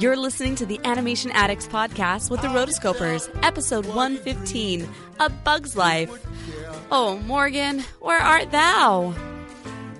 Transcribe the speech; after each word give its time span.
You're 0.00 0.16
listening 0.16 0.54
to 0.54 0.64
the 0.64 0.80
Animation 0.84 1.30
Addicts 1.32 1.66
podcast 1.66 2.30
with 2.30 2.40
the 2.40 2.48
Rotoscopers, 2.48 3.28
episode 3.42 3.84
115 3.84 4.88
A 5.20 5.28
Bug's 5.28 5.76
Life. 5.76 6.10
Oh, 6.90 7.18
Morgan, 7.26 7.80
where 8.00 8.18
art 8.18 8.50
thou? 8.50 9.14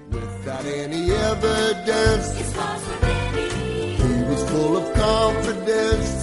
Without 0.09 0.65
any 0.65 1.11
evidence, 1.11 2.35
he 3.99 4.23
was 4.25 4.51
full 4.51 4.79
of 4.79 4.95
confidence. 4.95 6.23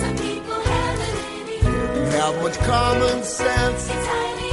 Didn't 1.62 2.12
have 2.14 2.42
much 2.42 2.58
common 2.58 3.22
sense. 3.22 3.88
He 3.88 3.94
just 3.94 4.42
knew. 4.42 4.47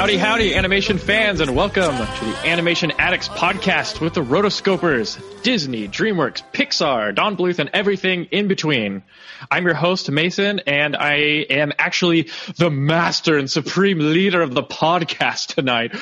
Howdy, 0.00 0.16
howdy, 0.16 0.54
animation 0.54 0.96
fans, 0.96 1.40
and 1.40 1.54
welcome 1.54 1.94
to 1.94 2.24
the 2.24 2.36
Animation 2.46 2.90
Addicts 2.92 3.28
podcast 3.28 4.00
with 4.00 4.14
the 4.14 4.22
Rotoscopers, 4.22 5.42
Disney, 5.42 5.88
DreamWorks, 5.88 6.42
Pixar, 6.54 7.14
Don 7.14 7.36
Bluth, 7.36 7.58
and 7.58 7.68
everything 7.74 8.24
in 8.30 8.48
between. 8.48 9.02
I'm 9.50 9.66
your 9.66 9.74
host, 9.74 10.10
Mason, 10.10 10.60
and 10.60 10.96
I 10.96 11.16
am 11.50 11.74
actually 11.78 12.30
the 12.56 12.70
master 12.70 13.36
and 13.36 13.50
supreme 13.50 13.98
leader 13.98 14.40
of 14.40 14.54
the 14.54 14.62
podcast 14.62 15.54
tonight. 15.54 15.94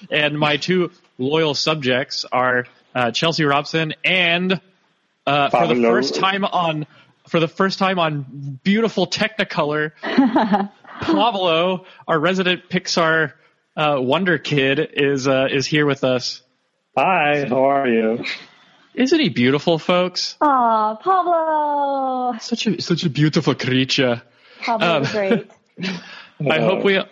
And 0.10 0.38
my 0.38 0.56
two 0.56 0.90
loyal 1.18 1.52
subjects 1.52 2.24
are 2.32 2.64
uh, 2.94 3.10
Chelsea 3.10 3.44
Robson 3.44 3.92
and 4.02 4.58
uh, 5.26 5.50
for 5.50 5.66
the 5.66 5.74
first 5.74 6.14
time 6.14 6.46
on 6.46 6.86
for 7.28 7.40
the 7.40 7.48
first 7.48 7.78
time 7.78 7.98
on 7.98 8.58
beautiful 8.62 9.06
Technicolor, 9.06 9.92
Pablo, 11.00 11.84
our 12.06 12.18
resident 12.18 12.68
Pixar 12.68 13.32
uh, 13.76 13.96
wonder 13.98 14.38
kid, 14.38 14.80
is 14.92 15.26
uh, 15.28 15.46
is 15.50 15.66
here 15.66 15.86
with 15.86 16.04
us. 16.04 16.42
Hi, 16.96 17.46
how 17.48 17.70
are 17.70 17.88
you? 17.88 18.24
Isn't 18.94 19.20
he 19.20 19.28
beautiful, 19.28 19.78
folks? 19.78 20.36
Aw, 20.40 20.96
Pablo. 20.96 22.38
Such 22.40 22.66
a 22.66 22.82
such 22.82 23.04
a 23.04 23.10
beautiful 23.10 23.54
creature. 23.54 24.22
Pablo's 24.60 25.06
Um, 25.06 25.12
great. 25.12 25.50
I 26.50 26.60
hope 26.60 26.84
we 26.84 26.96
Uh, 26.96 27.04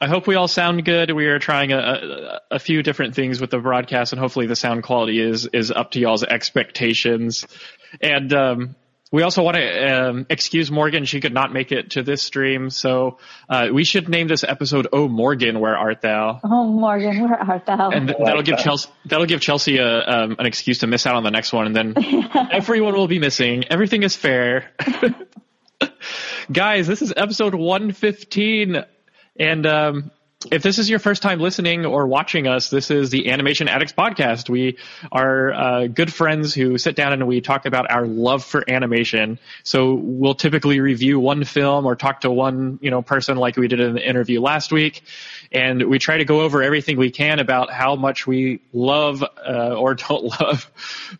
I 0.00 0.08
hope 0.08 0.26
we 0.26 0.34
all 0.34 0.48
sound 0.48 0.84
good. 0.84 1.12
We 1.12 1.26
are 1.26 1.38
trying 1.38 1.70
a, 1.70 1.78
a, 1.78 2.40
a 2.56 2.58
few 2.58 2.82
different 2.82 3.14
things 3.14 3.40
with 3.40 3.50
the 3.50 3.58
broadcast, 3.58 4.12
and 4.12 4.18
hopefully 4.18 4.46
the 4.48 4.56
sound 4.56 4.82
quality 4.82 5.20
is 5.20 5.46
is 5.46 5.70
up 5.70 5.92
to 5.92 6.00
y'all's 6.00 6.24
expectations. 6.24 7.46
And 8.00 8.32
um, 8.32 8.74
we 9.12 9.22
also 9.22 9.42
want 9.42 9.58
to 9.58 10.08
um, 10.08 10.26
excuse 10.30 10.70
Morgan; 10.70 11.04
she 11.04 11.20
could 11.20 11.34
not 11.34 11.52
make 11.52 11.70
it 11.70 11.90
to 11.90 12.02
this 12.02 12.22
stream, 12.22 12.70
so 12.70 13.18
uh, 13.48 13.68
we 13.72 13.84
should 13.84 14.08
name 14.08 14.26
this 14.26 14.42
episode 14.42 14.88
"Oh 14.92 15.06
Morgan, 15.06 15.60
Where 15.60 15.76
Art 15.76 16.00
Thou?" 16.00 16.40
Oh, 16.42 16.64
Morgan, 16.64 17.22
where 17.22 17.38
art 17.38 17.66
thou? 17.66 17.90
And 17.90 18.08
th- 18.08 18.18
that'll 18.18 18.42
give. 18.42 18.58
Chelsea 18.58 18.88
that'll 19.04 19.26
give 19.26 19.40
Chelsea 19.40 19.76
a, 19.76 19.86
um, 19.86 20.36
an 20.38 20.46
excuse 20.46 20.78
to 20.78 20.86
miss 20.86 21.06
out 21.06 21.14
on 21.14 21.24
the 21.24 21.30
next 21.30 21.52
one, 21.52 21.66
and 21.66 21.76
then 21.76 21.94
everyone 22.50 22.94
will 22.94 23.06
be 23.06 23.18
missing. 23.18 23.64
Everything 23.70 24.02
is 24.02 24.16
fair. 24.16 24.70
Guys, 26.52 26.86
this 26.86 27.02
is 27.02 27.12
episode 27.14 27.54
115, 27.54 28.84
and 29.38 29.66
um, 29.66 30.10
if 30.50 30.62
this 30.62 30.78
is 30.78 30.88
your 30.90 30.98
first 30.98 31.22
time 31.22 31.40
listening 31.40 31.84
or 31.84 32.06
watching 32.06 32.46
us, 32.46 32.70
this 32.70 32.90
is 32.90 33.10
the 33.10 33.30
Animation 33.30 33.68
Addicts 33.68 33.92
podcast. 33.92 34.48
We 34.48 34.78
are 35.10 35.52
uh, 35.52 35.86
good 35.86 36.12
friends 36.12 36.54
who 36.54 36.78
sit 36.78 36.96
down 36.96 37.12
and 37.12 37.26
we 37.26 37.40
talk 37.40 37.66
about 37.66 37.90
our 37.90 38.06
love 38.06 38.44
for 38.44 38.64
animation. 38.68 39.38
So 39.62 39.94
we'll 39.94 40.34
typically 40.34 40.80
review 40.80 41.20
one 41.20 41.44
film 41.44 41.86
or 41.86 41.96
talk 41.96 42.22
to 42.22 42.30
one 42.30 42.78
you 42.82 42.90
know 42.90 43.02
person 43.02 43.36
like 43.36 43.56
we 43.56 43.68
did 43.68 43.80
in 43.80 43.94
the 43.94 44.08
interview 44.08 44.40
last 44.40 44.72
week, 44.72 45.02
and 45.50 45.82
we 45.88 45.98
try 45.98 46.18
to 46.18 46.24
go 46.24 46.40
over 46.40 46.62
everything 46.62 46.98
we 46.98 47.10
can 47.10 47.38
about 47.38 47.70
how 47.72 47.96
much 47.96 48.26
we 48.26 48.60
love 48.72 49.22
uh, 49.22 49.74
or 49.74 49.94
don't 50.08 50.24
love, 50.40 50.70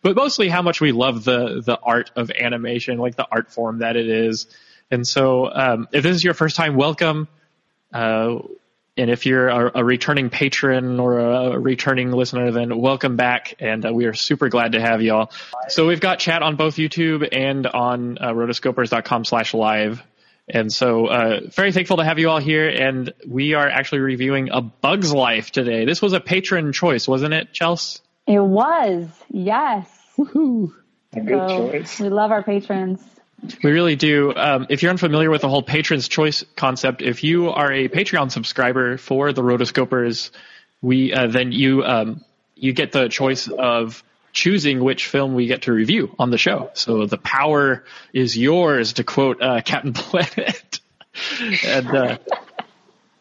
but 0.01 0.15
mostly 0.15 0.49
how 0.49 0.61
much 0.61 0.81
we 0.81 0.91
love 0.91 1.23
the 1.23 1.61
the 1.65 1.79
art 1.79 2.11
of 2.15 2.31
animation, 2.31 2.97
like 2.97 3.15
the 3.15 3.27
art 3.31 3.51
form 3.51 3.79
that 3.79 3.95
it 3.95 4.07
is. 4.07 4.47
And 4.91 5.07
so, 5.07 5.51
um, 5.51 5.87
if 5.91 6.03
this 6.03 6.15
is 6.15 6.23
your 6.23 6.33
first 6.33 6.55
time, 6.55 6.75
welcome. 6.75 7.27
Uh, 7.91 8.39
and 8.95 9.09
if 9.09 9.25
you're 9.25 9.47
a, 9.49 9.79
a 9.79 9.83
returning 9.83 10.29
patron 10.29 10.99
or 10.99 11.19
a 11.19 11.59
returning 11.59 12.11
listener, 12.11 12.51
then 12.51 12.77
welcome 12.77 13.15
back. 13.15 13.55
And 13.59 13.85
uh, 13.85 13.93
we 13.93 14.05
are 14.05 14.13
super 14.13 14.49
glad 14.49 14.73
to 14.73 14.81
have 14.81 15.01
y'all. 15.01 15.31
So 15.69 15.87
we've 15.87 15.99
got 15.99 16.19
chat 16.19 16.43
on 16.43 16.55
both 16.55 16.75
YouTube 16.75 17.27
and 17.31 17.65
on 17.65 18.17
uh, 18.19 18.33
rotoscopers.com 18.33 19.25
slash 19.25 19.53
live. 19.53 20.03
And 20.47 20.71
so, 20.71 21.07
uh, 21.07 21.39
very 21.51 21.71
thankful 21.71 21.97
to 21.97 22.03
have 22.03 22.19
you 22.19 22.29
all 22.29 22.39
here. 22.39 22.67
And 22.67 23.13
we 23.25 23.53
are 23.53 23.67
actually 23.67 23.99
reviewing 23.99 24.49
A 24.51 24.61
Bug's 24.61 25.13
Life 25.13 25.51
today. 25.51 25.85
This 25.85 26.01
was 26.01 26.11
a 26.13 26.19
patron 26.19 26.73
choice, 26.73 27.07
wasn't 27.07 27.33
it, 27.33 27.53
Chels? 27.53 28.01
It 28.27 28.41
was, 28.41 29.07
yes. 29.29 29.87
a 30.17 30.23
good 30.23 31.49
So, 31.49 31.71
choice. 31.71 31.99
We 31.99 32.09
love 32.09 32.31
our 32.31 32.43
patrons. 32.43 33.01
We 33.63 33.71
really 33.71 33.95
do. 33.95 34.33
Um, 34.33 34.67
if 34.69 34.81
you're 34.81 34.91
unfamiliar 34.91 35.29
with 35.29 35.41
the 35.41 35.49
whole 35.49 35.63
patrons 35.63 36.07
choice 36.07 36.45
concept, 36.55 37.01
if 37.01 37.23
you 37.23 37.49
are 37.49 37.71
a 37.71 37.89
Patreon 37.89 38.31
subscriber 38.31 38.97
for 38.97 39.33
the 39.33 39.41
Rotoscopers, 39.41 40.31
we 40.81 41.13
uh, 41.13 41.27
then 41.27 41.51
you 41.51 41.83
um, 41.83 42.23
you 42.55 42.73
get 42.73 42.91
the 42.91 43.09
choice 43.09 43.47
of 43.47 44.03
choosing 44.31 44.83
which 44.83 45.07
film 45.07 45.33
we 45.33 45.47
get 45.47 45.63
to 45.63 45.73
review 45.73 46.15
on 46.17 46.31
the 46.31 46.37
show. 46.37 46.71
So 46.73 47.05
the 47.05 47.17
power 47.17 47.83
is 48.13 48.37
yours, 48.37 48.93
to 48.93 49.03
quote 49.03 49.41
uh, 49.41 49.61
Captain 49.61 49.93
Planet. 49.93 50.79
and 51.65 51.87
uh, 51.87 52.17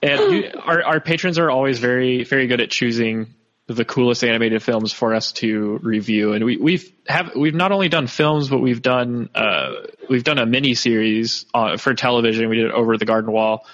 and 0.02 0.32
you, 0.32 0.50
our 0.64 0.84
our 0.84 1.00
patrons 1.00 1.38
are 1.38 1.50
always 1.50 1.80
very 1.80 2.24
very 2.24 2.46
good 2.46 2.60
at 2.60 2.70
choosing 2.70 3.34
the 3.76 3.84
coolest 3.84 4.24
animated 4.24 4.62
films 4.62 4.92
for 4.92 5.14
us 5.14 5.32
to 5.32 5.78
review. 5.82 6.32
And 6.32 6.44
we 6.44 6.56
we've 6.56 6.92
have 7.06 7.32
we've 7.36 7.54
not 7.54 7.72
only 7.72 7.88
done 7.88 8.06
films 8.06 8.48
but 8.48 8.60
we've 8.60 8.82
done 8.82 9.30
uh 9.34 9.72
we've 10.08 10.24
done 10.24 10.38
a 10.38 10.46
mini 10.46 10.74
series 10.74 11.46
uh, 11.54 11.76
for 11.76 11.94
television. 11.94 12.48
We 12.48 12.56
did 12.56 12.66
it 12.66 12.72
over 12.72 12.96
the 12.96 13.04
garden 13.04 13.32
wall 13.32 13.66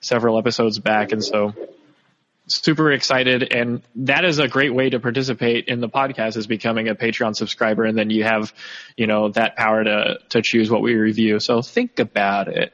several 0.00 0.38
episodes 0.38 0.78
back. 0.78 1.12
And 1.12 1.24
so 1.24 1.54
super 2.48 2.92
excited. 2.92 3.52
And 3.52 3.82
that 3.96 4.24
is 4.24 4.38
a 4.38 4.48
great 4.48 4.74
way 4.74 4.90
to 4.90 5.00
participate 5.00 5.68
in 5.68 5.80
the 5.80 5.88
podcast 5.88 6.36
is 6.36 6.46
becoming 6.46 6.88
a 6.88 6.94
patreon 6.94 7.34
subscriber. 7.34 7.84
And 7.84 7.96
then 7.98 8.10
you 8.10 8.24
have 8.24 8.52
you 8.96 9.06
know 9.06 9.30
that 9.30 9.56
power 9.56 9.82
to 9.84 10.18
to 10.30 10.42
choose 10.42 10.70
what 10.70 10.82
we 10.82 10.94
review. 10.94 11.40
So 11.40 11.62
think 11.62 11.98
about 11.98 12.48
it. 12.48 12.72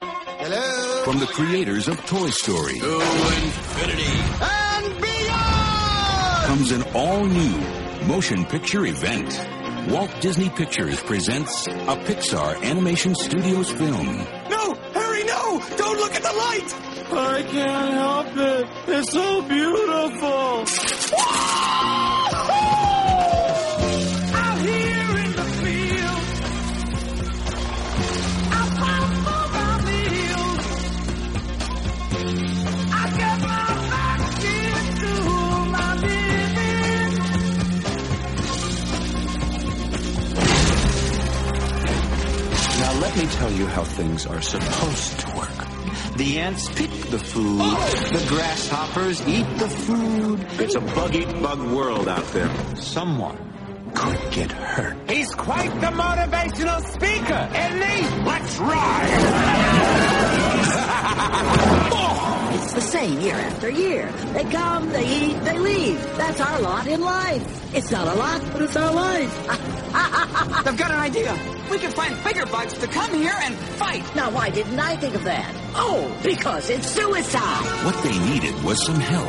Hello. 0.00 1.02
From 1.04 1.18
the 1.18 1.26
creators 1.26 1.88
of 1.88 2.04
Toy 2.06 2.28
Story. 2.30 2.78
And 2.80 3.96
beyond. 3.96 4.57
Comes 6.48 6.72
an 6.72 6.82
all-new 6.94 7.58
motion 8.06 8.42
picture 8.46 8.86
event. 8.86 9.38
Walt 9.90 10.10
Disney 10.22 10.48
Pictures 10.48 10.98
presents 11.02 11.66
a 11.66 11.94
Pixar 12.06 12.62
Animation 12.62 13.14
Studios 13.14 13.70
film. 13.70 14.16
No! 14.48 14.74
Harry, 14.94 15.24
no! 15.24 15.62
Don't 15.76 15.98
look 15.98 16.14
at 16.14 16.22
the 16.22 16.32
light! 16.32 16.74
I 17.12 17.42
can't 17.42 17.92
help 17.92 18.34
it. 18.34 18.66
It's 18.86 19.12
so 19.12 19.42
beautiful. 19.42 20.64
Me 43.18 43.26
tell 43.26 43.50
you 43.52 43.66
how 43.66 43.82
things 43.82 44.26
are 44.26 44.40
supposed 44.40 45.18
to 45.18 45.36
work. 45.36 46.16
The 46.16 46.38
ants 46.38 46.68
pick 46.68 46.90
the 47.10 47.18
food. 47.18 47.58
The 47.58 48.24
grasshoppers 48.28 49.26
eat 49.26 49.46
the 49.58 49.68
food. 49.68 50.46
It's 50.60 50.76
a 50.76 50.80
bug-eat-bug 50.80 51.60
world 51.72 52.08
out 52.08 52.24
there. 52.32 52.48
Someone 52.76 53.36
could 53.94 54.20
get 54.30 54.52
hurt. 54.52 55.10
He's 55.10 55.30
quite 55.34 55.72
the 55.80 55.88
motivational 55.88 56.80
speaker, 56.92 57.48
isn't 57.56 57.82
he? 57.82 58.24
Let's 58.24 58.58
ride! 58.58 59.54
It's 62.50 62.72
the 62.72 62.80
same 62.80 63.20
year 63.20 63.34
after 63.34 63.68
year. 63.70 64.10
They 64.32 64.44
come, 64.44 64.88
they 64.90 65.06
eat, 65.06 65.44
they 65.44 65.58
leave. 65.58 66.00
That's 66.16 66.40
our 66.40 66.60
lot 66.60 66.86
in 66.86 67.00
life. 67.00 67.74
It's 67.74 67.90
not 67.90 68.08
a 68.08 68.14
lot, 68.14 68.40
but 68.52 68.62
it's 68.62 68.76
our 68.76 68.92
life. 68.92 69.48
I've 69.94 70.76
got 70.76 70.90
an 70.90 70.98
idea. 70.98 71.36
We 71.70 71.78
can 71.78 71.90
find 71.92 72.16
bigger 72.24 72.46
bugs 72.46 72.72
to 72.78 72.86
come 72.86 73.12
here 73.12 73.34
and 73.42 73.54
fight. 73.54 74.02
Now, 74.16 74.30
why 74.30 74.48
didn't 74.50 74.78
I 74.78 74.96
think 74.96 75.14
of 75.14 75.24
that? 75.24 75.54
Oh, 75.74 76.10
because 76.22 76.70
it's 76.70 76.86
suicide. 76.86 77.84
What 77.84 78.02
they 78.02 78.18
needed 78.30 78.54
was 78.64 78.82
some 78.84 79.00
help. 79.00 79.28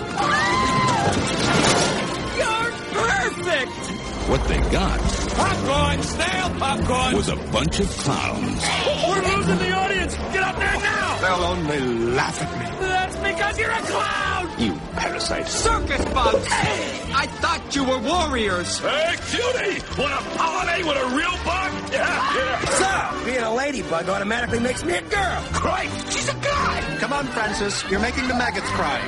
You're 2.40 2.72
perfect! 2.94 3.99
What 4.30 4.44
they 4.48 4.60
got 4.70 5.00
Popcorn, 5.00 6.04
snail 6.04 6.50
popcorn! 6.60 7.16
was 7.16 7.30
a 7.30 7.36
bunch 7.52 7.80
of 7.80 7.90
clowns. 7.90 8.64
We're 9.08 9.24
losing 9.24 9.58
the 9.58 9.72
audience! 9.72 10.16
Get 10.16 10.44
up 10.44 10.56
there 10.56 10.78
now! 10.78 11.18
They'll 11.20 11.46
only 11.46 11.80
laugh 12.14 12.40
at 12.40 12.60
me. 12.60 12.88
That's 12.88 13.16
because 13.16 13.58
you're 13.58 13.72
a 13.72 13.82
clown! 13.82 14.60
You 14.60 14.80
parasite. 14.94 15.48
Circus 15.48 16.06
bugs! 16.14 16.46
Hey. 16.46 17.12
I 17.12 17.26
thought 17.26 17.76
you 17.76 17.84
were 17.86 17.98
warriors! 17.98 18.78
Hey, 18.78 19.16
cutie! 19.32 19.82
Want 20.00 20.14
to 20.14 20.22
pollinate 20.38 20.86
with 20.86 20.98
a 20.98 21.16
real 21.16 21.36
bug? 21.44 21.92
Yeah, 21.92 22.36
yeah. 22.38 23.18
So, 23.18 23.26
being 23.26 23.42
a 23.42 23.52
ladybug 23.52 24.10
automatically 24.10 24.60
makes 24.60 24.84
me 24.86 24.94
a 24.94 25.02
girl. 25.02 25.42
Christ, 25.54 26.14
she's 26.14 26.30
a 26.30 26.36
guy! 26.36 26.98
Come 27.00 27.14
on, 27.14 27.26
Francis. 27.26 27.84
You're 27.90 28.00
making 28.00 28.28
the 28.28 28.36
maggots 28.36 28.70
cry. 28.70 29.00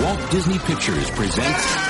Walt 0.04 0.30
Disney 0.30 0.58
Pictures 0.60 1.10
presents 1.10 1.89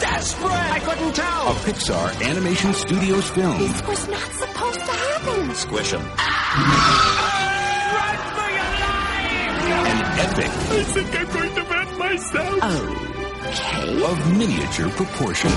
desperate! 0.00 0.50
I 0.50 0.78
couldn't 0.80 1.14
tell! 1.14 1.48
a! 1.48 1.54
Pixar 1.66 2.22
Animation 2.28 2.74
Studios 2.74 3.28
film. 3.30 3.58
This 3.58 3.82
was 3.86 4.08
not 4.08 4.30
supposed 4.32 4.80
to 4.80 4.92
happen. 4.92 5.54
Squish 5.54 5.90
them. 5.90 6.02
Run 6.02 6.10
for 8.36 8.50
your 8.58 8.72
life! 8.84 9.90
An 9.90 9.98
epic 10.24 10.50
I 10.50 10.52
think 10.94 11.08
I'm 11.20 11.28
going 11.32 11.54
to 11.54 11.62
vent 11.64 11.98
myself. 11.98 12.64
Okay. 12.64 14.04
of 14.04 14.38
miniature 14.38 14.90
proportion. 14.90 15.50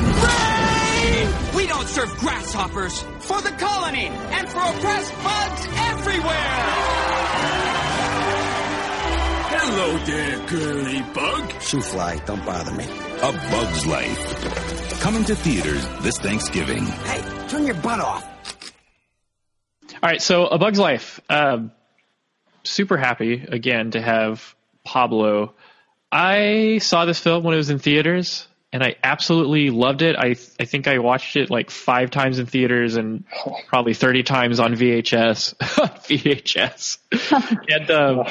We 1.55 1.67
don't 1.67 1.87
serve 1.87 2.15
grasshoppers! 2.17 3.01
For 3.19 3.41
the 3.41 3.51
colony! 3.51 4.07
And 4.07 4.47
for 4.49 4.59
oppressed 4.59 5.13
bugs 5.23 5.67
everywhere! 5.91 7.86
Hello 9.79 9.95
there, 10.05 10.47
girly 10.47 11.03
bug. 11.13 11.61
Shoo 11.61 11.81
fly, 11.81 12.17
don't 12.25 12.43
bother 12.43 12.71
me. 12.71 12.83
A 12.83 13.31
Bug's 13.31 13.85
Life. 13.85 14.99
Coming 15.01 15.23
to 15.25 15.35
theaters 15.35 15.87
this 16.01 16.17
Thanksgiving. 16.17 16.83
Hey, 16.83 17.47
turn 17.47 17.63
your 17.63 17.75
butt 17.75 17.99
off. 17.99 18.25
All 19.93 19.99
right, 20.01 20.19
so 20.19 20.47
A 20.47 20.57
Bug's 20.57 20.79
Life. 20.79 21.21
Um, 21.29 21.71
super 22.63 22.97
happy 22.97 23.45
again 23.47 23.91
to 23.91 24.01
have 24.01 24.55
Pablo. 24.83 25.53
I 26.11 26.79
saw 26.79 27.05
this 27.05 27.19
film 27.19 27.43
when 27.43 27.53
it 27.53 27.57
was 27.57 27.69
in 27.69 27.77
theaters, 27.77 28.47
and 28.73 28.81
I 28.81 28.95
absolutely 29.03 29.69
loved 29.69 30.01
it. 30.01 30.15
I 30.15 30.37
I 30.59 30.65
think 30.65 30.87
I 30.87 30.97
watched 30.97 31.35
it 31.35 31.51
like 31.51 31.69
five 31.69 32.09
times 32.09 32.39
in 32.39 32.47
theaters 32.47 32.95
and 32.95 33.25
probably 33.67 33.93
thirty 33.93 34.23
times 34.23 34.59
on 34.59 34.73
VHS. 34.73 35.53
VHS. 36.07 36.97
and 37.69 37.91
um, 37.91 38.25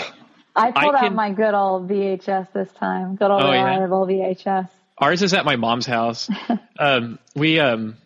I 0.57 0.73
pulled 0.73 0.95
I 0.95 1.07
out 1.07 1.15
my 1.15 1.31
good 1.33 1.55
old 1.55 1.89
VHS 1.89 2.53
this 2.53 2.71
time. 2.73 3.17
Good 3.17 3.31
old 3.31 3.43
Oh, 3.43 3.53
yeah? 3.53 3.65
reliable 3.65 4.07
VHS. 4.07 4.69
ours 4.99 5.23
is 5.23 5.35
at 5.35 5.45
my 5.45 5.57
mom's 5.57 5.87
house. 5.87 6.29
um, 6.79 7.19
we 7.35 7.61
um, 7.61 7.97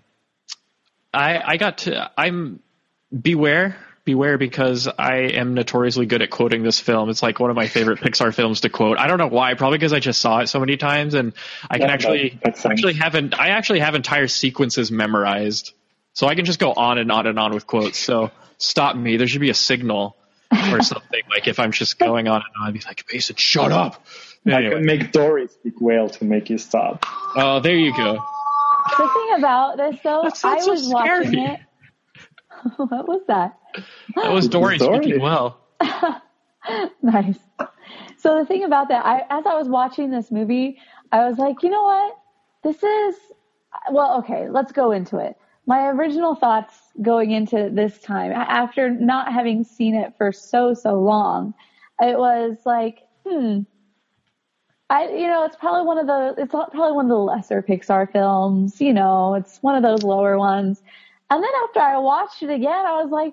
I 1.14 1.40
I 1.44 1.56
got 1.56 1.78
to 1.78 2.10
I'm 2.18 2.60
beware 3.18 3.76
beware 4.04 4.38
because 4.38 4.88
I 4.88 5.16
am 5.34 5.54
notoriously 5.54 6.06
good 6.06 6.22
at 6.22 6.30
quoting 6.30 6.62
this 6.62 6.80
film. 6.80 7.10
It's 7.10 7.22
like 7.22 7.38
one 7.38 7.50
of 7.50 7.56
my 7.56 7.68
favorite 7.68 8.00
Pixar 8.04 8.34
films 8.34 8.62
to 8.62 8.68
quote. 8.68 8.98
I 8.98 9.06
don't 9.06 9.18
know 9.18 9.28
why, 9.28 9.54
probably 9.54 9.78
because 9.78 9.92
I 9.92 10.00
just 10.00 10.20
saw 10.20 10.40
it 10.40 10.48
so 10.48 10.58
many 10.58 10.76
times 10.76 11.14
and 11.14 11.32
I 11.70 11.78
can 11.78 11.90
actually 11.90 12.38
that 12.42 12.64
actually 12.66 12.94
have 12.94 13.14
an 13.14 13.34
I 13.34 13.48
actually 13.50 13.80
have 13.80 13.94
entire 13.94 14.26
sequences 14.28 14.90
memorized. 14.90 15.72
So 16.12 16.26
I 16.26 16.34
can 16.34 16.44
just 16.44 16.58
go 16.58 16.72
on 16.72 16.98
and 16.98 17.12
on 17.12 17.26
and 17.28 17.38
on 17.38 17.54
with 17.54 17.66
quotes. 17.66 17.98
So 17.98 18.32
stop 18.58 18.96
me. 18.96 19.16
There 19.16 19.28
should 19.28 19.40
be 19.40 19.50
a 19.50 19.54
signal 19.54 20.16
or 20.52 20.82
something 20.82 21.22
like 21.30 21.46
if 21.46 21.58
I'm 21.58 21.72
just 21.72 21.98
going 21.98 22.28
on 22.28 22.36
and 22.36 22.62
on, 22.62 22.68
I'd 22.68 22.74
be 22.74 22.80
like, 22.84 23.04
Mason, 23.12 23.36
shut 23.36 23.72
up. 23.72 24.04
I 24.46 24.62
can 24.62 24.84
make 24.84 25.12
Dory 25.12 25.48
speak 25.48 25.80
whale 25.80 26.08
to 26.08 26.24
make 26.24 26.50
you 26.50 26.58
stop. 26.58 27.04
Oh, 27.36 27.60
there 27.60 27.76
you 27.76 27.94
go. 27.96 28.18
The 28.98 29.08
thing 29.08 29.38
about 29.38 29.76
this 29.76 30.00
though, 30.02 30.22
That 30.22 30.32
I 30.44 30.60
sounds 30.60 30.64
so 30.64 30.70
was 30.72 30.88
watching 30.88 31.38
it. 31.38 31.60
what 32.76 33.08
was 33.08 33.22
that? 33.28 33.58
That 34.16 34.32
was 34.32 34.48
Dory 34.48 34.78
Dory. 34.78 35.04
speaking 35.04 35.20
well. 35.20 35.60
nice. 37.02 37.38
So 38.18 38.38
the 38.38 38.46
thing 38.46 38.64
about 38.64 38.88
that, 38.88 39.04
I 39.04 39.20
as 39.30 39.46
I 39.46 39.54
was 39.56 39.68
watching 39.68 40.10
this 40.10 40.30
movie, 40.30 40.78
I 41.12 41.28
was 41.28 41.38
like, 41.38 41.62
you 41.62 41.70
know 41.70 41.82
what? 41.84 42.16
This 42.62 42.82
is 42.82 43.14
well, 43.90 44.18
okay, 44.18 44.48
let's 44.48 44.72
go 44.72 44.90
into 44.92 45.18
it. 45.18 45.36
My 45.70 45.86
original 45.86 46.34
thoughts 46.34 46.74
going 47.00 47.30
into 47.30 47.70
this 47.72 48.00
time, 48.00 48.32
after 48.32 48.90
not 48.90 49.32
having 49.32 49.62
seen 49.62 49.94
it 49.94 50.12
for 50.18 50.32
so 50.32 50.74
so 50.74 51.00
long, 51.00 51.54
it 52.00 52.18
was 52.18 52.56
like, 52.66 53.06
hmm. 53.24 53.60
I, 54.90 55.06
you 55.10 55.28
know, 55.28 55.44
it's 55.44 55.54
probably 55.54 55.86
one 55.86 55.98
of 55.98 56.08
the, 56.08 56.34
it's 56.42 56.50
probably 56.50 56.90
one 56.90 57.04
of 57.04 57.10
the 57.10 57.18
lesser 57.18 57.62
Pixar 57.62 58.10
films. 58.10 58.80
You 58.80 58.92
know, 58.92 59.36
it's 59.36 59.62
one 59.62 59.76
of 59.76 59.84
those 59.84 60.02
lower 60.02 60.36
ones. 60.38 60.82
And 61.30 61.40
then 61.40 61.52
after 61.62 61.78
I 61.78 61.98
watched 61.98 62.42
it 62.42 62.50
again, 62.50 62.84
I 62.84 63.00
was 63.00 63.12
like, 63.12 63.32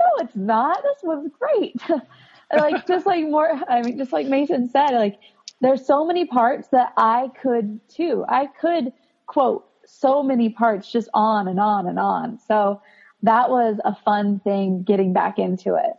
no, 0.00 0.24
it's 0.24 0.34
not. 0.34 0.82
This 0.82 1.04
was 1.04 1.28
great. 1.38 1.76
like 2.52 2.84
just 2.88 3.06
like 3.06 3.28
more, 3.28 3.48
I 3.68 3.82
mean, 3.82 3.96
just 3.96 4.12
like 4.12 4.26
Mason 4.26 4.68
said, 4.68 4.90
like 4.90 5.20
there's 5.60 5.86
so 5.86 6.04
many 6.04 6.24
parts 6.24 6.66
that 6.72 6.92
I 6.96 7.30
could 7.40 7.78
too. 7.88 8.24
I 8.28 8.46
could 8.46 8.92
quote 9.28 9.69
so 9.98 10.22
many 10.22 10.50
parts 10.50 10.90
just 10.90 11.08
on 11.14 11.48
and 11.48 11.58
on 11.58 11.86
and 11.86 11.98
on. 11.98 12.38
So 12.46 12.80
that 13.22 13.50
was 13.50 13.78
a 13.84 13.94
fun 13.94 14.40
thing 14.40 14.82
getting 14.82 15.12
back 15.12 15.38
into 15.38 15.74
it. 15.74 15.92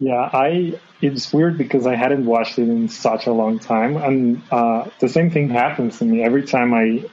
Yeah, 0.00 0.30
I 0.32 0.78
it's 1.00 1.32
weird 1.32 1.58
because 1.58 1.86
I 1.86 1.96
hadn't 1.96 2.24
watched 2.24 2.58
it 2.58 2.68
in 2.68 2.88
such 2.88 3.26
a 3.26 3.32
long 3.32 3.58
time, 3.58 3.96
and 3.96 4.42
uh, 4.50 4.88
the 5.00 5.08
same 5.08 5.30
thing 5.30 5.50
happens 5.50 5.98
to 5.98 6.04
me 6.04 6.22
every 6.22 6.44
time 6.44 6.72
I 6.72 7.04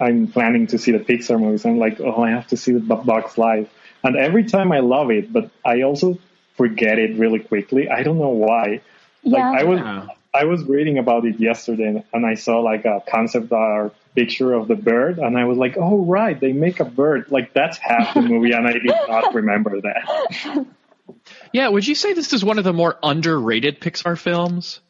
I'm 0.00 0.26
planning 0.26 0.66
to 0.68 0.78
see 0.78 0.90
the 0.90 0.98
Pixar 0.98 1.38
movies. 1.38 1.64
I'm 1.64 1.78
like, 1.78 2.00
oh, 2.00 2.22
I 2.22 2.30
have 2.30 2.48
to 2.48 2.56
see 2.56 2.72
the 2.72 2.80
Bu- 2.80 3.04
Bugs 3.04 3.38
Life, 3.38 3.70
and 4.02 4.16
every 4.16 4.44
time 4.44 4.72
I 4.72 4.80
love 4.80 5.10
it, 5.10 5.32
but 5.32 5.50
I 5.64 5.82
also 5.82 6.18
forget 6.56 6.98
it 6.98 7.16
really 7.16 7.38
quickly. 7.38 7.88
I 7.88 8.02
don't 8.02 8.18
know 8.18 8.30
why. 8.30 8.80
Yeah. 9.22 9.50
Like 9.50 9.60
I 9.60 9.64
was 9.64 9.78
Yeah. 9.78 10.06
I 10.34 10.44
was 10.44 10.64
reading 10.64 10.96
about 10.98 11.26
it 11.26 11.38
yesterday, 11.38 12.02
and 12.12 12.26
I 12.26 12.34
saw 12.34 12.60
like 12.60 12.86
a 12.86 13.02
concept 13.06 13.52
art 13.52 13.94
picture 14.14 14.54
of 14.54 14.66
the 14.66 14.74
bird, 14.74 15.18
and 15.18 15.36
I 15.36 15.44
was 15.44 15.58
like, 15.58 15.76
oh 15.76 16.04
right, 16.04 16.38
they 16.38 16.52
make 16.52 16.80
a 16.80 16.84
bird. 16.84 17.30
Like 17.30 17.52
that's 17.52 17.76
half 17.76 18.14
the 18.14 18.22
movie, 18.22 18.52
and 18.52 18.66
I 18.66 18.72
did 18.72 18.86
not 19.08 19.34
remember 19.34 19.80
that. 19.82 20.66
Yeah, 21.52 21.68
would 21.68 21.86
you 21.86 21.94
say 21.94 22.14
this 22.14 22.32
is 22.32 22.44
one 22.44 22.58
of 22.58 22.64
the 22.64 22.72
more 22.72 22.98
underrated 23.02 23.80
Pixar 23.80 24.18
films? 24.18 24.80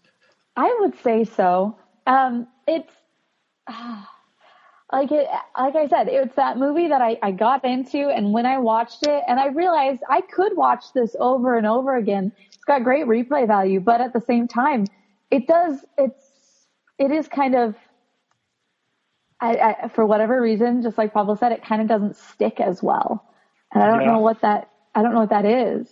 I 0.57 0.77
would 0.81 1.01
say 1.03 1.25
so. 1.25 1.77
Um, 2.07 2.47
it's 2.69 2.93
like 4.93 5.11
it, 5.11 5.29
like 5.59 5.75
I 5.75 5.89
said, 5.89 6.09
it's 6.09 6.37
that 6.37 6.57
movie 6.57 6.89
that 6.89 7.01
I, 7.01 7.19
I 7.21 7.33
got 7.33 7.65
into, 7.65 8.09
and 8.09 8.33
when 8.33 8.47
I 8.47 8.59
watched 8.59 9.07
it, 9.07 9.25
and 9.27 9.41
I 9.41 9.49
realized 9.49 10.03
I 10.09 10.21
could 10.21 10.57
watch 10.57 10.93
this 10.93 11.17
over 11.19 11.57
and 11.57 11.67
over 11.67 11.97
again. 11.97 12.33
It's 12.47 12.65
got 12.65 12.85
great 12.85 13.07
replay 13.07 13.47
value, 13.47 13.81
but 13.81 14.01
at 14.01 14.13
the 14.13 14.21
same 14.21 14.47
time, 14.47 14.87
it 15.33 15.49
does. 15.49 15.85
It's 15.99 16.69
it 16.99 17.11
is 17.11 17.27
kind 17.27 17.57
of. 17.57 17.75
I, 19.41 19.57
I, 19.83 19.89
for 19.89 20.07
whatever 20.07 20.41
reason, 20.41 20.83
just 20.83 20.97
like 20.97 21.13
Pablo 21.13 21.35
said, 21.35 21.51
it 21.51 21.65
kind 21.65 21.83
of 21.83 21.89
doesn't 21.89 22.15
stick 22.15 22.61
as 22.61 22.81
well, 22.81 23.25
and 23.73 23.83
I 23.83 23.89
don't 23.89 24.03
Yeah. 24.03 24.13
know 24.13 24.21
what 24.21 24.41
that. 24.43 24.71
I 24.95 25.03
don't 25.03 25.13
know 25.15 25.21
what 25.21 25.31
that 25.31 25.45
is. 25.45 25.89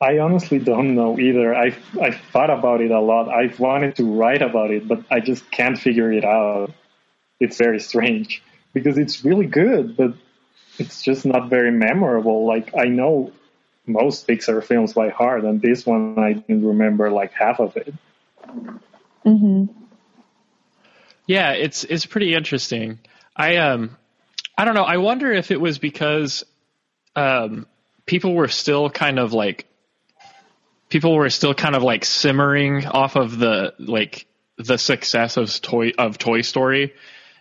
I 0.00 0.18
honestly 0.18 0.58
don't 0.58 0.94
know 0.96 1.18
either. 1.20 1.54
I 1.54 1.76
I 2.00 2.10
thought 2.32 2.50
about 2.50 2.80
it 2.80 2.90
a 2.90 3.00
lot. 3.00 3.28
I've 3.28 3.60
wanted 3.60 3.94
to 3.96 4.04
write 4.04 4.42
about 4.42 4.70
it, 4.72 4.88
but 4.88 5.04
I 5.10 5.20
just 5.20 5.48
can't 5.52 5.78
figure 5.78 6.10
it 6.12 6.24
out. 6.24 6.72
It's 7.38 7.58
very 7.58 7.78
strange 7.78 8.42
because 8.72 8.98
it's 8.98 9.24
really 9.24 9.46
good, 9.46 9.96
but 9.96 10.14
it's 10.78 11.02
just 11.02 11.24
not 11.26 11.48
very 11.50 11.70
memorable. 11.70 12.46
Like 12.46 12.74
I 12.76 12.86
know 12.86 13.30
most 13.86 14.26
Pixar 14.26 14.64
films 14.64 14.94
by 14.94 15.10
heart, 15.10 15.44
and 15.44 15.60
this 15.60 15.86
one 15.86 16.18
I 16.18 16.32
didn't 16.32 16.66
remember 16.66 17.10
like 17.10 17.32
half 17.32 17.60
of 17.60 17.76
it. 17.76 17.94
Yeah, 21.26 21.52
it's 21.52 21.84
it's 21.84 22.06
pretty 22.06 22.34
interesting. 22.34 22.98
I 23.36 23.56
um 23.56 23.96
I 24.58 24.64
don't 24.64 24.74
know. 24.74 24.82
I 24.82 24.96
wonder 24.96 25.32
if 25.32 25.50
it 25.50 25.60
was 25.60 25.78
because 25.78 26.44
um 27.14 27.66
people 28.06 28.34
were 28.34 28.48
still 28.48 28.90
kind 28.90 29.18
of 29.18 29.32
like 29.32 29.66
people 30.88 31.14
were 31.14 31.30
still 31.30 31.54
kind 31.54 31.76
of 31.76 31.82
like 31.82 32.04
simmering 32.04 32.86
off 32.86 33.16
of 33.16 33.38
the 33.38 33.74
like 33.78 34.26
the 34.58 34.76
success 34.76 35.36
of 35.36 35.48
toy 35.62 35.92
of 35.96 36.18
Toy 36.18 36.42
Story. 36.42 36.92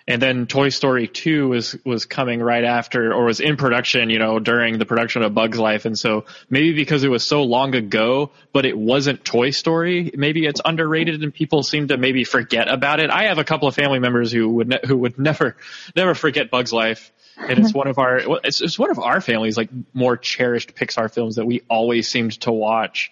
And 0.10 0.20
then 0.20 0.48
Toy 0.48 0.70
Story 0.70 1.08
2 1.08 1.50
was 1.50 1.78
was 1.86 2.06
coming 2.06 2.42
right 2.42 2.64
after 2.64 3.14
or 3.14 3.26
was 3.26 3.40
in 3.40 3.58
production, 3.58 4.10
you 4.10 4.18
know, 4.18 4.40
during 4.40 4.80
the 4.80 4.86
production 4.86 5.22
of 5.22 5.36
Bugs 5.36 5.60
Life 5.60 5.86
and 5.86 5.98
so 5.98 6.26
maybe 6.50 6.74
because 6.74 7.04
it 7.04 7.10
was 7.10 7.24
so 7.24 7.44
long 7.44 7.76
ago 7.76 8.32
but 8.52 8.66
it 8.66 8.76
wasn't 8.76 9.24
Toy 9.24 9.52
Story, 9.52 10.12
maybe 10.16 10.48
it's 10.48 10.62
underrated 10.66 11.22
and 11.22 11.32
people 11.32 11.62
seem 11.62 11.90
to 11.90 11.98
maybe 11.98 12.24
forget 12.24 12.68
about 12.68 13.00
it. 13.00 13.12
I 13.12 13.26
have 13.26 13.38
a 13.38 13.44
couple 13.44 13.68
of 13.68 13.76
family 13.76 14.00
members 14.00 14.32
who 14.32 14.50
would 14.50 14.70
ne- 14.70 14.80
who 14.84 14.98
would 14.98 15.20
never 15.20 15.56
never 15.96 16.16
forget 16.16 16.50
Bugs 16.50 16.74
Life. 16.74 17.12
And 17.38 17.60
it's 17.60 17.74
one 17.74 17.88
of 17.88 18.00
our 18.00 18.20
it's, 18.44 18.62
it's 18.62 18.80
one 18.80 18.90
of 18.90 18.98
our 18.98 19.22
family's 19.22 19.58
like 19.58 19.70
more 19.94 20.18
cherished 20.18 20.74
Pixar 20.74 21.14
films 21.14 21.36
that 21.36 21.46
we 21.46 21.62
always 21.70 22.10
seemed 22.10 22.42
to 22.42 22.52
watch. 22.52 23.12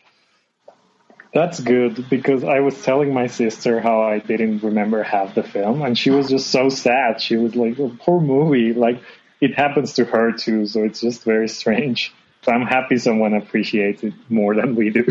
That's 1.33 1.59
good 1.59 2.09
because 2.09 2.43
I 2.43 2.61
was 2.61 2.81
telling 2.81 3.13
my 3.13 3.27
sister 3.27 3.79
how 3.79 4.01
I 4.01 4.19
didn't 4.19 4.63
remember 4.63 5.03
half 5.03 5.35
the 5.35 5.43
film, 5.43 5.81
and 5.81 5.97
she 5.97 6.09
was 6.09 6.29
just 6.29 6.47
so 6.47 6.69
sad. 6.69 7.21
She 7.21 7.35
was 7.35 7.55
like, 7.55 7.79
oh, 7.79 7.95
"Poor 7.99 8.19
movie." 8.19 8.73
Like 8.73 9.01
it 9.41 9.53
happens 9.55 9.93
to 9.93 10.05
her 10.05 10.31
too, 10.31 10.65
so 10.65 10.83
it's 10.83 11.01
just 11.01 11.23
very 11.23 11.47
strange. 11.47 12.13
So 12.43 12.51
I'm 12.51 12.65
happy 12.65 12.97
someone 12.97 13.33
appreciates 13.33 14.03
it 14.03 14.13
more 14.29 14.55
than 14.55 14.75
we 14.75 14.89
do. 14.89 15.05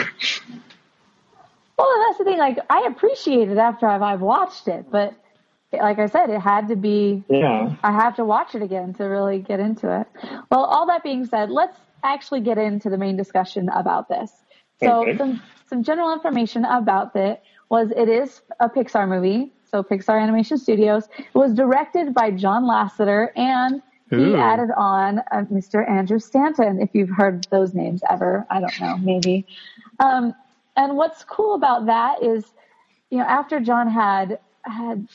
Well, 1.79 2.05
that's 2.07 2.19
the 2.19 2.25
thing. 2.25 2.39
Like 2.39 2.59
I 2.71 2.87
appreciate 2.89 3.51
it 3.51 3.59
after 3.59 3.87
I've, 3.87 4.03
I've 4.03 4.23
watched 4.23 4.69
it, 4.69 4.91
but 4.91 5.15
like 5.73 5.99
I 5.99 6.07
said, 6.07 6.31
it 6.31 6.41
had 6.41 6.69
to 6.69 6.77
be. 6.77 7.23
Yeah. 7.29 7.77
I 7.83 7.93
have 7.93 8.17
to 8.17 8.25
watch 8.25 8.55
it 8.55 8.63
again 8.63 8.95
to 8.95 9.05
really 9.05 9.41
get 9.41 9.61
into 9.61 10.01
it. 10.01 10.07
Well, 10.51 10.65
all 10.65 10.87
that 10.87 11.03
being 11.03 11.27
said, 11.27 11.51
let's 11.51 11.77
actually 12.03 12.41
get 12.41 12.57
into 12.59 12.89
the 12.89 12.97
main 12.97 13.17
discussion 13.17 13.69
about 13.69 14.09
this. 14.09 14.31
So 14.83 15.03
Okay. 15.03 15.19
some 15.19 15.43
some 15.69 15.83
general 15.83 16.13
information 16.13 16.65
about 16.65 17.15
it 17.17 17.43
was 17.69 17.91
it 17.97 18.09
is 18.09 18.43
a 18.61 18.69
Pixar 18.69 19.09
movie, 19.09 19.53
so 19.69 19.83
Pixar 19.83 20.21
Animation 20.21 20.59
Studios. 20.59 21.09
It 21.19 21.35
was 21.35 21.53
directed 21.55 22.15
by 22.15 22.31
John 22.31 22.65
Lasseter 22.65 23.29
and 23.37 23.83
he 24.11 24.17
Ooh. 24.17 24.37
added 24.37 24.71
on 24.77 25.19
uh, 25.19 25.43
Mr. 25.53 25.89
Andrew 25.89 26.21
Stanton. 26.21 26.81
If 26.81 26.91
you've 26.93 27.11
heard 27.11 27.47
those 27.51 27.75
names 27.75 28.03
ever, 28.09 28.47
I 28.49 28.61
don't 28.61 28.81
know, 28.81 28.97
maybe. 28.99 29.47
Um, 29.99 30.33
and 30.77 30.97
what's 30.97 31.25
cool 31.25 31.55
about 31.55 31.87
that 31.87 32.23
is, 32.23 32.45
you 33.11 33.19
know, 33.19 33.25
after 33.25 33.59
John 33.59 33.91
had 33.91 34.39
had 34.63 35.09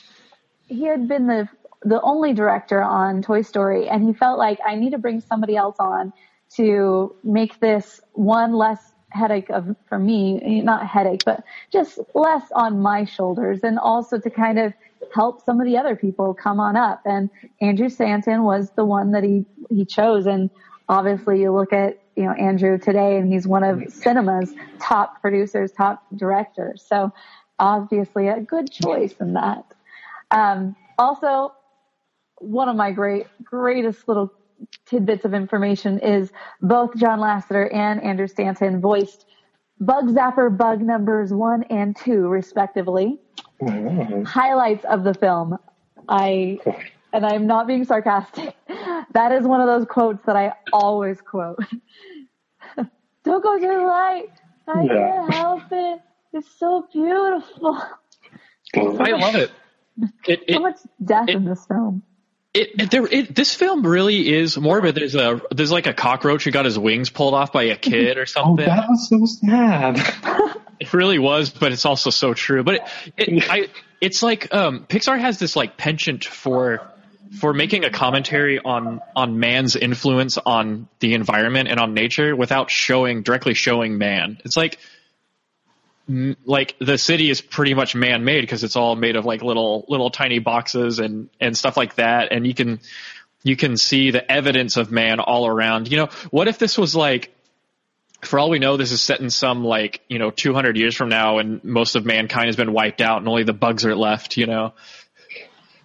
he 0.66 0.84
had 0.84 1.08
been 1.08 1.26
the 1.26 1.48
the 1.84 2.00
only 2.02 2.32
director 2.34 2.82
on 2.82 3.22
Toy 3.22 3.42
Story, 3.42 3.88
and 3.88 4.04
he 4.04 4.12
felt 4.12 4.38
like 4.38 4.58
I 4.66 4.74
need 4.74 4.90
to 4.90 4.98
bring 4.98 5.20
somebody 5.20 5.56
else 5.56 5.76
on 5.78 6.12
to 6.56 7.16
make 7.24 7.60
this 7.60 8.00
one 8.12 8.52
less 8.52 8.91
headache 9.12 9.50
of 9.50 9.76
for 9.88 9.98
me, 9.98 10.60
not 10.62 10.86
headache, 10.86 11.22
but 11.24 11.44
just 11.70 11.98
less 12.14 12.44
on 12.54 12.80
my 12.80 13.04
shoulders, 13.04 13.60
and 13.62 13.78
also 13.78 14.18
to 14.18 14.30
kind 14.30 14.58
of 14.58 14.72
help 15.14 15.44
some 15.44 15.60
of 15.60 15.66
the 15.66 15.76
other 15.76 15.96
people 15.96 16.34
come 16.34 16.60
on 16.60 16.76
up. 16.76 17.02
And 17.04 17.30
Andrew 17.60 17.88
Stanton 17.88 18.44
was 18.44 18.70
the 18.70 18.84
one 18.84 19.12
that 19.12 19.24
he 19.24 19.44
he 19.70 19.84
chose, 19.84 20.26
and 20.26 20.50
obviously 20.88 21.40
you 21.40 21.52
look 21.52 21.72
at 21.72 22.00
you 22.16 22.24
know 22.24 22.32
Andrew 22.32 22.78
today, 22.78 23.16
and 23.16 23.32
he's 23.32 23.46
one 23.46 23.64
of 23.64 23.92
cinema's 23.92 24.54
top 24.80 25.20
producers, 25.20 25.72
top 25.72 26.02
directors. 26.16 26.84
So 26.86 27.12
obviously 27.58 28.28
a 28.28 28.40
good 28.40 28.70
choice 28.70 29.14
in 29.20 29.34
that. 29.34 29.64
Um, 30.30 30.74
also, 30.98 31.52
one 32.38 32.68
of 32.68 32.76
my 32.76 32.90
great, 32.90 33.26
greatest 33.44 34.08
little 34.08 34.32
tidbits 34.86 35.24
of 35.24 35.34
information 35.34 35.98
is 36.00 36.32
both 36.60 36.94
John 36.96 37.18
Lasseter 37.20 37.72
and 37.74 38.02
Andrew 38.02 38.26
Stanton 38.28 38.80
voiced 38.80 39.26
Bug 39.80 40.06
Zapper 40.08 40.56
bug 40.56 40.80
numbers 40.80 41.32
one 41.32 41.64
and 41.64 41.96
two, 41.96 42.28
respectively. 42.28 43.18
Mhm. 43.60 44.24
Highlights 44.26 44.84
of 44.84 45.02
the 45.04 45.14
film. 45.14 45.58
I, 46.08 46.60
and 47.12 47.26
I'm 47.26 47.46
not 47.46 47.66
being 47.66 47.84
sarcastic. 47.84 48.54
That 49.12 49.32
is 49.32 49.44
one 49.46 49.60
of 49.60 49.66
those 49.66 49.86
quotes 49.86 50.24
that 50.26 50.36
I 50.36 50.52
always 50.72 51.20
quote. 51.20 51.58
Don't 53.24 53.42
go 53.42 53.58
to 53.58 53.66
the 53.66 53.82
light. 53.84 54.28
I 54.68 54.82
Yeah. 54.82 54.94
can't 54.94 55.32
help 55.32 55.62
it. 55.72 56.00
It's 56.32 56.48
so 56.58 56.86
beautiful. 56.92 57.82
I 58.74 59.10
love 59.12 59.34
it. 59.34 59.50
It, 60.26 60.40
so 60.50 60.58
it, 60.58 60.62
much 60.62 60.78
death 61.04 61.28
in 61.28 61.44
this 61.44 61.66
film. 61.66 62.02
It, 62.54 62.90
there, 62.90 63.06
it, 63.06 63.34
this 63.34 63.54
film 63.54 63.86
really 63.86 64.32
is 64.32 64.58
morbid. 64.58 64.94
There's 64.94 65.14
a 65.14 65.40
there's 65.50 65.72
like 65.72 65.86
a 65.86 65.94
cockroach 65.94 66.44
who 66.44 66.50
got 66.50 66.66
his 66.66 66.78
wings 66.78 67.08
pulled 67.08 67.34
off 67.34 67.52
by 67.52 67.64
a 67.64 67.76
kid 67.90 68.18
or 68.18 68.26
something. 68.26 68.64
Oh, 68.64 68.68
that 68.68 68.88
was 68.88 69.08
so 69.08 69.24
sad. 69.26 70.58
It 70.80 70.92
really 70.92 71.20
was, 71.20 71.50
but 71.50 71.70
it's 71.70 71.84
also 71.84 72.10
so 72.10 72.34
true. 72.34 72.64
But 72.64 72.74
it, 72.74 73.28
it 73.28 73.48
I, 73.48 73.68
it's 74.00 74.20
like 74.20 74.52
um, 74.52 74.84
Pixar 74.88 75.16
has 75.16 75.38
this 75.38 75.54
like 75.54 75.76
penchant 75.76 76.24
for 76.24 76.80
for 77.38 77.54
making 77.54 77.84
a 77.84 77.90
commentary 77.90 78.58
on 78.58 79.00
on 79.14 79.38
man's 79.38 79.76
influence 79.76 80.38
on 80.38 80.88
the 80.98 81.14
environment 81.14 81.68
and 81.68 81.78
on 81.78 81.94
nature 81.94 82.34
without 82.34 82.68
showing 82.68 83.22
directly 83.22 83.54
showing 83.54 83.96
man. 83.96 84.40
It's 84.44 84.56
like 84.56 84.78
like 86.08 86.76
the 86.80 86.98
city 86.98 87.30
is 87.30 87.40
pretty 87.40 87.74
much 87.74 87.94
man 87.94 88.24
made 88.24 88.40
because 88.40 88.64
it's 88.64 88.76
all 88.76 88.96
made 88.96 89.16
of 89.16 89.24
like 89.24 89.42
little 89.42 89.84
little 89.88 90.10
tiny 90.10 90.38
boxes 90.40 90.98
and 90.98 91.28
and 91.40 91.56
stuff 91.56 91.76
like 91.76 91.94
that, 91.96 92.32
and 92.32 92.46
you 92.46 92.54
can 92.54 92.80
you 93.44 93.56
can 93.56 93.76
see 93.76 94.10
the 94.10 94.30
evidence 94.30 94.76
of 94.76 94.90
man 94.90 95.20
all 95.20 95.46
around. 95.46 95.90
You 95.90 95.98
know, 95.98 96.08
what 96.30 96.48
if 96.48 96.58
this 96.58 96.76
was 96.76 96.94
like 96.94 97.32
for 98.22 98.38
all 98.38 98.50
we 98.50 98.58
know, 98.60 98.76
this 98.76 98.92
is 98.92 99.00
set 99.00 99.20
in 99.20 99.30
some 99.30 99.64
like 99.64 100.00
you 100.08 100.18
know 100.18 100.30
200 100.30 100.76
years 100.76 100.94
from 100.96 101.08
now, 101.08 101.38
and 101.38 101.62
most 101.64 101.96
of 101.96 102.04
mankind 102.04 102.46
has 102.46 102.56
been 102.56 102.72
wiped 102.72 103.00
out, 103.00 103.18
and 103.18 103.28
only 103.28 103.42
the 103.44 103.52
bugs 103.52 103.84
are 103.84 103.96
left. 103.96 104.36
You 104.36 104.46
know, 104.46 104.74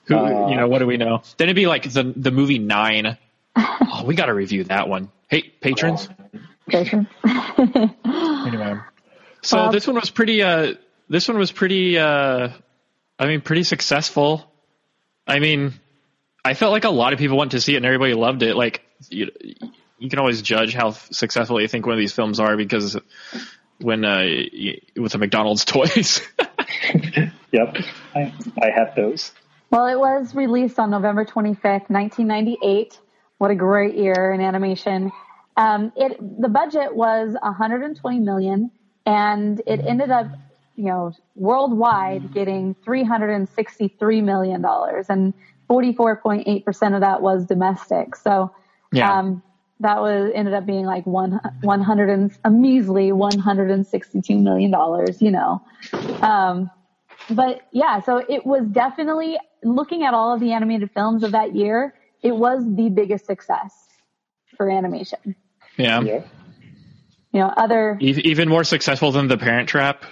who 0.05 0.17
Uh. 0.17 0.49
you 0.49 0.55
know 0.55 0.67
what 0.67 0.79
do 0.79 0.85
we 0.87 0.97
know? 0.97 1.21
Then 1.37 1.47
it'd 1.47 1.55
be 1.55 1.67
like 1.67 1.91
the 1.91 2.13
the 2.15 2.31
movie 2.31 2.59
Nine. 2.59 3.17
Oh, 3.89 4.03
we 4.05 4.13
got 4.13 4.27
to 4.27 4.33
review 4.33 4.65
that 4.65 4.87
one. 4.87 5.09
Hey, 5.29 5.41
patrons. 5.61 6.07
Jason. 6.69 7.07
Anyway, 7.25 8.75
so 9.47 9.57
Well- 9.57 9.71
this 9.71 9.87
one 9.87 9.95
was 9.95 10.09
pretty. 10.09 10.41
Uh, 10.43 10.73
this 11.09 11.27
one 11.27 11.37
was 11.37 11.51
pretty. 11.51 11.97
Uh, 11.97 12.49
I 13.19 13.25
mean, 13.27 13.41
pretty 13.41 13.63
successful. 13.63 14.51
I 15.25 15.39
mean, 15.39 15.73
I 16.45 16.53
felt 16.53 16.71
like 16.71 16.83
a 16.83 16.89
lot 16.89 17.13
of 17.13 17.19
people 17.19 17.37
went 17.37 17.51
to 17.51 17.61
see 17.61 17.73
it 17.73 17.77
and 17.77 17.85
everybody 17.85 18.13
loved 18.13 18.43
it. 18.43 18.55
Like 18.55 18.81
you, 19.09 19.31
you 19.97 20.09
can 20.09 20.19
always 20.19 20.41
judge 20.41 20.73
how 20.73 20.91
successful 20.91 21.59
you 21.61 21.67
think 21.67 21.85
one 21.85 21.93
of 21.93 21.99
these 21.99 22.13
films 22.13 22.39
are 22.39 22.55
because 22.55 22.97
when 23.79 24.05
uh, 24.05 24.19
y- 24.53 24.79
with 24.95 25.13
the 25.13 25.17
McDonald's 25.17 25.65
toys. 25.73 26.21
yep, 27.51 27.77
I, 28.15 28.33
I 28.61 28.69
had 28.73 28.93
those. 28.95 29.31
Well, 29.69 29.87
it 29.87 29.99
was 29.99 30.33
released 30.35 30.79
on 30.79 30.91
November 30.91 31.25
25th, 31.25 31.89
1998. 31.89 32.99
What 33.37 33.51
a 33.51 33.55
great 33.55 33.95
year 33.95 34.31
in 34.33 34.41
animation. 34.41 35.11
Um, 35.57 35.91
it 35.95 36.17
the 36.41 36.49
budget 36.49 36.95
was 36.95 37.35
120 37.41 38.19
million, 38.19 38.71
and 39.07 39.61
it 39.65 39.81
ended 39.87 40.11
up, 40.11 40.27
you 40.75 40.85
know, 40.85 41.13
worldwide 41.35 42.31
getting 42.33 42.75
363 42.83 44.21
million 44.21 44.61
dollars, 44.61 45.07
and 45.09 45.33
44.8 45.69 46.65
percent 46.65 46.93
of 46.93 47.01
that 47.01 47.21
was 47.21 47.45
domestic. 47.45 48.15
So, 48.15 48.51
Yeah. 48.91 49.11
um, 49.17 49.41
that 49.79 50.01
was 50.01 50.31
ended 50.35 50.53
up 50.53 50.65
being 50.65 50.85
like 50.85 51.05
one 51.05 51.39
100 51.61 52.09
and 52.09 52.31
a 52.43 52.49
measly 52.51 53.11
162 53.11 54.37
million 54.37 54.71
dollars. 54.71 55.21
You 55.21 55.31
know, 55.31 55.61
um, 56.21 56.69
but 57.29 57.61
yeah, 57.71 58.01
so 58.01 58.17
it 58.17 58.45
was 58.45 58.65
definitely 58.67 59.37
looking 59.63 60.03
at 60.03 60.13
all 60.13 60.33
of 60.33 60.39
the 60.39 60.51
animated 60.51 60.91
films 60.91 61.23
of 61.23 61.31
that 61.31 61.55
year. 61.55 61.93
It 62.23 62.35
was 62.35 62.63
the 62.75 62.89
biggest 62.89 63.25
success 63.25 63.73
for 64.57 64.69
animation. 64.69 65.35
yeah. 65.77 66.01
Yeah. 66.01 66.21
You 67.31 67.41
know, 67.41 67.53
other 67.55 67.97
Even 67.99 68.49
more 68.49 68.63
successful 68.63 69.11
than 69.11 69.27
The 69.27 69.37
Parent 69.37 69.69
Trap. 69.69 70.03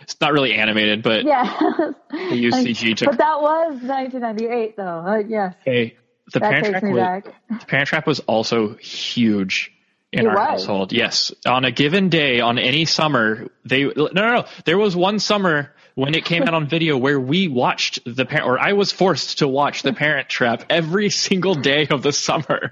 It's 0.00 0.20
not 0.20 0.32
really 0.32 0.54
animated, 0.54 1.02
but 1.02 1.24
yeah, 1.24 1.92
they 2.10 2.34
use 2.34 2.54
CG 2.56 2.96
to 2.96 3.04
but 3.06 3.18
that 3.18 3.40
was 3.40 3.80
1998 3.82 4.76
though. 4.76 4.82
Uh, 4.84 5.16
yes, 5.18 5.54
Hey, 5.64 5.96
the 6.32 6.40
that 6.40 6.50
Parent 6.50 6.66
Trap 6.66 6.82
was. 6.82 7.32
The 7.60 7.66
Parent 7.66 7.88
Trap 7.88 8.06
was 8.06 8.20
also 8.20 8.74
huge 8.76 9.70
in 10.12 10.20
It 10.24 10.26
our 10.28 10.34
was. 10.34 10.48
household. 10.48 10.92
Yes, 10.92 11.32
on 11.46 11.64
a 11.64 11.70
given 11.70 12.08
day, 12.08 12.40
on 12.40 12.58
any 12.58 12.84
summer, 12.84 13.46
they 13.64 13.84
no 13.84 14.08
no 14.12 14.34
no. 14.34 14.44
There 14.64 14.76
was 14.78 14.96
one 14.96 15.20
summer 15.20 15.72
when 15.94 16.14
it 16.14 16.24
came 16.24 16.42
out 16.42 16.54
on 16.54 16.66
video 16.66 16.96
where 16.96 17.20
we 17.20 17.46
watched 17.46 18.00
the 18.04 18.24
parent, 18.24 18.48
or 18.48 18.58
I 18.58 18.72
was 18.72 18.90
forced 18.90 19.38
to 19.38 19.46
watch 19.46 19.82
the 19.82 19.92
Parent 19.92 20.28
Trap 20.28 20.64
every 20.68 21.10
single 21.10 21.54
day 21.54 21.86
of 21.88 22.02
the 22.02 22.12
summer. 22.12 22.70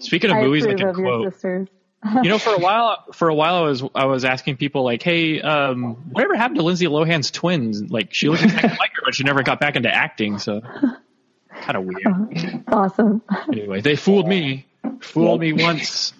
Speaking 0.00 0.30
of 0.30 0.36
I 0.36 0.42
movies, 0.42 0.66
I 0.66 0.74
can 0.74 0.92
quote. 0.92 1.32
sisters. 1.32 1.68
You 2.04 2.30
know, 2.30 2.38
for 2.38 2.52
a 2.52 2.58
while, 2.58 3.04
for 3.12 3.28
a 3.28 3.34
while, 3.34 3.54
I 3.54 3.60
was 3.60 3.84
I 3.94 4.04
was 4.06 4.24
asking 4.24 4.56
people 4.56 4.82
like, 4.82 5.02
"Hey, 5.02 5.40
um, 5.40 5.94
whatever 6.10 6.34
happened 6.34 6.58
to 6.58 6.64
Lindsay 6.64 6.86
Lohan's 6.86 7.30
twins? 7.30 7.90
Like, 7.90 8.12
she 8.12 8.28
looks 8.28 8.42
exactly 8.42 8.70
like 8.70 8.90
her, 8.96 9.02
but 9.04 9.14
she 9.14 9.22
never 9.22 9.42
got 9.44 9.60
back 9.60 9.76
into 9.76 9.92
acting, 9.92 10.38
so 10.38 10.60
kind 10.60 11.76
of 11.76 11.84
weird." 11.84 12.64
Awesome. 12.72 13.22
anyway, 13.52 13.82
they 13.82 13.94
fooled 13.96 14.26
me. 14.26 14.66
Fooled 15.00 15.40
me 15.40 15.52
once. 15.52 16.12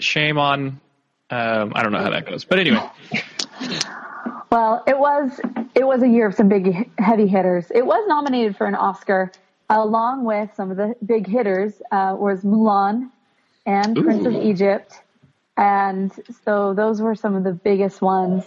Shame 0.00 0.38
on. 0.38 0.80
Um, 1.30 1.72
I 1.74 1.82
don't 1.82 1.92
know 1.92 1.98
how 1.98 2.10
that 2.10 2.26
goes, 2.26 2.44
but 2.44 2.58
anyway, 2.58 2.88
Well, 4.50 4.82
it 4.86 4.98
was 4.98 5.40
it 5.74 5.86
was 5.86 6.02
a 6.02 6.08
year 6.08 6.26
of 6.26 6.34
some 6.34 6.48
big 6.48 6.90
heavy 6.98 7.26
hitters. 7.26 7.70
It 7.72 7.84
was 7.84 8.02
nominated 8.08 8.56
for 8.56 8.66
an 8.66 8.74
Oscar, 8.74 9.30
along 9.68 10.24
with 10.24 10.50
some 10.54 10.70
of 10.70 10.76
the 10.76 10.94
big 11.04 11.26
hitters 11.26 11.80
uh, 11.92 12.16
was 12.18 12.42
Mulan 12.42 13.10
and 13.66 13.94
Prince 13.96 14.24
of 14.26 14.32
Egypt, 14.34 14.94
and 15.58 16.12
so 16.44 16.72
those 16.72 17.02
were 17.02 17.16
some 17.16 17.34
of 17.34 17.42
the 17.44 17.52
biggest 17.52 18.00
ones. 18.00 18.44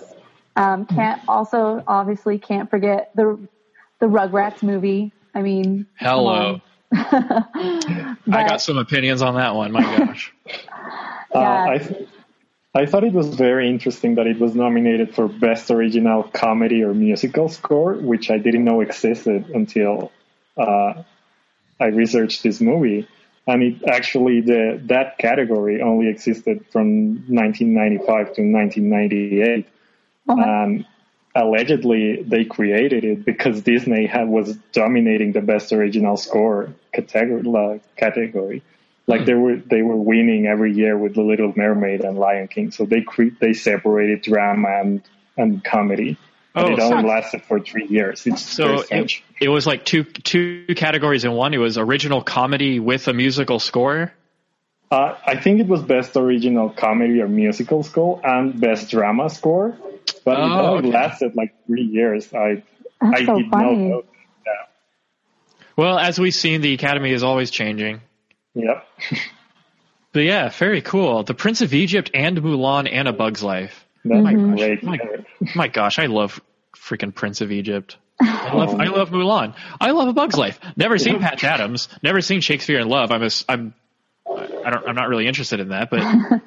Um, 0.55 0.85
can't 0.85 1.21
also 1.27 1.83
obviously 1.85 2.39
can't 2.39 2.69
forget 2.69 3.11
the 3.15 3.37
the 3.99 4.07
Rugrats 4.07 4.63
movie. 4.63 5.11
I 5.35 5.41
mean, 5.41 5.85
hello. 5.99 6.61
on. 6.61 6.61
I 6.93 8.17
got 8.47 8.61
some 8.61 8.77
opinions 8.77 9.21
on 9.21 9.35
that 9.35 9.55
one. 9.55 9.71
My 9.71 9.81
gosh. 9.97 10.33
Uh, 10.47 10.51
Yeah. 11.33 11.65
I, 11.69 11.77
th- 11.77 12.09
I 12.73 12.85
thought 12.85 13.03
it 13.03 13.13
was 13.13 13.27
very 13.27 13.69
interesting 13.69 14.15
that 14.15 14.27
it 14.27 14.39
was 14.39 14.55
nominated 14.55 15.13
for 15.15 15.27
Best 15.27 15.71
Original 15.71 16.23
Comedy 16.23 16.83
or 16.83 16.93
Musical 16.93 17.47
Score, 17.49 17.93
which 17.93 18.29
I 18.29 18.37
didn't 18.37 18.65
know 18.65 18.81
existed 18.81 19.49
until 19.49 20.11
uh, 20.57 21.03
I 21.79 21.85
researched 21.85 22.43
this 22.43 22.59
movie. 22.61 23.07
And 23.51 23.63
it 23.63 23.83
actually, 23.85 24.39
the 24.39 24.81
that 24.85 25.17
category 25.17 25.81
only 25.81 26.07
existed 26.07 26.65
from 26.71 27.15
1995 27.27 28.07
to 28.07 28.41
1998. 28.41 29.67
Uh-huh. 30.29 30.41
Um, 30.41 30.85
allegedly 31.35 32.23
they 32.23 32.45
created 32.45 33.03
it 33.03 33.25
because 33.25 33.61
Disney 33.61 34.05
had, 34.05 34.29
was 34.29 34.55
dominating 34.71 35.33
the 35.33 35.41
best 35.41 35.73
original 35.73 36.15
score 36.15 36.73
category. 36.93 37.81
category. 37.97 38.63
Like 39.07 39.25
they 39.25 39.33
were 39.33 39.57
they 39.57 39.81
were 39.81 39.97
winning 39.97 40.45
every 40.47 40.73
year 40.73 40.97
with 40.97 41.15
The 41.15 41.23
Little 41.23 41.51
Mermaid 41.53 42.01
and 42.01 42.17
Lion 42.17 42.47
King, 42.47 42.71
so 42.71 42.85
they 42.85 43.01
cre- 43.01 43.35
they 43.41 43.51
separated 43.51 44.21
drama 44.21 44.69
and 44.79 45.01
and 45.35 45.61
comedy. 45.61 46.17
And 46.53 46.65
Oh, 46.69 46.73
it 46.73 46.79
only 46.79 47.07
lasted 47.07 47.43
for 47.43 47.59
three 47.61 47.87
years. 47.87 48.27
It's 48.27 48.41
So 48.41 48.83
it, 48.91 49.21
it 49.39 49.47
was 49.49 49.65
like 49.65 49.85
two 49.85 50.03
two 50.03 50.65
categories 50.75 51.23
in 51.23 51.31
one. 51.31 51.53
It 51.53 51.59
was 51.59 51.77
original 51.77 52.21
comedy 52.21 52.79
with 52.79 53.07
a 53.07 53.13
musical 53.13 53.59
score. 53.59 54.11
Uh, 54.91 55.15
I 55.25 55.37
think 55.37 55.61
it 55.61 55.67
was 55.67 55.81
best 55.81 56.17
original 56.17 56.69
comedy 56.69 57.21
or 57.21 57.27
musical 57.29 57.83
score 57.83 58.19
and 58.25 58.59
best 58.59 58.91
drama 58.91 59.29
score, 59.29 59.77
but 60.25 60.37
it 60.37 60.43
Oh, 60.43 60.75
only 60.75 60.89
okay. 60.89 60.97
lasted 60.97 61.35
like 61.37 61.53
three 61.65 61.83
years. 61.83 62.33
I 62.33 62.61
That's 62.99 63.21
I 63.21 63.25
so 63.25 63.37
did 63.37 63.49
funny. 63.49 63.77
not 63.77 63.77
know. 63.77 64.03
that. 64.45 64.69
Well, 65.77 65.97
as 65.97 66.19
we've 66.19 66.35
seen, 66.35 66.59
the 66.59 66.73
Academy 66.73 67.13
is 67.13 67.23
always 67.23 67.49
changing. 67.51 68.01
Yep. 68.55 68.85
But 70.11 70.23
yeah, 70.25 70.49
very 70.49 70.81
cool. 70.81 71.23
The 71.23 71.33
Prince 71.33 71.61
of 71.61 71.73
Egypt 71.73 72.11
and 72.13 72.37
Mulan 72.37 72.89
and 72.91 73.07
A 73.07 73.13
Bug's 73.13 73.41
Life. 73.41 73.85
That's 74.03 74.25
Mm-hmm. 74.25 74.55
great. 74.55 74.83
My, 74.83 74.99
my 75.55 75.67
gosh, 75.67 75.99
I 75.99 76.07
love 76.07 76.41
freaking 76.75 77.13
Prince 77.13 77.41
of 77.41 77.51
Egypt. 77.51 77.97
I 78.21 78.53
love 78.53 78.79
I 78.79 78.85
love 78.87 79.09
Mulan. 79.09 79.55
I 79.79 79.91
love 79.91 80.07
A 80.07 80.13
Bug's 80.13 80.37
Life. 80.37 80.59
Never 80.75 80.97
seen 80.97 81.19
Patch 81.19 81.43
Adams. 81.43 81.87
Never 82.03 82.21
seen 82.21 82.41
Shakespeare 82.41 82.79
in 82.79 82.87
Love. 82.87 83.11
I'm 83.11 83.21
a, 83.23 83.25
s- 83.27 83.45
I'm 83.49 83.73
I 84.27 84.69
don't 84.69 84.87
I'm 84.87 84.95
not 84.95 85.07
really 85.09 85.27
interested 85.27 85.59
in 85.59 85.69
that. 85.69 85.89
But 85.89 86.03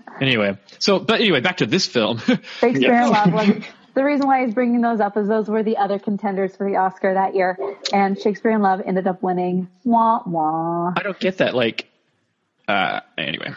anyway, 0.20 0.58
so 0.78 0.98
but 0.98 1.20
anyway, 1.20 1.40
back 1.40 1.58
to 1.58 1.66
this 1.66 1.86
film. 1.86 2.18
Shakespeare 2.60 2.92
in 2.94 3.10
Love 3.10 3.32
was 3.32 3.64
the 3.94 4.04
reason 4.04 4.26
why 4.26 4.44
he's 4.44 4.54
bringing 4.54 4.80
those 4.80 5.00
up 5.00 5.16
is 5.16 5.28
those 5.28 5.48
were 5.48 5.62
the 5.62 5.76
other 5.76 5.98
contenders 5.98 6.54
for 6.56 6.68
the 6.68 6.76
Oscar 6.76 7.14
that 7.14 7.34
year, 7.34 7.58
and 7.92 8.20
Shakespeare 8.20 8.52
in 8.52 8.62
Love 8.62 8.80
ended 8.84 9.06
up 9.06 9.22
winning. 9.22 9.68
Wah 9.84 10.20
wah. 10.26 10.92
I 10.96 11.02
don't 11.02 11.18
get 11.18 11.38
that. 11.38 11.54
Like, 11.54 11.88
uh, 12.68 13.00
anyway. 13.18 13.52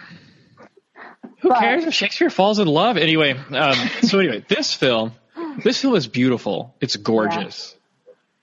Who 1.39 1.50
But- 1.50 1.60
cares 1.60 1.84
if 1.86 1.94
Shakespeare 1.94 2.29
falls 2.29 2.60
in 2.60 2.67
love? 2.67 2.98
Anyway, 2.98 3.36
um, 3.51 3.75
so 4.01 4.20
anyway, 4.20 4.44
this 4.48 4.74
film, 4.74 5.13
this 5.63 5.82
film 5.82 5.96
is 5.96 6.08
beautiful. 6.08 6.75
It's 6.82 6.96
gorgeous. 6.96 7.75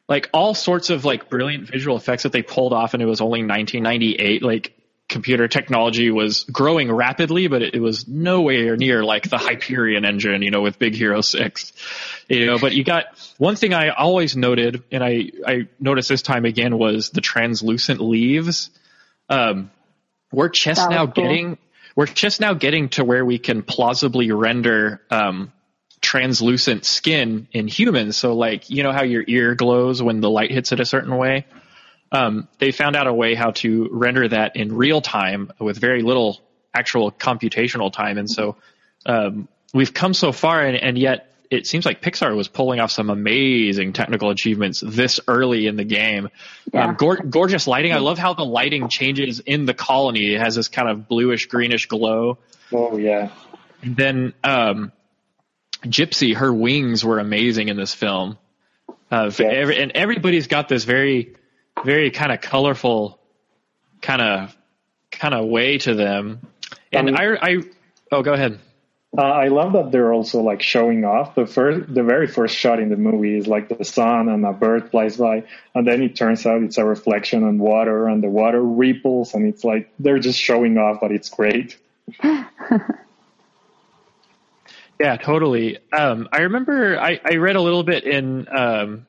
Like 0.09 0.29
all 0.33 0.55
sorts 0.55 0.91
of 0.91 1.05
like 1.05 1.29
brilliant 1.31 1.69
visual 1.69 1.97
effects 1.97 2.25
that 2.25 2.33
they 2.33 2.43
pulled 2.43 2.73
off, 2.73 2.95
and 2.95 3.03
it 3.03 3.07
was 3.07 3.21
only 3.21 3.41
1998. 3.41 4.43
Like 4.43 4.75
computer 5.09 5.49
technology 5.49 6.11
was 6.11 6.45
growing 6.45 6.91
rapidly, 6.91 7.47
but 7.47 7.63
it, 7.63 7.75
it 7.75 7.81
was 7.81 8.07
nowhere 8.09 8.77
near 8.77 9.05
like 9.05 9.29
the 9.29 9.39
Hyperion 9.39 10.05
engine, 10.05 10.43
you 10.43 10.51
know, 10.51 10.61
with 10.61 10.79
Big 10.79 10.95
Hero 10.95 11.21
Six. 11.21 11.73
You 12.29 12.47
know, 12.47 12.59
but 12.59 12.75
you 12.75 12.85
got 12.85 13.07
one 13.39 13.57
thing 13.57 13.75
I 13.75 13.89
always 13.91 14.37
noted, 14.37 14.83
and 14.93 15.03
I 15.03 15.31
I 15.47 15.69
noticed 15.81 16.09
this 16.09 16.23
time 16.23 16.45
again 16.45 16.79
was 16.79 17.11
the 17.11 17.21
translucent 17.21 18.01
leaves. 18.01 18.71
Um, 19.29 19.71
we're 20.33 20.49
just 20.51 20.91
now 20.91 21.07
cool. 21.07 21.25
getting 21.25 21.59
we're 21.95 22.07
just 22.07 22.41
now 22.41 22.55
getting 22.55 22.89
to 22.91 23.05
where 23.05 23.25
we 23.25 23.39
can 23.39 23.63
plausibly 23.63 24.31
render 24.31 25.03
um, 25.11 25.53
translucent 26.01 26.85
skin 26.85 27.49
in 27.53 27.69
humans. 27.69 28.17
So 28.17 28.35
like 28.35 28.71
you 28.71 28.83
know 28.83 28.93
how 28.93 29.03
your 29.03 29.25
ear 29.27 29.55
glows 29.55 30.03
when 30.03 30.21
the 30.21 30.31
light 30.31 30.51
hits 30.51 30.73
it 30.73 30.81
a 30.81 30.85
certain 30.85 31.17
way. 31.17 31.47
Um, 32.13 32.49
they 32.59 32.71
found 32.71 32.95
out 32.95 33.07
a 33.07 33.13
way 33.13 33.35
how 33.35 33.51
to 33.53 33.89
render 33.91 34.29
that 34.29 34.55
in 34.57 34.77
real 34.77 35.01
time 35.01 35.51
with 35.59 35.79
very 35.79 36.03
little 36.03 36.41
actual 36.73 37.11
computational 37.11 37.93
time, 37.93 38.19
and 38.19 38.31
so 38.31 38.57
um, 39.07 39.49
we've 39.73 39.93
come 39.93 40.15
so 40.15 40.33
far, 40.33 40.61
and, 40.65 40.77
and 40.77 40.99
yet 40.99 41.34
it 41.55 41.67
seems 41.67 41.87
like 41.87 42.03
Pixar 42.03 42.37
was 42.37 42.49
pulling 42.49 42.81
off 42.81 42.91
some 42.91 43.11
amazing 43.11 43.93
technical 43.93 44.31
achievements 44.31 44.83
this 44.85 45.21
early 45.29 45.67
in 45.67 45.77
the 45.77 45.85
game. 45.85 46.29
Yeah. 46.73 46.89
Um, 46.89 46.97
gor- 46.97 47.17
gorgeous 47.17 47.67
lighting. 47.67 47.93
I 47.93 47.99
love 47.99 48.19
how 48.19 48.35
the 48.35 48.45
lighting 48.45 48.89
changes 48.89 49.41
in 49.41 49.65
the 49.65 49.75
colony. 49.75 50.35
It 50.35 50.41
has 50.41 50.55
this 50.55 50.69
kind 50.69 50.89
of 50.89 51.09
bluish 51.09 51.47
greenish 51.47 51.87
glow. 51.87 52.39
Oh 52.73 52.97
yeah. 52.97 53.31
And 53.83 53.97
then 53.97 54.33
um, 54.43 54.93
Gypsy, 55.83 56.35
her 56.35 56.53
wings 56.53 57.05
were 57.05 57.19
amazing 57.19 57.69
in 57.69 57.77
this 57.77 57.95
film. 57.95 58.39
Uh, 59.11 59.31
every, 59.39 59.81
and 59.81 59.93
everybody's 59.93 60.47
got 60.47 60.69
this 60.69 60.85
very, 60.85 61.37
very 61.85 62.11
kind 62.11 62.33
of 62.33 62.41
colorful, 62.41 63.21
kind 64.01 64.23
of, 64.23 64.57
kind 65.11 65.35
of 65.35 65.47
way 65.47 65.79
to 65.79 65.95
them. 65.95 66.41
And 66.91 67.11
Um, 67.11 67.17
I, 67.17 67.37
I, 67.41 67.57
oh, 68.11 68.23
go 68.23 68.33
ahead. 68.33 68.59
Uh, 69.17 69.23
I 69.23 69.49
love 69.49 69.75
that 69.75 69.93
they're 69.93 70.13
also 70.13 70.41
like 70.41 70.61
showing 70.61 71.05
off. 71.05 71.37
The 71.37 71.47
first, 71.47 71.95
the 71.95 72.03
very 72.03 72.27
first 72.27 72.57
shot 72.57 72.81
in 72.81 72.89
the 72.89 72.97
movie 72.97 73.39
is 73.39 73.47
like 73.47 73.69
the 73.69 73.85
sun 73.85 74.29
and 74.29 74.45
a 74.45 74.53
bird 74.53 74.91
flies 74.91 75.17
by, 75.17 75.45
and 75.75 75.87
then 75.87 76.03
it 76.03 76.17
turns 76.17 76.45
out 76.47 76.63
it's 76.63 76.79
a 76.79 76.85
reflection 76.85 77.45
on 77.45 77.59
water, 77.59 78.09
and 78.09 78.23
the 78.23 78.29
water 78.29 78.61
ripples, 78.61 79.35
and 79.35 79.47
it's 79.47 79.63
like 79.63 79.93
they're 80.01 80.19
just 80.19 80.39
showing 80.39 80.79
off, 80.79 80.99
but 81.01 81.13
it's 81.13 81.29
great. 81.29 81.79
Yeah, 84.99 85.17
totally. 85.17 85.79
Um, 85.93 86.29
I 86.33 86.43
remember 86.43 86.99
I, 86.99 87.21
I 87.25 87.37
read 87.37 87.57
a 87.57 87.61
little 87.61 87.83
bit 87.83 88.05
in, 88.05 88.47
um, 88.49 89.07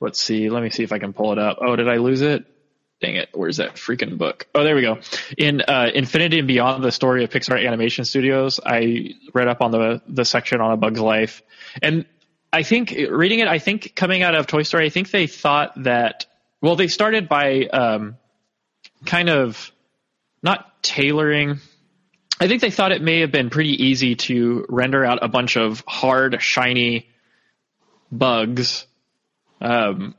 let's 0.00 0.20
see, 0.20 0.50
let 0.50 0.62
me 0.62 0.70
see 0.70 0.82
if 0.82 0.92
I 0.92 0.98
can 0.98 1.12
pull 1.12 1.32
it 1.32 1.38
up. 1.38 1.58
Oh, 1.60 1.74
did 1.74 1.88
I 1.88 1.96
lose 1.96 2.20
it? 2.20 2.44
Dang 3.02 3.16
it. 3.16 3.30
Where's 3.32 3.56
that 3.56 3.74
freaking 3.74 4.16
book? 4.16 4.46
Oh, 4.54 4.62
there 4.62 4.76
we 4.76 4.82
go. 4.82 5.00
In, 5.36 5.60
uh, 5.60 5.88
Infinity 5.92 6.38
and 6.38 6.46
Beyond, 6.46 6.84
the 6.84 6.92
story 6.92 7.24
of 7.24 7.30
Pixar 7.30 7.66
Animation 7.66 8.04
Studios, 8.04 8.60
I 8.64 9.16
read 9.34 9.48
up 9.48 9.60
on 9.60 9.72
the, 9.72 10.00
the 10.06 10.24
section 10.24 10.60
on 10.60 10.70
A 10.70 10.76
Bug's 10.76 11.00
Life. 11.00 11.42
And 11.82 12.06
I 12.52 12.62
think, 12.62 12.94
reading 13.10 13.40
it, 13.40 13.48
I 13.48 13.58
think 13.58 13.96
coming 13.96 14.22
out 14.22 14.36
of 14.36 14.46
Toy 14.46 14.62
Story, 14.62 14.86
I 14.86 14.88
think 14.90 15.10
they 15.10 15.26
thought 15.26 15.82
that, 15.82 16.26
well, 16.60 16.76
they 16.76 16.86
started 16.86 17.28
by, 17.28 17.66
um, 17.66 18.18
kind 19.04 19.28
of 19.28 19.72
not 20.40 20.80
tailoring, 20.80 21.58
I 22.38 22.46
think 22.46 22.60
they 22.60 22.70
thought 22.70 22.92
it 22.92 23.02
may 23.02 23.20
have 23.22 23.32
been 23.32 23.50
pretty 23.50 23.84
easy 23.84 24.14
to 24.14 24.64
render 24.68 25.04
out 25.04 25.18
a 25.22 25.28
bunch 25.28 25.56
of 25.56 25.82
hard, 25.88 26.40
shiny 26.40 27.08
bugs 28.12 28.86
um, 29.60 30.14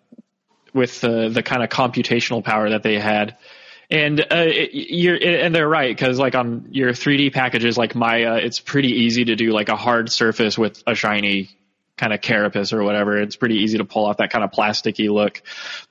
with 0.74 1.02
the 1.02 1.30
the 1.30 1.44
kind 1.44 1.64
of 1.64 1.70
computational 1.70 2.44
power 2.44 2.70
that 2.70 2.84
they 2.84 3.00
had. 3.00 3.38
And 3.90 4.20
uh, 4.32 4.48
you're 4.72 5.18
and 5.22 5.54
they're 5.54 5.68
right 5.68 5.96
because 5.96 6.18
like 6.18 6.36
on 6.36 6.70
your 6.72 6.92
3D 6.92 7.34
packages 7.34 7.78
like 7.78 7.96
Maya, 7.96 8.38
it's 8.38 8.60
pretty 8.60 9.04
easy 9.04 9.26
to 9.26 9.36
do 9.36 9.52
like 9.52 9.70
a 9.70 9.76
hard 9.76 10.12
surface 10.12 10.58
with 10.58 10.82
a 10.88 10.96
shiny 10.96 11.50
kind 11.98 12.14
of 12.14 12.22
carapace 12.22 12.74
or 12.74 12.84
whatever. 12.84 13.18
It's 13.18 13.36
pretty 13.36 13.58
easy 13.58 13.78
to 13.78 13.86
pull 13.86 14.06
off 14.06 14.18
that 14.18 14.32
kind 14.32 14.44
of 14.44 14.52
plasticky 14.52 15.10
look. 15.10 15.42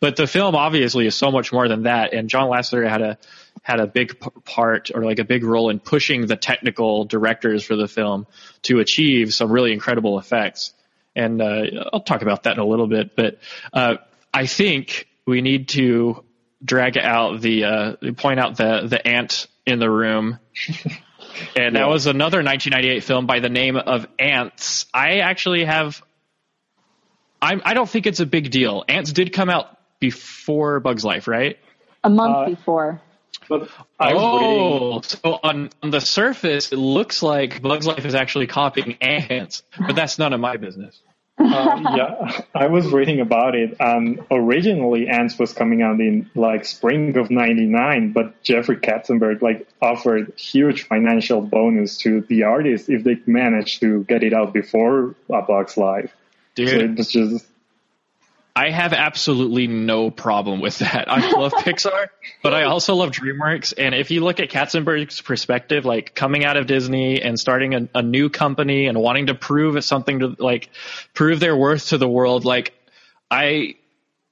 But 0.00 0.16
the 0.16 0.26
film 0.26 0.54
obviously 0.56 1.06
is 1.06 1.14
so 1.14 1.30
much 1.30 1.52
more 1.52 1.68
than 1.68 1.84
that. 1.84 2.12
And 2.12 2.28
John 2.28 2.50
Lasseter 2.50 2.88
had 2.88 3.02
a 3.02 3.18
had 3.62 3.78
a 3.78 3.86
big 3.86 4.18
part 4.44 4.90
or 4.92 5.04
like 5.04 5.20
a 5.20 5.24
big 5.24 5.44
role 5.44 5.70
in 5.70 5.78
pushing 5.78 6.26
the 6.26 6.36
technical 6.36 7.04
directors 7.04 7.62
for 7.62 7.76
the 7.76 7.86
film 7.86 8.26
to 8.62 8.80
achieve 8.80 9.32
some 9.32 9.52
really 9.52 9.72
incredible 9.72 10.18
effects. 10.18 10.72
And 11.14 11.40
uh, 11.40 11.64
I'll 11.92 12.00
talk 12.00 12.22
about 12.22 12.44
that 12.44 12.54
in 12.54 12.58
a 12.58 12.66
little 12.66 12.88
bit. 12.88 13.14
But 13.14 13.38
uh, 13.72 13.96
I 14.32 14.46
think 14.46 15.06
we 15.26 15.40
need 15.40 15.68
to 15.70 16.24
drag 16.64 16.96
out 16.96 17.40
the 17.40 17.64
uh, 17.64 17.96
point 18.16 18.40
out 18.40 18.56
the 18.56 18.86
the 18.88 19.06
ant 19.06 19.46
in 19.66 19.78
the 19.78 19.90
room. 19.90 20.38
And 21.56 21.76
that 21.76 21.88
was 21.88 22.06
another 22.06 22.38
1998 22.38 23.04
film 23.04 23.26
by 23.26 23.40
the 23.40 23.48
name 23.48 23.76
of 23.76 24.06
Antz. 24.18 24.86
I 24.92 25.18
actually 25.18 25.64
have. 25.64 26.02
I'm, 27.40 27.62
I 27.64 27.74
don't 27.74 27.88
think 27.88 28.06
it's 28.06 28.20
a 28.20 28.26
big 28.26 28.50
deal. 28.50 28.84
Antz 28.88 29.12
did 29.12 29.32
come 29.32 29.50
out 29.50 29.76
before 29.98 30.80
Bugs 30.80 31.04
Life, 31.04 31.26
right? 31.26 31.58
A 32.04 32.10
month 32.10 32.36
Uh, 32.36 32.50
before. 32.50 33.00
But 33.48 33.68
I 33.98 34.14
was 34.14 34.22
Oh, 34.22 35.00
so 35.00 35.40
on, 35.42 35.70
on 35.82 35.90
the 35.90 36.00
surface, 36.00 36.70
it 36.70 36.76
looks 36.76 37.22
like 37.22 37.60
Bugs 37.62 37.86
Life 37.86 38.04
is 38.04 38.14
actually 38.14 38.46
copying 38.46 38.96
Antz, 39.00 39.62
but 39.78 39.96
that's 39.96 40.18
none 40.18 40.32
of 40.32 40.40
my 40.40 40.56
business. 40.56 41.00
Uh, 41.38 41.80
yeah, 41.96 42.40
I 42.54 42.66
was 42.66 42.86
reading 42.92 43.20
about 43.20 43.54
it, 43.54 43.76
and 43.80 44.20
originally 44.30 45.08
Antz 45.08 45.38
was 45.38 45.52
coming 45.52 45.82
out 45.82 46.00
in 46.00 46.30
like 46.34 46.64
spring 46.64 47.16
of 47.16 47.30
'99, 47.30 48.12
but 48.12 48.42
Jeffrey 48.42 48.76
Katzenberg 48.76 49.42
like 49.42 49.68
offered 49.80 50.32
huge 50.36 50.84
financial 50.84 51.40
bonus 51.40 51.98
to 51.98 52.20
the 52.22 52.44
artist 52.44 52.88
if 52.88 53.04
they 53.04 53.18
managed 53.26 53.80
to 53.80 54.04
get 54.04 54.22
it 54.22 54.32
out 54.32 54.52
before 54.52 55.14
A 55.30 55.42
Bug's 55.42 55.76
Life. 55.76 56.12
Dude, 56.54 56.68
So 56.68 56.76
it 56.76 56.96
was 56.96 57.08
just 57.08 57.46
I 58.54 58.70
have 58.70 58.92
absolutely 58.92 59.66
no 59.66 60.10
problem 60.10 60.60
with 60.60 60.80
that. 60.80 61.10
I 61.10 61.30
love 61.30 61.52
Pixar, 61.56 62.08
but 62.42 62.52
I 62.52 62.64
also 62.64 62.94
love 62.94 63.10
DreamWorks. 63.10 63.72
And 63.78 63.94
if 63.94 64.10
you 64.10 64.22
look 64.22 64.40
at 64.40 64.50
Katzenberg's 64.50 65.22
perspective, 65.22 65.86
like 65.86 66.14
coming 66.14 66.44
out 66.44 66.58
of 66.58 66.66
Disney 66.66 67.22
and 67.22 67.40
starting 67.40 67.74
a, 67.74 67.88
a 67.94 68.02
new 68.02 68.28
company 68.28 68.86
and 68.86 68.98
wanting 68.98 69.26
to 69.26 69.34
prove 69.34 69.82
something 69.84 70.18
to 70.18 70.36
like 70.38 70.68
prove 71.14 71.40
their 71.40 71.56
worth 71.56 71.88
to 71.88 71.98
the 71.98 72.08
world, 72.08 72.44
like 72.44 72.74
I, 73.30 73.76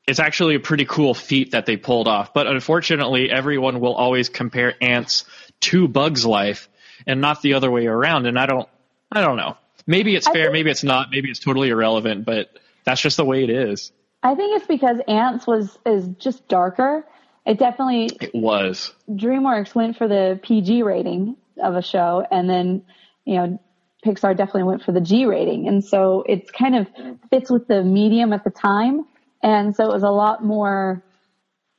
it's 0.07 0.21
actually 0.21 0.55
a 0.55 0.61
pretty 0.61 0.85
cool 0.85 1.15
feat 1.15 1.53
that 1.53 1.65
they 1.65 1.79
pulled 1.79 2.07
off. 2.07 2.35
But 2.35 2.47
unfortunately, 2.47 3.31
everyone 3.31 3.81
will 3.81 3.95
always 3.95 4.29
compare 4.29 4.75
Antz 4.83 5.25
to 5.61 5.89
Bugs 5.89 6.27
Life 6.27 6.69
and 7.07 7.23
not 7.23 7.41
the 7.41 7.55
other 7.55 7.71
way 7.71 7.87
around. 7.87 8.27
And 8.27 8.39
I 8.39 8.45
don't, 8.45 8.69
I 9.11 9.23
don't 9.23 9.39
know. 9.39 9.57
Maybe 9.87 10.15
it's 10.15 10.29
fair, 10.29 10.53
maybe 10.53 10.71
it's 10.71 10.85
not, 10.85 11.11
maybe 11.11 11.31
it's 11.31 11.41
totally 11.41 11.71
irrelevant, 11.71 12.27
but 12.27 12.51
that's 12.85 13.01
just 13.01 13.17
the 13.17 13.25
way 13.25 13.43
it 13.45 13.51
is. 13.51 13.93
I 14.23 14.35
think 14.35 14.57
it's 14.57 14.67
because 14.67 14.99
Antz 15.09 15.47
was 15.47 15.79
is 15.87 16.09
just 16.19 16.47
darker. 16.49 17.07
It 17.47 17.59
definitely 17.59 18.11
It 18.21 18.35
was. 18.35 18.93
DreamWorks 19.11 19.75
went 19.75 19.97
for 19.97 20.07
the 20.07 20.39
PG 20.43 20.83
rating 20.83 21.37
of 21.63 21.75
a 21.75 21.83
show, 21.83 22.27
and 22.31 22.49
then 22.49 22.83
you 23.25 23.37
know 23.37 23.61
Pixar 24.05 24.37
definitely 24.37 24.65
went 24.65 24.83
for 24.83 24.93
the 24.93 25.01
G 25.01 25.27
rating, 25.27 25.69
and 25.69 25.85
so 25.85 26.25
it's 26.29 26.51
kind 26.51 26.77
of 26.77 26.87
fits 27.31 27.51
with 27.51 27.67
the 27.67 27.83
medium 27.83 28.33
at 28.33 28.45
the 28.45 28.51
time, 28.51 29.07
and 29.43 29.75
so 29.75 29.85
it 29.85 29.93
was 29.93 30.03
a 30.03 30.11
lot 30.11 30.45
more 30.45 31.03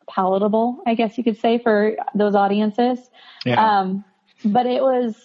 palatable, 0.09 0.83
I 0.85 0.95
guess 0.95 1.17
you 1.17 1.23
could 1.23 1.39
say, 1.39 1.57
for 1.57 1.95
those 2.15 2.35
audiences. 2.35 2.99
Yeah. 3.45 3.79
Um, 3.79 4.03
but 4.43 4.65
it 4.65 4.81
was 4.81 5.15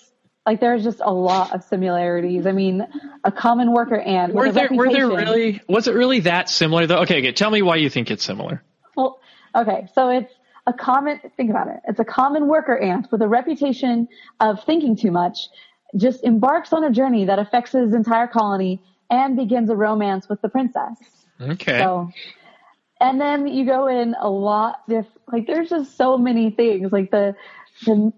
like 0.46 0.61
there's 0.61 0.85
just 0.85 1.00
a 1.02 1.12
lot 1.12 1.52
of 1.52 1.64
similarities. 1.64 2.46
I 2.46 2.52
mean, 2.52 2.87
a 3.24 3.32
common 3.32 3.72
worker 3.72 3.98
ant. 3.98 4.32
Were 4.32 4.52
there 4.52 4.68
were 4.70 4.90
there 4.90 5.09
really 5.09 5.61
was 5.68 5.88
it 5.88 5.94
really 5.94 6.20
that 6.20 6.48
similar 6.48 6.87
though? 6.87 7.00
Okay, 7.00 7.18
okay, 7.18 7.32
tell 7.32 7.50
me 7.50 7.62
why 7.62 7.76
you 7.76 7.90
think 7.90 8.11
it's 8.11 8.24
similar. 8.24 8.62
Well, 8.96 9.20
okay, 9.54 9.88
so 9.94 10.09
it's 10.09 10.32
a 10.66 10.72
common, 10.72 11.20
think 11.37 11.50
about 11.50 11.68
it. 11.68 11.80
It's 11.87 12.00
a 12.00 12.04
common 12.04 12.48
worker 12.48 12.76
ant 12.76 13.11
with 13.12 13.22
a 13.22 13.28
reputation 13.28 14.09
of 14.40 14.64
thinking 14.64 14.96
too 14.96 15.11
much, 15.11 15.48
just 15.96 16.24
embarks 16.24 16.72
on 16.72 16.85
a 16.85 16.90
journey 16.90 17.24
that 17.26 17.38
affects 17.38 17.72
his 17.72 17.94
entire 17.94 18.26
colony 18.26 18.82
and 19.09 19.37
begins 19.37 19.70
a 19.70 19.76
romance 19.76 20.28
with 20.28 20.42
the 20.42 20.48
princess. 20.48 20.96
Okay. 21.40 21.78
So, 21.78 22.11
and 23.00 23.20
then 23.20 23.46
you 23.46 23.64
go 23.64 23.87
in 23.87 24.16
a 24.18 24.28
lot 24.28 24.88
diff, 24.88 25.06
like 25.30 25.46
there's 25.46 25.70
just 25.70 25.96
so 25.96 26.18
many 26.18 26.50
things, 26.50 26.90
like 26.90 27.11
the, 27.11 27.37
the, 27.85 28.12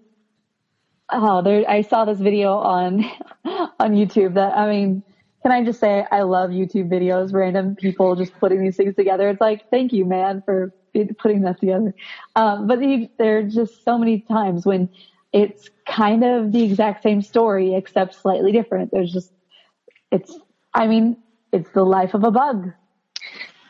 oh, 1.11 1.41
there, 1.41 1.69
I 1.69 1.81
saw 1.81 2.05
this 2.05 2.19
video 2.19 2.53
on, 2.57 3.03
on 3.45 3.93
YouTube 3.93 4.35
that, 4.35 4.55
I 4.57 4.69
mean, 4.69 5.03
can 5.41 5.51
I 5.51 5.63
just 5.63 5.79
say 5.79 6.05
I 6.11 6.23
love 6.23 6.49
YouTube 6.49 6.89
videos, 6.89 7.33
random 7.33 7.75
people 7.75 8.15
just 8.15 8.33
putting 8.39 8.61
these 8.61 8.75
things 8.75 8.95
together. 8.95 9.29
It's 9.29 9.41
like, 9.41 9.69
thank 9.69 9.93
you, 9.93 10.05
man, 10.05 10.41
for 10.45 10.73
putting 11.17 11.41
that 11.41 11.59
together. 11.59 11.93
Um, 12.35 12.67
but 12.67 12.79
the, 12.79 13.09
there 13.17 13.39
are 13.39 13.43
just 13.43 13.83
so 13.83 13.97
many 13.97 14.21
times 14.21 14.65
when 14.65 14.89
it's 15.31 15.69
kind 15.87 16.23
of 16.23 16.51
the 16.51 16.63
exact 16.63 17.03
same 17.03 17.21
story 17.21 17.75
except 17.75 18.15
slightly 18.15 18.51
different. 18.51 18.91
There's 18.91 19.13
just, 19.13 19.31
it's, 20.11 20.37
I 20.73 20.87
mean, 20.87 21.17
it's 21.51 21.69
the 21.71 21.83
life 21.83 22.13
of 22.13 22.23
a 22.23 22.31
bug. 22.31 22.73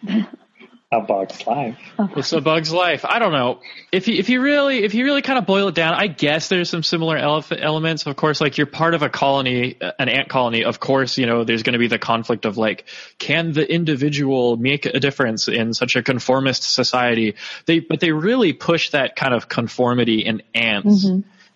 A 0.91 1.02
bug's 1.02 1.45
life. 1.45 1.78
It's 2.15 2.34
a 2.34 2.41
bug's 2.41 2.71
life. 2.73 3.06
I 3.06 3.19
don't 3.19 3.32
know 3.32 3.60
if 3.91 4.08
you 4.08 4.15
if 4.15 4.28
you 4.28 4.41
really 4.41 4.84
if 4.84 4.95
you 4.95 5.06
really 5.06 5.21
kind 5.21 5.38
of 5.38 5.45
boil 5.45 5.67
it 5.67 5.75
down. 5.75 5.93
I 5.93 6.08
guess 6.08 6.47
there's 6.47 6.67
some 6.67 6.82
similar 6.82 7.15
ele- 7.15 7.45
elements. 7.52 8.08
Of 8.08 8.15
course, 8.15 8.41
like 8.41 8.58
you're 8.58 8.65
part 8.65 8.95
of 8.95 9.04
a 9.04 9.10
colony, 9.10 9.78
an 9.80 10.10
ant 10.10 10.30
colony. 10.30 10.63
Of 10.63 10.80
course, 10.80 11.19
you 11.19 11.28
know 11.28 11.43
there's 11.43 11.62
going 11.62 11.73
to 11.73 11.80
be 11.80 11.89
the 11.89 11.99
conflict 11.99 12.45
of 12.45 12.58
like, 12.58 12.86
can 13.19 13.52
the 13.52 13.71
individual 13.71 14.58
make 14.58 14.88
a 14.88 14.99
difference 14.99 15.47
in 15.47 15.75
such 15.75 15.95
a 15.95 16.02
conformist 16.02 16.63
society? 16.63 17.36
They 17.67 17.82
but 17.82 17.99
they 17.99 18.12
really 18.12 18.54
push 18.54 18.89
that 18.89 19.15
kind 19.15 19.36
of 19.36 19.47
conformity 19.47 20.25
in 20.25 20.41
ants. 20.56 21.06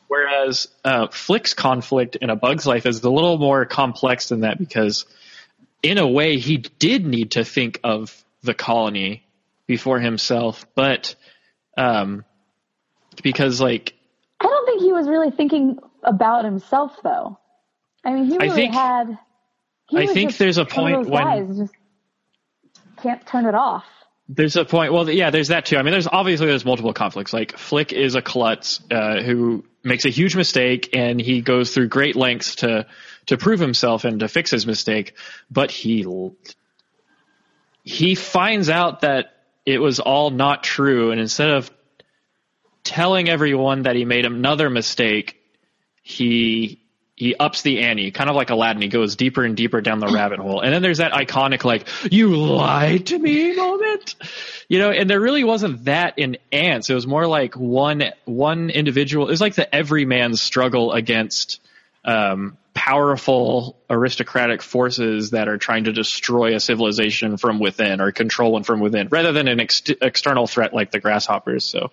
Whereas 0.09 0.67
uh, 0.85 1.07
Flick's 1.07 1.55
conflict 1.55 2.17
in 2.17 2.29
A 2.29 2.35
Bug's 2.35 2.67
Life 2.67 2.85
is 2.85 3.03
a 3.03 3.09
little 3.09 3.39
more 3.39 3.65
complex 3.65 4.29
than 4.29 4.41
that 4.41 4.59
because, 4.59 5.05
in 5.81 5.97
a 5.97 6.07
way, 6.07 6.37
he 6.37 6.57
did 6.57 7.03
need 7.03 7.31
to 7.31 7.43
think 7.43 7.79
of 7.83 8.22
the 8.43 8.53
colony 8.53 9.25
before 9.67 9.99
himself, 9.99 10.65
but 10.75 11.15
um, 11.77 12.23
because 13.23 13.59
like 13.61 13.93
I 14.39 14.45
don't 14.45 14.65
think 14.65 14.81
he 14.81 14.91
was 14.91 15.07
really 15.07 15.31
thinking 15.31 15.79
about 16.03 16.45
himself 16.45 16.91
though. 17.03 17.39
I 18.03 18.11
mean, 18.11 18.25
he 18.25 18.33
I 18.37 18.43
really 18.43 18.55
think- 18.55 18.73
had. 18.73 19.17
I 19.95 20.07
think 20.07 20.37
there's 20.37 20.57
a 20.57 20.65
point 20.65 21.07
when- 21.07 21.55
just 21.57 21.73
can't 23.01 23.25
turn 23.27 23.45
it 23.45 23.55
off. 23.55 23.85
There's 24.29 24.55
a 24.55 24.63
point. 24.63 24.93
Well, 24.93 25.09
yeah, 25.09 25.29
there's 25.29 25.49
that 25.49 25.65
too. 25.65 25.77
I 25.77 25.83
mean, 25.83 25.91
there's 25.91 26.07
obviously 26.07 26.47
there's 26.47 26.63
multiple 26.63 26.93
conflicts. 26.93 27.33
Like 27.33 27.57
Flick 27.57 27.91
is 27.91 28.15
a 28.15 28.21
klutz 28.21 28.79
uh, 28.89 29.21
who 29.21 29.65
makes 29.83 30.05
a 30.05 30.09
huge 30.09 30.35
mistake, 30.35 30.89
and 30.93 31.19
he 31.19 31.41
goes 31.41 31.73
through 31.73 31.89
great 31.89 32.15
lengths 32.15 32.55
to 32.57 32.87
to 33.27 33.37
prove 33.37 33.59
himself 33.59 34.05
and 34.05 34.21
to 34.21 34.27
fix 34.29 34.49
his 34.49 34.65
mistake. 34.65 35.13
But 35.51 35.71
he 35.71 36.05
he 37.83 38.15
finds 38.15 38.69
out 38.69 39.01
that 39.01 39.33
it 39.65 39.79
was 39.79 39.99
all 39.99 40.29
not 40.29 40.63
true, 40.63 41.11
and 41.11 41.19
instead 41.19 41.51
of 41.51 41.71
telling 42.83 43.29
everyone 43.29 43.83
that 43.83 43.95
he 43.95 44.05
made 44.05 44.25
another 44.25 44.69
mistake, 44.69 45.39
he 46.01 46.79
he 47.15 47.35
ups 47.35 47.61
the 47.61 47.81
ante, 47.81 48.11
kind 48.11 48.29
of 48.29 48.35
like 48.35 48.49
Aladdin. 48.49 48.81
He 48.81 48.87
goes 48.87 49.15
deeper 49.15 49.43
and 49.43 49.55
deeper 49.55 49.81
down 49.81 49.99
the 49.99 50.07
rabbit 50.13 50.39
hole. 50.39 50.61
And 50.61 50.73
then 50.73 50.81
there's 50.81 50.97
that 50.97 51.11
iconic 51.11 51.63
like 51.63 51.87
"you 52.11 52.35
lied 52.35 53.07
to 53.07 53.19
me" 53.19 53.55
moment, 53.55 54.15
you 54.67 54.79
know. 54.79 54.91
And 54.91 55.09
there 55.09 55.21
really 55.21 55.43
wasn't 55.43 55.85
that 55.85 56.17
in 56.17 56.37
Antz. 56.51 56.89
It 56.89 56.95
was 56.95 57.07
more 57.07 57.27
like 57.27 57.55
one 57.55 58.03
one 58.25 58.69
individual. 58.69 59.27
It 59.27 59.31
was 59.31 59.41
like 59.41 59.55
the 59.55 59.73
everyman's 59.73 60.41
struggle 60.41 60.91
against 60.91 61.61
um, 62.03 62.57
powerful 62.73 63.77
aristocratic 63.89 64.61
forces 64.61 65.31
that 65.31 65.47
are 65.47 65.57
trying 65.57 65.83
to 65.85 65.93
destroy 65.93 66.55
a 66.55 66.59
civilization 66.59 67.37
from 67.37 67.59
within 67.59 68.01
or 68.01 68.11
control 68.11 68.53
one 68.53 68.63
from 68.63 68.79
within, 68.79 69.07
rather 69.09 69.31
than 69.31 69.47
an 69.47 69.59
ex- 69.59 69.83
external 70.01 70.47
threat 70.47 70.73
like 70.73 70.91
the 70.91 70.99
grasshoppers. 70.99 71.65
So. 71.65 71.91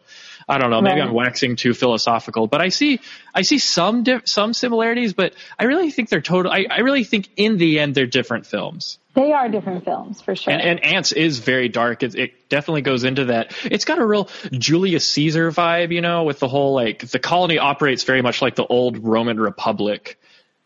I 0.49 0.59
don't 0.59 0.71
know. 0.71 0.81
Maybe 0.81 0.99
Right. 0.99 1.07
I'm 1.09 1.15
waxing 1.15 1.55
too 1.55 1.75
philosophical, 1.75 2.49
but 2.49 2.61
I 2.61 2.71
see 2.71 2.99
I 3.33 3.43
see 3.43 3.59
some 3.59 4.03
di- 4.03 4.23
some 4.25 4.53
similarities, 4.53 5.13
but 5.13 5.35
I 5.57 5.65
really 5.65 5.93
think 5.93 6.09
they're 6.09 6.21
total. 6.21 6.51
I, 6.51 6.67
I 6.69 6.81
really 6.81 7.05
think 7.05 7.29
in 7.37 7.57
the 7.57 7.79
end 7.79 7.95
they're 7.95 8.07
different 8.07 8.47
films. 8.47 8.99
They 9.15 9.33
are 9.33 9.49
different 9.49 9.85
films 9.85 10.21
for 10.21 10.35
sure. 10.35 10.53
And, 10.53 10.61
and 10.61 10.85
Antz 10.85 11.13
is 11.13 11.39
very 11.39 11.69
dark. 11.69 12.03
It, 12.03 12.17
it 12.17 12.49
definitely 12.49 12.83
goes 12.83 13.05
into 13.05 13.27
that. 13.27 13.55
It's 13.65 13.85
got 13.85 14.01
a 14.01 14.07
real 14.07 14.29
Julius 14.51 15.07
Caesar 15.09 15.53
vibe, 15.53 15.93
you 15.93 16.01
know, 16.01 16.25
with 16.25 16.41
the 16.41 16.49
whole 16.49 16.75
like 16.75 17.07
the 17.07 17.21
colony 17.21 17.59
operates 17.59 18.03
very 18.03 18.23
much 18.23 18.43
like 18.43 18.57
the 18.57 18.67
old 18.67 18.99
Roman 18.99 19.39
Republic, 19.39 20.19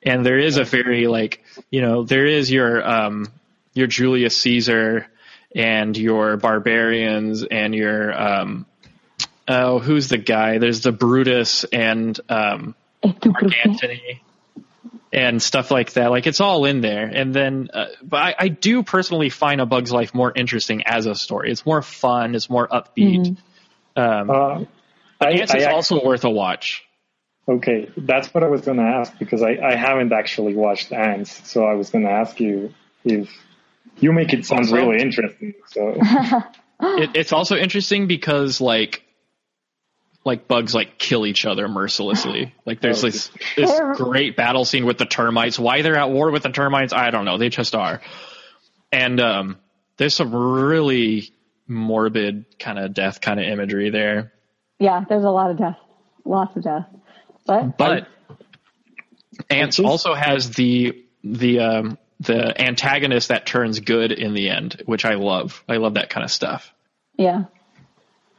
and 0.05 0.25
there 0.25 0.39
is 0.39 0.57
a 0.57 0.65
very 0.65 1.07
like 1.07 1.43
you 1.71 1.81
know 1.83 2.05
there 2.05 2.27
is 2.27 2.51
your 2.51 2.87
um 2.87 3.29
your 3.73 3.87
Julius 3.87 4.37
Caesar 4.39 5.07
and 5.55 5.97
your 5.97 6.37
barbarians 6.37 7.43
and 7.45 7.75
your 7.75 8.13
um 8.21 8.67
oh 9.49 9.79
who's 9.79 10.09
the 10.09 10.19
guy? 10.19 10.59
There's 10.59 10.83
the 10.83 10.93
Brutus 10.93 11.65
and 11.65 12.19
um 12.29 12.75
Mark 13.05 13.53
Antony 13.65 14.23
and 15.13 15.41
stuff 15.43 15.71
like 15.71 15.93
that. 15.93 16.11
Like 16.11 16.27
it's 16.27 16.41
all 16.41 16.65
in 16.65 16.81
there. 16.81 17.05
And 17.07 17.33
then, 17.33 17.69
uh, 17.73 17.87
but 18.03 18.17
I, 18.17 18.35
I 18.39 18.49
do 18.49 18.83
personally 18.83 19.29
find 19.31 19.61
A 19.61 19.67
Bug's 19.67 19.93
Life 19.93 20.13
more 20.15 20.33
interesting 20.35 20.83
as 20.87 21.07
a 21.07 21.15
story. 21.15 21.53
It's 21.53 21.65
more 21.65 21.83
fun. 21.83 22.35
It's 22.35 22.51
more 22.51 22.67
upbeat. 22.67 23.37
Um, 23.97 24.31
Uh, 24.31 24.65
but 25.21 25.29
I- 25.29 25.33
Antz 25.33 25.53
I 25.55 25.59
is 25.59 25.65
ac- 25.65 25.73
also 25.73 26.05
worth 26.05 26.25
a 26.25 26.31
watch. 26.31 26.84
Okay, 27.47 27.91
that's 27.97 28.33
what 28.33 28.43
I 28.43 28.49
was 28.49 28.63
going 28.63 28.79
to 28.79 28.85
ask 28.85 29.19
because 29.19 29.43
I, 29.43 29.57
I 29.63 29.75
haven't 29.77 30.13
actually 30.13 30.55
watched 30.55 30.93
Antz, 30.93 31.51
so 31.51 31.65
I 31.65 31.75
was 31.75 31.91
going 31.91 32.05
to 32.05 32.11
ask 32.11 32.41
you 32.41 32.73
if 33.05 33.29
you 33.99 34.13
make 34.13 34.33
it 34.33 34.47
sound 34.47 34.61
Also- 34.61 34.77
really 34.77 35.01
interesting. 35.03 35.55
So 35.67 35.95
It, 36.81 37.11
it's 37.15 37.33
also 37.33 37.57
interesting 37.57 38.09
because 38.09 38.61
like 38.61 39.05
like 40.25 40.49
bugs 40.49 40.75
like 40.75 40.99
kill 40.99 41.25
each 41.27 41.47
other 41.47 41.69
mercilessly. 41.69 42.53
Like 42.67 42.81
there's 42.81 43.03
this 43.03 43.31
this 43.57 43.71
great 43.95 44.37
battle 44.37 44.65
scene 44.65 44.85
with 44.85 44.99
the 44.99 45.05
termites. 45.07 45.59
Why 45.59 45.83
they're 45.83 45.97
at 45.97 46.11
war 46.11 46.31
with 46.31 46.43
the 46.43 46.49
termites, 46.51 46.93
I 46.93 47.11
don't 47.11 47.25
know. 47.27 47.39
They 47.39 47.49
just 47.49 47.75
are. 47.75 48.01
And 48.91 49.21
um, 49.21 49.59
there's 49.99 50.15
some 50.15 50.35
really 50.35 51.31
morbid 51.69 52.47
kind 52.59 52.79
of 52.79 52.93
death 52.95 53.21
kind 53.21 53.39
of 53.39 53.47
imagery 53.47 53.91
there. 53.91 54.33
yeah, 54.79 55.05
there's 55.09 55.25
a 55.25 55.31
lot 55.31 55.51
of 55.51 55.59
death, 55.59 55.79
lots 56.25 56.57
of 56.57 56.65
death. 56.65 56.87
But 57.45 57.77
But 57.77 58.09
Antz 59.51 59.79
also 59.81 60.15
has 60.15 60.51
the 60.51 61.05
the 61.23 61.61
um, 61.61 61.99
the 62.21 62.61
antagonist 62.61 63.29
that 63.29 63.47
turns 63.47 63.81
good 63.81 64.13
in 64.13 64.35
the 64.35 64.51
end, 64.51 64.83
which 64.87 65.05
I 65.05 65.15
love. 65.15 65.63
I 65.69 65.77
love 65.77 65.95
that 65.95 66.11
kind 66.11 66.25
of 66.25 66.31
stuff. 66.31 66.73
yeah, 67.17 67.45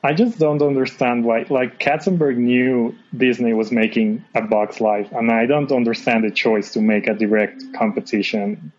I 0.04 0.14
just 0.14 0.38
don't 0.38 0.62
understand 0.62 1.26
why. 1.26 1.46
Like 1.50 1.80
Katzenberg 1.80 2.38
knew 2.38 2.96
Disney 3.16 3.54
was 3.54 3.72
making 3.72 4.24
a 4.36 4.42
Bug's 4.42 4.80
Life, 4.80 5.12
and 5.12 5.32
I 5.32 5.46
don't 5.46 5.72
understand 5.72 6.24
the 6.24 6.32
choice 6.32 6.74
to 6.74 6.82
make 6.82 7.08
a 7.08 7.14
direct 7.14 7.62
competition. 7.76 8.72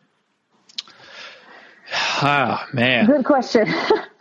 Ah 2.19 2.67
man, 2.73 3.07
good 3.07 3.25
question. 3.25 3.69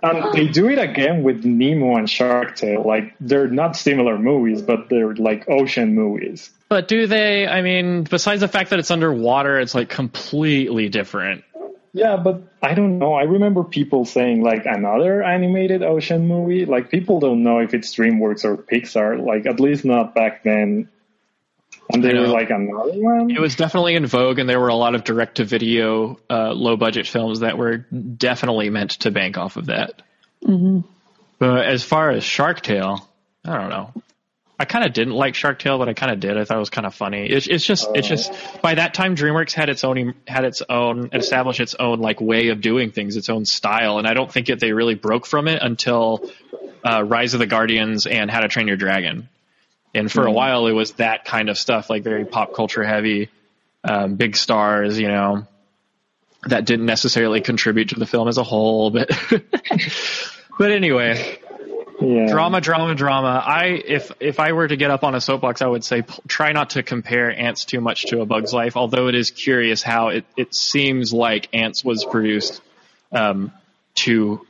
And 0.03 0.33
they 0.33 0.47
do 0.47 0.69
it 0.69 0.79
again 0.79 1.23
with 1.23 1.45
Nemo 1.45 1.95
and 1.95 2.09
Shark 2.09 2.55
Tale. 2.55 2.83
Like 2.83 3.15
they're 3.19 3.47
not 3.47 3.75
similar 3.75 4.17
movies, 4.17 4.61
but 4.61 4.89
they're 4.89 5.15
like 5.15 5.49
ocean 5.49 5.95
movies. 5.95 6.49
But 6.67 6.87
do 6.87 7.07
they? 7.07 7.47
I 7.47 7.61
mean, 7.61 8.03
besides 8.03 8.41
the 8.41 8.47
fact 8.47 8.71
that 8.71 8.79
it's 8.79 8.91
underwater, 8.91 9.59
it's 9.59 9.75
like 9.75 9.89
completely 9.89 10.89
different. 10.89 11.43
Yeah, 11.93 12.17
but 12.17 12.41
I 12.61 12.73
don't 12.73 12.99
know. 12.99 13.13
I 13.13 13.23
remember 13.23 13.63
people 13.63 14.03
saying 14.03 14.43
like 14.43 14.65
another 14.65 15.23
animated 15.23 15.81
ocean 15.81 16.27
movie. 16.27 16.65
Like 16.65 16.91
people 16.91 17.21
don't 17.21 17.41
know 17.41 17.59
if 17.59 17.73
it's 17.73 17.95
DreamWorks 17.95 18.43
or 18.43 18.57
Pixar. 18.57 19.25
Like 19.25 19.45
at 19.45 19.61
least 19.61 19.85
not 19.85 20.13
back 20.13 20.43
then. 20.43 20.89
And 21.93 22.03
they 22.03 22.17
I 22.17 22.21
were 22.21 22.27
like 22.27 22.49
another 22.49 22.93
one. 22.93 23.29
It 23.29 23.39
was 23.39 23.55
definitely 23.55 23.95
in 23.95 24.05
vogue, 24.05 24.39
and 24.39 24.49
there 24.49 24.59
were 24.59 24.69
a 24.69 24.75
lot 24.75 24.95
of 24.95 25.03
direct 25.03 25.35
to 25.35 25.45
video, 25.45 26.19
uh, 26.29 26.51
low 26.51 26.77
budget 26.77 27.07
films 27.07 27.41
that 27.41 27.57
were 27.57 27.77
definitely 27.77 28.69
meant 28.69 28.91
to 29.01 29.11
bank 29.11 29.37
off 29.37 29.55
of 29.57 29.67
that. 29.67 30.01
hmm 30.43 30.79
But 31.37 31.65
as 31.65 31.83
far 31.83 32.09
as 32.09 32.23
Shark 32.23 32.61
Tale, 32.61 33.07
I 33.43 33.57
don't 33.57 33.69
know. 33.69 33.93
I 34.57 34.63
kind 34.63 34.85
of 34.85 34.93
didn't 34.93 35.13
like 35.13 35.35
Shark 35.35 35.59
Tale, 35.59 35.77
but 35.77 35.89
I 35.89 35.93
kind 35.93 36.11
of 36.13 36.21
did. 36.21 36.37
I 36.37 36.45
thought 36.45 36.55
it 36.55 36.61
was 36.61 36.69
kind 36.69 36.87
of 36.87 36.95
funny. 36.95 37.27
It's, 37.29 37.45
it's 37.45 37.65
just, 37.65 37.89
it's 37.93 38.07
just 38.07 38.31
by 38.61 38.75
that 38.75 38.93
time, 38.93 39.15
DreamWorks 39.15 39.51
had 39.51 39.69
its 39.69 39.83
own, 39.83 40.15
had 40.25 40.45
its 40.45 40.61
own, 40.67 41.09
established 41.11 41.59
its 41.59 41.75
own 41.75 41.99
like 41.99 42.21
way 42.21 42.47
of 42.47 42.61
doing 42.61 42.91
things, 42.91 43.17
its 43.17 43.29
own 43.29 43.45
style, 43.45 43.99
and 43.99 44.07
I 44.07 44.13
don't 44.13 44.31
think 44.31 44.47
that 44.47 44.61
they 44.61 44.71
really 44.71 44.95
broke 44.95 45.25
from 45.25 45.49
it 45.49 45.61
until 45.61 46.31
uh, 46.83 47.03
Rise 47.03 47.33
of 47.33 47.39
the 47.41 47.47
Guardians 47.47 48.07
and 48.07 48.31
How 48.31 48.39
to 48.39 48.47
Train 48.47 48.67
Your 48.67 48.77
Dragon. 48.77 49.27
And 49.95 50.11
for 50.11 50.25
a 50.27 50.29
Mhm. 50.29 50.33
while, 50.33 50.67
it 50.67 50.73
was 50.73 50.91
that 50.93 51.25
kind 51.25 51.49
of 51.49 51.57
stuff, 51.57 51.89
like 51.89 52.03
very 52.03 52.25
pop 52.25 52.53
culture 52.53 52.83
heavy, 52.83 53.29
um, 53.83 54.15
big 54.15 54.35
stars, 54.35 54.99
you 54.99 55.07
know, 55.07 55.47
that 56.47 56.65
didn't 56.65 56.85
necessarily 56.85 57.41
contribute 57.41 57.89
to 57.89 57.95
the 57.95 58.05
film 58.05 58.27
as 58.27 58.37
a 58.37 58.43
whole, 58.43 58.91
but. 58.91 59.09
But 60.57 60.71
anyway, 60.71 61.37
Yeah. 62.01 62.27
drama, 62.27 62.61
drama, 62.61 62.95
drama. 62.95 63.43
I 63.45 63.65
if 63.85 64.09
if 64.21 64.39
I 64.39 64.53
were 64.53 64.67
to 64.69 64.77
get 64.77 64.89
up 64.89 65.03
on 65.03 65.15
a 65.15 65.19
soapbox, 65.19 65.61
I 65.61 65.67
would 65.67 65.83
say 65.83 66.01
p- 66.01 66.13
try 66.29 66.53
not 66.53 66.69
to 66.71 66.83
compare 66.83 67.29
Antz 67.29 67.65
too 67.65 67.81
much 67.81 68.05
to 68.05 68.21
A 68.21 68.25
Bug's 68.25 68.53
Life. 68.53 68.77
Although 68.77 69.09
it 69.09 69.15
is 69.15 69.31
curious 69.31 69.83
how 69.83 70.09
it 70.09 70.23
it 70.37 70.55
seems 70.55 71.11
like 71.11 71.49
Antz 71.53 71.83
was 71.83 72.05
produced 72.05 72.61
um, 73.11 73.51
to 73.95 74.45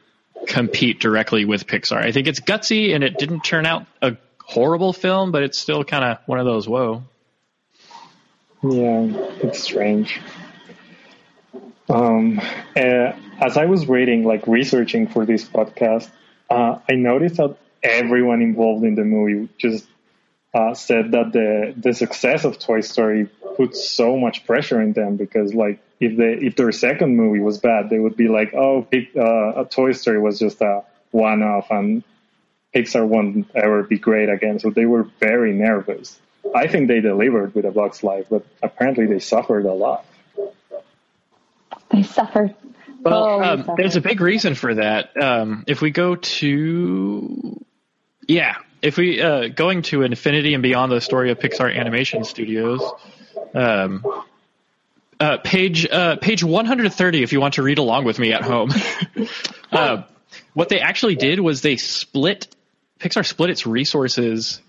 compete 0.45 0.99
directly 0.99 1.45
with 1.45 1.65
Pixar. 1.65 1.97
I 2.03 2.11
think 2.11 2.27
it's 2.27 2.39
gutsy 2.39 2.93
and 2.93 3.03
it 3.03 3.17
didn't 3.17 3.43
turn 3.43 3.65
out 3.65 3.87
a 4.03 4.15
horrible 4.45 4.93
film, 4.93 5.31
but 5.31 5.43
it's 5.43 5.57
still 5.57 5.83
kind 5.83 6.03
of 6.03 6.17
one 6.25 6.39
of 6.39 6.45
those 6.45 6.67
whoa. 6.67 7.03
Yeah, 8.63 9.07
it's 9.43 9.61
strange. 9.61 10.19
Um, 11.89 12.39
uh, 12.75 13.13
as 13.39 13.57
I 13.57 13.65
was 13.65 13.87
reading, 13.87 14.23
like 14.23 14.47
researching 14.47 15.07
for 15.07 15.25
this 15.25 15.43
podcast, 15.47 16.09
uh, 16.49 16.79
I 16.89 16.93
noticed 16.95 17.37
that 17.37 17.57
everyone 17.83 18.41
involved 18.41 18.83
in 18.83 18.95
the 18.95 19.03
movie 19.03 19.49
just 19.57 19.87
uh, 20.53 20.73
said 20.73 21.11
that 21.11 21.31
the 21.33 21.73
the 21.77 21.93
success 21.93 22.45
of 22.45 22.57
Toy 22.57 22.81
Story 22.81 23.29
put 23.57 23.75
so 23.75 24.17
much 24.17 24.45
pressure 24.45 24.81
on 24.81 24.93
them 24.93 25.17
because, 25.17 25.53
like, 25.53 25.79
if 25.99 26.17
they 26.17 26.45
if 26.45 26.55
their 26.55 26.71
second 26.71 27.15
movie 27.15 27.39
was 27.39 27.59
bad, 27.59 27.89
they 27.89 27.99
would 27.99 28.15
be 28.15 28.29
like, 28.29 28.53
"Oh, 28.53 28.81
Pic- 28.89 29.15
uh, 29.15 29.61
a 29.61 29.65
Toy 29.65 29.91
Story 29.91 30.19
was 30.19 30.39
just 30.39 30.61
a 30.61 30.83
one-off, 31.11 31.67
and 31.69 32.03
Pixar 32.75 33.07
won't 33.07 33.47
ever 33.55 33.83
be 33.83 33.97
great 33.97 34.29
again." 34.29 34.59
So 34.59 34.69
they 34.69 34.85
were 34.85 35.03
very 35.19 35.53
nervous. 35.53 36.19
I 36.53 36.67
think 36.67 36.87
they 36.87 36.99
delivered 37.01 37.55
with 37.55 37.65
A 37.65 37.71
Bug's 37.71 38.03
Life, 38.03 38.27
but 38.29 38.45
apparently 38.61 39.07
they 39.07 39.19
suffered 39.19 39.65
a 39.65 39.73
lot. 39.73 40.05
They 41.89 42.03
suffered. 42.03 42.53
Well, 43.01 43.13
Oh, 43.23 43.41
um, 43.43 43.59
suffered. 43.63 43.77
there's 43.77 43.95
a 43.95 44.01
big 44.01 44.21
reason 44.21 44.55
for 44.55 44.75
that. 44.75 45.15
Um, 45.21 45.63
if 45.67 45.81
we 45.81 45.91
go 45.91 46.15
to, 46.15 47.59
yeah, 48.27 48.55
if 48.81 48.97
we 48.97 49.21
uh, 49.21 49.47
going 49.49 49.81
to 49.83 50.03
Infinity 50.03 50.53
and 50.53 50.63
Beyond 50.63 50.91
the 50.91 51.01
story 51.01 51.31
of 51.31 51.39
Pixar 51.39 51.75
Animation 51.75 52.23
Studios, 52.23 52.81
um, 53.53 54.03
uh, 55.19 55.37
page 55.43 55.87
uh, 55.89 56.17
page 56.17 56.43
130. 56.43 57.23
If 57.23 57.31
you 57.33 57.39
want 57.41 57.55
to 57.55 57.63
read 57.63 57.77
along 57.77 58.05
with 58.05 58.19
me 58.19 58.33
at 58.33 58.41
home, 58.41 58.71
uh, 59.71 60.03
what 60.53 60.69
they 60.69 60.79
actually 60.79 61.15
did 61.15 61.39
was 61.39 61.61
they 61.61 61.77
split 61.77 62.54
Pixar 62.99 63.25
split 63.25 63.49
its 63.49 63.65
resources 63.65 64.61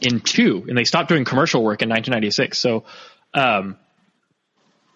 in 0.00 0.20
two, 0.20 0.64
and 0.68 0.76
they 0.76 0.84
stopped 0.84 1.08
doing 1.08 1.24
commercial 1.24 1.62
work 1.62 1.82
in 1.82 1.88
1996. 1.88 2.58
So. 2.58 2.84
Um, 3.34 3.76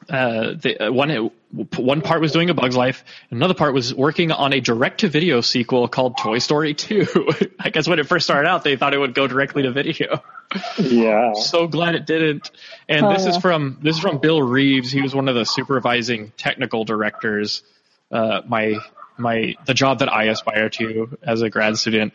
uh, 0.08 0.54
the, 0.60 0.86
uh, 0.86 0.92
one 0.92 1.30
one 1.76 2.00
part 2.00 2.20
was 2.20 2.32
doing 2.32 2.50
a 2.50 2.54
Bug's 2.54 2.76
Life, 2.76 3.04
another 3.30 3.54
part 3.54 3.74
was 3.74 3.94
working 3.94 4.32
on 4.32 4.52
a 4.52 4.60
direct-to-video 4.60 5.40
sequel 5.40 5.88
called 5.88 6.16
Toy 6.16 6.38
Story 6.38 6.74
2. 6.74 7.28
I 7.60 7.70
guess 7.70 7.88
when 7.88 7.98
it 7.98 8.06
first 8.06 8.24
started 8.24 8.48
out, 8.48 8.64
they 8.64 8.76
thought 8.76 8.94
it 8.94 8.98
would 8.98 9.14
go 9.14 9.26
directly 9.26 9.62
to 9.64 9.72
video. 9.72 10.22
Yeah. 10.78 11.32
So 11.36 11.68
glad 11.68 11.94
it 11.94 12.06
didn't. 12.06 12.50
And 12.88 13.06
Oh, 13.06 13.12
this 13.12 13.26
is 13.26 13.36
from 13.36 13.78
this 13.82 13.96
is 13.96 14.02
from 14.02 14.18
Bill 14.18 14.42
Reeves. 14.42 14.90
He 14.90 15.00
was 15.00 15.14
one 15.14 15.28
of 15.28 15.34
the 15.34 15.44
supervising 15.44 16.32
technical 16.36 16.84
directors. 16.84 17.62
Uh, 18.10 18.40
my 18.46 18.78
my 19.16 19.54
the 19.66 19.74
job 19.74 20.00
that 20.00 20.12
I 20.12 20.24
aspire 20.24 20.68
to 20.70 21.16
as 21.22 21.42
a 21.42 21.50
grad 21.50 21.76
student 21.78 22.14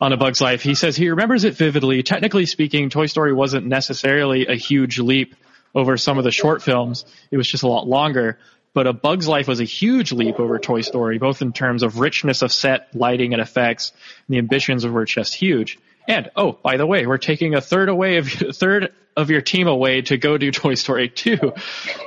on 0.00 0.12
A 0.12 0.16
Bug's 0.16 0.40
Life. 0.40 0.62
He 0.62 0.74
says 0.74 0.96
he 0.96 1.10
remembers 1.10 1.44
it 1.44 1.54
vividly. 1.54 2.02
Technically 2.02 2.46
speaking, 2.46 2.88
Toy 2.90 3.06
Story 3.06 3.32
wasn't 3.32 3.66
necessarily 3.66 4.46
a 4.46 4.54
huge 4.54 4.98
leap 4.98 5.34
over 5.74 5.96
some 5.96 6.18
of 6.18 6.24
the 6.24 6.30
short 6.30 6.62
films. 6.62 7.04
It 7.30 7.36
was 7.36 7.48
just 7.48 7.62
a 7.62 7.68
lot 7.68 7.86
longer. 7.86 8.38
But 8.72 8.86
A 8.86 8.92
Bug's 8.92 9.28
Life 9.28 9.48
was 9.48 9.60
a 9.60 9.64
huge 9.64 10.12
leap 10.12 10.38
over 10.38 10.58
Toy 10.58 10.80
Story, 10.80 11.18
both 11.18 11.42
in 11.42 11.52
terms 11.52 11.82
of 11.82 11.98
richness 11.98 12.42
of 12.42 12.52
set, 12.52 12.94
lighting, 12.94 13.32
and 13.32 13.42
effects. 13.42 13.92
And 14.26 14.34
the 14.34 14.38
ambitions 14.38 14.86
were 14.86 15.04
just 15.04 15.34
huge. 15.34 15.78
And 16.10 16.28
oh, 16.34 16.58
by 16.60 16.76
the 16.76 16.86
way, 16.86 17.06
we're 17.06 17.18
taking 17.18 17.54
a 17.54 17.60
third 17.60 17.88
away 17.88 18.16
of 18.16 18.42
a 18.42 18.52
third 18.52 18.92
of 19.16 19.30
your 19.30 19.40
team 19.40 19.68
away 19.68 20.02
to 20.02 20.18
go 20.18 20.38
do 20.38 20.50
Toy 20.50 20.74
Story 20.74 21.08
2. 21.08 21.52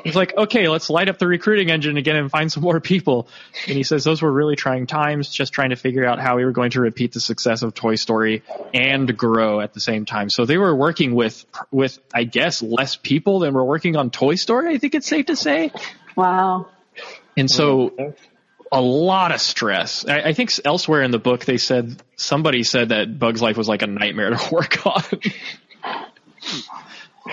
It's 0.03 0.15
like, 0.15 0.35
okay, 0.35 0.67
let's 0.67 0.89
light 0.89 1.07
up 1.07 1.19
the 1.19 1.27
recruiting 1.27 1.71
engine 1.71 1.95
again 1.95 2.17
and 2.17 2.29
find 2.29 2.51
some 2.51 2.63
more 2.63 2.81
people. 2.81 3.29
And 3.65 3.77
he 3.77 3.83
says 3.83 4.03
those 4.03 4.21
were 4.21 4.31
really 4.31 4.57
trying 4.57 4.87
times, 4.87 5.29
just 5.29 5.53
trying 5.53 5.69
to 5.69 5.77
figure 5.77 6.05
out 6.05 6.19
how 6.19 6.35
we 6.35 6.43
were 6.43 6.51
going 6.51 6.71
to 6.71 6.81
repeat 6.81 7.13
the 7.13 7.21
success 7.21 7.61
of 7.61 7.73
Toy 7.73 7.95
Story 7.95 8.43
and 8.73 9.17
grow 9.17 9.61
at 9.61 9.73
the 9.73 9.79
same 9.79 10.03
time. 10.03 10.29
So 10.29 10.43
they 10.43 10.57
were 10.57 10.75
working 10.75 11.15
with, 11.15 11.45
with, 11.71 11.97
I 12.13 12.25
guess, 12.25 12.61
less 12.61 12.97
people 12.97 13.39
than 13.39 13.53
were 13.53 13.63
working 13.63 13.95
on 13.95 14.09
Toy 14.09 14.35
Story, 14.35 14.75
I 14.75 14.79
think 14.79 14.95
it's 14.95 15.07
safe 15.07 15.27
to 15.27 15.37
say. 15.37 15.71
Wow. 16.17 16.67
And 17.37 17.49
so 17.49 18.15
a 18.73 18.81
lot 18.81 19.31
of 19.31 19.39
stress. 19.39 20.05
I, 20.05 20.21
I 20.21 20.33
think 20.33 20.51
elsewhere 20.65 21.03
in 21.03 21.11
the 21.11 21.19
book 21.19 21.45
they 21.45 21.57
said 21.57 22.01
somebody 22.15 22.63
said 22.63 22.89
that 22.89 23.19
Bug's 23.19 23.41
Life 23.41 23.55
was 23.55 23.69
like 23.69 23.83
a 23.83 23.87
nightmare 23.87 24.31
to 24.31 24.39
work 24.51 24.85
on. 24.85 25.03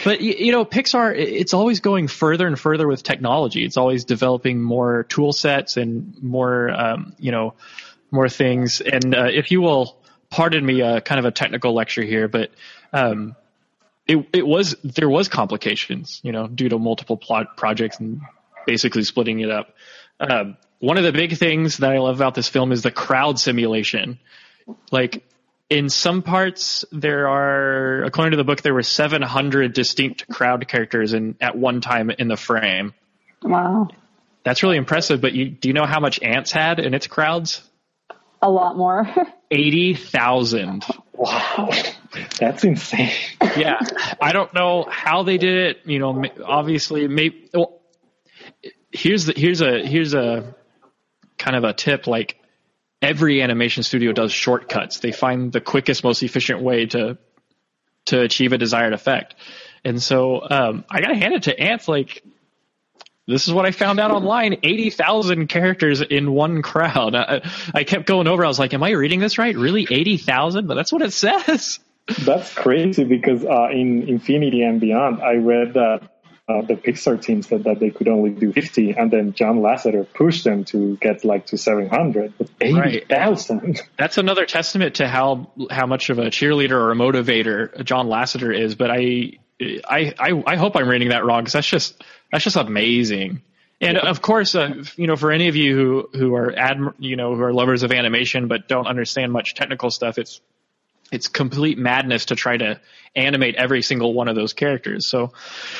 but 0.05 0.21
y- 0.21 0.37
you 0.39 0.53
know, 0.53 0.65
Pixar 0.65 1.17
it's 1.17 1.55
always 1.55 1.81
going 1.81 2.09
further 2.09 2.47
and 2.47 2.59
further 2.59 2.87
with 2.87 3.03
technology. 3.03 3.65
It's 3.65 3.79
always 3.79 4.05
developing 4.05 4.63
more 4.63 5.05
tool 5.05 5.33
sets 5.33 5.79
and 5.79 6.23
more 6.23 6.71
um, 6.71 7.15
you 7.19 7.33
know 7.33 7.55
more 8.11 8.29
things. 8.29 8.83
And 8.83 9.15
uh, 9.15 9.29
if 9.33 9.51
you 9.51 9.63
will 9.63 9.97
pardon 10.29 10.65
me, 10.65 10.83
uh, 10.83 11.01
kind 11.01 11.19
of 11.19 11.25
a 11.25 11.31
technical 11.31 11.75
lecture 11.75 12.03
here, 12.03 12.29
but 12.29 12.51
um, 12.93 13.35
it 14.07 14.27
it 14.33 14.47
was 14.47 14.77
there 14.85 15.09
was 15.09 15.29
complications, 15.29 16.21
you 16.23 16.33
know, 16.33 16.47
due 16.47 16.69
to 16.69 16.79
multiple 16.79 17.17
plot 17.17 17.57
projects 17.57 17.99
and 17.99 18.21
basically 18.67 19.05
splitting 19.05 19.41
it 19.41 19.51
up. 19.51 19.75
Um, 20.21 20.57
one 20.81 20.97
of 20.97 21.05
the 21.05 21.13
big 21.13 21.37
things 21.37 21.79
that 21.79 21.93
I 21.93 21.99
love 21.99 22.17
about 22.17 22.35
this 22.35 22.49
film 22.49 22.73
is 22.73 22.83
the 22.83 22.91
crowd 22.91 23.39
simulation. 23.39 24.19
Like 24.91 25.23
in 25.69 25.89
some 25.89 26.23
parts, 26.23 26.85
there 26.91 27.29
are, 27.29 28.03
according 28.03 28.33
to 28.33 28.37
the 28.39 28.45
book, 28.45 28.63
there 28.63 28.75
were 28.75 28.83
700 28.83 29.73
distinct 29.73 30.29
crowd 30.29 30.67
characters 30.67 31.13
in 31.13 31.37
at 31.41 31.57
one 31.57 31.81
time 31.81 32.11
in 32.11 32.29
the 32.29 32.37
frame. 32.37 32.95
Wow. 33.43 33.89
That's 34.43 34.63
really 34.63 34.79
impressive. 34.79 35.21
But 35.21 35.35
you, 35.35 35.51
do 35.51 35.69
you 35.69 35.75
know 35.75 35.87
how 35.87 36.01
much 36.01 36.21
Antz 36.23 36.51
had 36.51 36.81
in 36.81 36.95
its 36.95 37.07
crowds? 37.07 37.63
A 38.43 38.51
lot 38.51 38.77
more. 38.77 39.07
Eighty 39.51 39.95
thousand. 39.95 40.85
Wow. 41.13 41.71
That's 42.39 42.65
insane. 42.65 43.11
yeah, 43.57 43.81
I 44.21 44.33
don't 44.33 44.55
know 44.55 44.87
how 44.89 45.25
they 45.25 45.37
did 45.39 45.59
it. 45.59 45.79
You 45.85 45.99
know, 45.99 46.25
obviously, 46.45 47.07
maybe. 47.07 47.51
Well, 47.53 47.81
here's 48.93 49.27
the 49.27 49.35
here's 49.37 49.61
a 49.61 49.85
here's 49.87 50.15
a 50.15 50.55
kind 51.41 51.57
of 51.57 51.65
a 51.65 51.73
tip. 51.73 52.07
Like 52.07 52.39
every 53.03 53.43
animation 53.43 53.83
studio 53.83 54.13
does 54.13 54.31
shortcuts. 54.31 55.01
They 55.01 55.11
find 55.11 55.53
the 55.53 55.61
quickest, 55.61 56.05
most 56.05 56.23
efficient 56.23 56.63
way 56.63 56.87
to 56.87 57.19
to 58.07 58.21
achieve 58.21 58.53
a 58.53 58.59
desired 58.59 58.93
effect. 58.93 59.35
And 59.85 60.01
so 60.03 60.41
um, 60.49 60.85
I 60.89 61.01
gotta 61.01 61.17
hand 61.17 61.35
it 61.35 61.43
to 61.45 61.59
Antz. 61.59 61.89
Like 61.89 62.23
this 63.27 63.49
is 63.49 63.55
what 63.55 63.67
I 63.67 63.71
found 63.71 63.99
out 63.99 64.11
online: 64.11 64.59
eighty 64.63 64.91
thousand 64.91 65.49
characters 65.49 66.01
in 66.01 66.33
one 66.33 66.63
crowd. 66.63 67.15
I, 67.15 67.43
I 67.75 67.85
kept 67.85 68.07
going 68.07 68.29
over. 68.29 68.45
I 68.45 68.49
was 68.49 68.59
like, 68.59 68.75
"Am 68.75 68.83
I 68.83 68.91
reading 68.91 69.21
this 69.21 69.39
right? 69.39 69.57
Really, 69.57 69.87
eighty 69.91 70.17
thousand? 70.17 70.67
But 70.67 70.75
that's 70.75 70.93
what 70.93 71.03
it 71.03 71.13
says." 71.13 71.81
That's 72.25 72.53
crazy 72.55 73.05
because 73.05 73.45
uh, 73.45 73.69
in 73.71 74.09
Infinity 74.09 74.63
and 74.63 74.81
Beyond, 74.81 75.23
I 75.23 75.35
read 75.35 75.75
that 75.75 76.20
uh, 76.51 76.63
the 76.63 76.75
Pixar 76.75 77.23
team 77.23 77.43
said 77.43 77.65
that 77.65 77.79
they 77.79 77.91
could 77.91 78.09
only 78.09 78.31
do 78.31 78.53
50, 78.53 78.93
and 78.93 79.11
then 79.11 79.35
John 79.35 79.61
Lasseter 79.61 80.07
pushed 80.13 80.45
them 80.45 80.65
to 80.67 80.97
get 80.97 81.25
like 81.25 81.47
to 81.47 81.59
700. 81.59 82.35
But 82.37 82.49
80,000. 82.61 83.81
That's 83.97 84.19
another 84.19 84.47
testament 84.47 84.97
to 84.97 85.07
how 85.07 85.51
how 85.71 85.87
much 85.87 86.11
of 86.11 86.19
a 86.19 86.27
cheerleader 86.27 86.73
or 86.73 86.91
a 86.91 86.95
motivator 86.97 87.85
John 87.85 88.09
Lasseter 88.09 88.57
is. 88.57 88.75
But 88.75 88.91
I 88.91 89.39
I 89.61 90.15
I, 90.19 90.43
I 90.47 90.57
hope 90.57 90.77
I'm 90.77 90.89
reading 90.89 91.11
that 91.11 91.25
wrong 91.25 91.43
because 91.43 91.53
that's 91.53 91.69
just 91.69 92.03
that's 92.33 92.45
just 92.45 92.57
amazing. 92.57 93.43
And 93.81 93.97
of 93.97 94.21
course, 94.21 94.55
uh, 94.55 94.85
you 94.97 95.07
know, 95.07 95.17
for 95.17 95.31
any 95.31 95.49
of 95.49 95.57
you 95.57 95.77
who 95.77 96.09
who 96.19 96.35
are 96.35 96.53
adm- 96.53 96.95
you 96.99 97.17
know 97.17 97.35
who 97.37 97.43
are 97.43 97.53
lovers 97.53 97.83
of 97.83 97.93
animation 97.93 98.49
but 98.49 98.67
don't 98.67 98.87
understand 98.87 99.33
much 99.33 99.55
technical 99.55 99.91
stuff, 99.91 100.19
it's 100.19 100.41
it's 101.13 101.29
complete 101.29 101.79
madness 101.79 102.27
to 102.27 102.37
try 102.37 102.57
to 102.57 102.81
animate 103.15 103.57
every 103.57 103.83
single 103.83 104.15
one 104.15 104.29
of 104.29 104.37
those 104.37 104.53
characters. 104.53 105.07
So 105.07 105.33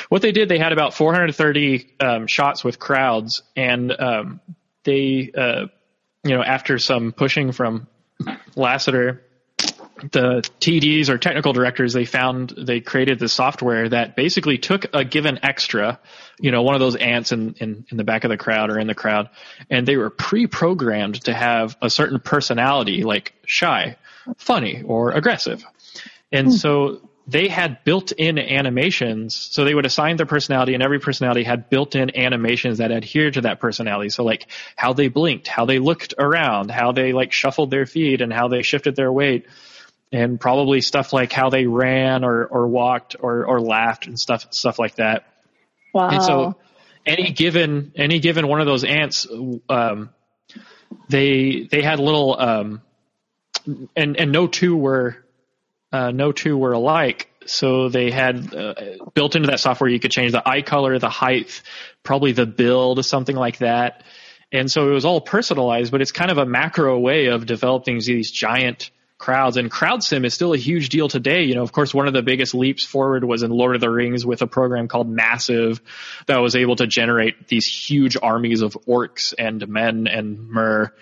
what 0.09 0.21
they 0.21 0.31
did, 0.31 0.49
they 0.49 0.57
had 0.57 0.73
about 0.73 0.93
430 0.93 1.89
um, 1.99 2.27
shots 2.27 2.63
with 2.63 2.79
crowds, 2.79 3.41
and 3.55 3.91
um, 3.97 4.41
they, 4.83 5.31
uh, 5.35 5.67
you 6.23 6.35
know, 6.35 6.43
after 6.43 6.77
some 6.77 7.13
pushing 7.13 7.51
from 7.51 7.87
Lasseter, 8.55 9.19
the 10.11 10.41
TDs 10.59 11.09
or 11.09 11.17
technical 11.17 11.53
directors, 11.53 11.93
they 11.93 12.05
found 12.05 12.53
they 12.57 12.81
created 12.81 13.19
the 13.19 13.29
software 13.29 13.87
that 13.89 14.15
basically 14.15 14.57
took 14.57 14.87
a 14.93 15.05
given 15.05 15.39
extra, 15.43 15.99
you 16.39 16.51
know, 16.51 16.63
one 16.63 16.73
of 16.73 16.79
those 16.79 16.95
ants 16.95 17.31
in, 17.31 17.53
in, 17.59 17.85
in 17.89 17.97
the 17.97 18.03
back 18.03 18.23
of 18.23 18.29
the 18.29 18.37
crowd 18.37 18.71
or 18.71 18.79
in 18.79 18.87
the 18.87 18.95
crowd, 18.95 19.29
and 19.69 19.87
they 19.87 19.97
were 19.97 20.09
pre-programmed 20.09 21.23
to 21.25 21.33
have 21.33 21.77
a 21.81 21.89
certain 21.89 22.19
personality, 22.19 23.03
like 23.03 23.33
shy, 23.45 23.95
funny, 24.37 24.83
or 24.85 25.11
aggressive. 25.11 25.63
And 26.31 26.53
so 26.53 27.09
they 27.27 27.47
had 27.47 27.83
built-in 27.83 28.39
animations. 28.39 29.35
So 29.35 29.63
they 29.63 29.73
would 29.73 29.85
assign 29.85 30.17
their 30.17 30.25
personality, 30.25 30.73
and 30.73 30.83
every 30.83 30.99
personality 30.99 31.43
had 31.43 31.69
built-in 31.69 32.17
animations 32.17 32.79
that 32.79 32.91
adhered 32.91 33.35
to 33.35 33.41
that 33.41 33.59
personality. 33.59 34.09
So 34.09 34.23
like 34.23 34.47
how 34.75 34.93
they 34.93 35.07
blinked, 35.07 35.47
how 35.47 35.65
they 35.65 35.79
looked 35.79 36.13
around, 36.17 36.71
how 36.71 36.91
they 36.91 37.13
like 37.13 37.31
shuffled 37.31 37.71
their 37.71 37.85
feet, 37.85 38.21
and 38.21 38.33
how 38.33 38.47
they 38.47 38.63
shifted 38.63 38.95
their 38.95 39.11
weight, 39.11 39.45
and 40.11 40.39
probably 40.39 40.81
stuff 40.81 41.13
like 41.13 41.31
how 41.31 41.49
they 41.49 41.67
ran 41.67 42.23
or 42.23 42.45
or 42.45 42.67
walked 42.67 43.15
or 43.19 43.45
or 43.45 43.61
laughed 43.61 44.07
and 44.07 44.19
stuff 44.19 44.47
stuff 44.51 44.79
like 44.79 44.95
that. 44.95 45.25
Wow. 45.93 46.09
And 46.09 46.23
so 46.23 46.55
any 47.05 47.31
given 47.31 47.93
any 47.95 48.19
given 48.19 48.47
one 48.47 48.61
of 48.61 48.67
those 48.67 48.83
ants, 48.83 49.27
um, 49.69 50.09
they 51.09 51.67
they 51.69 51.81
had 51.81 51.99
little 51.99 52.39
um, 52.39 52.81
and 53.95 54.17
and 54.17 54.31
no 54.31 54.47
two 54.47 54.75
were 54.75 55.17
uh, 55.91 56.11
no 56.11 56.31
two 56.31 56.57
were 56.57 56.73
alike. 56.73 57.27
So 57.45 57.89
they 57.89 58.11
had 58.11 58.53
uh, 58.53 58.75
built 59.13 59.35
into 59.35 59.47
that 59.47 59.59
software 59.59 59.89
you 59.89 59.99
could 59.99 60.11
change 60.11 60.31
the 60.31 60.47
eye 60.47 60.61
color, 60.61 60.99
the 60.99 61.09
height, 61.09 61.63
probably 62.03 62.33
the 62.33 62.45
build, 62.45 63.03
something 63.03 63.35
like 63.35 63.59
that. 63.59 64.03
And 64.51 64.69
so 64.69 64.89
it 64.89 64.93
was 64.93 65.05
all 65.05 65.21
personalized, 65.21 65.91
but 65.91 66.01
it's 66.01 66.11
kind 66.11 66.29
of 66.29 66.37
a 66.37 66.45
macro 66.45 66.99
way 66.99 67.27
of 67.27 67.45
developing 67.45 67.99
these 67.99 68.29
giant 68.29 68.91
crowds. 69.21 69.55
And 69.55 69.69
crowd 69.69 70.03
sim 70.03 70.25
is 70.25 70.33
still 70.33 70.53
a 70.53 70.57
huge 70.57 70.89
deal 70.89 71.07
today. 71.07 71.43
You 71.43 71.55
know, 71.55 71.61
of 71.61 71.71
course, 71.71 71.93
one 71.93 72.07
of 72.07 72.13
the 72.13 72.23
biggest 72.23 72.55
leaps 72.55 72.83
forward 72.83 73.23
was 73.23 73.43
in 73.43 73.51
Lord 73.51 73.75
of 73.75 73.81
the 73.81 73.89
Rings 73.89 74.25
with 74.25 74.41
a 74.41 74.47
program 74.47 74.87
called 74.87 75.07
Massive 75.07 75.79
that 76.25 76.39
was 76.39 76.55
able 76.55 76.75
to 76.77 76.87
generate 76.87 77.47
these 77.47 77.67
huge 77.67 78.17
armies 78.21 78.61
of 78.61 78.73
orcs 78.87 79.33
and 79.37 79.65
men 79.67 80.07
and 80.07 80.49
mer. 80.49 80.95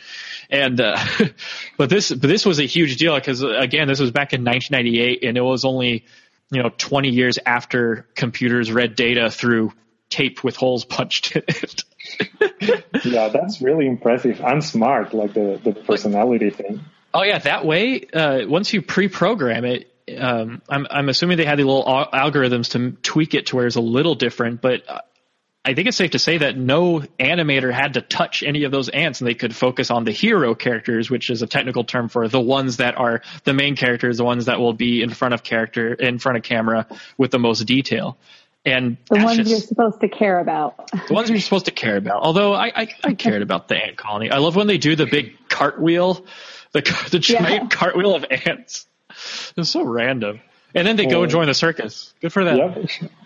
And, 0.49 0.79
uh, 0.81 0.99
but 1.77 1.89
this, 1.89 2.11
but 2.11 2.27
this 2.27 2.45
was 2.45 2.59
a 2.59 2.65
huge 2.65 2.97
deal 2.97 3.15
because 3.15 3.41
again, 3.41 3.87
this 3.87 4.01
was 4.01 4.11
back 4.11 4.33
in 4.33 4.43
1998 4.43 5.23
and 5.23 5.37
it 5.37 5.41
was 5.41 5.63
only, 5.63 6.05
you 6.51 6.61
know, 6.61 6.71
20 6.77 7.09
years 7.09 7.39
after 7.45 8.05
computers 8.15 8.69
read 8.69 8.95
data 8.95 9.31
through 9.31 9.71
tape 10.09 10.43
with 10.43 10.57
holes 10.57 10.83
punched 10.97 11.37
in 11.37 11.43
it. 11.47 11.83
yeah, 13.05 13.29
that's 13.29 13.61
really 13.61 13.87
impressive 13.87 14.41
and 14.41 14.61
smart, 14.61 15.13
like 15.13 15.33
the, 15.33 15.59
the 15.63 15.71
personality 15.71 16.49
thing. 16.49 16.81
Oh 17.13 17.23
yeah, 17.23 17.39
that 17.39 17.65
way. 17.65 18.01
Uh, 18.13 18.41
once 18.47 18.71
you 18.73 18.81
pre-program 18.81 19.65
it, 19.65 19.91
um, 20.17 20.61
I'm 20.69 20.87
I'm 20.89 21.09
assuming 21.09 21.37
they 21.37 21.45
had 21.45 21.59
the 21.59 21.63
little 21.63 21.87
al- 21.87 22.11
algorithms 22.11 22.71
to 22.71 22.91
tweak 23.01 23.33
it 23.33 23.47
to 23.47 23.55
where 23.55 23.67
it's 23.67 23.75
a 23.75 23.81
little 23.81 24.15
different. 24.15 24.61
But 24.61 24.87
uh, 24.89 25.01
I 25.65 25.73
think 25.73 25.87
it's 25.87 25.97
safe 25.97 26.11
to 26.11 26.19
say 26.19 26.39
that 26.39 26.57
no 26.57 26.99
animator 27.19 27.71
had 27.73 27.93
to 27.95 28.01
touch 28.01 28.43
any 28.43 28.63
of 28.63 28.71
those 28.71 28.89
ants, 28.89 29.21
and 29.21 29.27
they 29.27 29.33
could 29.33 29.55
focus 29.55 29.91
on 29.91 30.03
the 30.03 30.11
hero 30.11 30.55
characters, 30.55 31.09
which 31.09 31.29
is 31.29 31.41
a 31.41 31.47
technical 31.47 31.83
term 31.83 32.09
for 32.09 32.27
the 32.27 32.39
ones 32.39 32.77
that 32.77 32.97
are 32.97 33.21
the 33.43 33.53
main 33.53 33.75
characters, 33.75 34.17
the 34.17 34.23
ones 34.23 34.45
that 34.45 34.59
will 34.59 34.73
be 34.73 35.01
in 35.01 35.09
front 35.09 35.33
of 35.33 35.43
character, 35.43 35.93
in 35.93 36.17
front 36.17 36.37
of 36.37 36.43
camera 36.43 36.87
with 37.17 37.31
the 37.31 37.39
most 37.39 37.61
detail. 37.65 38.17
And 38.65 38.97
the 39.09 39.23
ones 39.23 39.37
just- 39.37 39.49
you're 39.49 39.59
supposed 39.59 40.01
to 40.01 40.09
care 40.09 40.39
about. 40.39 40.89
the 41.07 41.13
ones 41.13 41.29
you're 41.29 41.39
supposed 41.39 41.65
to 41.65 41.71
care 41.71 41.97
about. 41.97 42.23
Although 42.23 42.53
I, 42.53 42.71
I, 42.75 42.87
I 43.03 43.13
cared 43.13 43.41
about 43.41 43.67
the 43.67 43.75
ant 43.77 43.95
colony. 43.97 44.31
I 44.31 44.37
love 44.37 44.55
when 44.55 44.67
they 44.67 44.77
do 44.77 44.95
the 44.95 45.05
big 45.05 45.35
cartwheel, 45.49 46.25
the 46.71 46.81
the 47.11 47.19
giant 47.19 47.63
Yeah. 47.63 47.67
cartwheel 47.77 48.15
of 48.15 48.25
ants. 48.29 48.85
It's 49.57 49.69
so 49.69 49.83
random. 49.83 50.39
And 50.75 50.87
then 50.87 50.95
they 50.95 51.07
go 51.07 51.23
and 51.23 51.31
join 51.31 51.47
the 51.47 51.53
circus. 51.53 52.13
Good 52.21 52.31
for 52.31 52.43
them. 52.43 52.57
Yep. 53.01 53.11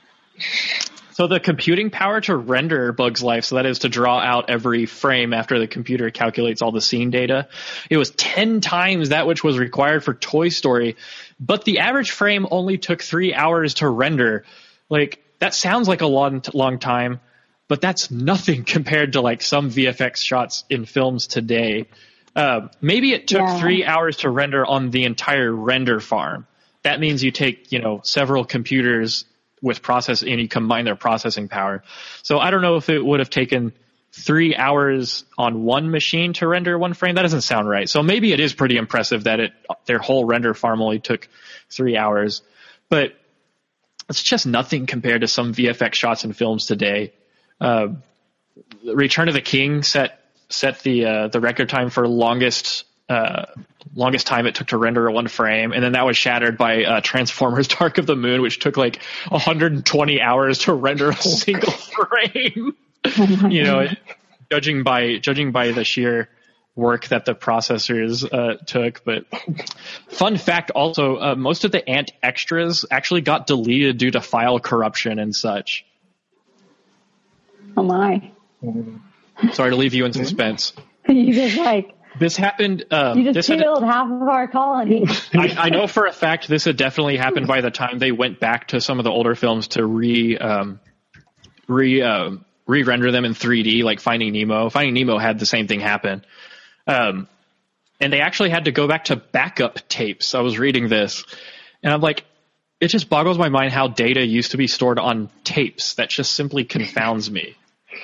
So 1.11 1.27
the 1.27 1.39
computing 1.39 1.91
power 1.91 2.21
to 2.21 2.35
render 2.35 2.91
Bug's 2.91 3.21
Life, 3.21 3.45
so 3.45 3.57
that 3.57 3.67
is 3.67 3.79
to 3.79 3.89
draw 3.89 4.17
out 4.17 4.49
every 4.49 4.87
frame 4.87 5.31
after 5.31 5.59
the 5.59 5.67
computer 5.67 6.09
calculates 6.09 6.63
all 6.63 6.71
the 6.71 6.81
scene 6.81 7.11
data, 7.11 7.49
it 7.87 7.97
was 7.97 8.09
10 8.09 8.61
times 8.61 9.09
that 9.09 9.27
which 9.27 9.43
was 9.43 9.59
required 9.59 10.03
for 10.03 10.15
Toy 10.15 10.49
Story, 10.49 10.95
but 11.39 11.65
the 11.65 11.79
average 11.79 12.09
frame 12.09 12.47
only 12.49 12.79
took 12.79 13.03
three 13.03 13.31
hours 13.31 13.75
to 13.75 13.87
render. 13.87 14.43
Like, 14.89 15.23
that 15.37 15.53
sounds 15.53 15.87
like 15.87 16.01
a 16.01 16.07
long, 16.07 16.41
long 16.51 16.79
time, 16.79 17.19
but 17.67 17.79
that's 17.79 18.09
nothing 18.09 18.63
compared 18.65 19.13
to 19.13 19.21
like 19.21 19.43
some 19.43 19.69
VFX 19.69 20.17
shots 20.17 20.63
in 20.67 20.85
films 20.85 21.27
today. 21.27 21.85
Uh, 22.35 22.67
maybe 22.81 23.13
it 23.13 23.27
took 23.27 23.41
Yeah. 23.41 23.59
three 23.59 23.85
hours 23.85 24.17
to 24.17 24.29
render 24.29 24.65
on 24.65 24.89
the 24.89 25.03
entire 25.03 25.51
render 25.51 25.99
farm. 25.99 26.47
That 26.81 26.99
means 26.99 27.23
you 27.23 27.31
take, 27.31 27.71
you 27.71 27.79
know, 27.79 28.01
several 28.03 28.43
computers 28.43 29.25
with 29.61 29.81
process 29.81 30.21
and 30.23 30.41
you 30.41 30.47
combine 30.47 30.85
their 30.85 30.95
processing 30.95 31.47
power. 31.47 31.83
So 32.23 32.39
I 32.39 32.51
don't 32.51 32.61
know 32.61 32.75
if 32.75 32.89
it 32.89 33.03
would 33.03 33.19
have 33.19 33.29
taken 33.29 33.71
three 34.11 34.55
hours 34.55 35.23
on 35.37 35.63
one 35.63 35.89
machine 35.89 36.33
to 36.33 36.47
render 36.47 36.77
one 36.77 36.93
frame. 36.93 37.15
That 37.15 37.23
doesn't 37.23 37.41
sound 37.41 37.67
right. 37.69 37.89
So 37.89 38.03
maybe 38.03 38.31
it 38.33 38.39
is 38.39 38.53
pretty 38.53 38.77
impressive 38.77 39.23
that 39.23 39.39
it 39.39 39.53
their 39.85 39.99
whole 39.99 40.25
render 40.25 40.53
farm 40.53 40.81
only 40.81 40.99
took 40.99 41.27
three 41.69 41.97
hours, 41.97 42.41
but 42.89 43.13
it's 44.09 44.21
just 44.21 44.45
nothing 44.45 44.85
compared 44.85 45.21
to 45.21 45.27
some 45.27 45.53
VFX 45.53 45.93
shots 45.95 46.25
in 46.25 46.33
films 46.33 46.65
today. 46.67 47.13
Uh, 47.59 47.87
Return 48.83 49.29
of 49.29 49.33
the 49.33 49.41
King 49.41 49.81
set 49.81 50.19
set 50.53 50.81
the 50.81 51.05
uh, 51.05 51.27
the 51.27 51.39
record 51.39 51.69
time 51.69 51.89
for 51.89 52.07
longest 52.07 52.85
uh, 53.09 53.45
longest 53.95 54.27
time 54.27 54.45
it 54.47 54.55
took 54.55 54.67
to 54.67 54.77
render 54.77 55.09
one 55.11 55.27
frame, 55.27 55.71
and 55.73 55.83
then 55.83 55.93
that 55.93 56.05
was 56.05 56.17
shattered 56.17 56.57
by 56.57 56.83
uh, 56.83 57.01
Transformers: 57.01 57.67
Dark 57.79 57.97
of 57.97 58.05
the 58.05 58.15
Moon, 58.15 58.41
which 58.41 58.59
took 58.59 58.77
like 58.77 59.01
120 59.29 60.21
hours 60.21 60.59
to 60.59 60.73
render 60.73 61.09
a 61.09 61.15
single 61.21 61.71
frame. 61.71 62.75
you 63.51 63.63
know, 63.63 63.87
judging 64.51 64.83
by 64.83 65.17
judging 65.17 65.51
by 65.51 65.71
the 65.71 65.83
sheer 65.83 66.29
work 66.75 67.07
that 67.07 67.25
the 67.25 67.35
processors 67.35 68.23
uh, 68.31 68.57
took. 68.65 69.03
But 69.03 69.25
fun 70.07 70.37
fact, 70.37 70.71
also, 70.71 71.17
uh, 71.17 71.35
most 71.35 71.65
of 71.65 71.71
the 71.71 71.87
Ant 71.87 72.11
extras 72.23 72.85
actually 72.89 73.21
got 73.21 73.45
deleted 73.45 73.97
due 73.97 74.11
to 74.11 74.21
file 74.21 74.59
corruption 74.59 75.19
and 75.19 75.35
such. 75.35 75.85
Oh 77.75 77.83
my. 77.83 78.31
Sorry 79.53 79.71
to 79.71 79.75
leave 79.75 79.93
you 79.93 80.05
in 80.05 80.13
suspense. 80.13 80.73
you 81.07 81.33
just 81.33 81.57
like 81.57 81.95
This 82.19 82.37
happened. 82.37 82.85
Um, 82.91 83.19
you 83.19 83.33
just 83.33 83.47
killed 83.47 83.83
half 83.83 84.09
of 84.09 84.21
our 84.21 84.47
colony. 84.47 85.05
I, 85.33 85.55
I 85.57 85.69
know 85.69 85.87
for 85.87 86.05
a 86.05 86.11
fact 86.13 86.47
this 86.47 86.65
had 86.65 86.77
definitely 86.77 87.17
happened 87.17 87.47
by 87.47 87.61
the 87.61 87.71
time 87.71 87.99
they 87.99 88.11
went 88.11 88.39
back 88.39 88.69
to 88.69 88.81
some 88.81 88.99
of 88.99 89.03
the 89.03 89.11
older 89.11 89.35
films 89.35 89.69
to 89.69 89.85
re 89.85 90.37
um, 90.37 90.79
re 91.67 92.01
um 92.01 92.45
re 92.65 92.83
render 92.83 93.11
them 93.11 93.25
in 93.25 93.33
3D, 93.33 93.83
like 93.83 93.99
Finding 93.99 94.31
Nemo. 94.33 94.69
Finding 94.69 94.93
Nemo 94.93 95.17
had 95.17 95.39
the 95.39 95.45
same 95.45 95.67
thing 95.67 95.79
happen, 95.79 96.23
um, 96.87 97.27
and 97.99 98.13
they 98.13 98.21
actually 98.21 98.49
had 98.49 98.65
to 98.65 98.71
go 98.71 98.87
back 98.87 99.05
to 99.05 99.15
backup 99.15 99.87
tapes. 99.89 100.35
I 100.35 100.41
was 100.41 100.57
reading 100.59 100.87
this, 100.87 101.25
and 101.81 101.93
I'm 101.93 102.01
like, 102.01 102.25
it 102.79 102.87
just 102.87 103.09
boggles 103.09 103.37
my 103.37 103.49
mind 103.49 103.71
how 103.73 103.87
data 103.87 104.25
used 104.25 104.51
to 104.51 104.57
be 104.57 104.67
stored 104.67 104.99
on 104.99 105.29
tapes. 105.43 105.95
That 105.95 106.09
just 106.09 106.33
simply 106.33 106.63
confounds 106.63 107.29
me. 107.29 107.55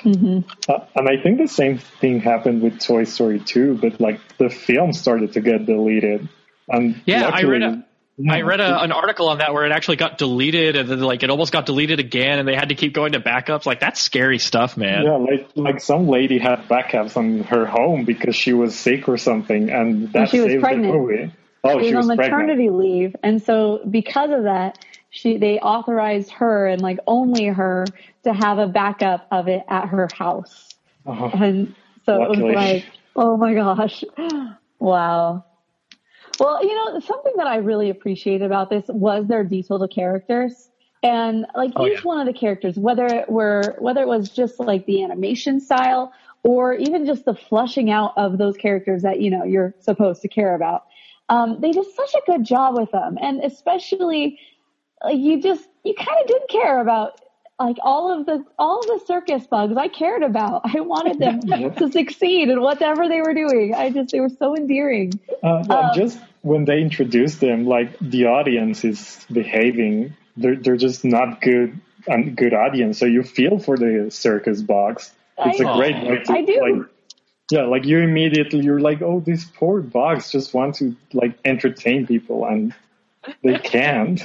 Uh, 0.06 0.80
and 0.96 1.10
I 1.10 1.22
think 1.22 1.40
the 1.40 1.48
same 1.48 1.78
thing 1.78 2.20
happened 2.20 2.62
with 2.62 2.80
Toy 2.80 3.04
Story 3.06 3.40
2, 3.40 3.80
but 3.82 4.00
like 4.00 4.20
the 4.38 4.50
film 4.50 4.94
started 4.94 5.34
to 5.34 5.42
get 5.42 5.66
deleted. 5.66 6.28
And 6.68 7.02
Yeah, 7.06 7.24
I 7.28 7.30
luckily- 7.42 7.46
read 7.52 7.64
a, 7.64 7.86
I 8.30 8.42
read 8.42 8.60
a, 8.60 8.82
an 8.82 8.92
article 8.92 9.30
on 9.30 9.38
that 9.38 9.54
where 9.54 9.66
it 9.66 9.72
actually 9.72 9.96
got 9.96 10.18
deleted 10.18 10.76
and 10.76 10.90
then 10.90 11.00
like 11.00 11.24
it 11.24 11.30
almost 11.30 11.54
got 11.54 11.66
deleted 11.66 12.02
again 12.02 12.38
and 12.38 12.46
they 12.46 12.54
had 12.54 12.68
to 12.68 12.76
keep 12.76 12.94
going 12.94 13.14
to 13.14 13.22
backups. 13.22 13.66
Like 13.66 13.80
that's 13.80 14.02
scary 14.02 14.40
stuff, 14.40 14.76
man. 14.76 15.06
Yeah, 15.06 15.16
like 15.16 15.48
like 15.56 15.80
some 15.80 16.08
lady 16.10 16.38
had 16.38 16.68
backups 16.68 17.16
on 17.16 17.44
her 17.44 17.66
home 17.66 18.04
because 18.04 18.36
she 18.36 18.52
was 18.52 18.78
sick 18.78 19.08
or 19.08 19.16
something, 19.18 19.70
and 19.70 20.12
that 20.12 20.30
she 20.32 20.42
was 20.42 20.52
saved 20.52 20.62
pregnant. 20.64 20.92
the 20.92 21.00
movie. 21.00 21.32
Oh, 21.64 21.80
she 21.80 21.90
she 21.90 21.96
was 21.96 22.08
was 22.08 22.10
on 22.12 22.18
pregnant. 22.18 22.42
maternity 22.48 22.70
leave, 22.70 23.16
and 23.24 23.42
so 23.42 23.80
because 23.90 24.32
of 24.32 24.44
that, 24.44 24.80
she 25.10 25.38
they 25.38 25.60
authorized 25.60 26.32
her 26.32 26.68
and 26.68 26.82
like 26.82 27.00
only 27.08 27.46
her 27.46 27.86
to 28.24 28.34
have 28.34 28.58
a 28.60 28.68
backup 28.68 29.28
of 29.32 29.48
it 29.48 29.64
at 29.68 29.88
her 29.88 30.08
house, 30.14 30.70
Oh, 31.06 31.30
and 31.34 31.76
so 32.06 32.24
it 32.24 32.30
was 32.30 32.40
like, 32.40 32.86
oh 33.16 33.38
my 33.38 33.54
gosh, 33.54 34.04
wow. 34.80 35.46
Well, 36.40 36.64
you 36.64 36.74
know, 36.74 37.00
something 37.00 37.34
that 37.38 37.48
I 37.48 37.58
really 37.58 37.90
appreciated 37.90 38.46
about 38.46 38.70
this 38.70 38.86
was 38.88 39.28
their 39.28 39.44
detail 39.44 39.80
to 39.80 39.88
characters. 39.88 40.70
And 41.02 41.46
like 41.56 41.72
Oh, 41.76 41.86
each 41.86 41.96
yeah. 41.96 42.02
one 42.04 42.20
of 42.20 42.28
the 42.34 42.38
characters, 42.40 42.78
whether 42.78 43.06
it 43.08 43.30
were 43.30 43.76
whether 43.80 44.02
it 44.02 44.08
was 44.08 44.30
just 44.30 44.60
like 44.60 44.86
the 44.86 45.04
animation 45.04 45.60
style 45.60 46.12
or 46.44 46.74
even 46.74 47.06
just 47.06 47.26
the 47.26 47.36
flushing 47.36 47.90
out 47.90 48.14
of 48.18 48.38
those 48.38 48.56
characters 48.58 49.02
that 49.02 49.20
you 49.22 49.30
know 49.30 49.44
you're 49.44 49.74
supposed 49.80 50.22
to 50.22 50.28
care 50.28 50.56
about, 50.56 50.84
Um, 51.30 51.60
they 51.62 51.72
did 51.72 51.86
such 51.96 52.14
a 52.16 52.22
good 52.26 52.44
job 52.44 52.78
with 52.78 52.92
them, 52.92 53.18
and 53.22 53.42
especially 53.44 54.40
like 55.04 55.18
you 55.18 55.42
just 55.42 55.68
you 55.84 55.94
kind 55.96 56.22
of 56.22 56.28
didn't 56.28 56.50
care 56.50 56.80
about 56.80 57.20
like 57.60 57.78
all 57.82 58.18
of 58.18 58.26
the 58.26 58.44
all 58.58 58.80
of 58.80 58.86
the 58.88 59.06
circus 59.06 59.46
bugs 59.48 59.76
I 59.78 59.88
cared 59.90 60.24
about. 60.24 60.62
I 60.66 60.80
wanted 60.82 61.20
them 61.20 61.42
to 61.76 61.92
succeed 61.92 62.50
in 62.50 62.62
whatever 62.62 63.08
they 63.08 63.22
were 63.22 63.34
doing. 63.34 63.74
I 63.76 63.90
just 63.90 64.12
they 64.12 64.20
were 64.20 64.30
so 64.30 64.56
endearing. 64.56 65.20
Uh, 65.44 65.64
yeah, 65.70 65.76
Um, 65.76 65.92
just 65.96 66.20
when 66.42 66.66
they 66.66 66.82
introduce 66.82 67.36
them, 67.38 67.66
like 67.66 67.98
the 68.00 68.26
audience 68.28 68.84
is 68.86 69.26
behaving, 69.32 70.16
they're 70.38 70.56
they're 70.56 70.78
just 70.78 71.04
not 71.04 71.42
good 71.42 71.80
and 72.08 72.36
good 72.36 72.54
audience. 72.54 72.98
So 72.98 73.06
you 73.06 73.24
feel 73.24 73.60
for 73.60 73.78
the 73.78 74.10
circus 74.10 74.62
box. 74.62 75.12
It's 75.38 75.60
a 75.60 75.68
I- 75.68 75.78
great 75.78 76.08
way 76.08 76.24
to 76.24 76.32
I 76.34 76.42
do. 76.44 76.62
like. 76.62 76.90
Yeah, 77.52 77.64
like 77.64 77.84
you 77.86 77.98
immediately 77.98 78.60
you're 78.60 78.80
like, 78.80 79.02
oh, 79.02 79.22
these 79.22 79.44
poor 79.44 79.82
bugs 79.82 80.32
just 80.32 80.54
want 80.54 80.76
to 80.76 80.96
like 81.14 81.34
entertain 81.44 82.06
people 82.06 82.46
and 82.46 82.76
they 83.44 83.58
can't. 83.60 84.22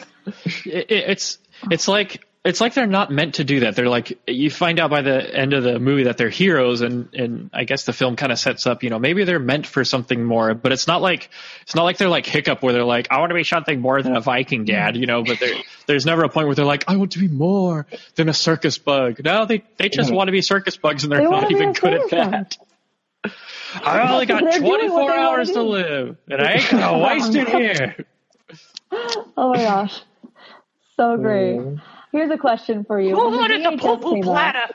it, 0.64 0.90
it- 0.90 1.04
it's 1.10 1.38
it's 1.70 1.88
like 1.88 2.24
it's 2.44 2.60
like 2.60 2.74
they're 2.74 2.86
not 2.86 3.10
meant 3.10 3.36
to 3.36 3.44
do 3.44 3.60
that. 3.60 3.74
They're 3.74 3.88
like 3.88 4.18
you 4.26 4.50
find 4.50 4.78
out 4.78 4.90
by 4.90 5.00
the 5.00 5.34
end 5.34 5.54
of 5.54 5.62
the 5.62 5.78
movie 5.78 6.02
that 6.04 6.18
they're 6.18 6.28
heroes, 6.28 6.82
and 6.82 7.08
and 7.14 7.48
I 7.54 7.64
guess 7.64 7.84
the 7.84 7.94
film 7.94 8.16
kind 8.16 8.30
of 8.32 8.38
sets 8.38 8.66
up, 8.66 8.82
you 8.82 8.90
know, 8.90 8.98
maybe 8.98 9.24
they're 9.24 9.38
meant 9.38 9.66
for 9.66 9.82
something 9.82 10.22
more, 10.22 10.52
but 10.52 10.70
it's 10.70 10.86
not 10.86 11.00
like 11.00 11.30
it's 11.62 11.74
not 11.74 11.84
like 11.84 11.96
they're 11.96 12.10
like 12.10 12.26
Hiccup 12.26 12.62
where 12.62 12.74
they're 12.74 12.84
like, 12.84 13.08
I 13.10 13.18
want 13.20 13.30
to 13.30 13.34
be 13.34 13.44
something 13.44 13.80
more 13.80 14.02
than 14.02 14.14
a 14.14 14.20
Viking 14.20 14.66
dad, 14.66 14.94
you 14.96 15.06
know. 15.06 15.22
But 15.24 15.40
there 15.40 15.54
there's 15.86 16.04
never 16.04 16.22
a 16.24 16.28
point 16.28 16.46
where 16.46 16.54
they're 16.54 16.66
like, 16.66 16.84
I 16.86 16.96
want 16.96 17.12
to 17.12 17.18
be 17.18 17.28
more 17.28 17.86
than 18.16 18.28
a 18.28 18.34
circus 18.34 18.76
bug. 18.76 19.24
No, 19.24 19.46
they 19.46 19.64
they 19.78 19.88
just 19.88 20.10
Yeah. 20.10 20.16
want 20.16 20.28
to 20.28 20.32
be 20.32 20.42
circus 20.42 20.76
bugs, 20.76 21.04
and 21.04 21.12
they're 21.12 21.20
They 21.22 21.30
not 21.30 21.50
even 21.50 21.72
good 21.72 21.94
at 21.94 22.10
that. 22.10 22.56
I 23.82 24.12
only 24.12 24.26
got 24.26 24.42
They're 24.42 24.52
doing 24.58 24.64
what 24.64 24.78
24 24.80 25.00
they 25.00 25.04
wanna 25.16 25.22
hours 25.22 25.50
to 25.52 25.62
live, 25.62 26.16
and 26.30 26.42
I 26.42 26.52
ain't 26.52 26.70
gonna 26.70 26.98
waste 26.98 27.34
it 27.34 27.48
here. 27.48 27.96
Oh 29.36 29.50
my 29.52 29.56
gosh, 29.62 30.00
so 30.96 31.16
great. 31.16 31.56
Mm. 31.58 31.80
Here's 32.12 32.30
a 32.30 32.38
question 32.38 32.84
for 32.84 33.00
you. 33.00 33.16
When 33.16 33.32
the 33.32 33.38
VHS 33.78 33.80
came 34.12 34.28
out- 34.28 34.74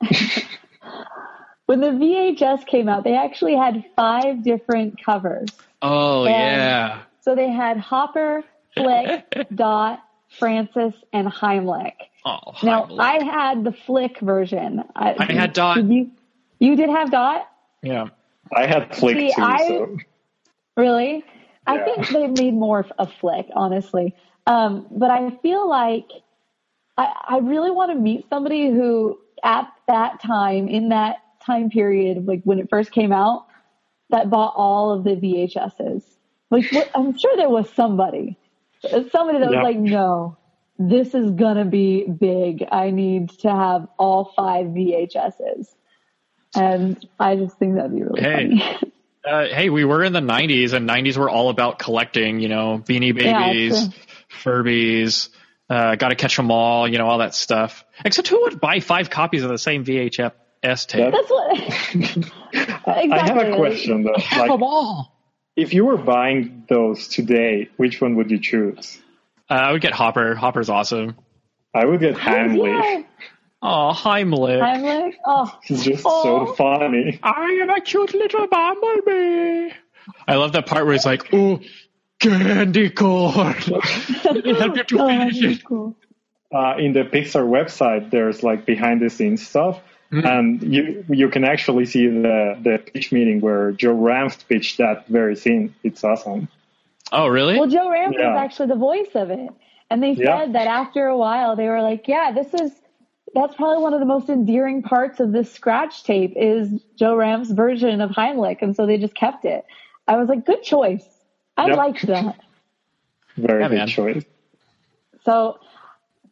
When 1.66 1.80
the 1.80 1.88
VHS 1.88 2.66
came 2.66 2.88
out, 2.88 3.04
they 3.04 3.14
actually 3.16 3.54
had 3.56 3.84
five 3.94 4.42
different 4.42 5.02
covers. 5.04 5.48
Oh 5.82 6.24
And 6.24 6.32
yeah. 6.34 7.02
So 7.20 7.34
they 7.34 7.50
had 7.50 7.76
Hopper, 7.76 8.42
Flick, 8.74 9.46
Dot, 9.54 10.00
Francis, 10.38 10.94
and 11.12 11.28
Heimlich. 11.28 11.92
Oh, 12.24 12.38
Heimlich. 12.54 12.62
Now 12.64 12.96
I 12.98 13.22
had 13.22 13.64
the 13.64 13.72
Flick 13.72 14.18
version. 14.20 14.82
I, 14.96 15.14
I 15.18 15.32
had 15.32 15.52
Dot. 15.52 15.76
Did 15.76 15.90
you, 15.90 16.10
you 16.58 16.74
did 16.76 16.88
have 16.88 17.10
Dot, 17.10 17.46
yeah. 17.82 18.06
I 18.54 18.66
had 18.66 18.94
Flick 18.96 19.18
See, 19.18 19.32
too, 19.34 19.42
I- 19.42 19.68
so 19.68 19.96
really? 20.76 21.22
I 21.68 21.78
think 21.84 22.08
they 22.08 22.26
made 22.26 22.54
more 22.54 22.80
of 22.80 22.92
a 22.98 23.06
Flick, 23.06 23.46
honestly. 23.54 24.14
Um, 24.46 24.86
but 24.90 25.10
I 25.10 25.30
feel 25.42 25.68
like 25.68 26.06
I, 26.96 27.12
I 27.28 27.38
really 27.38 27.70
want 27.70 27.92
to 27.92 27.94
meet 27.96 28.28
somebody 28.30 28.68
who, 28.68 29.18
at 29.44 29.68
that 29.86 30.20
time, 30.22 30.68
in 30.68 30.88
that 30.88 31.16
time 31.44 31.70
period, 31.70 32.26
like 32.26 32.40
when 32.44 32.58
it 32.58 32.68
first 32.70 32.90
came 32.90 33.12
out, 33.12 33.46
that 34.10 34.30
bought 34.30 34.54
all 34.56 34.92
of 34.92 35.04
the 35.04 35.10
VHSs. 35.10 36.02
Like, 36.50 36.70
what, 36.72 36.90
I'm 36.94 37.16
sure 37.16 37.36
there 37.36 37.50
was 37.50 37.70
somebody, 37.74 38.38
somebody 39.12 39.38
that 39.40 39.50
was 39.50 39.62
like, 39.62 39.76
no, 39.78 40.38
this 40.78 41.14
is 41.14 41.30
gonna 41.32 41.66
be 41.66 42.04
big. 42.08 42.64
I 42.72 42.90
need 42.90 43.30
to 43.40 43.50
have 43.50 43.86
all 43.98 44.32
five 44.34 44.66
VHSs. 44.66 45.66
And 46.54 47.06
I 47.20 47.36
just 47.36 47.58
think 47.58 47.74
that'd 47.74 47.94
be 47.94 48.02
really 48.02 48.22
Hey. 48.22 48.58
funny. 48.58 48.92
Uh, 49.24 49.46
hey, 49.46 49.68
we 49.68 49.84
were 49.84 50.02
in 50.04 50.12
the 50.12 50.20
90s, 50.20 50.72
and 50.72 50.88
90s 50.88 51.16
were 51.16 51.28
all 51.28 51.50
about 51.50 51.78
collecting, 51.78 52.40
you 52.40 52.48
know, 52.48 52.78
Beanie 52.78 53.14
Yeah, 53.14 53.48
Babies, 53.50 53.88
Furbies, 54.42 55.28
uh, 55.68 55.96
Gotta 55.96 56.14
catch 56.14 56.36
them 56.36 56.50
All, 56.50 56.88
you 56.88 56.98
know, 56.98 57.06
all 57.06 57.18
that 57.18 57.34
stuff. 57.34 57.84
Except 58.04 58.28
who 58.28 58.42
would 58.42 58.60
buy 58.60 58.80
five 58.80 59.10
copies 59.10 59.42
of 59.42 59.50
the 59.50 59.58
same 59.58 59.84
VHS 59.84 60.86
tape? 60.86 61.12
That's 61.12 61.30
what. 61.30 61.58
exactly. 61.94 63.12
I 63.12 63.26
have 63.26 63.36
a 63.36 63.56
question 63.56 64.02
though. 64.04 64.14
Have 64.16 64.40
Like, 64.40 64.50
'em 64.52 64.62
all. 64.62 65.14
if 65.56 65.74
you 65.74 65.84
were 65.84 65.96
buying 65.98 66.64
those 66.68 67.08
today, 67.08 67.68
which 67.76 68.00
one 68.00 68.16
would 68.16 68.30
you 68.30 68.40
choose? 68.40 68.98
Uh, 69.50 69.54
I 69.54 69.72
would 69.72 69.82
get 69.82 69.92
Hopper. 69.92 70.34
Hopper's 70.34 70.70
awesome. 70.70 71.16
I 71.74 71.84
would 71.84 72.00
get 72.00 72.14
Heimlich. 72.16 73.04
Yeah. 73.62 73.68
Oh, 73.68 73.92
Heimlich. 73.94 74.60
Heimlich. 74.60 75.14
Oh, 75.26 75.58
He's 75.64 75.84
just 75.84 76.04
Oh. 76.06 76.46
so 76.46 76.54
funny. 76.54 77.18
I 77.22 77.58
am 77.62 77.70
a 77.70 77.80
cute 77.80 78.14
little 78.14 78.46
bumblebee. 78.46 79.70
I 80.26 80.36
love 80.36 80.52
that 80.52 80.66
part 80.66 80.86
where 80.86 80.94
it's 80.94 81.04
like, 81.04 81.32
oh, 81.32 81.60
candy 82.20 82.90
corn. 82.90 83.54
you 83.66 83.80
to 84.54 84.96
oh, 84.98 85.08
finish 85.08 85.42
it. 85.42 85.62
Uh, 86.50 86.76
in 86.78 86.92
the 86.94 87.00
Pixar 87.04 87.44
website, 87.46 88.10
there's 88.10 88.42
like 88.42 88.64
behind 88.64 89.02
the 89.02 89.10
scenes 89.10 89.46
stuff, 89.46 89.80
and 90.10 90.62
you 90.62 91.04
you 91.10 91.28
can 91.28 91.44
actually 91.44 91.84
see 91.84 92.06
the 92.06 92.56
the 92.62 92.78
pitch 92.78 93.12
meeting 93.12 93.40
where 93.42 93.72
Joe 93.72 93.94
Ranft 93.94 94.48
pitched 94.48 94.78
that 94.78 95.06
very 95.08 95.36
scene. 95.36 95.74
It's 95.82 96.02
awesome. 96.02 96.48
Oh, 97.12 97.26
really? 97.26 97.58
Well, 97.58 97.68
Joe 97.68 97.88
Ranft 97.90 98.14
Yeah. 98.18 98.32
was 98.32 98.38
actually 98.40 98.68
the 98.68 98.76
voice 98.76 99.10
of 99.14 99.30
it, 99.30 99.50
and 99.90 100.02
they 100.02 100.14
said 100.14 100.24
Yeah. 100.24 100.46
that 100.52 100.66
after 100.68 101.06
a 101.06 101.16
while, 101.18 101.54
they 101.54 101.68
were 101.68 101.82
like, 101.82 102.08
"Yeah, 102.08 102.32
this 102.32 102.54
is." 102.54 102.72
That's 103.34 103.54
probably 103.54 103.82
one 103.82 103.94
of 103.94 104.00
the 104.00 104.06
most 104.06 104.28
endearing 104.28 104.82
parts 104.82 105.20
of 105.20 105.32
this 105.32 105.52
scratch 105.52 106.04
tape 106.04 106.32
is 106.36 106.72
Joe 106.98 107.14
Ranft's 107.16 107.52
version 107.52 108.00
of 108.00 108.10
Heimlich, 108.10 108.58
and 108.62 108.74
so 108.74 108.86
they 108.86 108.98
just 108.98 109.14
kept 109.14 109.44
it. 109.44 109.64
I 110.08 110.16
was 110.16 110.28
like, 110.28 110.44
good 110.46 110.62
choice. 110.62 111.06
I 111.56 111.66
Yep. 111.66 111.76
liked 111.76 112.06
that. 112.06 112.36
Very 113.36 113.62
Yeah, 113.62 113.68
good 113.68 113.76
man. 113.76 113.86
choice. 113.86 114.24
So 115.24 115.58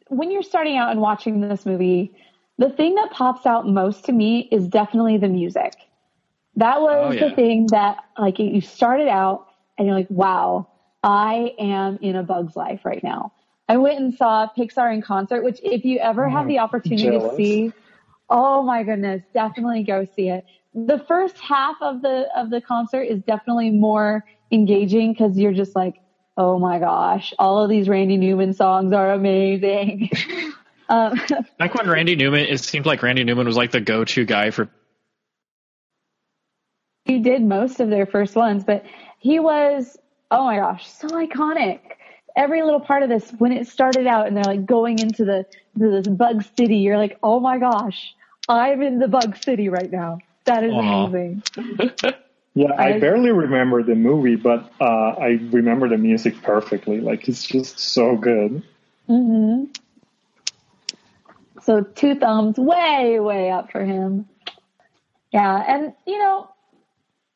when 0.09 0.31
you're 0.31 0.43
starting 0.43 0.77
out 0.77 0.91
and 0.91 1.01
watching 1.01 1.41
this 1.41 1.65
movie, 1.65 2.11
the 2.57 2.69
thing 2.69 2.95
that 2.95 3.11
pops 3.11 3.45
out 3.45 3.67
most 3.67 4.05
to 4.05 4.11
me 4.13 4.47
is 4.51 4.67
definitely 4.67 5.17
the 5.17 5.29
music. 5.29 5.73
That 6.55 6.81
was 6.81 7.07
Oh, 7.07 7.11
yeah. 7.11 7.29
the 7.29 7.35
thing 7.35 7.69
that 7.71 7.97
like 8.17 8.39
you 8.39 8.61
started 8.61 9.07
out 9.07 9.45
and 9.77 9.87
you're 9.87 9.95
like, 9.95 10.09
wow, 10.09 10.67
I 11.03 11.53
am 11.59 11.97
in 12.01 12.15
a 12.15 12.23
bug's 12.23 12.55
life 12.55 12.85
right 12.85 13.03
now. 13.03 13.33
I 13.69 13.77
went 13.77 13.99
and 13.99 14.13
saw 14.13 14.47
Pixar 14.57 14.93
in 14.93 15.01
concert, 15.01 15.43
which 15.43 15.59
if 15.63 15.83
you 15.83 15.99
ever 15.99 16.29
have 16.29 16.47
the 16.47 16.59
opportunity 16.59 17.19
to 17.19 17.35
see, 17.35 17.73
oh 18.29 18.63
my 18.63 18.83
goodness, 18.83 19.23
definitely 19.33 19.83
go 19.83 20.05
see 20.15 20.29
it. 20.29 20.45
The 20.73 20.99
first 21.07 21.37
half 21.39 21.75
of 21.81 22.01
the 22.01 22.27
of 22.35 22.49
the 22.49 22.61
concert 22.61 23.03
is 23.03 23.21
definitely 23.23 23.71
more 23.71 24.23
engaging 24.51 25.11
because 25.11 25.37
you're 25.37 25.53
just 25.53 25.75
like, 25.75 25.95
oh 26.37 26.59
my 26.59 26.79
gosh, 26.79 27.33
all 27.39 27.61
of 27.63 27.69
these 27.69 27.89
Randy 27.89 28.15
Newman 28.15 28.53
songs 28.53 28.93
are 28.93 29.11
amazing. 29.11 30.11
um, 30.89 31.19
Back 31.57 31.73
when 31.75 31.89
Randy 31.89 32.15
Newman, 32.15 32.45
it 32.45 32.59
seemed 32.59 32.85
like 32.85 33.01
Randy 33.01 33.23
Newman 33.23 33.47
was 33.47 33.57
like 33.57 33.71
the 33.71 33.81
go-to 33.81 34.23
guy 34.23 34.51
for. 34.51 34.69
he 37.05 37.19
did 37.19 37.41
most 37.41 37.79
of 37.79 37.89
their 37.89 38.05
first 38.05 38.35
ones, 38.35 38.63
but 38.63 38.85
he 39.19 39.39
was, 39.39 39.97
oh 40.31 40.45
my 40.45 40.57
gosh, 40.57 40.87
so 40.87 41.07
iconic. 41.09 41.79
Every 42.37 42.61
little 42.61 42.79
part 42.79 43.03
of 43.03 43.09
this, 43.09 43.29
when 43.39 43.51
it 43.51 43.67
started 43.67 44.07
out 44.07 44.27
and 44.27 44.37
they're 44.37 44.43
like 44.45 44.65
going 44.65 44.99
into 44.99 45.25
the, 45.25 45.45
this 45.75 46.07
bug 46.07 46.43
city, 46.55 46.77
you're 46.77 46.97
like, 46.97 47.17
oh 47.23 47.39
my 47.41 47.57
gosh, 47.57 48.15
I'm 48.47 48.81
in 48.81 48.99
the 48.99 49.07
bug 49.09 49.35
city 49.43 49.67
right 49.69 49.91
now. 49.91 50.19
That 50.45 50.63
is 50.63 50.71
Aw. 50.73 51.05
amazing. 51.07 51.43
Yeah, 52.53 52.71
I, 52.71 52.95
I- 52.95 52.99
barely 52.99 53.31
remember 53.31 53.83
the 53.83 53.93
movie, 53.93 54.35
but 54.35 54.71
uh, 54.81 54.83
I 55.19 55.39
remember 55.51 55.87
the 55.89 55.97
music 55.99 56.41
perfectly. 56.41 56.99
Like 57.01 57.27
it's 57.29 57.45
just 57.45 57.77
so 57.77 58.15
good. 58.17 58.63
mm-hmm. 59.07 59.65
So 61.61 61.81
two 61.81 62.15
thumbs 62.15 62.57
way, 62.57 63.19
way 63.19 63.51
up 63.51 63.71
for 63.71 63.85
him. 63.85 64.27
Yeah. 65.31 65.63
And 65.67 65.93
you 66.07 66.17
know, 66.17 66.49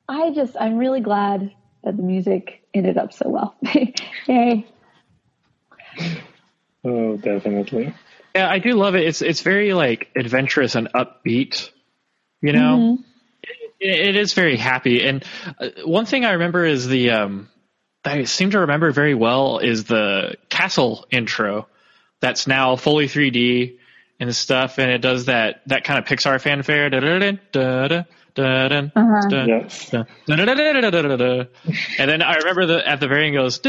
I 0.10 0.32
just, 0.32 0.56
I'm 0.60 0.78
really 0.78 1.02
glad 1.02 1.54
that 1.84 1.98
the 1.98 2.04
music 2.04 2.64
ended 2.74 2.98
up 2.98 3.14
so 3.14 3.30
well. 3.30 3.56
Yay. 4.28 4.66
Oh, 6.84 7.18
definitely. 7.18 7.94
Yeah, 8.36 8.50
I 8.50 8.60
do 8.60 8.74
love 8.74 8.96
it. 8.96 9.06
It's 9.06 9.22
it's 9.22 9.42
very 9.42 9.74
like 9.74 10.10
adventurous 10.16 10.76
and 10.76 10.90
upbeat. 10.94 11.70
You 12.42 12.54
know, 12.54 12.98
it, 13.80 14.10
it 14.10 14.16
is 14.16 14.34
very 14.34 14.58
happy. 14.58 15.04
And 15.04 15.24
uh, 15.60 15.70
one 15.86 16.06
thing 16.06 16.26
I 16.26 16.32
remember 16.32 16.66
is 16.66 16.88
the 16.88 17.12
um, 17.12 17.50
that 18.04 18.18
I 18.18 18.24
seem 18.24 18.52
to 18.52 18.62
remember 18.62 18.92
very 18.92 19.14
well 19.14 19.60
is 19.60 19.84
the 19.84 20.36
castle 20.50 21.06
intro. 21.12 21.68
That's 22.20 22.48
now 22.48 22.76
fully 22.76 23.08
3D 23.08 23.78
and 24.20 24.36
stuff, 24.36 24.78
and 24.78 24.92
it 24.92 25.02
does 25.02 25.26
that 25.26 25.62
that 25.68 25.84
kind 25.84 26.00
of 26.00 26.06
Pixar 26.06 26.40
fanfare. 26.40 26.90
Uh-huh. 28.96 29.30
And 31.98 32.10
then 32.10 32.22
I 32.22 32.36
remember 32.38 32.66
the 32.66 32.88
at 32.88 33.00
the 33.00 33.08
very 33.08 33.28
end 33.28 33.36
goes 33.36 33.60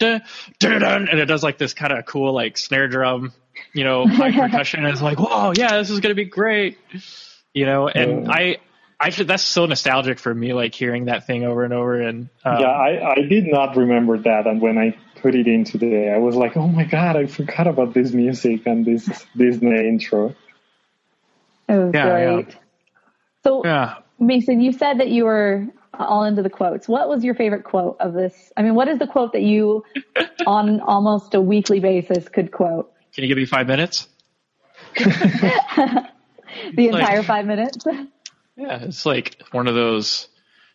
and 0.00 1.08
it 1.18 1.26
does 1.26 1.42
like 1.42 1.58
this 1.58 1.74
kind 1.74 1.92
of 1.92 2.06
cool 2.06 2.32
like 2.32 2.56
snare 2.58 2.88
drum, 2.88 3.32
you 3.72 3.84
know, 3.84 4.06
high 4.06 4.32
percussion. 4.32 4.84
And 4.84 4.92
it's 4.92 5.02
like, 5.02 5.18
whoa, 5.18 5.52
yeah, 5.54 5.76
this 5.78 5.90
is 5.90 6.00
gonna 6.00 6.14
be 6.14 6.24
great, 6.24 6.78
you 7.54 7.66
know. 7.66 7.88
And 7.88 8.26
Yeah. 8.26 8.32
I 8.32 8.56
I 9.00 9.10
should. 9.10 9.28
That's 9.28 9.44
so 9.44 9.66
nostalgic 9.66 10.18
for 10.18 10.34
me, 10.34 10.52
like 10.52 10.74
hearing 10.74 11.04
that 11.04 11.26
thing 11.26 11.44
over 11.44 11.64
and 11.64 11.72
over. 11.72 12.00
And 12.00 12.28
um, 12.44 12.60
yeah, 12.60 12.66
I, 12.66 13.12
I 13.12 13.22
did 13.22 13.46
not 13.46 13.76
remember 13.76 14.18
that, 14.18 14.46
and 14.46 14.60
when 14.60 14.76
I 14.76 14.96
put 15.20 15.34
it 15.34 15.46
in 15.46 15.64
today, 15.64 16.12
I 16.12 16.18
was 16.18 16.34
like, 16.34 16.56
oh 16.56 16.66
my 16.68 16.84
god, 16.84 17.16
I 17.16 17.26
forgot 17.26 17.66
about 17.66 17.94
this 17.94 18.12
music 18.12 18.66
and 18.66 18.84
this 18.84 19.08
Disney 19.36 19.70
intro. 19.70 20.34
It 21.68 21.76
was 21.76 21.90
Yeah, 21.94 22.32
great. 22.32 22.56
So, 23.44 23.64
yeah. 23.64 23.96
Mason, 24.18 24.60
you 24.60 24.72
said 24.72 24.98
that 24.98 25.08
you 25.08 25.24
were 25.26 25.66
all 25.98 26.24
into 26.24 26.42
the 26.42 26.50
quotes. 26.50 26.88
What 26.88 27.08
was 27.08 27.24
your 27.24 27.34
favorite 27.34 27.64
quote 27.64 27.96
of 28.00 28.12
this? 28.14 28.52
I 28.56 28.62
mean, 28.62 28.74
what 28.74 28.88
is 28.88 28.98
the 28.98 29.06
quote 29.06 29.32
that 29.32 29.42
you, 29.42 29.84
on 30.46 30.80
almost 30.80 31.34
a 31.34 31.40
weekly 31.40 31.80
basis, 31.80 32.28
could 32.28 32.52
quote? 32.52 32.92
Can 33.14 33.24
you 33.24 33.28
give 33.28 33.38
me 33.38 33.44
five 33.46 33.66
minutes? 33.66 34.08
The 36.74 36.90
Like- 36.90 37.02
entire 37.02 37.22
five 37.22 37.46
minutes? 37.46 37.84
Yeah, 38.60 38.82
it's 38.82 39.06
like 39.06 39.40
one 39.52 39.68
of 39.68 39.76
those 39.76 40.26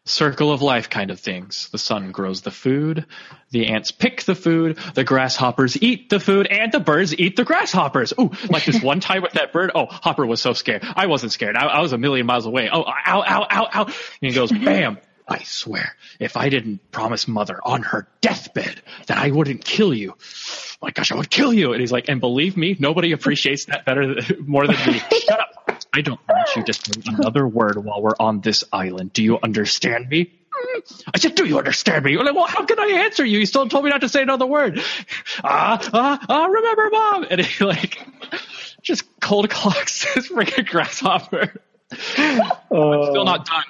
circle 0.06 0.54
of 0.54 0.62
life 0.62 0.90
kind 0.90 1.12
of 1.12 1.20
things. 1.20 1.68
The 1.70 1.78
sun 1.78 2.14
grows 2.14 2.40
the 2.42 2.50
food, 2.50 3.06
the 3.52 3.68
ants 3.68 3.92
pick 3.92 4.24
the 4.24 4.36
food, 4.36 4.78
the 4.94 5.04
grasshoppers 5.04 5.76
eat 5.84 6.10
the 6.10 6.22
food, 6.22 6.48
and 6.50 6.72
the 6.72 6.80
birds 6.80 7.14
eat 7.20 7.36
the 7.36 7.44
grasshoppers. 7.44 8.14
Ooh, 8.18 8.32
like 8.50 8.64
this 8.64 8.82
one 8.82 9.02
time 9.02 9.22
with 9.22 9.34
that 9.34 9.52
bird. 9.52 9.72
Oh, 9.76 9.88
Hopper 9.88 10.26
was 10.26 10.40
so 10.40 10.54
scared. 10.54 10.82
I 10.96 11.08
wasn't 11.08 11.34
scared. 11.34 11.58
I, 11.58 11.66
I 11.66 11.82
was 11.82 11.92
a 11.92 11.98
million 11.98 12.26
miles 12.26 12.46
away. 12.46 12.70
Oh, 12.72 12.84
ow, 12.86 13.22
ow, 13.28 13.48
ow, 13.52 13.68
ow. 13.74 13.84
And 13.86 13.94
he 14.22 14.32
goes, 14.32 14.50
bam. 14.50 14.98
I 15.28 15.44
swear, 15.44 15.96
if 16.20 16.36
I 16.36 16.50
didn't 16.50 16.92
promise 16.92 17.28
mother 17.28 17.60
on 17.64 17.84
her 17.84 18.08
deathbed 18.22 18.82
that 19.08 19.18
I 19.18 19.32
wouldn't 19.32 19.64
kill 19.64 19.94
you, 19.94 20.16
my 20.82 20.92
gosh, 20.92 21.12
I 21.12 21.16
would 21.16 21.30
kill 21.30 21.54
you. 21.54 21.72
And 21.72 21.80
he's 21.80 21.92
like, 21.92 22.10
and 22.10 22.20
believe 22.20 22.58
me, 22.58 22.76
nobody 22.78 23.14
appreciates 23.14 23.66
that 23.66 23.86
better, 23.86 24.16
than, 24.16 24.38
more 24.46 24.68
than 24.68 24.76
me. 24.86 25.00
Shut 25.12 25.40
up. 25.40 25.84
I 25.94 26.02
don't 26.02 26.20
want 26.28 26.56
you 26.56 26.64
to 26.64 26.74
say 26.74 27.02
another 27.06 27.48
word 27.48 27.78
while 27.78 28.02
we're 28.02 28.16
on 28.20 28.42
this 28.42 28.64
island. 28.74 29.14
Do 29.14 29.24
you 29.24 29.40
understand 29.42 30.10
me? 30.10 30.32
I 31.14 31.20
said, 31.20 31.36
do 31.36 31.46
you 31.46 31.58
understand 31.58 32.06
me? 32.06 32.12
You're 32.12 32.24
like, 32.24 32.36
well, 32.36 32.46
how 32.46 32.66
can 32.66 32.80
I 32.80 33.04
answer 33.06 33.26
you? 33.26 33.40
You 33.40 33.46
still 33.46 33.68
told 33.68 33.84
me 33.84 33.92
not 33.92 34.02
to 34.02 34.10
say 34.10 34.22
another 34.22 34.46
word. 34.46 34.82
Ah, 35.44 35.80
ah, 35.94 36.26
ah, 36.30 36.46
remember 36.46 36.90
mom. 36.92 37.28
And 37.30 37.42
he 37.42 37.64
like, 37.64 38.00
just 38.82 39.04
cold 39.20 39.50
clocks 39.52 40.14
this 40.14 40.30
freaking 40.30 40.68
grasshopper. 40.68 41.62
Uh, 41.92 42.50
Still 42.68 43.26
not 43.26 43.46
done. 43.46 43.64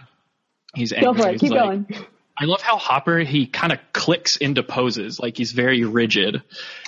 He's 0.73 0.91
angry. 0.93 1.13
Go 1.13 1.21
for 1.21 1.29
it. 1.29 1.31
He's 1.33 1.41
Keep 1.41 1.51
like- 1.51 1.87
going. 1.87 2.05
I 2.35 2.45
love 2.45 2.61
how 2.61 2.77
Hopper 2.77 3.19
he 3.19 3.45
kind 3.45 3.71
of 3.71 3.79
clicks 3.93 4.37
into 4.37 4.63
poses, 4.63 5.19
like 5.19 5.37
he's 5.37 5.51
very 5.51 5.83
rigid, 5.83 6.41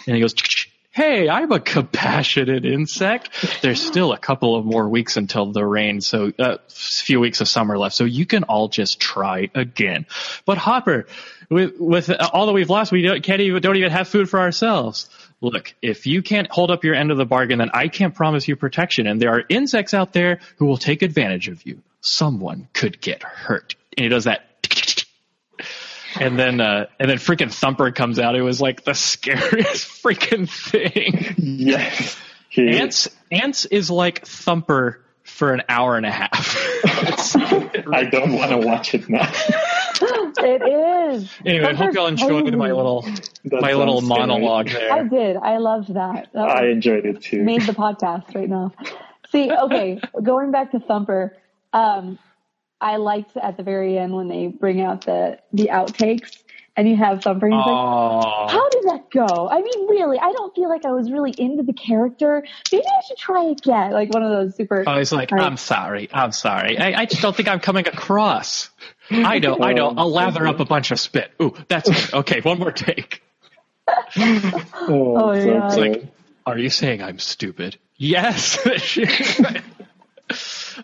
and 0.07 0.15
he 0.15 0.19
goes, 0.19 0.33
"Hey, 0.89 1.29
I'm 1.29 1.51
a 1.51 1.59
compassionate 1.59 2.65
insect. 2.65 3.29
There's 3.61 3.79
still 3.79 4.11
a 4.11 4.17
couple 4.17 4.55
of 4.55 4.65
more 4.65 4.89
weeks 4.89 5.17
until 5.17 5.51
the 5.51 5.63
rain, 5.63 6.01
so 6.01 6.33
a 6.39 6.43
uh, 6.43 6.57
few 6.67 7.19
weeks 7.19 7.41
of 7.41 7.47
summer 7.47 7.77
left, 7.77 7.95
so 7.95 8.05
you 8.05 8.25
can 8.25 8.43
all 8.45 8.69
just 8.69 8.99
try 8.99 9.51
again." 9.53 10.07
But 10.45 10.57
Hopper, 10.57 11.05
with, 11.51 11.79
with 11.79 12.09
all 12.09 12.47
that 12.47 12.53
we've 12.53 12.71
lost, 12.71 12.91
we 12.91 13.03
don't, 13.03 13.21
can't 13.21 13.39
even 13.39 13.61
don't 13.61 13.77
even 13.77 13.91
have 13.91 14.07
food 14.07 14.27
for 14.27 14.39
ourselves. 14.39 15.09
Look, 15.41 15.75
if 15.83 16.07
you 16.07 16.23
can't 16.23 16.49
hold 16.49 16.71
up 16.71 16.83
your 16.83 16.95
end 16.95 17.11
of 17.11 17.17
the 17.17 17.25
bargain, 17.25 17.59
then 17.59 17.69
I 17.71 17.87
can't 17.87 18.15
promise 18.15 18.47
you 18.47 18.55
protection, 18.55 19.05
and 19.05 19.21
there 19.21 19.29
are 19.29 19.43
insects 19.47 19.93
out 19.93 20.11
there 20.11 20.39
who 20.57 20.65
will 20.65 20.77
take 20.77 21.03
advantage 21.03 21.49
of 21.49 21.63
you. 21.67 21.83
Someone 22.07 22.67
could 22.73 23.01
get 23.01 23.23
hurt, 23.23 23.75
and 23.97 24.03
he 24.03 24.09
does 24.09 24.25
that 24.25 24.43
and 26.19 26.39
then 26.39 26.61
uh 26.61 26.85
and 26.99 27.09
then 27.09 27.17
freaking 27.17 27.51
thumper 27.51 27.91
comes 27.91 28.19
out 28.19 28.35
it 28.35 28.41
was 28.41 28.61
like 28.61 28.83
the 28.83 28.93
scariest 28.93 30.03
freaking 30.03 30.49
thing 30.49 31.35
yes. 31.37 32.17
He, 32.49 32.69
ants 32.69 33.09
ants 33.31 33.65
is 33.65 33.89
like 33.91 34.25
thumper 34.25 35.03
for 35.23 35.53
an 35.53 35.63
hour 35.67 35.97
and 35.97 36.05
a 36.05 36.11
half 36.11 36.55
I 37.91 38.07
don't 38.09 38.33
want 38.33 38.51
to 38.51 38.57
watch 38.59 38.93
it 38.93 39.09
now. 39.09 39.29
it 39.99 41.13
is. 41.13 41.29
anyway 41.45 41.65
i 41.67 41.73
hope 41.73 41.93
y'all 41.93 42.07
enjoyed 42.07 42.53
my 42.55 42.71
little 42.71 43.01
That 43.45 43.61
my 43.61 43.73
little 43.73 43.99
sounds 44.01 44.13
scary. 44.13 44.27
monologue 44.27 44.69
there. 44.69 44.93
I 44.93 45.03
did. 45.03 45.37
I 45.37 45.57
loved 45.57 45.93
that. 45.95 46.29
That 46.33 46.47
I 46.49 46.67
enjoyed 46.69 47.05
it 47.05 47.21
too. 47.21 47.43
made 47.43 47.63
the 47.63 47.73
podcast 47.73 48.35
right 48.35 48.47
now. 48.49 48.71
See, 49.31 49.51
okay, 49.51 49.99
going 50.21 50.51
back 50.51 50.71
to 50.71 50.79
Thumper, 50.79 51.35
um, 51.75 52.17
I 52.81 52.97
liked 52.97 53.35
at 53.37 53.57
the 53.57 53.63
very 53.63 53.97
end 53.97 54.13
when 54.13 54.27
they 54.27 54.47
bring 54.47 54.81
out 54.81 55.05
the 55.05 55.39
the 55.53 55.69
outtakes 55.71 56.41
and 56.77 56.89
you 56.89 56.97
have 56.97 57.21
Thumper. 57.21 57.45
And 57.45 57.55
he's 57.55 57.65
like, 57.65 58.51
"How 58.51 58.69
did 58.69 58.83
that 58.83 59.09
go? 59.11 59.47
I 59.49 59.61
mean, 59.61 59.87
really, 59.87 60.19
I 60.19 60.31
don't 60.31 60.53
feel 60.53 60.67
like 60.69 60.83
I 60.85 60.91
was 60.91 61.09
really 61.09 61.33
into 61.37 61.63
the 61.63 61.73
character. 61.73 62.43
Maybe 62.71 62.83
I 62.85 63.01
should 63.07 63.17
try 63.17 63.45
again." 63.45 63.91
Like 63.91 64.13
one 64.13 64.23
of 64.23 64.29
those 64.31 64.55
super. 64.55 64.83
Oh, 64.85 64.97
he's 64.97 65.11
like, 65.11 65.31
Right. 65.31 65.41
I'm 65.43 65.57
sorry, 65.57 66.09
I'm 66.11 66.31
sorry. 66.31 66.77
I, 66.77 67.01
I 67.01 67.05
just 67.05 67.21
don't 67.21 67.35
think 67.35 67.47
I'm 67.47 67.59
coming 67.61 67.87
across. 67.87 68.69
I 69.09 69.39
know, 69.39 69.57
I 69.61 69.73
know. 69.73 69.93
I'll 69.95 70.11
lather 70.11 70.45
up 70.47 70.59
a 70.59 70.65
bunch 70.65 70.91
of 70.91 70.99
spit. 70.99 71.31
Ooh, 71.41 71.53
that's 71.67 71.89
good. 71.89 72.13
Okay, 72.19 72.41
one 72.41 72.59
more 72.59 72.71
take. 72.71 73.21
Oh, 74.17 75.15
Oh, 75.17 75.31
yeah. 75.33 75.67
It's 75.67 75.77
like, 75.77 76.05
are 76.45 76.57
you 76.57 76.69
saying 76.69 77.01
I'm 77.03 77.19
stupid? 77.19 77.77
Yes. 77.97 78.57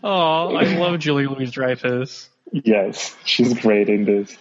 oh, 0.04 0.56
I 0.56 0.64
love 0.78 1.00
Julia 1.00 1.30
Louis-Dreyfus. 1.30 2.30
yes, 2.52 3.16
she's 3.26 3.60
great 3.60 3.90
in 3.90 4.06
this. 4.06 4.38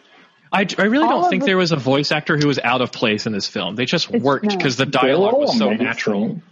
I, 0.52 0.66
I 0.78 0.82
really 0.84 1.04
All 1.06 1.22
don't 1.22 1.30
think 1.30 1.42
the- 1.42 1.46
there 1.48 1.56
was 1.56 1.70
a 1.72 1.76
voice 1.76 2.10
actor 2.12 2.36
who 2.36 2.48
was 2.48 2.58
out 2.58 2.80
of 2.80 2.90
place 2.92 3.26
in 3.26 3.32
this 3.32 3.46
film. 3.46 3.76
They 3.76 3.84
just 3.84 4.10
worked 4.10 4.48
because 4.48 4.76
the 4.76 4.86
dialogue 4.86 5.38
was 5.38 5.56
so 5.56 5.68
amazing. 5.68 5.86
natural. 5.86 6.42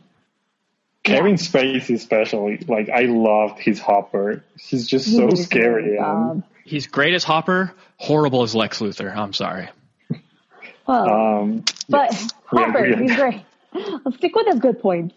Kevin 1.05 1.35
Spacey, 1.35 1.95
especially, 1.95 2.59
like 2.69 2.91
I 2.91 3.03
loved 3.03 3.59
his 3.61 3.81
Hopper. 3.81 4.45
He's 4.61 4.87
just 4.87 5.07
He 5.07 5.17
so 5.17 5.29
did 5.29 5.39
scary. 5.39 5.83
great 5.97 5.99
And. 6.01 6.43
He's 6.65 6.87
great 6.87 7.15
as 7.15 7.25
Hopper, 7.25 7.73
horrible 7.97 8.43
as 8.43 8.55
Lex 8.55 8.81
Luthor. 8.81 9.15
I'm 9.17 9.33
sorry. 9.33 9.69
Well, 10.87 11.09
um, 11.41 11.65
but 11.89 12.13
yes, 12.13 12.31
Hopper, 12.47 12.79
agree 12.85 12.93
on 12.95 13.03
he's 13.03 13.17
great. 13.17 13.43
Let's 14.05 14.17
stick 14.19 14.35
with 14.37 14.47
his 14.49 14.61
good 14.61 14.81
points. 14.81 15.15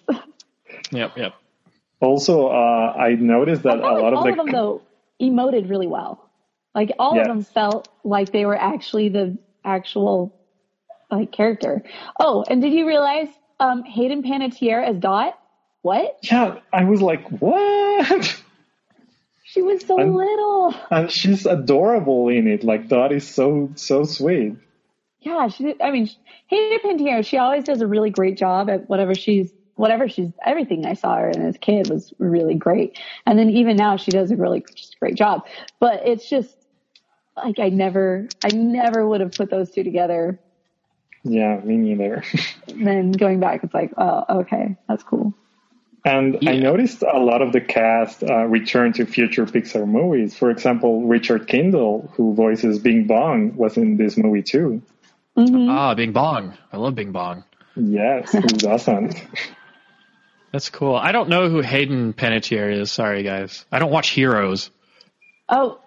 Yep, 0.92 1.18
yep. 1.18 1.34
Also, 2.02 2.48
uh, 2.48 2.94
I 2.98 3.16
noticed 3.16 3.64
that 3.64 3.78
a 3.78 3.82
like 3.82 4.02
lot 4.02 4.14
all 4.14 4.24
of 4.24 4.30
of 4.32 4.36
them 4.38 4.46
the 4.48 4.52
though 4.52 4.82
emoted 5.22 5.70
really 5.70 5.88
well. 5.88 6.30
Like 6.74 6.92
all 7.00 7.20
of 7.20 7.28
them 7.28 7.44
felt 7.44 7.88
like 8.04 8.32
they 8.32 8.46
were 8.46 8.58
actually 8.58 9.10
the 9.10 9.38
actual 9.64 10.34
like 11.12 11.32
character. 11.32 11.84
Oh, 12.20 12.44
and 12.50 12.62
did 12.62 12.74
you 12.74 12.88
realize 12.88 13.28
um, 13.60 13.84
Hayden 13.84 14.24
Panettiere 14.24 14.84
as 14.84 14.98
Dot? 14.98 15.38
What? 15.84 16.18
yeah, 16.24 16.60
I 16.74 16.84
was 16.86 17.02
like, 17.02 17.28
what? 17.30 18.42
She 19.44 19.62
was 19.62 19.86
so 19.86 20.00
I'm- 20.00 20.16
little. 20.16 20.74
and 20.90 21.12
she's 21.12 21.46
adorable 21.46 22.30
in 22.30 22.48
it. 22.48 22.64
Like 22.64 22.88
Dot 22.88 23.12
is 23.12 23.28
so 23.28 23.72
so 23.76 24.04
sweet. 24.06 24.56
Yeah, 25.20 25.50
she. 25.50 25.66
Did, 25.66 25.82
I 25.82 25.92
mean, 25.92 26.10
Hayden 26.48 26.80
Panettiere. 26.80 27.26
She 27.26 27.38
always 27.38 27.64
does 27.66 27.82
a 27.82 27.88
really 27.88 28.10
great 28.10 28.38
job 28.38 28.70
at 28.70 28.90
whatever 28.90 29.14
she's. 29.14 29.52
Whatever 29.82 30.08
she's, 30.08 30.30
everything 30.46 30.86
I 30.86 30.94
saw 30.94 31.16
her 31.16 31.32
in 31.32 31.42
as 31.42 31.56
a 31.56 31.58
kid 31.58 31.90
was 31.90 32.14
really 32.20 32.54
great, 32.54 33.00
and 33.26 33.40
then 33.40 33.50
even 33.50 33.76
now 33.76 33.98
she 33.98 34.12
does 34.12 34.30
a 34.30 34.36
really 34.36 34.64
just 34.76 35.00
great 35.00 35.16
job. 35.16 35.48
But 35.80 36.06
it's 36.06 36.30
just 36.30 36.56
like 37.36 37.58
I 37.58 37.70
never, 37.70 38.28
I 38.44 38.50
never 38.50 39.08
would 39.08 39.22
have 39.22 39.32
put 39.32 39.50
those 39.50 39.72
two 39.72 39.84
together 39.84 40.40
Yeah, 41.24 41.60
me 41.64 41.78
neither. 41.78 42.24
then 42.68 43.12
going 43.12 43.40
back, 43.40 43.64
it's 43.64 43.74
like, 43.74 43.92
oh, 43.98 44.24
okay, 44.42 44.76
that's 44.88 45.02
cool. 45.02 45.34
And 46.06 46.38
I 46.48 46.58
noticed 46.58 47.02
a 47.02 47.18
lot 47.18 47.42
of 47.42 47.52
the 47.52 47.62
cast 47.62 48.24
uh, 48.24 48.46
return 48.46 48.94
to 48.94 49.08
future 49.08 49.48
Pixar 49.48 49.88
movies. 49.88 50.36
For 50.36 50.52
example, 50.52 51.08
Richard 51.08 51.48
Kindle, 51.48 52.12
who 52.16 52.36
voices 52.36 52.78
Bing 52.78 53.08
Bong, 53.08 53.56
was 53.56 53.78
in 53.78 53.98
this 53.98 54.16
movie 54.16 54.44
too. 54.44 54.84
Ah, 55.36 55.96
Bing 55.96 56.12
Bong. 56.12 56.56
I 56.72 56.78
love 56.78 56.94
Bing 56.94 57.12
Bong. 57.12 57.44
Yes, 57.76 58.32
who 58.32 58.42
doesn't? 58.42 59.16
That's 60.52 60.70
cool. 60.70 60.96
I 60.96 61.12
don't 61.12 61.30
know 61.30 61.50
who 61.50 61.62
Hayden 61.62 62.14
Panettiere 62.14 62.74
is. 62.82 62.92
Sorry, 62.92 63.24
guys. 63.24 63.66
I 63.72 63.80
don't 63.80 63.92
watch 63.92 64.10
Heroes. 64.10 64.70
Oh, 65.48 65.80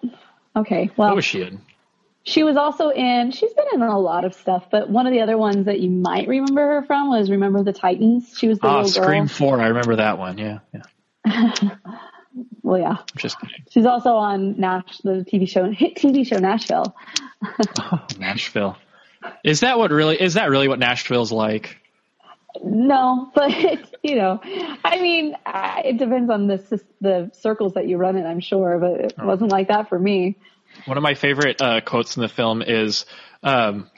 okay. 0.55 0.89
Well, 0.97 1.09
What 1.09 1.15
was 1.17 1.25
she 1.25 1.41
in? 1.43 1.61
she 2.23 2.43
was 2.43 2.57
also 2.57 2.89
in. 2.89 3.31
She's 3.31 3.53
been 3.53 3.65
in 3.73 3.81
a 3.83 3.99
lot 3.99 4.25
of 4.25 4.33
stuff, 4.33 4.65
but 4.71 4.89
one 4.89 5.05
of 5.05 5.13
the 5.13 5.21
other 5.21 5.37
ones 5.37 5.65
that 5.67 5.79
you 5.79 5.91
might 5.91 6.27
remember 6.27 6.61
her 6.61 6.83
from 6.83 7.09
was 7.09 7.29
Remember 7.29 7.61
the 7.63 7.73
Titans. 7.73 8.33
She 8.37 8.47
was 8.47 8.57
the 8.59 8.67
Ah, 8.67 8.77
little 8.81 8.89
Scream 9.03 9.27
4. 9.27 9.61
I 9.61 9.67
remember 9.67 9.97
that 9.97 10.17
one. 10.17 10.37
Yeah, 10.39 10.59
yeah. 10.73 11.51
Well, 12.63 12.81
yeah. 12.81 12.89
I'm 12.97 13.05
just 13.17 13.39
kidding. 13.39 13.63
She's 13.69 13.85
also 13.85 14.15
on 14.15 14.59
Nash, 14.59 14.97
the 15.03 15.23
TV 15.31 15.47
show, 15.47 15.69
hit 15.71 15.95
TV 15.95 16.27
show 16.27 16.37
Nashville. 16.37 16.95
Nashville. 18.19 18.75
Is 19.43 19.61
that 19.61 19.77
what 19.77 19.91
really, 19.91 20.19
is 20.21 20.33
that 20.33 20.49
really 20.49 20.67
what 20.67 20.79
Nashville's 20.79 21.31
like? 21.31 21.77
No, 22.63 23.31
but 23.35 23.51
you 24.03 24.15
know, 24.15 24.39
I 24.83 25.01
mean, 25.01 25.35
I- 25.45 25.81
it 25.85 25.97
depends 25.97 26.29
on 26.29 26.47
the 26.47 26.81
the 27.01 27.31
circles 27.33 27.73
that 27.73 27.87
you 27.87 27.97
run 27.97 28.17
in. 28.17 28.25
I'm 28.25 28.39
sure, 28.39 28.77
but 28.79 28.91
it 28.99 29.13
Oh. 29.19 29.25
wasn't 29.27 29.51
like 29.51 29.67
that 29.69 29.89
for 29.89 29.97
me. 29.99 30.37
One 30.85 30.97
of 30.97 31.03
my 31.03 31.13
favorite 31.13 31.61
uh, 31.61 31.81
quotes 31.81 32.17
in 32.17 32.21
the 32.21 32.27
film 32.27 32.61
is, 32.61 33.05
um, 33.43 33.89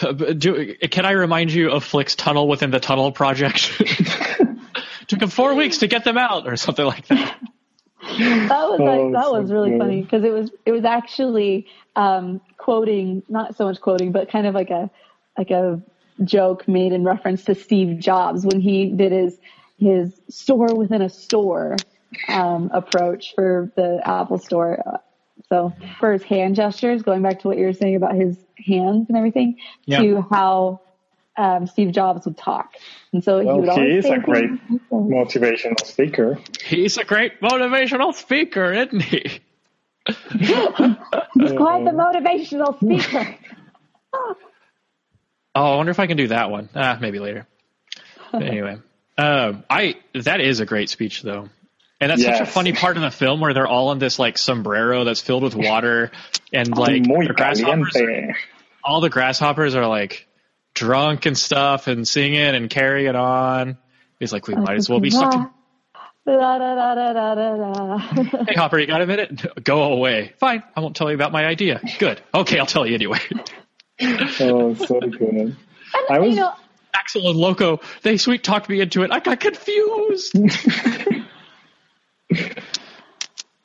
do, 0.38 0.74
"Can 0.90 1.04
I 1.04 1.12
remind 1.12 1.52
you 1.52 1.70
of 1.70 1.84
Flick's 1.84 2.14
tunnel 2.16 2.48
within 2.48 2.70
the 2.70 2.80
tunnel 2.80 3.12
project? 3.12 3.70
Took 5.08 5.20
him 5.20 5.28
four 5.28 5.54
weeks 5.54 5.78
to 5.78 5.86
get 5.88 6.04
them 6.04 6.16
out, 6.16 6.46
or 6.46 6.56
something 6.56 6.84
like 6.86 7.06
that." 7.08 7.38
that 8.02 8.68
was 8.68 8.80
like 8.80 8.88
Oh, 9.00 9.12
that 9.12 9.24
so 9.24 9.40
was 9.40 9.52
really 9.52 9.70
good. 9.70 9.78
funny 9.78 10.02
because 10.02 10.24
it 10.24 10.30
was 10.32 10.50
it 10.66 10.72
was 10.72 10.84
actually 10.84 11.66
um, 11.94 12.40
quoting 12.58 13.22
not 13.28 13.56
so 13.56 13.64
much 13.66 13.80
quoting 13.80 14.10
but 14.12 14.28
kind 14.30 14.46
of 14.46 14.54
like 14.54 14.70
a 14.70 14.90
like 15.38 15.50
a 15.50 15.80
joke 16.24 16.66
made 16.68 16.92
in 16.92 17.04
reference 17.04 17.44
to 17.44 17.54
Steve 17.54 17.98
Jobs 17.98 18.44
when 18.44 18.60
he 18.60 18.86
did 18.90 19.12
his 19.12 19.38
his 19.78 20.20
store 20.28 20.74
within 20.74 21.02
a 21.02 21.08
store 21.08 21.76
um, 22.28 22.70
approach 22.72 23.34
for 23.34 23.72
the 23.74 24.00
Apple 24.04 24.38
Store. 24.38 25.00
So 25.48 25.72
for 25.98 26.12
his 26.12 26.22
hand 26.22 26.54
gestures, 26.54 27.02
going 27.02 27.22
back 27.22 27.40
to 27.40 27.48
what 27.48 27.58
you 27.58 27.66
were 27.66 27.72
saying 27.72 27.96
about 27.96 28.14
his 28.14 28.36
hands 28.64 29.06
and 29.08 29.16
everything, 29.16 29.56
Yeah. 29.86 30.00
to 30.02 30.26
how 30.30 30.80
um, 31.36 31.66
Steve 31.66 31.92
Jobs 31.92 32.26
would 32.26 32.36
talk, 32.36 32.74
and 33.12 33.24
so 33.24 33.40
he 33.40 33.46
would 33.46 33.70
he 33.72 33.96
is 33.96 34.04
say 34.04 34.14
a 34.14 34.18
great 34.20 34.50
things- 34.68 34.80
motivational 34.92 35.80
speaker. 35.84 36.38
He's 36.64 36.98
a 36.98 37.04
great 37.04 37.40
motivational 37.40 38.14
speaker, 38.14 38.72
isn't 38.72 39.00
he? 39.00 39.40
He's 40.06 41.52
quite 41.52 41.84
the 41.84 41.92
motivational 41.94 42.76
speaker. 42.76 43.34
Oh, 45.54 45.74
I 45.74 45.76
wonder 45.76 45.90
if 45.90 46.00
I 46.00 46.06
can 46.06 46.16
do 46.16 46.28
that 46.28 46.50
one. 46.50 46.68
Ah, 46.74 46.98
maybe 47.00 47.18
later. 47.18 47.46
But 48.30 48.42
anyway, 48.42 48.78
um, 49.18 49.64
I 49.68 49.96
that 50.14 50.40
is 50.40 50.60
a 50.60 50.66
great 50.66 50.88
speech 50.88 51.22
though, 51.22 51.48
and 52.00 52.10
that's 52.10 52.22
such 52.22 52.40
a 52.40 52.46
funny 52.46 52.72
part 52.72 52.96
in 52.96 53.02
the 53.02 53.10
film 53.10 53.40
where 53.40 53.52
they're 53.52 53.66
all 53.66 53.92
in 53.92 53.98
this 53.98 54.18
like 54.18 54.38
sombrero 54.38 55.04
that's 55.04 55.20
filled 55.20 55.42
with 55.42 55.54
water, 55.54 56.10
and 56.52 56.68
like 56.76 57.04
the 57.04 57.34
grasshoppers, 57.36 57.92
caliente. 57.92 58.34
all 58.82 59.00
the 59.00 59.10
grasshoppers 59.10 59.74
are 59.74 59.86
like 59.86 60.26
drunk 60.74 61.26
and 61.26 61.36
stuff 61.36 61.86
and 61.86 62.08
singing 62.08 62.40
and 62.40 62.70
carrying 62.70 63.14
on. 63.14 63.76
He's 64.18 64.32
like, 64.32 64.46
we 64.46 64.54
might 64.54 64.76
as 64.76 64.88
well 64.88 65.00
be 65.00 65.10
da, 65.10 66.94
da, 66.94 67.34
da, 67.34 67.34
da. 67.34 67.98
Hey 68.46 68.54
Hopper, 68.54 68.78
you 68.78 68.86
got 68.86 69.02
a 69.02 69.06
minute? 69.06 69.64
Go 69.64 69.92
away. 69.92 70.32
Fine, 70.38 70.62
I 70.76 70.80
won't 70.80 70.94
tell 70.94 71.10
you 71.10 71.16
about 71.16 71.32
my 71.32 71.44
idea. 71.44 71.80
Good. 71.98 72.22
Okay, 72.32 72.58
I'll 72.58 72.66
tell 72.66 72.86
you 72.86 72.94
anyway. 72.94 73.18
Oh, 74.40 74.74
so 74.74 75.00
good. 75.00 75.56
I 76.10 76.18
was 76.18 76.30
you 76.30 76.40
know, 76.40 76.52
Axel 76.94 77.28
and 77.28 77.38
Loco, 77.38 77.80
they 78.02 78.16
sweet 78.16 78.42
talked 78.44 78.68
me 78.68 78.80
into 78.80 79.02
it. 79.02 79.10
I 79.10 79.20
got 79.20 79.40
confused. 79.40 80.36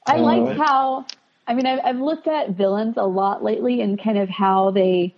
I 0.06 0.16
Uh, 0.16 0.22
like 0.22 0.58
how, 0.58 1.06
I 1.46 1.54
mean, 1.54 1.66
I've, 1.66 1.80
I've 1.84 2.00
looked 2.00 2.28
at 2.28 2.52
villains 2.52 2.96
a 2.98 3.06
lot 3.06 3.44
lately 3.44 3.82
and 3.82 4.02
kind 4.02 4.18
of 4.18 4.30
how 4.30 4.72
they, 4.72 5.16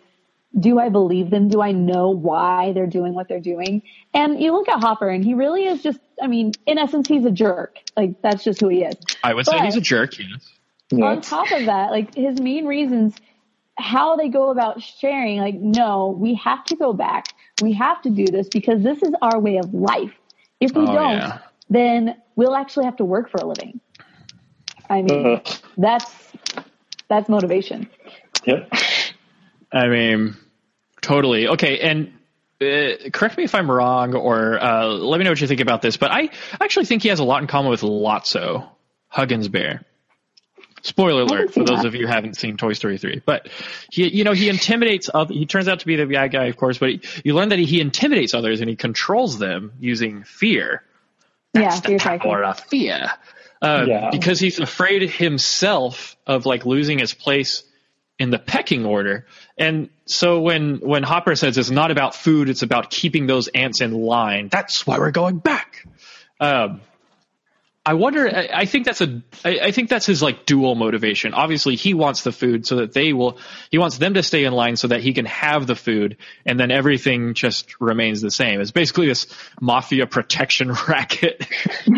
do 0.59 0.79
I 0.79 0.89
believe 0.89 1.29
them? 1.29 1.47
Do 1.47 1.61
I 1.61 1.71
know 1.71 2.09
why 2.09 2.73
they're 2.73 2.87
doing 2.87 3.13
what 3.13 3.27
they're 3.27 3.39
doing? 3.39 3.83
And 4.13 4.41
you 4.41 4.51
look 4.51 4.67
at 4.67 4.79
Hopper 4.81 5.07
and 5.07 5.23
he 5.23 5.35
really 5.35 5.65
is 5.65 5.83
just, 5.83 5.99
I 6.21 6.25
mean, 6.27 6.53
in 6.65 6.79
essence, 6.79 7.07
he's 7.07 7.25
a 7.25 7.31
jerk. 7.31 7.77
Like, 7.95 8.21
that's 8.23 8.43
just 8.43 8.59
who 8.59 8.69
he 8.69 8.83
is. 8.83 8.95
I 9.23 9.33
would 9.35 9.45
say 9.45 9.59
he's 9.59 9.75
a 9.75 9.81
jerk, 9.81 10.17
yes. 10.17 10.49
On 10.91 11.21
top 11.21 11.51
of 11.51 11.65
that, 11.67 11.91
like 11.91 12.15
his 12.15 12.41
main 12.41 12.65
reasons, 12.65 13.13
how 13.79 14.15
they 14.15 14.29
go 14.29 14.51
about 14.51 14.81
sharing, 14.81 15.39
like, 15.39 15.55
no, 15.55 16.09
we 16.09 16.35
have 16.35 16.63
to 16.65 16.75
go 16.75 16.93
back. 16.93 17.25
We 17.61 17.73
have 17.73 18.01
to 18.03 18.09
do 18.09 18.25
this 18.25 18.47
because 18.47 18.83
this 18.83 19.01
is 19.01 19.13
our 19.21 19.39
way 19.39 19.57
of 19.57 19.73
life. 19.73 20.13
If 20.59 20.73
we 20.73 20.83
Oh, 20.83 20.93
don't, 20.93 21.17
yeah. 21.17 21.39
then 21.69 22.15
we'll 22.35 22.55
actually 22.55 22.85
have 22.85 22.97
to 22.97 23.05
work 23.05 23.29
for 23.31 23.37
a 23.39 23.45
living. 23.45 23.79
I 24.89 25.01
mean, 25.01 25.25
Ugh. 25.25 25.47
that's, 25.77 26.31
that's 27.07 27.29
motivation. 27.29 27.89
Yep. 28.45 28.71
I 29.71 29.87
mean, 29.87 30.35
totally. 31.01 31.47
Okay, 31.47 31.79
and 31.79 32.13
uh, 32.61 33.09
correct 33.11 33.37
me 33.37 33.43
if 33.43 33.53
I'm 33.55 33.69
wrong, 33.69 34.15
or 34.15 34.61
uh, 34.61 34.87
let 34.87 35.17
me 35.17 35.23
know 35.23 35.31
what 35.31 35.41
you 35.41 35.47
think 35.47 35.61
about 35.61 35.81
this. 35.81 35.95
But 35.97 36.11
I 36.11 36.29
actually 36.59 36.85
think 36.85 37.03
he 37.03 37.09
has 37.09 37.19
a 37.19 37.23
lot 37.23 37.41
in 37.41 37.47
common 37.47 37.69
with 37.71 37.81
Lotso, 37.81 38.67
Huggins 39.07 39.47
Bear. 39.47 39.85
Spoiler 40.81 41.21
alert 41.21 41.53
see 41.53 41.61
for 41.61 41.65
those 41.65 41.79
that. 41.79 41.87
of 41.87 41.95
you 41.95 42.07
who 42.07 42.11
haven't 42.11 42.37
seen 42.37 42.57
Toy 42.57 42.73
Story 42.73 42.97
3. 42.97 43.21
But 43.25 43.49
he, 43.91 44.07
you 44.09 44.23
know, 44.23 44.33
he 44.33 44.49
intimidates 44.49 45.09
other, 45.13 45.33
he 45.33 45.45
turns 45.45 45.67
out 45.67 45.79
to 45.81 45.85
be 45.85 45.95
the 45.95 46.05
bad 46.05 46.31
guy, 46.31 46.45
of 46.45 46.57
course, 46.57 46.77
but 46.77 46.89
he, 46.89 47.01
you 47.23 47.33
learn 47.33 47.49
that 47.49 47.59
he, 47.59 47.65
he 47.65 47.81
intimidates 47.81 48.33
others 48.33 48.61
and 48.61 48.69
he 48.69 48.75
controls 48.75 49.37
them 49.39 49.73
using 49.79 50.23
fear. 50.23 50.83
Yeah, 51.53 51.79
fear 51.79 51.99
cycle. 51.99 52.31
Or 52.31 52.43
a 52.43 52.53
fear. 52.53 53.11
Uh, 53.61 53.85
Yeah. 53.87 54.09
Because 54.11 54.39
he's 54.39 54.59
afraid 54.59 55.09
himself 55.09 56.15
of 56.25 56.45
like 56.45 56.65
losing 56.65 56.99
his 56.99 57.13
place 57.13 57.63
in 58.19 58.29
the 58.29 58.39
pecking 58.39 58.85
order. 58.85 59.25
And 59.57 59.89
so 60.05 60.41
when, 60.41 60.77
when 60.77 61.03
Hopper 61.03 61.35
says 61.35 61.57
it's 61.57 61.69
not 61.69 61.89
about 61.89 62.15
food, 62.15 62.49
it's 62.49 62.63
about 62.63 62.89
keeping 62.89 63.27
those 63.27 63.47
ants 63.47 63.81
in 63.81 63.93
line, 63.93 64.49
that's 64.49 64.85
why 64.85 64.99
we're 64.99 65.11
going 65.11 65.39
back. 65.39 65.85
Um, 66.39 66.81
I 67.85 67.93
wonder. 67.93 68.27
I, 68.27 68.49
I 68.53 68.65
think 68.65 68.85
that's 68.85 69.01
a. 69.01 69.21
I, 69.43 69.59
I 69.63 69.71
think 69.71 69.89
that's 69.89 70.05
his 70.05 70.21
like 70.21 70.45
dual 70.45 70.75
motivation. 70.75 71.33
Obviously, 71.33 71.75
he 71.75 71.93
wants 71.93 72.23
the 72.23 72.31
food 72.31 72.67
so 72.67 72.77
that 72.77 72.93
they 72.93 73.13
will. 73.13 73.37
He 73.71 73.77
wants 73.77 73.97
them 73.97 74.13
to 74.15 74.23
stay 74.23 74.43
in 74.43 74.53
line 74.53 74.75
so 74.75 74.89
that 74.89 75.01
he 75.01 75.13
can 75.13 75.25
have 75.25 75.65
the 75.65 75.75
food, 75.75 76.17
and 76.45 76.59
then 76.59 76.71
everything 76.71 77.33
just 77.33 77.79
remains 77.79 78.21
the 78.21 78.31
same. 78.31 78.59
It's 78.61 78.71
basically 78.71 79.07
this 79.07 79.27
mafia 79.61 80.07
protection 80.07 80.71
racket. 80.87 81.47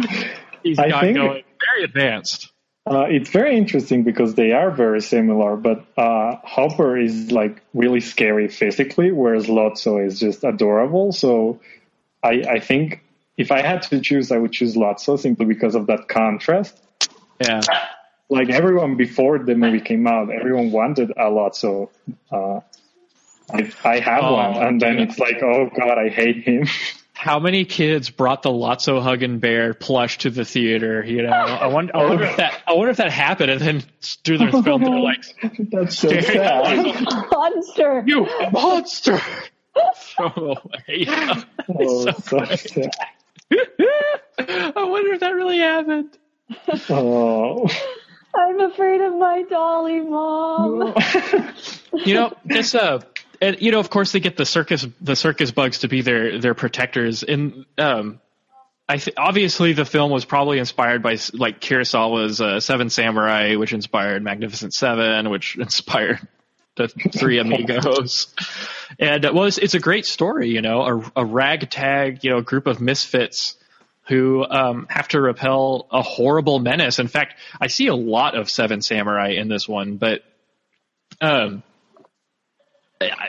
He's 0.63 0.77
I 0.79 0.89
got 0.89 1.01
think- 1.01 1.17
going 1.17 1.43
very 1.73 1.83
advanced. 1.83 2.51
Uh, 2.89 3.05
it's 3.09 3.29
very 3.29 3.55
interesting 3.57 4.01
because 4.03 4.33
they 4.33 4.53
are 4.53 4.71
very 4.71 5.01
similar, 5.01 5.55
but 5.55 5.85
uh, 5.97 6.37
Hopper 6.43 6.97
is 6.97 7.31
like 7.31 7.61
really 7.75 7.99
scary 7.99 8.47
physically, 8.47 9.11
whereas 9.11 9.45
Lotso 9.45 10.03
is 10.03 10.19
just 10.19 10.43
adorable. 10.43 11.11
So 11.11 11.59
I, 12.23 12.43
I 12.49 12.59
think 12.59 13.03
if 13.41 13.51
I 13.51 13.61
had 13.61 13.81
to 13.83 13.99
choose, 13.99 14.31
I 14.31 14.37
would 14.37 14.51
choose 14.51 14.75
Lotso 14.75 15.17
simply 15.19 15.45
because 15.45 15.75
of 15.75 15.87
that 15.87 16.07
contrast. 16.07 16.79
Yeah. 17.39 17.61
Like 18.29 18.49
everyone 18.49 18.95
before 18.95 19.39
the 19.39 19.55
movie 19.55 19.81
came 19.81 20.07
out, 20.07 20.29
everyone 20.31 20.71
wanted 20.71 21.11
a 21.11 21.29
Lotso. 21.29 21.89
Uh, 22.31 22.61
I, 23.53 23.69
I 23.83 23.99
have 23.99 24.23
Oh, 24.23 24.33
one, 24.35 24.63
and 24.63 24.79
then 24.81 24.99
it's 24.99 25.19
like, 25.19 25.41
oh 25.43 25.69
god, 25.75 25.97
I 25.97 26.07
hate 26.09 26.43
him. 26.43 26.65
How 27.13 27.39
many 27.39 27.65
kids 27.65 28.09
brought 28.09 28.41
the 28.41 28.49
Lotso 28.49 28.99
Huggin 29.01 29.39
Bear 29.39 29.73
plush 29.75 30.17
to 30.19 30.29
the 30.31 30.45
theater? 30.45 31.03
You 31.05 31.23
know, 31.23 31.29
I 31.31 31.67
wonder, 31.67 31.95
I 31.95 32.05
wonder 32.05 32.23
if 32.23 32.37
that. 32.37 32.61
I 32.65 32.73
wonder 32.73 32.89
if 32.91 32.97
that 32.97 33.11
happened, 33.11 33.51
and 33.51 33.61
then 33.61 33.83
through 34.23 34.37
their 34.39 34.51
film, 34.51 34.81
they're 34.83 34.97
like, 34.99 35.23
That's 35.71 35.97
so 35.99 36.09
sad. 36.09 36.61
like, 36.63 37.01
Monster. 37.31 38.03
"You 38.07 38.25
monster!" 38.51 39.19
Throw 39.95 40.27
away. 40.57 41.05
Oh, 41.07 42.05
So 42.05 42.11
so 42.11 42.45
sad. 42.55 42.91
I 44.39 44.73
wonder 44.75 45.13
if 45.13 45.19
that 45.19 45.35
really 45.35 45.59
happened. 45.59 46.17
Oh. 46.89 47.67
I'm 48.33 48.59
afraid 48.61 49.01
of 49.01 49.15
my 49.15 49.43
dolly, 49.43 49.99
mom. 50.01 50.95
You 51.93 52.13
know, 52.13 52.33
this 52.45 52.73
uh, 52.73 53.01
and 53.41 53.61
you 53.61 53.71
know, 53.71 53.79
of 53.79 53.89
course, 53.89 54.13
they 54.13 54.21
get 54.21 54.37
the 54.37 54.45
circus 54.45 54.87
the 55.01 55.15
circus 55.15 55.51
bugs 55.51 55.79
to 55.79 55.89
be 55.89 56.01
their 56.01 56.39
their 56.39 56.53
protectors, 56.53 57.21
and 57.21 57.65
um, 57.77 58.21
I 58.87 58.97
th- 58.97 59.15
obviously 59.17 59.73
the 59.73 59.83
film 59.83 60.09
was 60.09 60.23
probably 60.23 60.57
inspired 60.57 61.03
by 61.03 61.17
like 61.33 61.59
Kurosawa's 61.59 62.39
uh, 62.39 62.61
Seven 62.61 62.89
Samurai, 62.89 63.55
which 63.55 63.73
inspired 63.73 64.23
Magnificent 64.23 64.73
Seven, 64.73 65.29
which 65.29 65.57
inspired 65.59 66.25
the 66.75 66.87
Three 66.87 67.39
Amigos, 67.39 68.33
and 68.99 69.25
uh, 69.25 69.31
well, 69.33 69.45
it's, 69.45 69.57
it's 69.57 69.73
a 69.73 69.79
great 69.79 70.05
story. 70.05 70.49
You 70.49 70.61
know, 70.61 70.81
a, 71.15 71.21
a 71.21 71.25
ragtag 71.25 72.23
you 72.23 72.31
know 72.31 72.41
group 72.41 72.67
of 72.67 72.81
misfits 72.81 73.55
who 74.07 74.45
um, 74.49 74.87
have 74.89 75.07
to 75.09 75.21
repel 75.21 75.87
a 75.91 76.01
horrible 76.01 76.59
menace. 76.59 76.99
In 76.99 77.07
fact, 77.07 77.35
I 77.59 77.67
see 77.67 77.87
a 77.87 77.95
lot 77.95 78.35
of 78.35 78.49
Seven 78.49 78.81
Samurai 78.81 79.29
in 79.37 79.47
this 79.47 79.67
one, 79.67 79.97
but 79.97 80.21
um, 81.21 81.63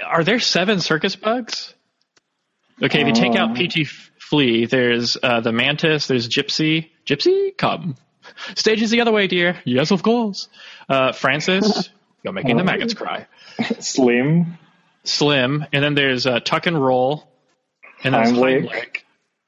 are 0.05 0.24
there 0.24 0.40
seven 0.40 0.80
circus 0.80 1.16
bugs? 1.16 1.74
Okay, 2.82 3.01
if 3.03 3.07
you 3.07 3.14
take 3.14 3.36
out 3.36 3.55
PT 3.55 3.86
Flea, 3.86 4.66
there's 4.66 5.16
uh, 5.22 5.40
the 5.40 5.53
Mantis, 5.53 6.07
there's 6.07 6.28
Gypsy. 6.28 6.90
Gypsy, 7.07 7.57
come. 7.57 7.97
Stage 8.55 8.82
is 8.82 8.90
the 8.90 9.01
other 9.01 9.12
way, 9.12 9.26
dear. 9.26 9.61
Yes, 9.64 9.90
of 9.90 10.03
course. 10.03 10.49
Uh, 10.88 11.12
Francis, 11.12 11.90
you're 12.23 12.33
making 12.33 12.57
the 12.57 12.64
maggots 12.64 12.95
cry. 12.95 13.27
Slim. 13.81 14.59
Slim, 15.05 15.66
and 15.73 15.83
then 15.85 15.95
there's 15.95 16.27
uh, 16.27 16.41
Tuck 16.41 16.66
and 16.66 16.81
Roll, 16.81 17.29
and 18.05 18.14
then 18.14 18.25
Heimlich. 18.35 18.68
Heimlich, 18.70 18.97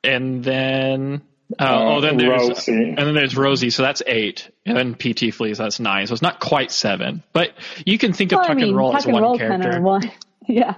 and 0.02 0.42
then 0.42 1.22
uh, 1.58 1.62
Uh, 1.62 1.94
oh, 1.96 2.00
then 2.00 2.16
there's 2.16 2.48
Rosie. 2.48 2.72
and 2.72 2.98
then 2.98 3.14
there's 3.14 3.36
Rosie, 3.36 3.70
so 3.70 3.82
that's 3.84 4.02
eight, 4.06 4.50
and 4.66 4.76
then 4.76 4.94
PT 4.94 5.32
Fleas, 5.32 5.58
that's 5.58 5.78
nine, 5.78 6.06
so 6.08 6.12
it's 6.12 6.22
not 6.22 6.40
quite 6.40 6.72
seven, 6.72 7.22
but 7.32 7.52
you 7.86 7.98
can 7.98 8.12
think 8.12 8.32
of 8.32 8.40
Tuck 8.40 8.50
I 8.50 8.54
mean, 8.54 8.64
and 8.68 8.76
Roll 8.76 8.90
Tuck 8.90 8.98
as 9.00 9.04
and 9.04 9.14
one 9.14 9.22
roll 9.22 9.38
kind 9.38 9.62
character. 9.62 9.78
of 9.78 9.82
one. 9.84 10.10
Yeah. 10.46 10.74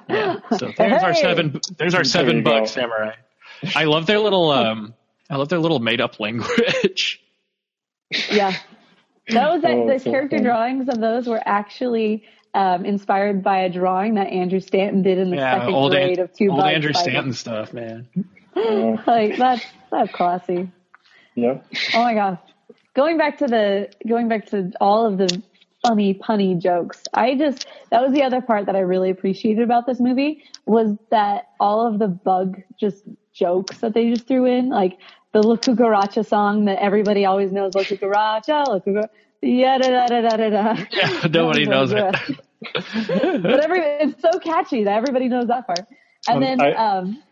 So 0.59 0.71
there's 0.79 1.03
our 1.03 1.13
seven. 1.15 1.61
There's 1.77 1.95
our 1.95 2.01
There 2.03 2.05
seven 2.05 2.37
you 2.37 2.43
bug 2.45 2.61
go. 2.63 2.67
samurai. 2.67 3.15
I 3.75 3.85
love 3.85 4.07
their 4.07 4.21
little. 4.21 4.51
Um, 4.53 4.95
I 5.29 5.35
love 5.39 5.49
their 5.49 5.59
little 5.59 5.81
made 5.81 6.01
up 6.01 6.21
language. 6.21 7.21
Yeah. 8.31 8.53
That 9.31 9.51
was 9.53 9.63
Oh, 9.65 9.87
the 9.87 9.99
so 9.99 10.11
character 10.11 10.37
funny. 10.37 10.45
drawings 10.49 10.89
of 10.89 11.01
those 11.01 11.27
were 11.27 11.41
actually 11.45 12.25
um, 12.55 12.85
inspired 12.85 13.43
by 13.43 13.59
a 13.61 13.69
drawing 13.71 14.15
that 14.15 14.29
Andrew 14.29 14.61
Stanton 14.61 15.03
did 15.03 15.19
in 15.19 15.31
the 15.31 15.37
yeah, 15.37 15.59
second 15.61 15.75
old, 15.75 15.93
grade 15.93 16.19
An- 16.19 16.25
of 16.25 16.33
two 16.33 16.51
old 16.51 16.61
bugs 16.61 16.75
Andrew 16.75 16.93
fighting. 16.93 17.11
Stanton 17.13 17.33
stuff, 17.33 17.73
man. 17.73 18.09
Like 19.07 19.37
that's 19.37 19.65
that's 19.91 20.11
classy. 20.13 20.71
yep. 21.35 21.67
Oh 21.95 22.03
my 22.03 22.15
gosh. 22.15 22.39
going 22.95 23.19
back 23.19 23.39
to 23.39 23.47
the 23.47 23.91
going 24.09 24.29
back 24.29 24.47
to 24.47 24.73
all 24.81 25.05
of 25.07 25.19
the 25.19 25.43
funny 25.87 26.15
punny 26.15 26.59
jokes. 26.61 27.03
I 27.13 27.35
just 27.37 27.67
that 27.91 28.01
was 28.03 28.13
the 28.15 28.23
other 28.23 28.41
part 28.41 28.65
that 28.67 28.75
I 28.77 28.81
really 28.81 29.11
appreciated 29.11 29.63
about 29.63 29.87
this 29.87 30.01
movie 30.01 30.43
was 30.65 30.97
that 31.11 31.49
all 31.61 31.87
of 31.87 31.99
the 31.99 32.09
bug 32.09 32.63
just 32.81 33.05
jokes 33.35 33.77
that 33.79 33.93
they 33.93 34.09
just 34.11 34.27
threw 34.27 34.47
in, 34.47 34.71
like 34.71 34.97
the 35.37 35.43
La 35.47 35.57
Cucaracha 35.57 36.25
song 36.27 36.65
that 36.65 36.79
everybody 36.83 37.27
always 37.27 37.53
knows, 37.53 37.75
La 37.75 37.83
Cucaracha, 37.83 38.67
La 38.69 38.79
Cucaracha, 38.79 39.09
yeah, 39.43 39.77
da 39.77 39.89
da 39.91 40.07
da 40.07 40.21
da 40.23 40.37
da 40.37 40.51
da. 40.51 40.85
Yeah, 40.91 41.27
nobody 41.31 41.67
knows 41.67 41.93
it. 41.93 42.15
but 43.43 43.61
every 43.61 43.81
it's 43.81 44.21
so 44.23 44.39
catchy 44.39 44.85
that 44.85 44.97
everybody 44.97 45.29
knows 45.29 45.49
that 45.49 45.67
part. 45.67 45.87
And 46.29 46.37
Um, 46.39 46.41
then 46.41 46.61
I- 46.61 46.73
um, 46.73 47.23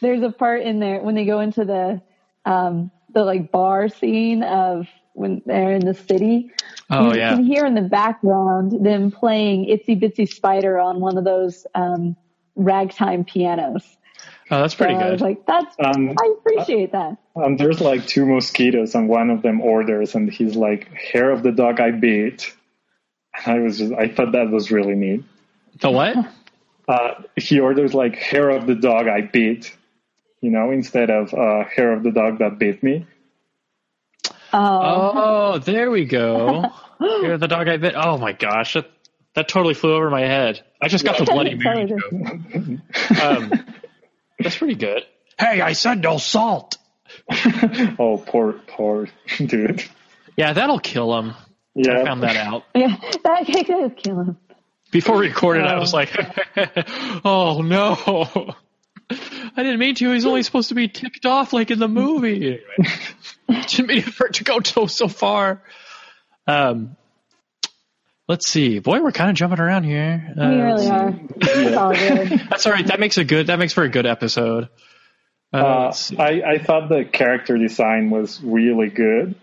there's 0.00 0.22
a 0.22 0.30
part 0.30 0.62
in 0.62 0.78
there 0.80 1.00
when 1.02 1.14
they 1.14 1.26
go 1.26 1.40
into 1.40 1.64
the 1.64 2.00
um, 2.46 2.90
the 3.12 3.22
like 3.22 3.50
bar 3.52 3.88
scene 3.88 4.42
of 4.42 4.86
when 5.12 5.42
they're 5.44 5.72
in 5.72 5.84
the 5.84 5.94
city. 5.94 6.50
Oh, 6.88 7.12
you 7.12 7.18
yeah. 7.18 7.34
can 7.34 7.44
hear 7.44 7.66
in 7.66 7.74
the 7.74 7.82
background 7.82 8.84
them 8.84 9.10
playing 9.10 9.66
"Itsy 9.66 10.00
Bitsy 10.00 10.26
Spider" 10.32 10.78
on 10.78 11.00
one 11.00 11.18
of 11.18 11.24
those 11.24 11.66
um, 11.74 12.16
ragtime 12.54 13.24
pianos. 13.24 13.84
Oh, 14.48 14.60
that's 14.60 14.74
pretty 14.76 14.94
so 14.94 15.00
I 15.00 15.10
was 15.10 15.20
good. 15.20 15.24
like, 15.26 15.46
"That's 15.46 15.74
Um, 15.82 16.14
I 16.20 16.34
appreciate 16.38 16.92
that." 16.92 17.16
Um, 17.34 17.56
there's 17.56 17.80
like 17.80 18.06
two 18.06 18.24
mosquitoes, 18.26 18.94
and 18.94 19.08
one 19.08 19.30
of 19.30 19.42
them 19.42 19.60
orders, 19.60 20.14
and 20.14 20.30
he's 20.30 20.54
like, 20.54 20.92
"Hair 20.94 21.30
of 21.32 21.42
the 21.42 21.52
dog 21.52 21.80
I 21.80 21.90
beat." 21.90 22.54
And 23.34 23.56
I 23.56 23.60
was 23.60 23.78
just, 23.78 23.92
I 23.92 24.08
thought 24.08 24.32
that 24.32 24.50
was 24.50 24.70
really 24.70 24.94
neat. 24.94 25.24
The 25.80 25.90
what? 25.90 26.16
Uh, 26.88 27.20
he 27.34 27.58
orders 27.58 27.92
like 27.94 28.14
"Hair 28.14 28.50
of 28.50 28.68
the 28.68 28.76
dog 28.76 29.08
I 29.08 29.20
beat," 29.20 29.76
you 30.40 30.52
know, 30.52 30.70
instead 30.70 31.10
of 31.10 31.34
uh, 31.34 31.64
"Hair 31.64 31.94
of 31.94 32.04
the 32.04 32.12
dog 32.12 32.38
that 32.38 32.60
bit 32.60 32.80
me." 32.80 33.04
Oh, 34.52 35.52
Oh, 35.52 35.58
there 35.58 35.90
we 35.90 36.04
go. 36.04 36.70
You're 37.00 37.38
the 37.38 37.48
dog 37.48 37.66
I 37.66 37.76
bit. 37.78 37.94
Oh 37.96 38.18
my 38.18 38.30
gosh, 38.32 38.74
that, 38.74 38.88
that 39.34 39.48
totally 39.48 39.74
flew 39.74 39.94
over 39.94 40.10
my 40.10 40.20
head. 40.20 40.64
I 40.80 40.86
just 40.86 41.04
got 41.04 41.18
the 41.18 41.24
Bloody 41.24 41.54
Mary 41.56 41.86
joke. 41.86 43.20
Um, 43.20 43.52
that's 44.38 44.56
pretty 44.56 44.74
good. 44.74 45.04
Hey, 45.38 45.60
I 45.60 45.72
said 45.72 46.02
no 46.02 46.18
salt. 46.18 46.78
Oh, 47.98 48.22
poor, 48.24 48.52
poor 48.66 49.08
dude. 49.38 49.84
Yeah, 50.36 50.52
that'll 50.52 50.80
kill 50.80 51.16
him. 51.18 51.34
Yeah, 51.74 52.00
I 52.00 52.04
found 52.04 52.22
that 52.22 52.36
out. 52.36 52.64
yeah, 52.74 52.96
that 53.24 53.46
cake 53.46 53.70
is 53.70 53.92
kill 53.96 54.20
him. 54.20 54.36
Before 54.90 55.18
we 55.18 55.28
recorded, 55.28 55.66
I 55.66 55.78
was 55.78 55.92
like, 55.92 56.10
oh 57.24 57.62
no. 57.62 58.54
I 59.10 59.62
didn't 59.62 59.78
mean 59.78 59.94
to. 59.96 60.12
He's 60.12 60.26
only 60.26 60.42
supposed 60.42 60.70
to 60.70 60.74
be 60.74 60.88
ticked 60.88 61.26
off 61.26 61.52
like 61.52 61.70
in 61.70 61.78
the 61.78 61.88
movie. 61.88 62.60
Anyway, 63.48 63.64
didn't 63.68 63.86
mean 63.86 64.02
for 64.02 64.26
it 64.26 64.34
to 64.34 64.44
go 64.44 64.60
so, 64.60 64.86
so 64.86 65.08
far. 65.08 65.62
Um, 66.46 66.96
let's 68.28 68.48
see. 68.48 68.78
Boy, 68.78 69.00
we're 69.02 69.12
kind 69.12 69.30
of 69.30 69.36
jumping 69.36 69.60
around 69.60 69.84
here. 69.84 70.34
Uh, 70.38 70.48
We 70.48 70.56
really 70.56 70.88
are. 70.90 71.78
All 71.78 71.92
good. 71.94 72.28
That's 72.50 72.66
all 72.66 72.72
right. 72.72 72.86
That 72.86 73.00
makes 73.00 73.18
a 73.18 73.24
good. 73.24 73.48
That 73.48 73.58
makes 73.58 73.72
for 73.72 73.82
a 73.84 73.88
good 73.88 74.06
episode. 74.06 74.68
Uh, 75.52 75.56
Uh. 75.56 75.92
I, 76.18 76.42
I 76.54 76.58
thought 76.58 76.88
the 76.88 77.04
character 77.04 77.56
design 77.56 78.10
was 78.10 78.42
really 78.42 78.88
good. 78.88 79.34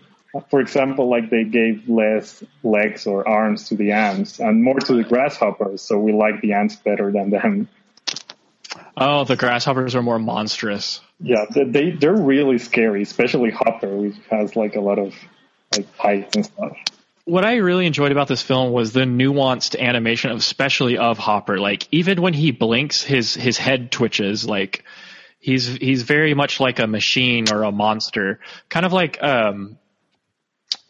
For 0.50 0.60
example, 0.60 1.08
like 1.08 1.30
they 1.30 1.44
gave 1.44 1.88
less 1.88 2.42
legs 2.64 3.06
or 3.06 3.26
arms 3.28 3.68
to 3.68 3.76
the 3.76 3.92
ants 3.92 4.40
and 4.40 4.64
more 4.64 4.78
to 4.80 4.94
the 4.94 5.04
grasshoppers, 5.04 5.80
so 5.82 5.98
we 5.98 6.12
like 6.12 6.40
the 6.40 6.54
ants 6.54 6.74
better 6.74 7.12
than 7.12 7.30
them. 7.30 7.68
oh, 8.96 9.22
the 9.24 9.36
grasshoppers 9.36 9.94
are 9.94 10.02
more 10.02 10.18
monstrous. 10.18 11.00
Yeah, 11.20 11.44
they, 11.54 11.62
they 11.64 11.90
they're 11.92 12.16
really 12.20 12.58
scary, 12.58 13.02
especially 13.02 13.52
Hopper, 13.52 13.94
which 13.96 14.16
has 14.28 14.56
like 14.56 14.74
a 14.74 14.80
lot 14.80 14.98
of 14.98 15.14
like 15.76 15.96
pipes 15.96 16.34
and 16.34 16.44
stuff. 16.44 16.76
What 17.24 17.44
I 17.44 17.56
really 17.56 17.86
enjoyed 17.86 18.12
about 18.12 18.28
this 18.28 18.42
film 18.42 18.72
was 18.72 18.92
the 18.92 19.00
nuanced 19.00 19.78
animation, 19.78 20.30
of, 20.30 20.38
especially 20.38 20.98
of 20.98 21.18
Hopper. 21.18 21.58
Like 21.58 21.88
even 21.90 22.20
when 22.20 22.34
he 22.34 22.50
blinks, 22.50 23.02
his 23.02 23.34
his 23.34 23.56
head 23.56 23.90
twitches. 23.90 24.46
Like 24.46 24.84
he's 25.38 25.66
he's 25.66 26.02
very 26.02 26.34
much 26.34 26.60
like 26.60 26.78
a 26.78 26.86
machine 26.86 27.46
or 27.52 27.62
a 27.62 27.72
monster, 27.72 28.40
kind 28.68 28.84
of 28.84 28.92
like 28.92 29.22
um, 29.22 29.78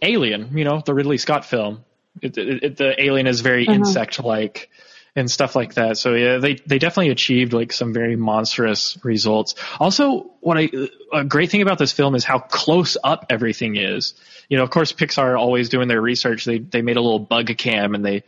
Alien. 0.03 0.57
You 0.59 0.65
know, 0.65 0.83
the 0.85 0.95
Ridley 0.95 1.19
Scott 1.19 1.45
film. 1.45 1.85
It, 2.23 2.39
it, 2.39 2.63
it, 2.63 2.77
the 2.77 2.95
alien 3.03 3.27
is 3.27 3.41
very 3.41 3.65
insect 3.67 4.23
like 4.23 4.71
and 5.17 5.31
stuff 5.31 5.55
like 5.55 5.75
that. 5.75 5.97
So 5.97 6.15
yeah, 6.15 6.39
they 6.39 6.55
they 6.67 6.79
definitely 6.79 7.11
achieved 7.11 7.53
like 7.53 7.73
some 7.73 7.93
very 7.93 8.17
monstrous 8.17 8.99
results. 9.05 9.55
Also, 9.79 10.33
what 10.41 10.59
I 10.59 10.71
a 11.13 11.25
great 11.25 11.51
thing 11.51 11.63
about 11.63 11.79
this 11.79 11.93
film 11.93 12.15
is 12.15 12.25
how 12.25 12.39
close 12.39 12.97
up 13.03 13.27
everything 13.31 13.77
is. 13.77 14.15
You 14.49 14.59
know, 14.59 14.65
of 14.65 14.71
course, 14.71 14.93
Pixar 14.93 15.39
always 15.39 15.69
doing 15.69 15.89
their 15.89 16.01
research. 16.01 16.45
They 16.45 16.59
they 16.59 16.83
made 16.83 16.97
a 16.97 17.01
little 17.01 17.21
bug 17.21 17.57
cam 17.57 17.95
and 17.95 18.05
they 18.05 18.25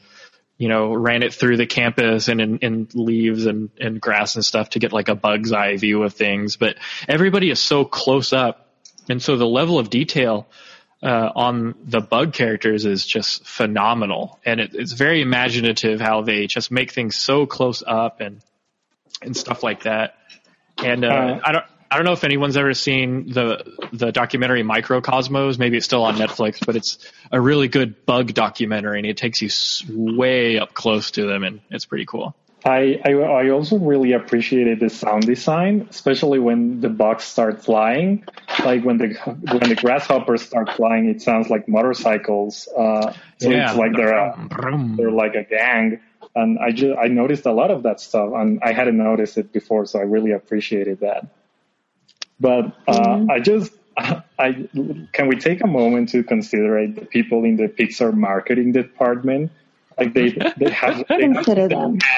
you 0.59 0.69
know 0.69 0.95
ran 0.95 1.23
it 1.23 1.35
through 1.35 1.57
the 1.57 1.67
campus 1.67 2.29
and 2.29 2.41
in, 2.41 2.59
in 2.59 2.89
leaves 2.95 3.47
and, 3.47 3.71
and 3.79 4.01
grass 4.01 4.37
and 4.37 4.45
stuff 4.45 4.71
to 4.71 4.79
get 4.79 4.93
like 4.93 5.09
a 5.09 5.15
bug's 5.15 5.53
eye 5.53 5.77
view 5.77 6.03
of 6.05 6.15
things. 6.15 6.57
But 6.57 6.77
everybody 7.09 7.51
is 7.51 7.61
so 7.61 7.85
close 7.85 8.33
up, 8.33 8.71
and 9.09 9.21
so 9.21 9.37
the 9.37 9.47
level 9.47 9.79
of 9.79 9.91
detail 9.91 10.47
uh, 11.03 11.31
on 11.35 11.75
the 11.85 12.01
bug 12.01 12.33
characters 12.33 12.85
is 12.85 13.07
just 13.07 13.47
phenomenal, 13.47 14.39
and 14.45 14.61
it, 14.61 14.75
it's 14.75 14.93
very 14.93 15.21
imaginative 15.21 16.01
how 16.01 16.23
they 16.23 16.47
just 16.47 16.71
make 16.71 16.93
things 16.93 17.17
so 17.17 17.47
close 17.47 17.83
up 17.87 18.21
and 18.21 18.41
and 19.23 19.37
stuff 19.37 19.63
like 19.63 19.83
that. 19.85 20.17
And 20.79 21.05
uh, 21.05 21.09
Uh, 21.09 21.41
I 21.45 21.53
don't 21.53 21.65
I 21.91 21.97
don't 21.97 22.05
know 22.05 22.13
if 22.13 22.25
anyone's 22.25 22.57
ever 22.57 22.75
seen 22.75 23.33
the 23.33 23.65
the 23.93 24.11
documentary 24.11 24.63
Microcosmos. 24.63 25.59
Maybe 25.59 25.77
it's 25.77 25.87
still 25.87 26.03
on 26.03 26.17
Netflix, 26.17 26.65
but 26.65 26.77
it's 26.77 26.99
a 27.31 27.41
really 27.41 27.69
good 27.69 28.05
bug 28.07 28.35
documentary, 28.35 28.99
and 28.99 29.07
it 29.07 29.17
takes 29.17 29.41
you 29.41 29.51
way 29.89 30.59
up 30.59 30.75
close 30.75 31.13
to 31.13 31.27
them, 31.27 31.45
and 31.45 31.61
it's 31.71 31.87
pretty 31.87 32.07
cool. 32.07 32.35
I, 32.67 33.01
I 33.05 33.13
I 33.13 33.51
also 33.51 33.79
really 33.79 34.13
appreciated 34.13 34.81
the 34.81 34.91
sound 34.91 35.25
design, 35.25 35.87
especially 35.89 36.41
when 36.41 36.81
the 36.81 36.89
bugs 36.89 37.23
start 37.23 37.65
flying. 37.65 38.25
Like 38.65 38.83
when 38.83 38.99
the 38.99 39.15
when 39.53 39.69
the 39.69 39.77
grasshoppers 39.77 40.43
start 40.43 40.73
flying, 40.73 41.09
it 41.09 41.23
sounds 41.23 41.49
like 41.49 41.69
motorcycles. 41.69 42.69
Uh, 42.77 43.13
so 43.39 43.51
Yeah. 43.51 43.69
it's 43.71 43.79
like 43.79 43.93
they're 43.95 44.17
a, 44.17 44.49
they're 44.97 45.13
like 45.13 45.37
a 45.37 45.45
gang. 45.45 46.01
And 46.35 46.59
I 46.59 46.73
just 46.73 46.99
I 46.99 47.07
noticed 47.07 47.47
a 47.47 47.53
lot 47.53 47.71
of 47.71 47.85
that 47.85 48.01
stuff, 48.01 48.33
and 48.35 48.59
I 48.63 48.73
hadn't 48.73 48.97
noticed 48.99 49.39
it 49.39 49.53
before, 49.53 49.87
so 49.87 50.01
I 50.01 50.03
really 50.03 50.33
appreciated 50.33 51.01
that. 51.01 51.29
But 52.41 52.77
uh, 52.89 53.27
I 53.31 53.39
just 53.39 53.73
I 53.97 54.69
can 55.13 55.29
we 55.29 55.37
take 55.37 55.63
a 55.63 55.69
moment 55.69 56.09
to 56.11 56.25
consider 56.25 56.85
the 56.89 57.07
people 57.07 57.45
in 57.45 57.57
the 57.57 57.69
Pixar 57.69 58.13
marketing 58.13 58.73
department? 58.73 59.53
Like 59.97 60.15
they 60.15 60.31
they 60.31 60.71
have 60.71 61.05
they 61.09 61.23
have 61.23 61.35
Consider 61.45 61.69
them. 61.69 61.99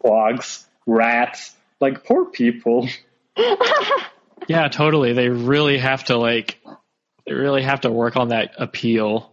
clogs, 0.00 0.66
rats, 0.86 1.54
like 1.80 2.04
poor 2.04 2.26
people. 2.26 2.88
Yeah, 4.48 4.66
totally. 4.66 5.12
They 5.12 5.28
really 5.28 5.78
have 5.78 6.04
to 6.04 6.16
like, 6.16 6.58
they 7.24 7.34
really 7.34 7.62
have 7.62 7.82
to 7.82 7.90
work 7.90 8.16
on 8.16 8.28
that 8.28 8.54
appeal. 8.58 9.32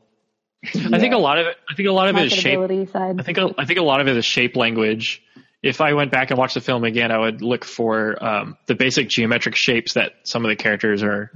I 0.63 0.99
think 0.99 1.13
a 1.13 1.17
lot 1.17 1.39
of 1.39 1.47
it. 1.47 1.57
I 1.69 1.73
think 1.75 1.87
a 1.87 1.91
lot 1.91 2.09
of 2.09 2.17
it 2.17 2.25
is 2.25 2.33
shape. 2.33 2.89
Side. 2.89 3.19
I 3.19 3.23
think 3.23 3.37
a, 3.37 3.53
I 3.57 3.65
think 3.65 3.79
a 3.79 3.83
lot 3.83 4.01
of 4.01 4.07
it 4.07 4.17
is 4.17 4.25
shape 4.25 4.55
language. 4.55 5.23
If 5.63 5.81
I 5.81 5.93
went 5.93 6.11
back 6.11 6.29
and 6.29 6.37
watched 6.37 6.53
the 6.53 6.61
film 6.61 6.83
again, 6.83 7.11
I 7.11 7.17
would 7.17 7.41
look 7.41 7.65
for 7.65 8.23
um, 8.23 8.57
the 8.67 8.75
basic 8.75 9.07
geometric 9.09 9.55
shapes 9.55 9.93
that 9.93 10.13
some 10.23 10.45
of 10.45 10.49
the 10.49 10.55
characters 10.55 11.03
are 11.03 11.31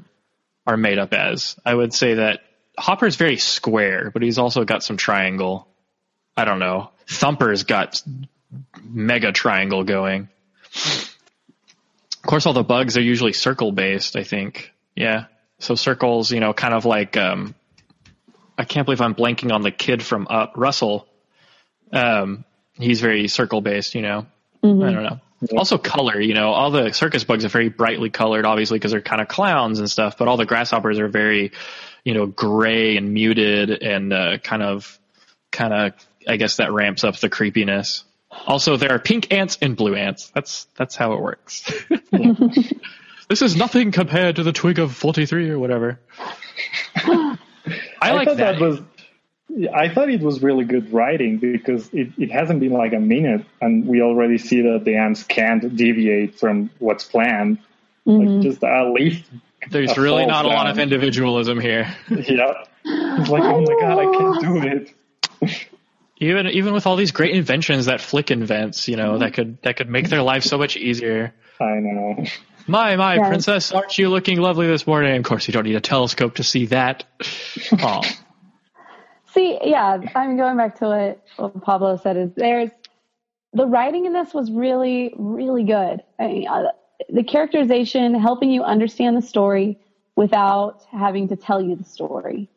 are 0.67 0.77
made 0.77 0.99
up 0.99 1.13
as. 1.13 1.55
I 1.65 1.73
would 1.73 1.93
say 1.93 2.15
that 2.15 2.41
Hopper 2.77 3.07
is 3.07 3.15
very 3.15 3.37
square, 3.37 4.11
but 4.11 4.21
he's 4.21 4.37
also 4.37 4.63
got 4.63 4.83
some 4.83 4.97
triangle. 4.97 5.67
I 6.35 6.45
don't 6.45 6.59
know. 6.59 6.91
Thumper's 7.07 7.63
got 7.63 8.01
mega 8.83 9.31
triangle 9.31 9.83
going. 9.83 10.29
Of 10.73 12.27
course, 12.27 12.45
all 12.45 12.53
the 12.53 12.63
bugs 12.63 12.97
are 12.97 13.01
usually 13.01 13.33
circle 13.33 13.71
based. 13.71 14.15
I 14.15 14.23
think, 14.23 14.71
yeah. 14.95 15.25
So 15.59 15.75
circles, 15.75 16.31
you 16.31 16.39
know, 16.39 16.53
kind 16.53 16.73
of 16.73 16.85
like 16.85 17.17
um, 17.17 17.55
I 18.57 18.63
can't 18.63 18.85
believe 18.85 19.01
I'm 19.01 19.15
blanking 19.15 19.51
on 19.51 19.61
the 19.61 19.71
kid 19.71 20.03
from 20.03 20.27
Up, 20.29 20.53
Russell. 20.55 21.07
Um, 21.91 22.45
he's 22.73 23.01
very 23.01 23.27
circle 23.27 23.61
based, 23.61 23.95
you 23.95 24.01
know. 24.01 24.27
I 24.83 24.91
don't 24.91 25.03
know. 25.03 25.19
Also, 25.57 25.79
color, 25.79 26.21
you 26.21 26.35
know, 26.35 26.51
all 26.51 26.69
the 26.69 26.93
circus 26.93 27.23
bugs 27.23 27.43
are 27.43 27.49
very 27.49 27.69
brightly 27.69 28.11
colored, 28.11 28.45
obviously, 28.45 28.77
because 28.77 28.91
they're 28.91 29.01
kind 29.01 29.21
of 29.21 29.27
clowns 29.27 29.79
and 29.79 29.89
stuff. 29.89 30.15
But 30.17 30.27
all 30.27 30.37
the 30.37 30.45
grasshoppers 30.45 30.99
are 30.99 31.07
very, 31.07 31.51
you 32.03 32.13
know, 32.13 32.27
gray 32.27 32.95
and 32.97 33.11
muted 33.11 33.71
and 33.81 34.13
uh, 34.13 34.37
kind 34.37 34.61
of, 34.61 34.99
kind 35.51 35.73
of. 35.73 35.93
I 36.27 36.37
guess 36.37 36.57
that 36.57 36.71
ramps 36.71 37.03
up 37.03 37.17
the 37.19 37.29
creepiness. 37.29 38.03
Also, 38.47 38.77
there 38.77 38.91
are 38.91 38.99
pink 38.99 39.33
ants 39.33 39.57
and 39.61 39.75
blue 39.75 39.95
ants. 39.95 40.31
That's 40.33 40.67
that's 40.77 40.95
how 40.95 41.13
it 41.13 41.21
works. 41.21 41.69
this 43.29 43.41
is 43.41 43.55
nothing 43.55 43.91
compared 43.91 44.37
to 44.37 44.43
the 44.43 44.53
twig 44.53 44.79
of 44.79 44.95
forty 44.95 45.25
three 45.25 45.49
or 45.49 45.59
whatever. 45.59 45.99
I 48.01 48.11
like 48.13 48.27
thought 48.27 48.37
that. 48.37 48.59
that 48.59 48.61
was. 48.61 48.81
I 49.73 49.89
thought 49.89 50.09
it 50.09 50.21
was 50.21 50.41
really 50.41 50.63
good 50.63 50.93
writing 50.93 51.37
because 51.37 51.89
it, 51.91 52.13
it 52.17 52.31
hasn't 52.31 52.61
been 52.61 52.71
like 52.71 52.93
a 52.93 52.99
minute, 52.99 53.45
and 53.59 53.85
we 53.85 54.01
already 54.01 54.37
see 54.37 54.61
that 54.61 54.85
the 54.85 54.95
ants 54.95 55.23
can't 55.23 55.75
deviate 55.75 56.39
from 56.39 56.69
what's 56.79 57.03
planned. 57.03 57.59
Like 58.05 58.27
mm-hmm. 58.27 58.41
just 58.41 58.63
a 58.63 58.91
leaf 58.91 59.29
There's 59.69 59.95
a 59.95 60.01
really 60.01 60.23
falls 60.23 60.31
not 60.31 60.45
a 60.45 60.47
lot 60.47 60.67
of 60.67 60.79
individualism 60.79 61.59
here. 61.59 61.95
Yeah, 62.09 62.63
it's 62.83 63.29
like 63.29 63.43
oh 63.43 63.61
my 63.61 63.75
god, 63.79 63.99
I 63.99 64.17
can't 64.17 64.41
do 64.41 64.57
it. 64.67 65.67
Even 66.21 66.47
even 66.47 66.73
with 66.73 66.85
all 66.85 66.95
these 66.95 67.11
great 67.11 67.35
inventions 67.35 67.87
that 67.87 67.99
Flick 67.99 68.29
invents, 68.31 68.87
you 68.87 68.95
know, 68.95 69.17
that 69.17 69.33
could 69.33 69.61
that 69.63 69.75
could 69.75 69.89
make 69.89 70.07
their 70.07 70.21
life 70.21 70.43
so 70.43 70.57
much 70.57 70.77
easier. 70.77 71.33
I 71.59 71.79
know. 71.79 72.23
My 72.67 72.95
my 72.95 73.15
Yes. 73.15 73.27
princess, 73.27 73.71
aren't 73.71 73.97
you 73.97 74.07
looking 74.09 74.39
lovely 74.39 74.67
this 74.67 74.85
morning? 74.85 75.17
Of 75.17 75.23
course, 75.23 75.47
you 75.47 75.51
don't 75.51 75.65
need 75.65 75.75
a 75.75 75.81
telescope 75.81 76.35
to 76.35 76.43
see 76.43 76.67
that. 76.67 77.03
Oh, 77.83 78.01
See, 79.33 79.57
yeah, 79.63 79.97
I'm 80.13 80.35
going 80.35 80.57
back 80.57 80.77
to 80.79 80.85
what, 80.85 81.23
what 81.37 81.63
Pablo 81.63 81.97
said. 81.97 82.17
Is 82.17 82.31
there's 82.35 82.69
the 83.53 83.65
writing 83.65 84.05
in 84.05 84.13
this 84.13 84.33
was 84.33 84.51
really, 84.51 85.13
really 85.17 85.63
good. 85.63 86.01
I 86.19 86.27
mean, 86.27 86.47
uh, 86.47 86.71
the 87.09 87.23
characterization, 87.23 88.13
helping 88.13 88.51
you 88.51 88.63
understand 88.63 89.15
the 89.15 89.21
story 89.21 89.79
without 90.15 90.83
having 90.91 91.29
to 91.29 91.35
tell 91.35 91.61
you 91.61 91.75
the 91.75 91.85
story. 91.85 92.49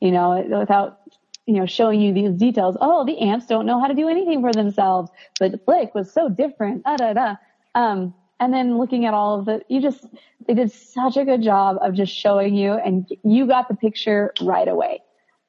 You 0.00 0.12
know, 0.12 0.44
without 0.58 1.00
you 1.46 1.54
know 1.54 1.66
showing 1.66 2.00
you 2.00 2.12
these 2.12 2.32
details. 2.32 2.76
Oh, 2.80 3.04
the 3.04 3.18
ants 3.18 3.46
don't 3.46 3.66
know 3.66 3.80
how 3.80 3.86
to 3.86 3.94
do 3.94 4.08
anything 4.08 4.40
for 4.40 4.52
themselves, 4.52 5.10
but 5.38 5.64
Flick 5.64 5.94
was 5.94 6.12
so 6.12 6.28
different. 6.28 6.84
Da 6.84 6.96
da 6.96 7.12
da. 7.12 7.36
Um, 7.74 8.14
and 8.40 8.52
then 8.52 8.78
looking 8.78 9.06
at 9.06 9.14
all 9.14 9.40
of 9.40 9.48
it, 9.48 9.64
you 9.68 9.80
just 9.80 10.06
they 10.46 10.54
did 10.54 10.70
such 10.72 11.16
a 11.16 11.24
good 11.24 11.42
job 11.42 11.78
of 11.80 11.94
just 11.94 12.14
showing 12.14 12.54
you, 12.54 12.72
and 12.72 13.06
you 13.22 13.46
got 13.46 13.68
the 13.68 13.74
picture 13.74 14.32
right 14.40 14.68
away. 14.68 15.02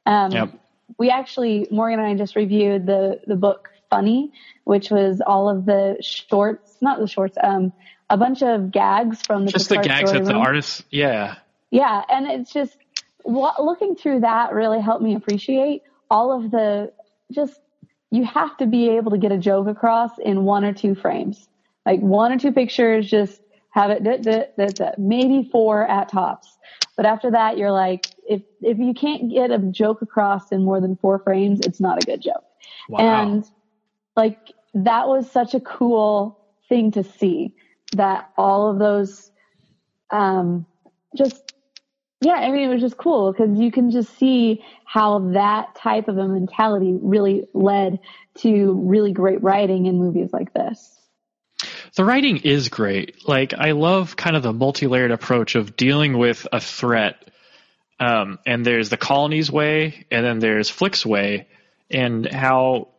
Um, 0.05 0.31
Yep. 0.31 0.59
We 0.99 1.09
actually, 1.09 1.67
Morgan 1.71 1.99
and 1.99 2.07
I 2.07 2.15
just 2.15 2.35
reviewed 2.35 2.85
the, 2.85 3.19
the 3.25 3.35
book 3.35 3.71
Funny, 3.89 4.31
which 4.63 4.91
was 4.91 5.21
all 5.25 5.49
of 5.49 5.65
the 5.65 5.97
shorts, 6.01 6.77
not 6.81 6.99
the 6.99 7.07
shorts, 7.07 7.37
um, 7.41 7.73
a 8.09 8.17
bunch 8.17 8.43
of 8.43 8.71
gags 8.71 9.21
from 9.21 9.45
the 9.45 9.51
just 9.51 9.69
the 9.69 9.77
gags 9.77 10.11
that 10.11 10.25
the 10.25 10.33
artists, 10.33 10.83
yeah, 10.89 11.35
Yeah, 11.71 12.03
and 12.09 12.27
it's 12.27 12.53
just 12.53 12.77
wa- 13.25 13.55
looking 13.59 13.95
through 13.95 14.21
that 14.21 14.53
really 14.53 14.79
helped 14.79 15.03
me 15.03 15.15
appreciate 15.15 15.81
all 16.09 16.31
of 16.31 16.51
the 16.51 16.91
just 17.31 17.59
you 18.11 18.23
have 18.23 18.55
to 18.57 18.65
be 18.65 18.89
able 18.89 19.11
to 19.11 19.17
get 19.17 19.31
a 19.31 19.37
joke 19.37 19.67
across 19.67 20.11
in 20.19 20.43
one 20.43 20.63
or 20.63 20.73
two 20.73 20.95
frames, 20.95 21.49
like 21.85 21.99
one 21.99 22.31
or 22.31 22.37
two 22.37 22.51
pictures. 22.51 23.09
Just 23.09 23.41
have 23.71 23.89
it, 23.91 24.03
duh, 24.23 24.91
maybe 24.97 25.49
four 25.51 25.85
at 25.85 26.09
tops. 26.09 26.57
But 26.95 27.05
after 27.05 27.31
that, 27.31 27.57
you're 27.57 27.71
like, 27.71 28.07
if 28.27 28.41
if 28.61 28.77
you 28.77 28.93
can't 28.93 29.29
get 29.29 29.51
a 29.51 29.57
joke 29.57 30.01
across 30.01 30.51
in 30.51 30.63
more 30.63 30.79
than 30.79 30.95
four 30.95 31.19
frames, 31.19 31.59
it's 31.65 31.81
not 31.81 32.01
a 32.01 32.05
good 32.05 32.21
joke. 32.21 32.45
Wow. 32.87 32.99
And 32.99 33.45
like 34.15 34.39
that 34.75 35.07
was 35.07 35.29
such 35.29 35.53
a 35.53 35.59
cool 35.59 36.39
thing 36.69 36.91
to 36.91 37.03
see 37.03 37.53
that 37.95 38.29
all 38.37 38.69
of 38.69 38.79
those 38.79 39.31
um 40.11 40.65
just 41.15 41.53
yeah, 42.21 42.33
I 42.33 42.51
mean 42.51 42.69
it 42.69 42.73
was 42.73 42.81
just 42.81 42.97
cool 42.97 43.31
because 43.31 43.57
you 43.59 43.71
can 43.71 43.91
just 43.91 44.17
see 44.17 44.63
how 44.85 45.19
that 45.33 45.75
type 45.75 46.07
of 46.07 46.17
a 46.17 46.27
mentality 46.27 46.97
really 47.01 47.47
led 47.53 47.99
to 48.39 48.73
really 48.83 49.11
great 49.11 49.43
writing 49.43 49.85
in 49.85 49.97
movies 49.97 50.31
like 50.33 50.53
this. 50.53 50.91
the 51.95 52.03
writing 52.05 52.37
is 52.37 52.69
great. 52.69 53.27
Like 53.27 53.53
I 53.53 53.71
love 53.71 54.15
kind 54.15 54.35
of 54.35 54.43
the 54.43 54.53
multi-layered 54.53 55.11
approach 55.11 55.55
of 55.55 55.75
dealing 55.75 56.17
with 56.17 56.47
a 56.51 56.59
threat. 56.59 57.17
Um, 57.99 58.39
and 58.45 58.65
there's 58.65 58.89
the 58.89 58.97
colony's 58.97 59.49
way, 59.49 60.05
and 60.11 60.25
then 60.25 60.39
there's 60.39 60.69
Flick's 60.69 61.05
way, 61.05 61.47
and 61.89 62.25
how 62.29 62.89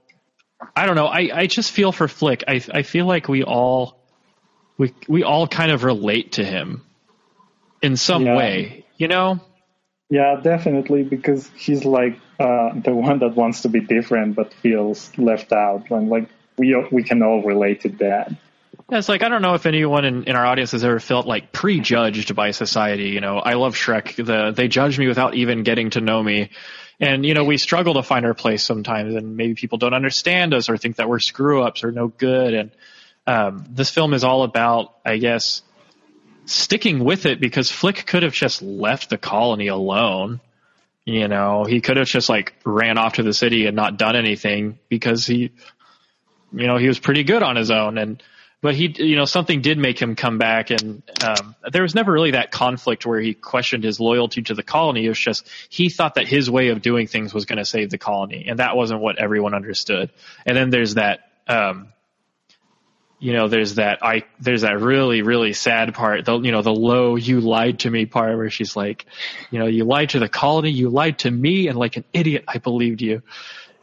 I 0.74 0.86
don't 0.86 0.96
know. 0.96 1.06
I, 1.06 1.28
I 1.34 1.46
just 1.48 1.70
feel 1.70 1.92
for 1.92 2.08
Flick. 2.08 2.44
I 2.48 2.62
I 2.72 2.80
feel 2.82 3.04
like 3.04 3.28
we 3.28 3.42
all 3.44 3.98
we 4.78 4.94
we 5.06 5.22
all 5.22 5.46
kind 5.48 5.70
of 5.70 5.84
relate 5.84 6.32
to 6.32 6.44
him 6.44 6.82
in 7.82 7.98
some 7.98 8.24
Yeah. 8.24 8.36
way. 8.36 8.85
You 8.96 9.08
know? 9.08 9.40
Yeah, 10.08 10.40
definitely, 10.42 11.02
because 11.02 11.50
he's 11.56 11.84
like 11.84 12.18
uh, 12.38 12.78
the 12.80 12.94
one 12.94 13.18
that 13.20 13.34
wants 13.34 13.62
to 13.62 13.68
be 13.68 13.80
different 13.80 14.36
but 14.36 14.54
feels 14.54 15.10
left 15.18 15.52
out. 15.52 15.90
And 15.90 16.08
like 16.08 16.28
we 16.56 16.76
we 16.92 17.02
can 17.02 17.22
all 17.22 17.42
relate 17.42 17.82
to 17.82 17.88
that. 18.00 18.32
Yeah, 18.88 18.98
it's 18.98 19.08
like 19.08 19.24
I 19.24 19.28
don't 19.28 19.42
know 19.42 19.54
if 19.54 19.66
anyone 19.66 20.04
in, 20.04 20.24
in 20.24 20.36
our 20.36 20.46
audience 20.46 20.70
has 20.70 20.84
ever 20.84 21.00
felt 21.00 21.26
like 21.26 21.50
prejudged 21.50 22.36
by 22.36 22.52
society. 22.52 23.08
You 23.08 23.20
know, 23.20 23.38
I 23.38 23.54
love 23.54 23.74
Shrek. 23.74 24.24
The 24.24 24.52
they 24.52 24.68
judge 24.68 24.96
me 24.96 25.08
without 25.08 25.34
even 25.34 25.64
getting 25.64 25.90
to 25.90 26.00
know 26.00 26.22
me, 26.22 26.50
and 27.00 27.26
you 27.26 27.34
know 27.34 27.42
we 27.42 27.58
struggle 27.58 27.94
to 27.94 28.04
find 28.04 28.24
our 28.24 28.34
place 28.34 28.62
sometimes, 28.62 29.16
and 29.16 29.36
maybe 29.36 29.54
people 29.54 29.78
don't 29.78 29.94
understand 29.94 30.54
us 30.54 30.68
or 30.68 30.76
think 30.76 30.96
that 30.96 31.08
we're 31.08 31.18
screw 31.18 31.64
ups 31.64 31.82
or 31.82 31.90
no 31.90 32.06
good. 32.06 32.54
And 32.54 32.70
um, 33.26 33.64
this 33.70 33.90
film 33.90 34.14
is 34.14 34.22
all 34.22 34.44
about, 34.44 34.94
I 35.04 35.16
guess, 35.16 35.62
sticking 36.46 37.04
with 37.04 37.26
it 37.26 37.40
because 37.40 37.70
Flick 37.70 38.06
could 38.06 38.22
have 38.22 38.32
just 38.32 38.62
left 38.62 39.10
the 39.10 39.18
colony 39.18 39.66
alone. 39.66 40.40
You 41.04 41.28
know, 41.28 41.64
he 41.64 41.80
could 41.80 41.98
have 41.98 42.08
just 42.08 42.28
like 42.28 42.54
ran 42.64 42.98
off 42.98 43.14
to 43.14 43.22
the 43.22 43.34
city 43.34 43.66
and 43.66 43.76
not 43.76 43.98
done 43.98 44.16
anything 44.16 44.78
because 44.88 45.26
he, 45.26 45.52
you 46.52 46.66
know, 46.66 46.78
he 46.78 46.88
was 46.88 46.98
pretty 46.98 47.22
good 47.22 47.42
on 47.42 47.56
his 47.56 47.70
own. 47.70 47.98
And 47.98 48.22
but 48.62 48.74
he 48.74 48.92
you 48.96 49.14
know 49.16 49.26
something 49.26 49.60
did 49.60 49.78
make 49.78 50.00
him 50.00 50.16
come 50.16 50.38
back 50.38 50.70
and 50.70 51.02
um, 51.22 51.54
there 51.70 51.82
was 51.82 51.94
never 51.94 52.10
really 52.10 52.32
that 52.32 52.50
conflict 52.50 53.06
where 53.06 53.20
he 53.20 53.34
questioned 53.34 53.84
his 53.84 54.00
loyalty 54.00 54.42
to 54.42 54.54
the 54.54 54.62
colony. 54.62 55.04
It 55.04 55.10
was 55.10 55.20
just 55.20 55.48
he 55.68 55.88
thought 55.88 56.14
that 56.14 56.26
his 56.26 56.50
way 56.50 56.68
of 56.68 56.82
doing 56.82 57.06
things 57.06 57.32
was 57.32 57.44
going 57.44 57.58
to 57.58 57.64
save 57.64 57.90
the 57.90 57.98
colony. 57.98 58.46
And 58.48 58.58
that 58.58 58.76
wasn't 58.76 59.00
what 59.00 59.18
everyone 59.18 59.54
understood. 59.54 60.10
And 60.44 60.56
then 60.56 60.70
there's 60.70 60.94
that 60.94 61.30
um, 61.46 61.92
you 63.18 63.32
know 63.32 63.48
there's 63.48 63.76
that 63.76 63.98
i 64.02 64.24
there's 64.40 64.62
that 64.62 64.80
really 64.80 65.22
really 65.22 65.52
sad 65.52 65.94
part. 65.94 66.24
The 66.24 66.38
you 66.38 66.52
know 66.52 66.62
the 66.62 66.74
low 66.74 67.16
you 67.16 67.40
lied 67.40 67.80
to 67.80 67.90
me 67.90 68.06
part 68.06 68.36
where 68.36 68.50
she's 68.50 68.76
like 68.76 69.06
you 69.50 69.58
know 69.58 69.66
you 69.66 69.84
lied 69.84 70.10
to 70.10 70.18
the 70.18 70.28
colony 70.28 70.70
you 70.70 70.90
lied 70.90 71.18
to 71.20 71.30
me 71.30 71.68
and 71.68 71.78
like 71.78 71.96
an 71.96 72.04
idiot 72.12 72.44
i 72.46 72.58
believed 72.58 73.00
you 73.00 73.22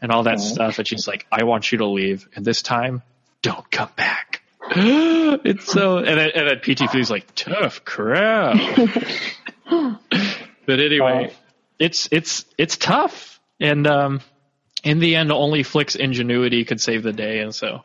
and 0.01 0.11
all 0.11 0.23
that 0.23 0.39
stuff. 0.39 0.77
And 0.79 0.87
she's 0.87 1.07
like 1.07 1.25
i 1.31 1.43
want 1.43 1.71
you 1.71 1.79
to 1.79 1.87
leave 1.87 2.27
and 2.35 2.45
this 2.45 2.61
time 2.61 3.01
don't 3.41 3.69
come 3.69 3.89
back. 3.95 4.41
It's 5.45 5.65
so 5.65 5.97
and 5.97 6.19
then, 6.19 6.29
and 6.35 6.47
then 6.47 6.59
pt 6.59 6.91
Foo's 6.91 7.09
like 7.09 7.33
tough 7.35 7.83
crap. 7.83 8.55
But 10.65 10.79
anyway 10.79 11.33
it's 11.79 12.07
it's 12.11 12.45
it's 12.57 12.77
tough. 12.77 13.39
And 13.59 13.87
um 13.87 14.21
in 14.83 14.99
the 14.99 15.15
end 15.15 15.31
only 15.31 15.63
flick's 15.63 15.95
ingenuity 15.95 16.65
could 16.65 16.79
save 16.79 17.03
the 17.03 17.13
day 17.13 17.39
and 17.39 17.53
so 17.53 17.81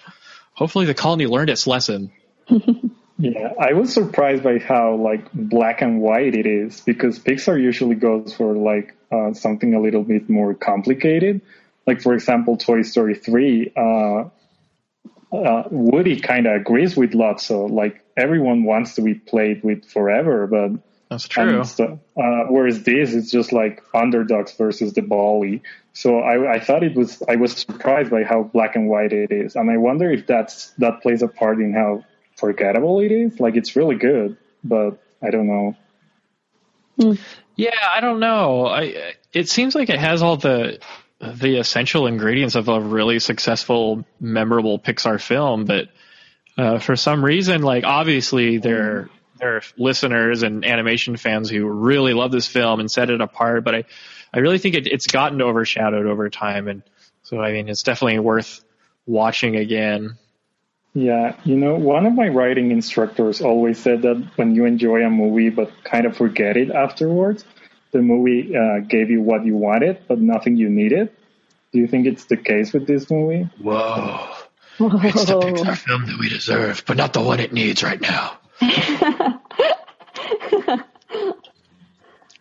hopefully 0.59 0.87
the 0.87 0.95
colony 0.95 1.27
learned 1.27 1.51
its 1.51 1.67
lesson 1.67 2.11
Yeah, 3.21 3.53
I 3.59 3.73
was 3.73 3.93
surprised 3.93 4.45
by 4.45 4.59
how 4.59 4.95
like 4.95 5.33
black 5.33 5.83
and 5.83 6.01
white 6.01 6.37
it 6.37 6.47
is 6.47 6.81
because 6.83 7.19
Pixar 7.19 7.61
usually 7.61 7.97
goes 7.97 8.33
for 8.33 8.55
like 8.55 8.95
uh, 9.11 9.33
something 9.33 9.75
a 9.75 9.81
little 9.81 10.05
bit 10.05 10.31
more 10.31 10.55
complicated. 10.55 11.41
Like 11.85 12.01
for 12.01 12.15
example, 12.15 12.57
Toy 12.57 12.83
Story 12.83 13.17
three, 13.17 13.73
uh, 13.77 14.29
uh, 15.33 15.63
Woody 15.69 16.21
kind 16.21 16.47
of 16.47 16.61
agrees 16.61 16.97
with 16.97 17.11
Lotso. 17.11 17.69
Like 17.69 18.05
everyone 18.17 18.63
wants 18.63 18.95
to 18.95 19.03
be 19.03 19.15
played 19.15 19.65
with 19.65 19.85
forever, 19.85 20.47
but 20.47 20.81
that's 21.11 21.27
true. 21.27 21.43
and 21.43 21.99
uh, 22.17 22.45
whereas 22.51 22.85
this 22.85 23.15
is 23.15 23.33
just 23.33 23.53
like 23.53 23.83
underdogs 23.93 24.53
versus 24.53 24.93
the 24.93 25.03
bully. 25.03 25.63
So 25.99 26.21
I, 26.21 26.55
I 26.55 26.61
thought 26.61 26.85
it 26.85 26.95
was 26.95 27.25
I 27.29 27.35
was 27.35 27.55
surprised 27.55 28.13
by 28.13 28.23
how 28.23 28.45
black 28.45 28.77
and 28.77 28.89
white 28.89 29.13
it 29.13 29.33
is, 29.33 29.57
and 29.57 29.69
I 29.69 29.79
wonder 29.79 30.09
if 30.13 30.29
that's 30.29 30.71
that 30.79 31.03
plays 31.03 31.23
a 31.23 31.27
part 31.27 31.59
in 31.59 31.73
how 31.73 32.05
forgettable 32.37 33.01
it 33.01 33.11
is. 33.11 33.41
Like 33.41 33.57
it's 33.57 33.75
really 33.75 33.97
good, 33.97 34.37
but 34.63 35.03
I 35.21 35.31
don't 35.31 35.49
know. 35.49 35.77
Yeah, 37.57 37.75
I 37.91 38.01
don't 38.01 38.21
know. 38.21 38.69
I 38.69 39.15
it 39.33 39.49
seems 39.49 39.75
like 39.75 39.91
it 39.91 39.99
has 39.99 40.23
all 40.23 40.37
the 40.37 40.79
the 41.21 41.59
essential 41.59 42.07
ingredients 42.07 42.55
of 42.55 42.69
a 42.69 42.81
really 42.81 43.19
successful, 43.19 44.05
memorable 44.21 44.79
Pixar 44.79 45.21
film, 45.21 45.65
but 45.65 45.89
uh, 46.57 46.79
for 46.79 46.95
some 46.95 47.25
reason, 47.25 47.63
like 47.63 47.83
obviously 47.83 48.59
there 48.59 49.11
there 49.41 49.57
are 49.57 49.63
listeners 49.77 50.45
and 50.45 50.65
animation 50.65 51.17
fans 51.17 51.51
who 51.51 51.67
really 51.67 52.15
love 52.15 52.31
this 52.31 52.47
film 52.47 52.79
and 52.79 52.89
set 52.89 53.11
it 53.11 53.21
apart, 53.21 53.65
but 53.65 53.75
I 53.75 53.85
I 54.33 54.41
really 54.41 54.59
think 54.59 54.75
it, 54.75 54.87
it's 54.87 55.07
gotten 55.07 55.41
overshadowed 55.43 56.07
over 56.07 56.29
time, 56.31 56.69
and 56.69 56.83
so 57.23 57.41
I 57.41 57.53
mean 57.53 57.69
it's 57.69 57.83
definitely 57.83 58.19
worth 58.19 58.65
watching 59.07 59.57
again. 59.57 60.19
Yeah, 60.95 61.37
you 61.45 61.57
know, 61.57 61.75
one 61.77 62.07
of 62.07 62.15
my 62.15 62.29
writing 62.29 62.71
instructors 62.71 63.41
always 63.41 63.79
said 63.79 64.03
that 64.03 64.31
when 64.37 64.55
you 64.55 64.65
enjoy 64.65 65.05
a 65.05 65.11
movie 65.11 65.51
but 65.51 65.71
kind 65.85 66.07
of 66.07 66.17
forget 66.17 66.57
it 66.57 66.71
afterwards, 66.71 67.45
the 67.93 68.03
movie 68.03 68.57
uh, 68.57 68.81
gave 68.81 69.11
you 69.11 69.23
what 69.23 69.45
you 69.45 69.57
wanted 69.57 69.99
but 70.09 70.19
nothing 70.19 70.57
you 70.57 70.69
needed. 70.69 71.11
Do 71.73 71.79
you 71.79 71.87
think 71.87 72.07
it's 72.07 72.25
the 72.25 72.37
case 72.37 72.73
with 72.73 72.87
this 72.87 73.11
movie? 73.11 73.49
Whoa. 73.61 74.29
It's 74.81 75.25
the 75.25 75.41
Pixar 75.41 75.77
film 75.77 76.07
that 76.07 76.19
we 76.19 76.29
deserve, 76.29 76.85
but 76.87 76.97
not 76.97 77.13
the 77.13 77.21
one 77.21 77.41
it 77.41 77.53
needs 77.53 77.83
right 77.83 78.01
now. 78.01 78.39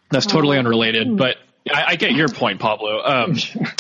That's 0.10 0.26
totally 0.26 0.58
unrelated, 0.58 1.18
but 1.18 1.38
I, 1.74 1.84
I 1.90 1.96
get 1.96 2.12
your 2.12 2.28
point, 2.28 2.60
Pablo. 2.60 3.02
Um, 3.04 3.36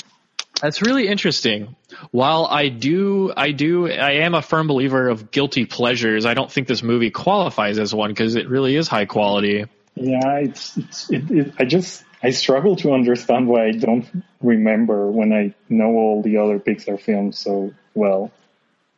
that's 0.62 0.82
really 0.82 1.08
interesting. 1.08 1.76
While 2.12 2.46
I 2.46 2.70
do, 2.70 3.32
I 3.36 3.52
do, 3.52 3.90
I 3.90 4.24
am 4.24 4.34
a 4.34 4.42
firm 4.42 4.68
believer 4.68 5.10
of 5.10 5.32
guilty 5.32 5.66
pleasures. 5.66 6.26
I 6.26 6.34
don't 6.34 6.52
think 6.52 6.68
this 6.68 6.84
movie 6.84 7.12
qualifies 7.12 7.80
as 7.80 7.94
one 7.94 8.12
because 8.12 8.36
it 8.36 8.50
really 8.50 8.76
is 8.76 8.88
high 8.88 9.06
quality. 9.06 9.66
Yeah, 9.96 10.38
it's, 10.38 10.78
it's 10.78 11.10
it, 11.10 11.32
it, 11.32 11.54
I 11.58 11.66
just 11.66 12.04
I 12.22 12.30
struggle 12.32 12.76
to 12.78 12.94
understand 12.94 13.48
why 13.48 13.68
I 13.68 13.72
don't 13.72 14.06
remember 14.42 15.10
when 15.10 15.34
I 15.34 15.54
know 15.70 15.96
all 15.96 16.22
the 16.22 16.38
other 16.38 16.60
Pixar 16.60 17.00
films 17.00 17.40
so 17.40 17.74
well. 17.94 18.32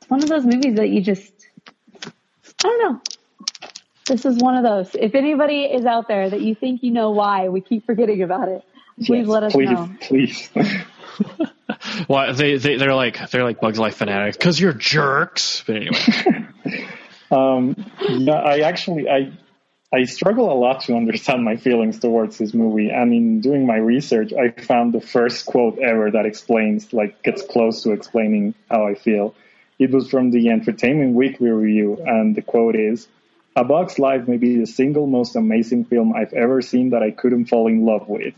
It's 0.01 0.09
one 0.09 0.23
of 0.23 0.29
those 0.29 0.45
movies 0.45 0.75
that 0.75 0.89
you 0.89 1.01
just 1.01 1.31
I 2.05 2.11
don't 2.63 2.93
know. 2.93 3.01
This 4.07 4.25
is 4.25 4.37
one 4.37 4.55
of 4.55 4.63
those. 4.63 4.95
If 4.95 5.15
anybody 5.15 5.63
is 5.63 5.85
out 5.85 6.07
there 6.07 6.29
that 6.29 6.41
you 6.41 6.55
think 6.55 6.81
you 6.83 6.91
know 6.91 7.11
why 7.11 7.49
we 7.49 7.61
keep 7.61 7.85
forgetting 7.85 8.23
about 8.23 8.49
it, 8.49 8.63
please 9.05 9.09
Yes, 9.09 9.27
let 9.27 9.43
us 9.43 9.53
please, 9.53 9.69
know. 9.69 9.89
Please. 10.01 10.49
Well, 12.07 12.33
they, 12.33 12.57
they 12.57 12.77
they're 12.77 12.95
like 12.95 13.29
they're 13.29 13.43
like 13.43 13.61
Bug's 13.61 13.79
Life 13.79 13.95
fanatics 13.95 14.35
because 14.35 14.59
you're 14.59 14.73
jerks. 14.73 15.63
But 15.65 15.75
anyway, 15.77 16.47
Um, 17.31 17.75
yeah, 18.07 18.33
I 18.33 18.59
actually 18.59 19.07
I 19.09 19.31
I 19.93 20.03
struggle 20.03 20.51
a 20.51 20.57
lot 20.57 20.81
to 20.81 20.95
understand 20.95 21.43
my 21.43 21.57
feelings 21.57 21.99
towards 21.99 22.37
this 22.37 22.53
movie, 22.53 22.89
and 22.89 23.13
in 23.13 23.41
doing 23.41 23.65
my 23.65 23.77
research, 23.77 24.33
I 24.33 24.49
found 24.49 24.93
the 24.93 25.01
first 25.01 25.45
quote 25.45 25.79
ever 25.79 26.11
that 26.11 26.25
explains, 26.25 26.93
like, 26.93 27.23
gets 27.23 27.41
close 27.41 27.83
to 27.83 27.91
explaining 27.91 28.53
how 28.69 28.85
I 28.87 28.93
feel. 28.95 29.33
It 29.79 29.91
was 29.91 30.09
from 30.09 30.31
the 30.31 30.49
Entertainment 30.49 31.15
Weekly 31.15 31.49
review, 31.49 31.97
and 32.05 32.35
the 32.35 32.41
quote 32.41 32.75
is, 32.75 33.07
"A 33.55 33.63
Bug's 33.63 33.99
Life 33.99 34.27
may 34.27 34.37
be 34.37 34.57
the 34.57 34.67
single 34.67 35.07
most 35.07 35.35
amazing 35.35 35.85
film 35.85 36.13
I've 36.13 36.33
ever 36.33 36.61
seen 36.61 36.91
that 36.91 37.03
I 37.03 37.11
couldn't 37.11 37.45
fall 37.45 37.67
in 37.67 37.85
love 37.85 38.07
with." 38.07 38.33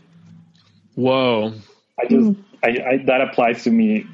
Whoa, 0.94 1.54
I 2.00 2.06
just 2.08 2.38
I, 2.62 2.68
I 2.68 2.96
that 3.06 3.20
applies 3.20 3.64
to 3.64 3.70
me 3.70 4.06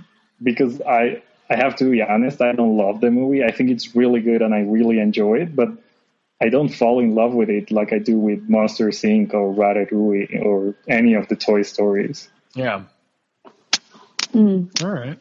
because 0.43 0.81
I 0.83 1.23
I 1.51 1.57
have 1.57 1.77
to 1.77 1.91
be 1.91 2.03
honest. 2.03 2.41
I 2.43 2.53
don't 2.53 2.77
love 2.77 3.01
the 3.01 3.11
movie. 3.11 3.43
I 3.45 3.53
think 3.53 3.71
it's 3.71 3.95
really 3.97 4.21
good 4.21 4.43
and 4.43 4.55
I 4.55 4.61
really 4.61 4.99
enjoy 5.01 5.37
it, 5.43 5.55
but 5.57 5.69
I 6.41 6.51
don't 6.51 6.69
fall 6.69 7.01
in 7.01 7.15
love 7.15 7.33
with 7.33 7.49
it 7.51 7.71
like 7.73 7.93
I 7.93 7.99
do 7.99 8.17
with 8.17 8.49
Monsters 8.49 9.01
Inc. 9.03 9.35
or 9.35 9.53
Ratatouille 9.55 10.45
or 10.45 10.75
any 10.87 11.15
of 11.15 11.27
the 11.29 11.37
Toy 11.37 11.63
Stories. 11.63 12.29
yeah, 12.55 12.83
Mm. 14.35 14.83
all 14.85 14.91
right. 14.91 15.19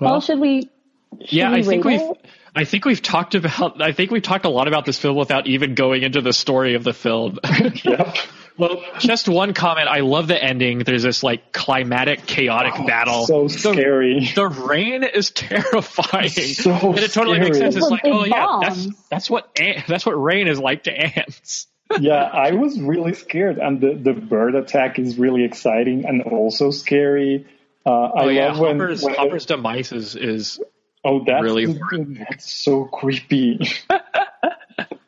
Well, 0.00 0.12
Well, 0.12 0.20
should 0.20 0.38
we? 0.40 0.70
yeah, 1.18 1.50
we 1.52 1.58
I 1.58 1.62
think 1.62 1.84
rate 1.84 2.00
we've 2.00 2.10
it? 2.10 2.26
I 2.56 2.64
think 2.64 2.84
we've 2.84 3.02
talked 3.02 3.34
about 3.34 3.82
I 3.82 3.92
think 3.92 4.10
we've 4.12 4.22
talked 4.22 4.44
a 4.44 4.48
lot 4.48 4.68
about 4.68 4.84
this 4.84 4.98
film 4.98 5.16
without 5.16 5.46
even 5.48 5.74
going 5.74 6.02
into 6.04 6.20
the 6.20 6.32
story 6.32 6.74
of 6.74 6.84
the 6.84 6.92
film. 6.94 7.38
Yep. 7.84 8.16
Well, 8.56 8.84
just 9.00 9.28
one 9.28 9.52
comment. 9.52 9.88
I 9.88 10.00
love 10.00 10.28
the 10.28 10.42
ending. 10.42 10.78
There's 10.80 11.02
this 11.02 11.22
like 11.24 11.52
climatic, 11.52 12.24
chaotic 12.26 12.74
battle. 12.86 13.26
So 13.26 13.48
The- 13.48 13.58
scary. 13.58 14.30
The 14.34 14.46
rain 14.46 15.02
is 15.02 15.30
terrifying, 15.34 16.28
So 16.28 16.70
and 16.72 16.98
it 16.98 17.12
totally 17.12 17.40
makes 17.40 17.58
sense. 17.58 17.74
It's 17.74 17.82
Well, 17.82 17.90
like, 17.90 18.02
big 18.04 18.12
oh 18.12 18.24
yeah, 18.24 18.58
that's 18.62 18.86
that's 19.10 19.30
what 19.30 19.58
ant, 19.60 19.86
that's 19.88 20.06
what 20.06 20.12
rain 20.12 20.46
is 20.46 20.60
like 20.60 20.84
to 20.84 20.92
ants. 20.92 21.66
yeah, 22.00 22.22
I 22.22 22.52
was 22.52 22.80
really 22.80 23.12
scared, 23.14 23.58
and 23.58 23.80
the, 23.80 23.94
the 23.94 24.12
bird 24.18 24.54
attack 24.54 24.98
is 24.98 25.18
really 25.18 25.44
exciting 25.44 26.06
and 26.06 26.22
also 26.22 26.70
scary. 26.70 27.46
Uh, 27.84 27.90
I 27.90 28.24
Oh 28.24 28.28
yeah, 28.28 28.46
love 28.52 28.58
when, 28.60 28.78
Hopper's, 28.80 29.02
when 29.02 29.14
Hopper's 29.14 29.46
demise 29.46 29.92
is, 29.92 30.14
is 30.16 30.60
oh 31.04 31.24
that's 31.26 31.42
really 31.42 31.66
that's 32.28 32.50
so 32.50 32.84
creepy. 32.84 33.58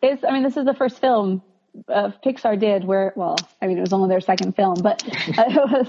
It's, 0.03 0.23
I 0.25 0.33
mean, 0.33 0.43
this 0.43 0.57
is 0.57 0.65
the 0.67 0.75
first 0.75 1.01
film 1.01 1.43
uh, 1.89 2.11
Pixar 2.25 2.59
did 2.59 2.85
where, 2.85 3.13
well, 3.17 3.37
I 3.61 3.67
mean, 3.67 3.79
it 3.79 3.81
was 3.81 3.93
only 3.93 4.09
their 4.09 4.21
second 4.21 4.57
film, 4.57 4.77
but 4.83 5.03
it 5.07 5.71
was 5.71 5.87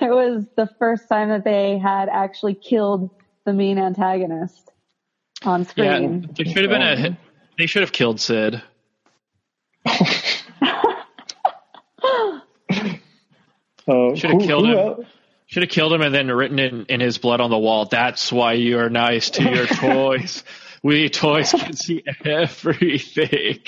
it 0.00 0.10
was 0.10 0.46
the 0.56 0.68
first 0.78 1.08
time 1.08 1.28
that 1.28 1.44
they 1.44 1.78
had 1.78 2.08
actually 2.08 2.54
killed 2.54 3.10
the 3.44 3.52
main 3.52 3.78
antagonist 3.78 4.70
on 5.44 5.64
screen. 5.64 5.86
yeah. 5.86 5.96
screen. 5.96 6.30
There 6.36 6.46
should 6.46 6.62
have 6.62 6.70
been 6.70 6.82
a. 6.82 7.18
They 7.58 7.66
should 7.66 7.82
have 7.82 7.92
killed 7.92 8.20
Sid. 8.20 8.62
Uh, 9.86 9.94
Should 14.14 14.30
have 14.30 14.40
killed 14.40 14.66
who 14.66 14.76
him. 14.76 15.06
Should 15.46 15.62
have 15.62 15.70
killed 15.70 15.92
him 15.92 16.00
and 16.00 16.14
then 16.14 16.28
written 16.28 16.58
in, 16.58 16.86
in 16.86 17.00
his 17.00 17.18
blood 17.18 17.40
on 17.40 17.50
the 17.50 17.58
wall. 17.58 17.84
That's 17.84 18.32
why 18.32 18.54
you 18.54 18.78
are 18.78 18.88
nice 18.88 19.30
to 19.30 19.42
your 19.42 19.66
toys. 19.66 20.42
We 20.84 21.08
toys 21.08 21.50
can 21.50 21.72
see 21.72 22.04
everything. 22.24 23.58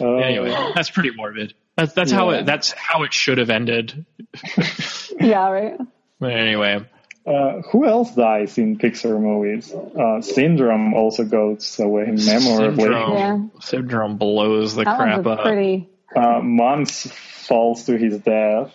Uh, 0.00 0.16
anyway, 0.18 0.54
that's 0.74 0.88
pretty 0.90 1.10
morbid. 1.14 1.54
That's 1.76 1.92
that's 1.92 2.12
how 2.12 2.30
it 2.30 2.46
that's 2.46 2.70
how 2.70 3.02
it 3.02 3.12
should 3.12 3.38
have 3.38 3.50
ended. 3.50 4.06
Yeah, 5.20 5.48
right. 5.50 5.78
But 6.20 6.32
anyway, 6.32 6.84
Uh, 7.26 7.62
who 7.70 7.86
else 7.86 8.14
dies 8.14 8.58
in 8.58 8.76
Pixar 8.78 9.18
movies? 9.20 9.72
Uh, 9.72 10.20
Syndrome 10.20 10.92
also 10.94 11.24
goes 11.24 11.78
away 11.78 12.06
memorably. 12.06 12.84
syndrome 12.84 13.12
Yeah. 13.16 13.38
syndrome 13.60 14.16
blows 14.18 14.74
the 14.74 14.84
That 14.84 14.96
crap 14.98 15.16
one's 15.24 15.26
a 15.26 15.30
up. 15.30 15.42
pretty, 15.44 15.88
Uh, 16.14 16.40
Muntz 16.42 17.10
falls 17.12 17.84
to 17.86 17.96
his 17.96 18.18
death. 18.18 18.72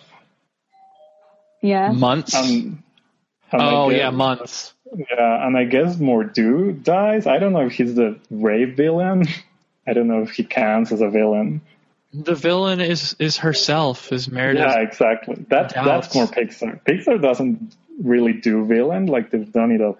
yeah. 1.62 1.92
Muntz. 1.92 2.34
Um, 2.34 2.82
and 3.52 3.62
oh 3.62 3.90
guess- 3.90 3.98
yeah, 3.98 4.10
Muntz. 4.10 4.74
Yeah, 4.94 5.46
and 5.46 5.56
I 5.56 5.64
guess 5.64 5.96
Mordu 5.96 6.82
dies. 6.82 7.26
I 7.26 7.38
don't 7.38 7.52
know 7.52 7.66
if 7.66 7.72
he's 7.72 7.94
the 7.94 8.18
Ray 8.30 8.64
villain. 8.64 9.24
I 9.86 9.92
don't 9.92 10.08
know 10.08 10.22
if 10.22 10.30
he 10.30 10.44
counts 10.44 10.92
as 10.92 11.00
a 11.00 11.08
villain. 11.08 11.62
The 12.12 12.34
villain 12.34 12.80
is 12.80 13.14
is 13.18 13.36
herself. 13.38 14.12
Is 14.12 14.28
Merida? 14.28 14.60
Yeah, 14.60 14.80
exactly. 14.80 15.44
That 15.48 15.72
Doubts. 15.72 16.12
that's 16.12 16.14
more 16.14 16.26
Pixar. 16.26 16.80
Pixar 16.82 17.22
doesn't 17.22 17.76
really 18.02 18.32
do 18.32 18.64
villain 18.66 19.06
like 19.06 19.30
they've 19.30 19.52
done 19.52 19.70
it 19.70 19.80
a 19.80 19.94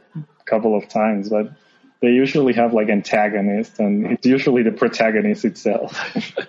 couple 0.45 0.77
of 0.77 0.89
times, 0.89 1.29
but 1.29 1.53
they 2.01 2.09
usually 2.09 2.53
have 2.55 2.73
like 2.73 2.89
antagonists, 2.89 3.79
and 3.79 4.07
it's 4.07 4.27
usually 4.27 4.63
the 4.63 4.73
protagonist 4.73 5.45
itself. 5.45 5.99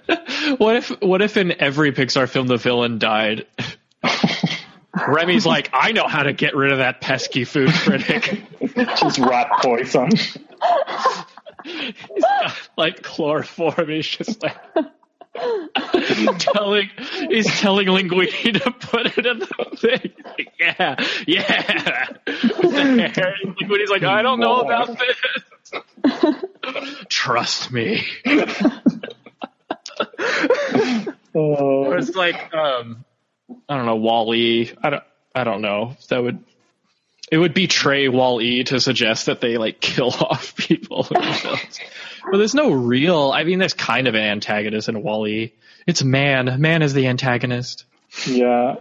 What 0.58 0.76
if 0.76 0.90
what 1.02 1.22
if 1.22 1.38
in 1.38 1.62
every 1.62 1.92
Pixar 1.92 2.28
film 2.28 2.48
the 2.48 2.58
villain 2.58 2.98
died? 2.98 3.46
Remy's 5.08 5.46
like, 5.46 5.70
I 5.74 5.92
know 5.92 6.08
how 6.08 6.24
to 6.24 6.34
get 6.34 6.56
rid 6.56 6.72
of 6.72 6.80
that 6.80 7.02
pesky 7.02 7.44
food 7.44 7.72
critic. 7.72 8.44
Just 8.76 9.20
rat 9.20 9.48
poison. 9.62 10.10
He's 11.64 11.94
got, 12.22 12.54
like 12.78 13.02
chloroform. 13.04 13.90
He's 13.90 14.08
just 14.08 14.42
like 14.42 14.58
telling 16.40 16.90
he's 17.30 17.46
telling 17.60 17.88
Linguini 17.88 18.62
to 18.62 18.72
put 18.72 19.18
it 19.18 19.26
in 19.26 19.40
the 19.40 19.48
thing. 19.78 20.12
Yeah, 20.60 20.96
yeah. 21.28 22.08
Linguini's 22.26 23.90
like, 23.92 24.04
I 24.04 24.22
don't 24.24 24.40
know 24.40 24.62
about 24.62 24.98
this. 24.98 26.42
Trust 27.10 27.72
me. 27.72 28.06
Or 31.34 31.94
Uh, 31.94 31.98
it's 31.98 32.16
like 32.16 32.54
um 32.54 33.06
I 33.70 33.76
don't 33.78 33.86
know, 33.86 33.96
Wally. 33.96 34.72
I 34.82 34.90
don't 34.90 35.04
I 35.36 35.44
don't 35.44 35.62
know. 35.62 35.96
That 36.10 36.22
would 36.24 36.44
it 37.32 37.38
would 37.38 37.54
betray 37.54 38.10
Wall 38.10 38.42
E 38.42 38.64
to 38.66 38.80
suggest 38.82 39.28
that 39.28 39.40
they 39.42 39.58
like 39.58 39.80
kill 39.80 40.08
off 40.20 40.56
people. 40.56 41.08
in 41.12 41.22
but 42.32 42.38
there's 42.38 42.54
no 42.56 42.72
real 42.72 43.32
I 43.32 43.44
mean 43.44 43.60
there's 43.60 43.74
kind 43.74 44.08
of 44.08 44.16
an 44.16 44.22
antagonist 44.24 44.90
in 44.90 45.02
Wall 45.02 45.28
E. 45.28 45.54
It's 45.88 46.04
man. 46.04 46.60
Man 46.62 46.82
is 46.82 46.94
the 46.94 47.08
antagonist. 47.08 47.86
yeah, 48.28 48.76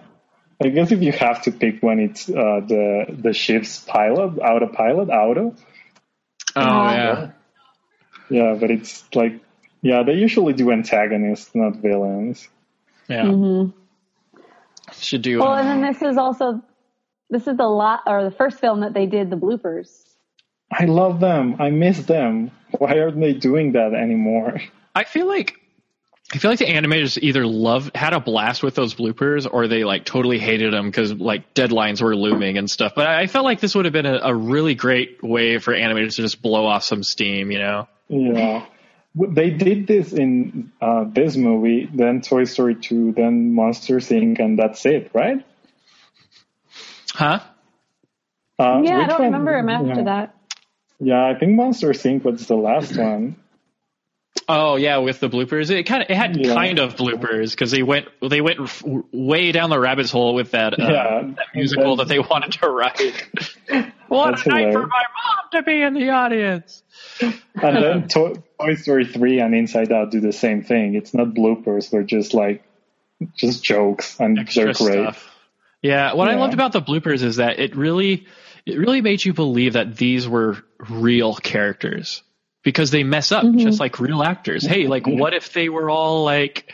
I 0.63 0.69
guess 0.69 0.91
if 0.93 1.01
you 1.03 1.13
have 1.13 1.43
to 1.43 1.53
pick 1.53 1.83
one, 1.83 2.01
it's 2.01 2.29
uh, 2.29 2.61
the 2.67 3.07
the 3.09 3.33
ship's 3.33 3.79
pilot, 3.81 4.39
autopilot, 4.39 5.09
auto. 5.09 5.55
Oh 6.57 6.63
Yeah. 6.91 6.93
yeah. 6.93 7.31
Yeah, 8.33 8.57
but 8.61 8.71
it's 8.71 9.03
like, 9.15 9.41
yeah, 9.83 10.05
they 10.05 10.13
usually 10.15 10.53
do 10.53 10.71
antagonists, 10.71 11.51
not 11.55 11.77
villains. 11.77 12.49
Yeah. 13.09 13.27
hmm 13.27 13.71
Should 15.03 15.23
do 15.23 15.39
Well, 15.39 15.55
and 15.55 15.69
then 15.69 15.93
this 15.93 16.03
is 16.03 16.17
also 16.17 16.63
this 17.31 17.47
is 17.47 17.57
the 17.57 17.67
lot 17.67 18.03
or 18.07 18.25
the 18.25 18.31
first 18.31 18.61
film 18.61 18.81
that 18.81 18.93
they 18.93 19.07
did 19.07 19.31
the 19.31 19.37
bloopers. 19.37 19.89
I 20.71 20.85
love 20.85 21.21
them. 21.21 21.57
I 21.59 21.71
miss 21.71 22.05
them. 22.05 22.51
Why 22.79 22.99
aren't 22.99 23.21
they 23.21 23.33
doing 23.33 23.73
that 23.73 23.95
anymore? 23.95 24.61
I 24.95 25.05
feel 25.05 25.27
like 25.27 25.57
I 26.33 26.39
feel 26.39 26.51
like 26.51 26.61
the 26.61 26.67
animators 26.67 27.19
either 27.21 27.45
loved 27.45 27.97
had 27.97 28.13
a 28.13 28.21
blast 28.21 28.63
with 28.63 28.77
those 28.77 28.95
bloopers 28.95 29.49
or 29.51 29.67
they 29.67 29.83
like 29.83 30.05
totally 30.05 30.39
hated 30.39 30.73
them 30.73 30.87
because 30.87 31.13
like 31.13 31.55
deadlines 31.55 32.01
were 32.01 32.15
looming 32.15 32.57
and 32.57 32.71
stuff. 32.71 32.93
But 32.95 33.09
I 33.09 33.27
felt 33.27 33.45
like 33.45 33.59
this 33.59 33.75
would 33.75 33.85
have 33.85 33.93
been 33.93 34.07
a, 34.07 34.21
a 34.23 34.35
really 34.35 34.77
great 34.77 35.23
way 35.25 35.59
for 35.59 35.75
animators 35.75 36.17
to 36.17 36.23
just 36.23 36.41
blow 36.41 36.67
off 36.67 36.85
some 36.85 37.03
steam, 37.03 37.51
you 37.51 37.59
know? 37.59 37.89
Yeah. 38.09 38.65
W- 39.17 39.35
They 39.35 39.51
did 39.51 39.87
this 39.87 40.13
in 40.13 40.73
uh, 40.81 41.05
this 41.09 41.37
movie, 41.37 41.89
then 41.93 42.21
Toy 42.21 42.45
Story 42.45 42.75
2, 42.77 43.13
then 43.13 43.55
Monsters 43.55 44.09
Inc., 44.09 44.39
and 44.39 44.59
that's 44.59 44.85
it, 44.87 45.11
right? 45.15 45.45
Huh? 47.13 47.41
Uh, 48.59 48.83
yeah, 48.85 48.99
I 48.99 49.07
don't 49.07 49.19
one- 49.19 49.23
remember 49.33 49.59
him 49.59 49.69
after 49.69 49.89
yeah. 50.01 50.03
that. 50.05 50.35
Yeah, 51.01 51.27
I 51.27 51.35
think 51.39 51.53
Monsters 51.57 52.03
Inc. 52.03 52.25
was 52.25 52.47
the 52.47 52.57
last 52.57 52.97
one. 52.97 53.37
Oh 54.49 54.77
yeah, 54.77 54.99
with 54.99 55.19
the 55.21 55.29
bloopers, 55.29 55.71
it 55.71 55.85
kind 55.85 56.03
of 56.03 56.11
it 56.11 56.17
had 56.17 56.37
Yeah. 56.37 56.55
kind 56.55 56.79
of 56.79 56.95
bloopers 56.97 57.51
because 57.51 57.71
they 57.71 57.83
went 57.83 58.07
they 58.29 58.41
went 58.41 58.61
f- 58.61 58.83
way 59.13 59.51
down 59.53 59.71
the 59.71 59.79
rabbit's 59.79 60.11
hole 60.11 60.35
with 60.35 60.53
that, 60.53 60.75
uh, 60.75 60.77
Yeah. 60.79 61.23
that 61.37 61.47
musical 61.55 61.97
that 61.97 62.09
they 62.09 62.19
wanted 62.19 62.53
to 62.53 62.69
write. 62.69 63.29
What 64.11 64.33
That's 64.33 64.47
a 64.47 64.49
night 64.49 64.73
for 64.73 64.81
my 64.81 64.87
mom 64.87 65.45
to 65.53 65.63
be 65.63 65.81
in 65.81 65.95
the 65.95 66.11
audience. 66.11 66.83
And 67.63 67.77
then 67.77 68.09
to- 68.09 68.43
Toy 68.61 68.75
Story 68.75 69.05
3 69.07 69.41
and 69.41 69.55
Inside 69.55 69.93
Out 69.93 70.11
do 70.11 70.21
the 70.21 70.33
same 70.33 70.63
thing. 70.63 70.95
It's 70.95 71.15
not 71.15 71.29
bloopers, 71.29 71.91
they're 71.91 72.03
just 72.03 72.35
like, 72.35 72.65
just 73.37 73.63
jokes, 73.63 74.19
and 74.19 74.39
Extra 74.39 74.65
they're 74.65 74.73
great. 74.73 75.05
stuff. 75.05 75.37
Yeah, 75.83 76.15
what 76.15 76.29
I 76.29 76.35
loved 76.37 76.55
about 76.55 76.73
the 76.73 76.83
bloopers 76.83 77.23
is 77.23 77.37
that 77.37 77.59
it 77.59 77.77
really, 77.77 78.27
it 78.67 78.79
really 78.79 79.01
made 79.01 79.25
you 79.25 79.33
believe 79.33 79.75
that 79.75 79.97
these 79.97 80.27
were 80.29 80.59
real 80.89 81.35
characters 81.35 82.23
because 82.63 82.91
they 82.91 83.05
mess 83.05 83.31
up 83.33 83.45
just 83.57 83.79
like 83.79 84.01
real 84.01 84.23
actors. 84.23 84.65
Hey, 84.65 84.87
like 84.87 85.07
what 85.07 85.35
if 85.35 85.53
they 85.53 85.69
were 85.69 85.89
all 85.89 86.25
like, 86.25 86.73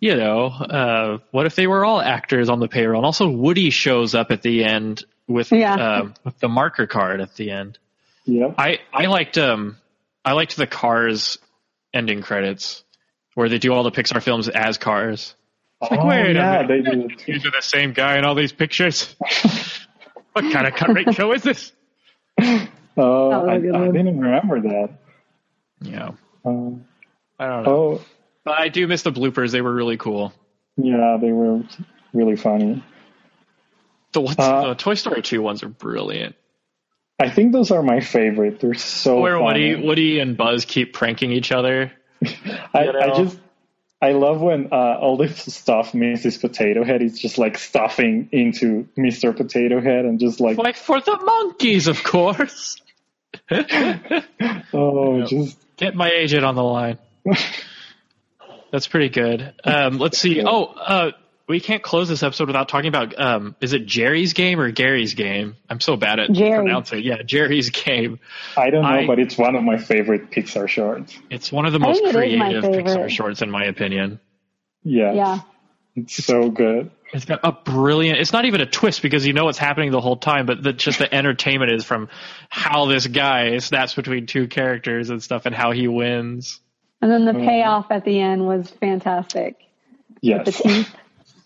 you 0.00 0.16
know, 0.16 0.46
uh, 0.46 1.18
what 1.30 1.46
if 1.46 1.56
they 1.56 1.66
were 1.66 1.84
all 1.84 2.00
actors 2.00 2.48
on 2.48 2.58
the 2.58 2.68
payroll? 2.68 3.00
And 3.00 3.06
also 3.06 3.28
Woody 3.28 3.70
shows 3.70 4.14
up 4.14 4.30
at 4.30 4.42
the 4.42 4.64
end 4.64 5.04
with, 5.30 5.52
Yeah. 5.52 5.74
um, 5.74 6.14
with 6.24 6.38
the 6.40 6.48
marker 6.48 6.86
card 6.86 7.20
at 7.20 7.34
the 7.36 7.50
end. 7.50 7.78
Yep. 8.26 8.54
I, 8.58 8.78
I 8.92 9.06
liked, 9.06 9.38
um, 9.38 9.76
I 10.24 10.32
liked 10.32 10.56
the 10.56 10.66
Cars 10.66 11.38
ending 11.94 12.20
credits 12.22 12.84
where 13.34 13.48
they 13.48 13.58
do 13.58 13.72
all 13.72 13.82
the 13.82 13.90
Pixar 13.90 14.22
films 14.22 14.48
as 14.48 14.76
Cars. 14.78 15.34
It's 15.82 15.90
like, 15.90 16.00
oh, 16.00 16.06
wait 16.06 16.30
a 16.30 16.32
yeah, 16.34 16.62
minute. 16.62 16.84
they 16.84 16.90
do. 16.90 17.08
These 17.26 17.46
are 17.46 17.50
the 17.50 17.62
same 17.62 17.92
guy 17.94 18.18
in 18.18 18.24
all 18.24 18.34
these 18.34 18.52
pictures. 18.52 19.16
what 20.32 20.52
kind 20.52 20.66
of 20.66 20.74
cut 20.74 20.92
rate 20.94 21.14
show 21.14 21.32
is 21.32 21.42
this? 21.42 21.72
Oh, 22.38 23.28
was 23.30 23.48
a 23.48 23.50
I, 23.50 23.54
I 23.54 23.86
didn't 23.90 24.20
remember 24.20 24.60
that. 24.62 24.90
Yeah, 25.80 26.10
Um, 26.44 26.84
I 27.38 27.46
don't 27.46 27.62
know. 27.64 27.70
oh, 27.72 28.04
But 28.44 28.60
I 28.60 28.68
do 28.68 28.86
miss 28.86 29.02
the 29.02 29.12
bloopers. 29.12 29.52
They 29.52 29.62
were 29.62 29.72
really 29.72 29.96
cool. 29.96 30.32
yeah, 30.76 31.16
they 31.20 31.32
were 31.32 31.62
really 32.12 32.36
funny. 32.36 32.84
The, 34.12 34.20
ones, 34.20 34.36
Uh, 34.38 34.68
the 34.70 34.74
Toy 34.74 34.94
Story 34.94 35.22
2 35.22 35.40
ones 35.40 35.62
are 35.62 35.68
brilliant. 35.68 36.34
I 37.20 37.30
think 37.30 37.52
those 37.52 37.70
are 37.70 37.82
my 37.82 38.00
favorite. 38.00 38.58
They're 38.60 38.74
so 38.74 39.20
Where 39.20 39.38
funny. 39.38 39.74
Woody, 39.74 39.86
Woody 39.86 40.18
and 40.20 40.36
Buzz 40.36 40.64
keep 40.64 40.92
pranking 40.94 41.30
each 41.32 41.52
other. 41.52 41.92
I, 42.24 42.84
you 42.84 42.92
know? 42.92 42.98
I 43.00 43.16
just 43.16 43.38
I 44.02 44.12
love 44.12 44.40
when 44.40 44.68
uh, 44.72 44.96
all 44.98 45.18
this 45.18 45.36
stuff 45.54 45.92
Mrs. 45.92 46.40
Potato 46.40 46.82
Head 46.84 47.02
is 47.02 47.18
just 47.18 47.36
like 47.36 47.58
stuffing 47.58 48.30
into 48.32 48.88
Mr. 48.98 49.36
Potato 49.36 49.80
Head 49.82 50.06
and 50.06 50.18
just 50.18 50.40
like 50.40 50.56
Like 50.56 50.76
for 50.76 51.00
the 51.00 51.18
monkeys, 51.22 51.86
of 51.86 52.02
course. 52.02 52.76
oh 54.72 55.18
Yep. 55.18 55.28
just 55.28 55.58
Get 55.76 55.94
my 55.94 56.10
agent 56.10 56.44
on 56.44 56.54
the 56.54 56.64
line. 56.64 56.98
That's 58.72 58.86
pretty 58.86 59.08
good. 59.08 59.54
Um, 59.64 59.98
let's 59.98 60.18
see. 60.18 60.42
Oh, 60.44 60.64
uh, 60.64 61.10
we 61.50 61.60
can't 61.60 61.82
close 61.82 62.08
this 62.08 62.22
episode 62.22 62.46
without 62.48 62.68
talking 62.68 62.88
about 62.88 63.18
um, 63.20 63.54
is 63.60 63.72
it 63.72 63.84
Geri's 63.86 64.32
game 64.32 64.58
or 64.60 64.70
Gary's 64.70 65.14
game? 65.14 65.56
I'm 65.68 65.80
so 65.80 65.96
bad 65.96 66.18
at 66.20 66.32
Jerry. 66.32 66.52
pronouncing. 66.56 67.02
Yeah, 67.04 67.22
Geri's 67.22 67.70
game. 67.70 68.20
I 68.56 68.70
don't 68.70 68.82
know, 68.82 68.88
I- 68.88 69.06
but 69.06 69.18
it's 69.18 69.36
one 69.36 69.54
of 69.56 69.62
my 69.62 69.76
favorite 69.76 70.30
Pixar 70.30 70.68
shorts. 70.68 71.18
It's 71.30 71.52
one 71.52 71.66
of 71.66 71.72
the 71.72 71.78
most 71.78 72.02
think 72.02 72.14
it 72.14 72.32
is 72.32 72.38
my 72.38 72.48
creative. 72.50 72.64
Pixar 72.86 73.10
shorts, 73.10 73.42
in 73.42 73.50
my 73.50 73.64
opinion. 73.64 74.20
Yeah, 74.82 75.12
Yeah. 75.12 75.38
it's 75.96 76.24
so 76.24 76.48
good. 76.50 76.90
It's 77.12 77.24
got 77.24 77.40
a 77.42 77.50
brilliant. 77.50 78.18
It's 78.20 78.32
not 78.32 78.44
even 78.44 78.60
a 78.60 78.66
twist 78.66 79.02
because 79.02 79.26
you 79.26 79.32
know 79.32 79.44
what's 79.44 79.58
happening 79.58 79.90
the 79.90 80.00
whole 80.00 80.16
time, 80.16 80.46
but 80.46 80.62
the, 80.62 80.72
just 80.72 81.00
the 81.00 81.12
entertainment 81.20 81.72
is 81.72 81.84
from 81.84 82.08
how 82.48 82.86
this 82.86 83.06
guy 83.08 83.58
snaps 83.58 83.94
between 83.94 84.26
two 84.26 84.46
characters 84.46 85.10
and 85.10 85.20
stuff, 85.20 85.44
and 85.46 85.54
how 85.54 85.72
he 85.72 85.88
wins. 85.88 86.60
And 87.02 87.10
then 87.10 87.24
the 87.24 87.32
Mm. 87.32 87.44
payoff 87.46 87.90
at 87.90 88.04
the 88.04 88.20
end 88.20 88.46
was 88.46 88.70
fantastic. 88.70 89.56
The 90.22 90.28
Yes, 90.28 90.62
teeth. 90.62 90.94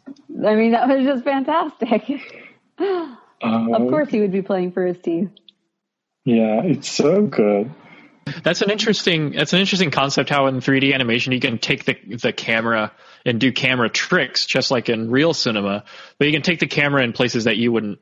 I 0.07 0.55
mean, 0.55 0.73
that 0.73 0.89
was 0.89 1.05
just 1.05 1.25
fantastic. 1.25 2.33
Uh, 2.79 3.17
of 3.43 3.89
course, 3.91 4.09
he 4.09 4.21
would 4.21 4.33
be 4.33 4.43
playing 4.43 4.73
for 4.73 4.87
his 4.87 4.99
team. 4.99 5.33
Yeah, 6.25 6.63
it's 6.63 6.91
so 6.91 7.27
good. 7.27 7.71
That's 8.43 8.63
an 8.63 8.71
interesting. 8.71 9.33
That's 9.33 9.53
an 9.53 9.61
interesting 9.61 9.91
concept. 9.91 10.31
How 10.31 10.47
in 10.47 10.61
3D 10.61 10.95
animation 10.95 11.33
you 11.33 11.41
can 11.41 11.59
take 11.59 11.85
the 11.85 11.97
the 12.17 12.33
camera 12.33 12.93
and 13.27 13.39
do 13.39 13.53
camera 13.53 13.91
tricks, 13.91 14.47
just 14.47 14.71
like 14.71 14.89
in 14.89 15.11
real 15.11 15.35
cinema. 15.35 15.85
But 16.19 16.27
you 16.27 16.33
can 16.33 16.43
take 16.43 16.59
the 16.59 16.67
camera 16.67 17.03
in 17.03 17.13
places 17.13 17.45
that 17.45 17.57
you 17.57 17.71
wouldn't 17.71 17.99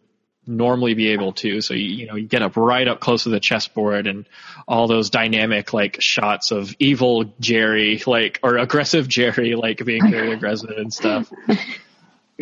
normally 0.46 0.94
be 0.94 1.08
able 1.08 1.32
to. 1.32 1.60
So 1.60 1.74
you, 1.74 1.86
you 1.86 2.06
know 2.06 2.14
you 2.14 2.26
get 2.26 2.42
up 2.42 2.56
right 2.56 2.86
up 2.86 3.00
close 3.00 3.24
to 3.24 3.30
the 3.30 3.40
chessboard 3.40 4.06
and 4.06 4.28
all 4.66 4.86
those 4.86 5.10
dynamic 5.10 5.72
like 5.72 6.00
shots 6.00 6.50
of 6.50 6.74
evil 6.78 7.24
Geri, 7.40 8.02
like 8.06 8.40
or 8.42 8.58
aggressive 8.58 9.08
Geri, 9.08 9.54
like 9.54 9.84
being 9.84 10.10
very 10.10 10.32
aggressive 10.32 10.70
and 10.70 10.92
stuff. 10.92 11.32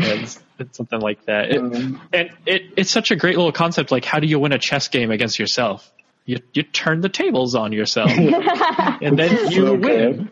It's, 0.03 0.39
it's 0.59 0.77
something 0.77 1.01
like 1.01 1.25
that. 1.27 1.51
It, 1.51 1.59
Um, 1.59 2.01
and 2.13 2.31
it, 2.47 2.63
it's 2.77 2.91
such 2.91 3.11
a 3.11 3.17
great 3.17 3.37
little 3.37 3.53
concept. 3.53 3.91
Like, 3.91 4.05
how 4.05 4.19
do 4.21 4.27
you 4.27 4.39
win 4.39 4.53
a 4.53 4.59
chess 4.59 4.89
game 4.89 5.11
against 5.11 5.39
yourself? 5.39 5.91
You 6.27 6.39
you 6.53 6.63
turn 6.63 7.01
the 7.01 7.09
tables 7.09 7.55
on 7.55 7.73
yourself, 7.73 8.11
and 8.17 9.19
then 9.19 9.51
you 9.51 9.67
so 9.67 9.75
win. 9.75 10.31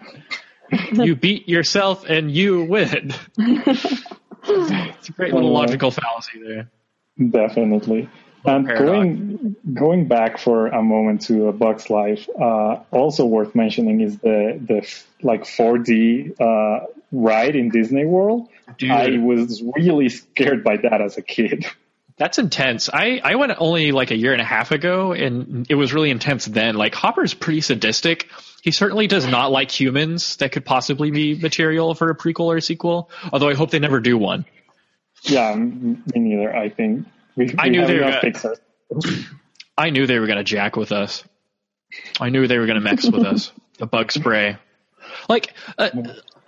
good. 0.71 0.99
You 1.07 1.17
beat 1.17 1.49
yourself, 1.49 2.05
and 2.05 2.31
you 2.31 2.65
win. 2.65 3.15
it's 3.39 5.09
a 5.09 5.13
great 5.13 5.33
little 5.35 5.51
Uh, 5.57 5.61
logical 5.61 5.91
fallacy 5.91 6.43
there. 6.43 6.71
Definitely. 7.31 8.09
And 8.45 8.67
going 8.67 9.57
going 9.75 10.07
back 10.09 10.39
for 10.39 10.69
a 10.69 10.83
moment 10.83 11.23
to 11.23 11.49
a 11.49 11.53
Bug's 11.53 11.91
Life, 11.91 12.29
uh, 12.41 12.81
also 12.93 13.25
worth 13.27 13.55
mentioning 13.55 14.01
is 14.01 14.19
the 14.19 14.59
the 14.65 14.89
like 15.23 15.43
4D 15.45 16.41
uh, 16.41 16.87
ride 17.13 17.57
in 17.57 17.71
Disney 17.71 18.05
World. 18.05 18.49
Dude. 18.77 18.91
I 18.91 19.19
was 19.19 19.63
really 19.77 20.09
scared 20.09 20.65
by 20.65 20.77
that 20.79 21.01
as 21.01 21.17
a 21.17 21.23
kid. 21.23 21.67
That's 22.19 22.39
intense. 22.39 22.91
I, 22.93 23.21
I 23.23 23.37
went 23.37 23.53
only 23.59 23.93
like 23.93 24.11
a 24.11 24.17
year 24.17 24.33
and 24.33 24.43
a 24.43 24.45
half 24.45 24.73
ago, 24.73 25.13
and 25.13 25.67
it 25.71 25.77
was 25.77 25.95
really 25.95 26.11
intense 26.11 26.47
then. 26.47 26.75
Like 26.75 26.93
Hopper's 26.93 27.33
pretty 27.33 27.61
sadistic. 27.61 28.29
He 28.61 28.73
certainly 28.73 29.07
does 29.07 29.25
not 29.25 29.53
like 29.53 29.71
humans. 29.71 30.37
That 30.39 30.51
could 30.51 30.65
possibly 30.65 31.13
be 31.13 31.37
material 31.37 31.95
for 31.95 32.11
a 32.11 32.17
prequel 32.17 32.47
or 32.47 32.57
a 32.57 32.63
sequel. 32.63 33.09
Although 33.33 33.49
I 33.49 33.55
hope 33.55 33.71
they 33.71 33.79
never 33.79 34.01
do 34.01 34.19
one. 34.19 34.47
yeah, 35.23 35.55
me 35.55 35.97
neither. 36.17 36.55
I 36.55 36.71
think 36.71 37.07
we, 37.37 37.55
I 37.57 37.69
knew 37.71 37.87
they 37.87 38.01
were 38.01 38.21
gonna-. 38.21 39.13
I 39.79 39.91
knew 39.91 40.07
they 40.07 40.19
were 40.19 40.27
going 40.27 40.39
to 40.39 40.45
jack 40.45 40.77
with 40.77 40.91
us. 40.91 41.23
I 42.21 42.31
knew 42.31 42.49
they 42.49 42.59
were 42.59 42.67
going 42.67 42.81
to 42.81 42.85
mess 42.85 43.09
with 43.09 43.25
us. 43.25 43.53
The 43.79 43.87
bug 43.87 44.11
spray. 44.11 44.57
Like, 45.29 45.55
uh, 45.79 45.91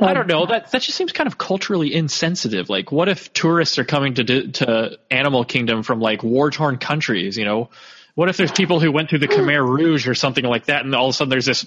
I 0.00 0.14
don't 0.14 0.26
know. 0.26 0.46
That 0.46 0.70
that 0.70 0.82
just 0.82 0.96
seems 0.96 1.12
kind 1.12 1.26
of 1.26 1.38
culturally 1.38 1.94
insensitive. 1.94 2.68
Like, 2.68 2.90
what 2.90 3.08
if 3.08 3.32
tourists 3.32 3.78
are 3.78 3.84
coming 3.84 4.14
to 4.14 4.24
di- 4.24 4.50
to 4.52 4.98
Animal 5.10 5.44
Kingdom 5.44 5.82
from 5.82 6.00
like 6.00 6.22
war 6.22 6.50
torn 6.50 6.78
countries? 6.78 7.36
You 7.36 7.44
know, 7.44 7.70
what 8.14 8.28
if 8.28 8.36
there's 8.36 8.52
people 8.52 8.80
who 8.80 8.92
went 8.92 9.10
through 9.10 9.20
the 9.20 9.28
Khmer 9.28 9.66
Rouge 9.66 10.08
or 10.08 10.14
something 10.14 10.44
like 10.44 10.66
that, 10.66 10.84
and 10.84 10.94
all 10.94 11.06
of 11.06 11.10
a 11.10 11.12
sudden 11.14 11.30
there's 11.30 11.46
this 11.46 11.66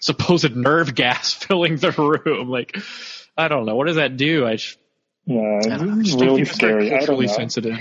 supposed 0.00 0.54
nerve 0.54 0.94
gas 0.94 1.32
filling 1.34 1.76
the 1.76 1.92
room? 1.92 2.48
Like, 2.48 2.76
I 3.36 3.48
don't 3.48 3.66
know. 3.66 3.76
What 3.76 3.86
does 3.86 3.96
that 3.96 4.16
do? 4.16 4.46
I 4.46 4.56
just, 4.56 4.78
Yeah, 5.26 5.60
I 5.62 5.76
don't 5.76 5.86
know. 5.86 5.94
I 5.94 5.98
it's 6.00 6.08
just 6.10 6.20
really 6.20 6.44
scary. 6.44 6.86
I 6.86 6.90
don't 6.90 6.98
culturally 6.98 7.28
sensitive. 7.28 7.76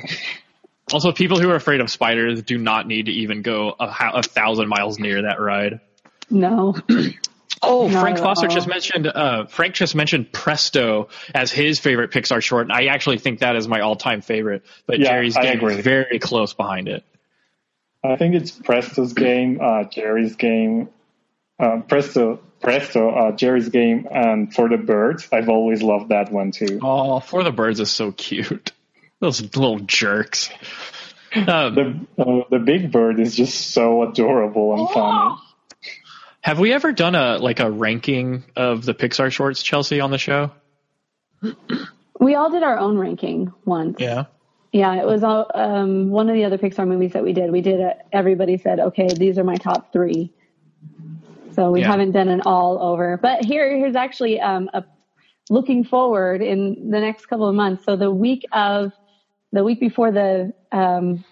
Also, 0.91 1.11
people 1.11 1.39
who 1.39 1.49
are 1.51 1.55
afraid 1.55 1.81
of 1.81 1.91
spiders 1.91 2.41
do 2.41 2.57
not 2.57 2.88
need 2.88 3.05
to 3.05 3.11
even 3.11 3.41
go 3.43 3.76
a, 3.80 3.93
a 4.15 4.23
thousand 4.23 4.69
miles 4.69 4.97
near 4.97 5.23
that 5.23 5.39
ride. 5.39 5.81
No. 6.30 6.76
Oh, 7.61 7.88
Not 7.88 8.02
Frank 8.02 8.18
Foster 8.19 8.48
all. 8.48 8.53
just 8.53 8.68
mentioned. 8.68 9.07
Uh, 9.07 9.45
Frank 9.48 9.76
just 9.76 9.95
mentioned 9.95 10.31
Presto 10.31 11.10
as 11.36 11.52
his 11.52 11.80
favorite 11.80 12.11
Pixar 12.11 12.41
short, 12.41 12.64
and 12.64 12.72
I 12.72 12.86
actually 12.86 13.18
think 13.18 13.40
that 13.40 13.56
is 13.56 13.68
my 13.68 13.81
all-time 13.81 14.22
favorite. 14.22 14.64
But 14.86 14.99
Yeah, 14.99 15.10
Geri's 15.14 15.36
I 15.38 15.41
game 15.44 15.57
agree. 15.57 15.76
is 15.76 15.84
very 15.84 16.19
close 16.19 16.53
behind 16.53 16.88
it. 16.88 17.03
I 18.03 18.15
think 18.15 18.36
it's 18.36 18.52
Presto's 18.52 19.11
game, 19.14 19.60
uh, 19.61 19.84
Geri's 19.84 20.36
game, 20.38 20.88
uh, 21.60 21.81
Presto, 21.88 22.40
Presto, 22.61 23.10
uh, 23.10 23.31
Geri's 23.34 23.68
game, 23.69 24.07
and 24.10 24.53
for 24.53 24.69
the 24.69 24.77
birds. 24.77 25.27
I've 25.34 25.49
always 25.49 25.81
loved 25.84 26.10
that 26.10 26.31
one 26.31 26.52
too. 26.52 26.80
Oh, 26.81 27.19
For 27.19 27.44
the 27.44 27.52
Birds 27.52 27.80
is 27.81 27.91
so 27.91 28.11
cute. 28.14 28.72
Those 29.19 29.41
little 29.41 29.80
jerks. 29.80 30.49
Um, 31.36 31.45
The 31.76 31.99
uh, 32.18 32.41
the 32.49 32.60
big 32.60 32.91
bird 32.91 33.19
is 33.19 33.36
just 33.36 33.72
so 33.72 34.03
adorable 34.03 34.73
and 34.80 34.90
funny. 34.90 35.36
Have 36.41 36.59
we 36.59 36.73
ever 36.73 36.91
done 36.91 37.15
a 37.15 37.37
like 37.37 37.59
a 37.59 37.69
ranking 37.69 38.43
of 38.55 38.85
the 38.85 38.93
Pixar 38.93 39.31
shorts, 39.31 39.61
Chelsea, 39.63 39.99
on 39.99 40.11
the 40.11 40.17
show? 40.17 40.51
We 42.19 42.35
all 42.35 42.49
did 42.49 42.63
our 42.63 42.77
own 42.77 42.97
ranking 42.97 43.53
once. 43.63 43.95
Yeah. 43.97 44.25
Yeah, 44.73 44.95
it 44.95 45.05
was 45.05 45.23
all, 45.23 45.49
um, 45.55 46.09
one 46.09 46.29
of 46.29 46.35
the 46.35 46.43
other 46.43 46.57
Pixar 46.57 46.85
movies 46.85 47.13
that 47.13 47.23
we 47.23 47.31
did. 47.33 47.49
We 47.49 47.61
did 47.61 47.79
it. 47.79 47.97
Everybody 48.11 48.57
said, 48.57 48.79
okay, 48.79 49.07
these 49.07 49.39
are 49.39 49.43
my 49.45 49.55
top 49.55 49.93
three. 49.93 50.33
So 51.53 51.71
we 51.71 51.79
Yeah. 51.79 51.87
haven't 51.87 52.11
done 52.11 52.27
an 52.27 52.41
all 52.41 52.81
over. 52.81 53.17
But 53.21 53.45
here, 53.45 53.75
here's 53.77 53.95
actually 53.95 54.39
um, 54.39 54.69
a, 54.73 54.83
looking 55.49 55.85
forward 55.85 56.41
in 56.41 56.91
the 56.91 56.99
next 56.99 57.25
couple 57.27 57.47
of 57.47 57.55
months. 57.55 57.85
So 57.85 57.95
the 57.95 58.11
week 58.11 58.43
of 58.51 58.91
the 59.51 59.63
week 59.63 59.79
before 59.79 60.11
the 60.11 60.53
um, 60.71 61.23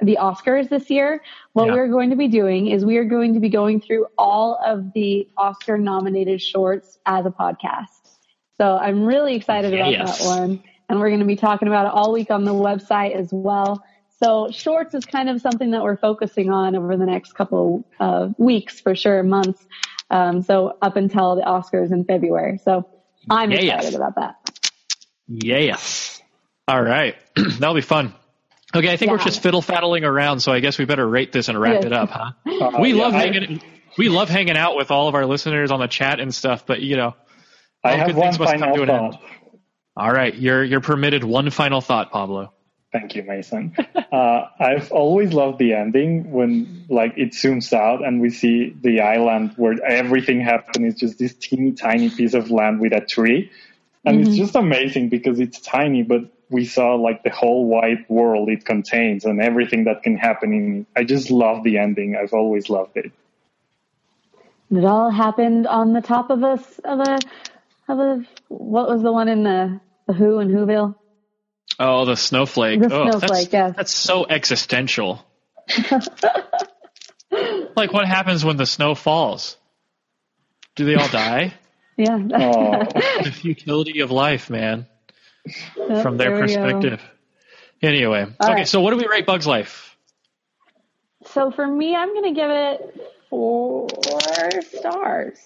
the 0.00 0.18
Oscars 0.20 0.68
this 0.68 0.90
year, 0.90 1.22
what 1.54 1.66
Yeah. 1.66 1.72
we're 1.74 1.88
going 1.88 2.10
to 2.10 2.16
be 2.16 2.28
doing 2.28 2.66
is 2.68 2.84
we 2.84 2.96
are 2.98 3.04
going 3.04 3.34
to 3.34 3.40
be 3.40 3.48
going 3.48 3.80
through 3.80 4.06
all 4.18 4.58
of 4.64 4.92
the 4.92 5.28
Oscar 5.36 5.78
nominated 5.78 6.40
shorts 6.42 6.98
as 7.06 7.24
a 7.26 7.30
podcast. 7.30 7.88
So 8.58 8.76
I'm 8.76 9.04
really 9.04 9.34
excited 9.34 9.72
about 9.74 9.92
Yes. 9.92 10.18
that 10.18 10.26
one. 10.26 10.62
And 10.88 11.00
we're 11.00 11.08
going 11.08 11.20
to 11.20 11.26
be 11.26 11.36
talking 11.36 11.66
about 11.68 11.86
it 11.86 11.92
all 11.92 12.12
week 12.12 12.30
on 12.30 12.44
the 12.44 12.54
website 12.54 13.12
as 13.16 13.30
well. 13.32 13.82
So 14.20 14.48
shorts 14.50 14.94
is 14.94 15.04
kind 15.04 15.28
of 15.28 15.40
something 15.40 15.72
that 15.72 15.82
we're 15.82 15.96
focusing 15.96 16.50
on 16.50 16.74
over 16.76 16.96
the 16.96 17.04
next 17.06 17.32
couple 17.32 17.84
of 17.98 18.34
weeks 18.38 18.80
for 18.80 18.94
sure, 18.94 19.22
months. 19.22 19.66
Um, 20.10 20.42
so 20.42 20.76
up 20.82 20.96
until 20.96 21.36
the 21.36 21.42
Oscars 21.42 21.90
in 21.92 22.04
February. 22.04 22.58
So 22.58 22.86
I'm 23.28 23.50
Yes. 23.50 23.62
excited 23.64 23.94
about 23.96 24.14
that. 24.16 24.36
Yes. 25.28 26.22
All 26.68 26.82
right. 26.82 27.16
That'll 27.36 27.74
be 27.74 27.80
fun. 27.80 28.14
Okay, 28.74 28.92
I 28.92 28.96
think 28.96 29.12
we're 29.12 29.18
just 29.18 29.42
fiddle 29.42 29.62
faddling 29.62 30.04
around, 30.04 30.40
so 30.40 30.52
I 30.52 30.60
guess 30.60 30.76
we 30.78 30.84
better 30.84 31.06
rate 31.08 31.32
this 31.32 31.48
and 31.48 31.58
wrap 31.60 31.84
it 31.84 31.92
up, 31.92 32.10
huh? 32.10 32.32
Uh, 32.46 32.78
we 32.80 32.92
yeah, 32.92 33.02
love 33.02 33.14
I- 33.14 33.18
hanging. 33.18 33.62
We 33.98 34.08
love 34.10 34.28
hanging 34.28 34.56
out 34.58 34.76
with 34.76 34.90
all 34.90 35.08
of 35.08 35.14
our 35.14 35.24
listeners 35.24 35.70
on 35.70 35.80
the 35.80 35.86
chat 35.86 36.20
and 36.20 36.34
stuff, 36.34 36.66
but 36.66 36.80
you 36.80 36.96
know, 36.96 37.14
I 37.82 37.92
have 37.96 38.08
good 38.08 38.16
one 38.16 38.26
things 38.26 38.38
must 38.38 38.52
come 38.52 38.60
final 38.60 38.76
to 38.76 38.82
an 38.82 38.90
end. 38.90 39.12
thought. 39.14 39.22
All 39.96 40.12
right, 40.12 40.34
you're 40.34 40.62
you're 40.64 40.80
permitted 40.80 41.24
one 41.24 41.48
final 41.50 41.80
thought, 41.80 42.10
Pablo. 42.10 42.52
Thank 42.92 43.14
you, 43.14 43.22
Mason. 43.22 43.74
uh, 44.12 44.44
I've 44.60 44.90
always 44.92 45.32
loved 45.32 45.58
the 45.58 45.74
ending 45.74 46.30
when 46.30 46.84
like 46.88 47.14
it 47.16 47.30
zooms 47.32 47.72
out 47.72 48.04
and 48.04 48.20
we 48.20 48.30
see 48.30 48.74
the 48.80 49.00
island 49.00 49.52
where 49.56 49.82
everything 49.84 50.40
happened. 50.40 50.86
It's 50.86 51.00
just 51.00 51.18
this 51.18 51.34
teeny 51.34 51.72
tiny 51.72 52.10
piece 52.10 52.34
of 52.34 52.50
land 52.50 52.80
with 52.80 52.92
a 52.92 53.00
tree. 53.00 53.50
And 54.04 54.20
it's 54.26 54.36
just 54.36 54.54
amazing 54.54 55.08
because 55.08 55.40
it's 55.40 55.60
tiny, 55.60 56.04
but 56.04 56.20
we 56.50 56.64
saw 56.64 56.94
like 56.94 57.22
the 57.22 57.30
whole 57.30 57.66
wide 57.66 58.04
world 58.08 58.48
it 58.48 58.64
contains 58.64 59.24
and 59.24 59.40
everything 59.40 59.84
that 59.84 60.02
can 60.02 60.16
happen 60.16 60.52
in 60.52 60.80
it. 60.80 60.86
I 61.00 61.04
just 61.04 61.30
love 61.30 61.64
the 61.64 61.78
ending. 61.78 62.16
I've 62.16 62.32
always 62.32 62.68
loved 62.68 62.96
it. 62.96 63.12
It 64.70 64.84
all 64.84 65.10
happened 65.10 65.66
on 65.66 65.92
the 65.92 66.00
top 66.00 66.30
of 66.30 66.42
a, 66.42 66.52
s- 66.52 66.80
of 66.84 67.00
a, 67.00 67.18
of 67.88 67.98
a, 67.98 68.26
what 68.48 68.88
was 68.88 69.02
the 69.02 69.12
one 69.12 69.28
in 69.28 69.44
the, 69.44 69.80
the 70.06 70.12
Who 70.12 70.38
and 70.38 70.50
Whoville? 70.50 70.96
Oh, 71.78 72.04
the 72.04 72.16
snowflake. 72.16 72.80
The 72.80 72.92
oh, 72.92 73.10
snowflake, 73.10 73.50
that's, 73.50 73.52
yes. 73.52 73.74
that's 73.76 73.92
so 73.92 74.26
existential. 74.26 75.24
like, 77.30 77.92
what 77.92 78.06
happens 78.06 78.44
when 78.44 78.56
the 78.56 78.66
snow 78.66 78.94
falls? 78.94 79.56
Do 80.74 80.84
they 80.84 80.94
all 80.94 81.08
die? 81.08 81.54
Yeah. 81.98 82.18
Oh, 82.18 82.84
the 83.24 83.32
futility 83.32 84.00
of 84.00 84.10
life, 84.10 84.50
man, 84.50 84.86
From 86.02 86.16
their 86.16 86.30
there 86.30 86.46
we 86.46 86.54
go. 86.54 86.62
perspective. 86.62 87.02
Anyway, 87.82 88.26
All 88.40 88.50
okay, 88.50 88.54
right. 88.60 88.68
so 88.68 88.80
what 88.80 88.90
do 88.92 88.96
we 88.96 89.06
rate 89.06 89.26
Bug's 89.26 89.46
Life? 89.46 89.96
So 91.26 91.50
for 91.50 91.66
me, 91.66 91.94
I'm 91.94 92.12
going 92.14 92.34
to 92.34 92.40
give 92.40 92.50
it 92.50 93.12
four 93.30 93.88
stars. 94.62 95.38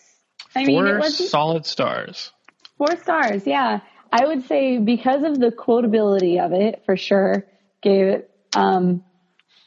I 0.54 0.64
mean, 0.64 0.86
it 0.86 0.90
Four 0.90 0.98
was 0.98 1.30
solid 1.30 1.66
stars. 1.66 2.32
four 2.78 2.96
stars. 2.96 3.46
Yeah, 3.46 3.80
I 4.12 4.26
would 4.26 4.46
say 4.46 4.78
because 4.78 5.22
of 5.22 5.38
the 5.38 5.50
quotability 5.50 6.44
of 6.44 6.52
it, 6.52 6.82
for 6.86 6.96
sure, 6.96 7.46
gave 7.82 8.06
it. 8.06 8.30
Um, 8.54 9.04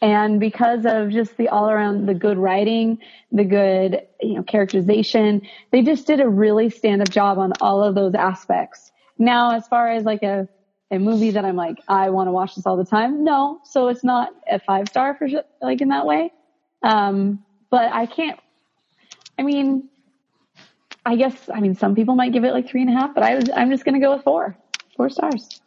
and 0.01 0.39
because 0.39 0.85
of 0.85 1.11
just 1.11 1.37
the 1.37 1.47
all 1.49 1.69
around 1.69 2.05
the 2.05 2.13
good 2.13 2.37
writing, 2.37 2.99
the 3.31 3.45
good 3.45 4.01
you 4.21 4.35
know 4.35 4.43
characterization, 4.43 5.43
they 5.71 5.81
just 5.81 6.05
did 6.07 6.19
a 6.19 6.27
really 6.27 6.69
stand 6.69 7.01
up 7.01 7.09
job 7.09 7.37
on 7.39 7.53
all 7.61 7.83
of 7.83 7.95
those 7.95 8.13
aspects. 8.13 8.91
Now, 9.17 9.51
as 9.51 9.67
far 9.67 9.89
as 9.91 10.03
like 10.03 10.23
a 10.23 10.47
a 10.91 10.99
movie 10.99 11.31
that 11.31 11.43
I'm 11.43 11.55
like 11.55 11.79
I 11.87 12.09
want 12.11 12.27
to 12.27 12.31
watch 12.31 12.55
this 12.55 12.65
all 12.65 12.77
the 12.77 12.85
time, 12.85 13.23
no. 13.23 13.59
So 13.63 13.87
it's 13.87 14.03
not 14.03 14.29
a 14.49 14.59
five 14.59 14.87
star 14.89 15.15
for 15.15 15.27
like 15.61 15.81
in 15.81 15.89
that 15.89 16.05
way. 16.05 16.31
Um, 16.83 17.43
but 17.69 17.91
I 17.91 18.05
can't. 18.05 18.39
I 19.39 19.43
mean, 19.43 19.89
I 21.05 21.15
guess 21.15 21.49
I 21.53 21.59
mean 21.59 21.75
some 21.75 21.95
people 21.95 22.15
might 22.15 22.31
give 22.33 22.43
it 22.43 22.51
like 22.53 22.67
three 22.67 22.81
and 22.81 22.89
a 22.89 22.93
half, 22.93 23.13
but 23.15 23.23
I 23.23 23.35
was 23.35 23.49
I'm 23.55 23.69
just 23.71 23.85
gonna 23.85 23.99
go 23.99 24.13
with 24.15 24.23
four, 24.23 24.55
four 24.95 25.09
stars. 25.09 25.61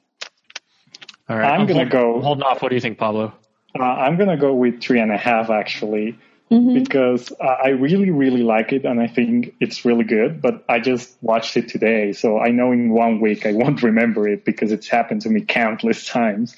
All 1.29 1.37
right, 1.37 1.51
I'm 1.53 1.67
gonna 1.67 1.87
go- 1.87 2.21
Holding 2.21 2.45
off. 2.45 2.63
What 2.63 2.69
do 2.69 2.77
you 2.77 2.81
think, 2.81 2.99
Pablo? 2.99 3.33
Uh, 3.79 3.83
I'm 3.83 4.17
gonna 4.17 4.37
go 4.37 4.55
with 4.55 4.81
three 4.81 5.01
and 5.01 5.11
a 5.11 5.17
half 5.17 5.51
actually, 5.51 6.17
because 6.49 7.33
uh, 7.41 7.45
I 7.45 7.71
really, 7.71 8.11
really 8.11 8.43
like 8.43 8.73
it, 8.73 8.85
and 8.85 9.01
I 9.01 9.09
think 9.09 9.55
it's 9.61 9.85
really 9.85 10.05
good. 10.05 10.41
But 10.41 10.65
I 10.69 10.79
just 10.79 11.17
watched 11.21 11.57
it 11.57 11.69
today, 11.69 12.13
so 12.13 12.39
I 12.39 12.49
know 12.49 12.71
in 12.73 12.91
one 12.91 13.21
week 13.21 13.47
I 13.47 13.53
won't 13.53 13.83
remember 13.91 14.29
it 14.29 14.45
because 14.45 14.71
it's 14.71 14.89
happened 14.89 15.23
to 15.23 15.31
me 15.31 15.41
countless 15.41 16.07
times. 16.07 16.57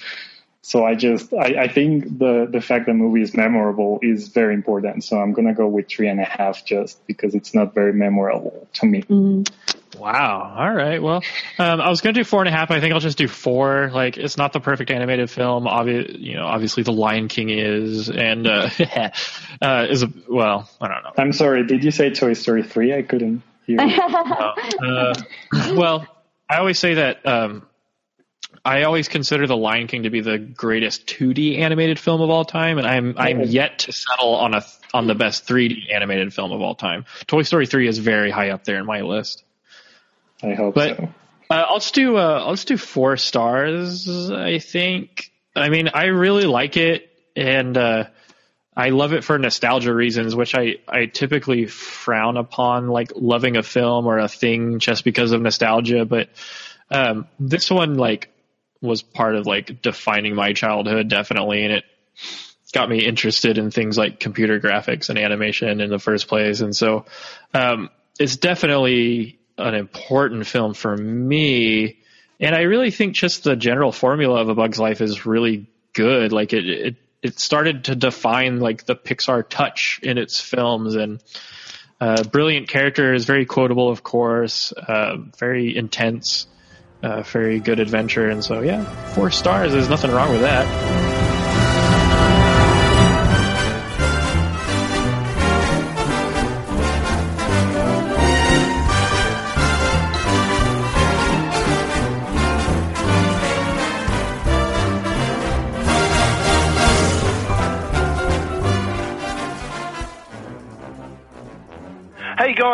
So 0.62 0.84
I 0.84 0.96
just, 0.96 1.32
I, 1.32 1.54
I 1.62 1.68
think 1.68 2.18
the 2.18 2.46
the 2.50 2.60
fact 2.60 2.86
the 2.86 2.94
movie 2.94 3.22
is 3.22 3.34
memorable 3.34 4.00
is 4.02 4.28
very 4.28 4.54
important. 4.54 5.04
So 5.04 5.18
I'm 5.18 5.32
gonna 5.32 5.54
go 5.54 5.66
with 5.66 5.88
three 5.88 6.08
and 6.08 6.20
a 6.20 6.24
half 6.24 6.64
just 6.64 7.06
because 7.06 7.34
it's 7.34 7.54
not 7.54 7.74
very 7.74 7.92
memorable 7.92 8.68
to 8.74 8.86
me. 8.86 9.44
Wow. 9.96 10.54
All 10.56 10.72
right. 10.72 11.02
Well, 11.02 11.22
um, 11.58 11.80
I 11.80 11.88
was 11.88 12.00
going 12.00 12.14
to 12.14 12.20
do 12.20 12.24
four 12.24 12.40
and 12.40 12.48
a 12.48 12.52
half. 12.52 12.70
I 12.70 12.80
think 12.80 12.92
I'll 12.92 13.00
just 13.00 13.18
do 13.18 13.26
four. 13.26 13.90
Like, 13.92 14.16
it's 14.16 14.36
not 14.36 14.52
the 14.52 14.60
perfect 14.60 14.90
animated 14.90 15.30
film. 15.30 15.64
Obvi- 15.64 16.18
you 16.18 16.36
know, 16.36 16.46
obviously, 16.46 16.82
The 16.82 16.92
Lion 16.92 17.28
King 17.28 17.50
is, 17.50 18.10
and 18.10 18.46
uh, 18.46 18.68
uh, 19.62 19.86
is 19.88 20.02
a 20.02 20.12
well. 20.28 20.68
I 20.80 20.88
don't 20.88 21.02
know. 21.02 21.12
I'm 21.16 21.32
sorry, 21.32 21.66
did 21.66 21.84
you 21.84 21.90
say 21.90 22.10
Toy 22.10 22.34
Story 22.34 22.62
three? 22.62 22.94
I 22.94 23.02
couldn't 23.02 23.42
hear. 23.66 23.78
Uh, 24.80 25.14
well, 25.74 26.06
I 26.48 26.58
always 26.58 26.78
say 26.78 26.94
that 26.94 27.26
um, 27.26 27.67
I 28.68 28.82
always 28.82 29.08
consider 29.08 29.46
The 29.46 29.56
Lion 29.56 29.86
King 29.86 30.02
to 30.02 30.10
be 30.10 30.20
the 30.20 30.36
greatest 30.36 31.06
2D 31.06 31.58
animated 31.58 31.98
film 31.98 32.20
of 32.20 32.28
all 32.28 32.44
time, 32.44 32.76
and 32.76 32.86
I'm 32.86 33.14
I'm 33.16 33.40
yet 33.42 33.78
to 33.80 33.92
settle 33.92 34.34
on 34.34 34.52
a 34.52 34.62
on 34.92 35.06
the 35.06 35.14
best 35.14 35.48
3D 35.48 35.92
animated 35.94 36.34
film 36.34 36.52
of 36.52 36.60
all 36.60 36.74
time. 36.74 37.06
Toy 37.26 37.42
Story 37.42 37.66
3 37.66 37.88
is 37.88 37.96
very 37.96 38.30
high 38.30 38.50
up 38.50 38.64
there 38.64 38.78
in 38.78 38.84
my 38.84 39.00
list. 39.00 39.42
I 40.42 40.52
hope 40.52 40.74
But- 40.74 40.96
so. 40.98 41.08
Uh, 41.50 41.64
I'll 41.66 41.78
just 41.78 41.94
do 41.94 42.18
uh, 42.18 42.42
I'll 42.44 42.52
just 42.52 42.68
do 42.68 42.76
four 42.76 43.16
stars. 43.16 44.30
I 44.30 44.58
think. 44.58 45.32
I 45.56 45.70
mean, 45.70 45.88
I 45.88 46.06
really 46.06 46.44
like 46.44 46.76
it, 46.76 47.10
and 47.34 47.74
uh, 47.74 48.04
I 48.76 48.90
love 48.90 49.14
it 49.14 49.24
for 49.24 49.38
nostalgia 49.38 49.94
reasons, 49.94 50.36
which 50.36 50.54
I 50.54 50.74
I 50.86 51.06
typically 51.06 51.64
frown 51.64 52.36
upon, 52.36 52.88
like 52.88 53.12
loving 53.16 53.56
a 53.56 53.62
film 53.62 54.04
or 54.04 54.18
a 54.18 54.28
thing 54.28 54.78
just 54.78 55.04
because 55.04 55.32
of 55.32 55.40
nostalgia. 55.40 56.04
But 56.04 56.28
um, 56.90 57.26
this 57.40 57.70
one, 57.70 57.94
like, 57.94 58.28
was 58.80 59.02
part 59.02 59.34
of 59.34 59.46
like 59.46 59.82
defining 59.82 60.34
my 60.34 60.52
childhood, 60.52 61.08
definitely, 61.08 61.64
and 61.64 61.72
it 61.72 61.84
got 62.72 62.88
me 62.88 63.04
interested 63.04 63.58
in 63.58 63.70
things 63.70 63.96
like 63.96 64.20
computer 64.20 64.60
graphics 64.60 65.08
and 65.08 65.18
animation 65.18 65.80
in 65.80 65.90
the 65.90 65.98
first 65.98 66.28
place. 66.28 66.60
And 66.60 66.76
so 66.76 67.06
um, 67.54 67.90
it's 68.18 68.36
definitely 68.36 69.38
an 69.56 69.74
important 69.74 70.46
film 70.46 70.74
for 70.74 70.96
me. 70.96 71.98
And 72.38 72.54
I 72.54 72.62
really 72.62 72.90
think 72.90 73.14
just 73.14 73.42
the 73.42 73.56
general 73.56 73.90
formula 73.90 74.40
of 74.40 74.48
A 74.48 74.54
Bug's 74.54 74.78
Life 74.78 75.00
is 75.00 75.26
really 75.26 75.66
good. 75.92 76.32
Like 76.32 76.52
it, 76.52 76.68
it, 76.68 76.96
it 77.22 77.40
started 77.40 77.84
to 77.84 77.96
define 77.96 78.60
like 78.60 78.84
the 78.84 78.94
Pixar 78.94 79.48
touch 79.48 79.98
in 80.02 80.18
its 80.18 80.40
films 80.40 80.94
and 80.94 81.22
uh, 82.00 82.22
brilliant 82.22 82.68
characters, 82.68 83.24
very 83.24 83.44
quotable, 83.44 83.88
of 83.88 84.04
course, 84.04 84.72
uh, 84.72 85.16
very 85.36 85.76
intense, 85.76 86.46
uh, 87.02 87.22
very 87.22 87.60
good 87.60 87.80
adventure. 87.80 88.28
And 88.28 88.44
so, 88.44 88.60
yeah, 88.60 88.84
four 89.14 89.30
stars. 89.30 89.72
There's 89.72 89.88
nothing 89.88 90.10
wrong 90.10 90.30
with 90.32 90.40
that. 90.42 91.27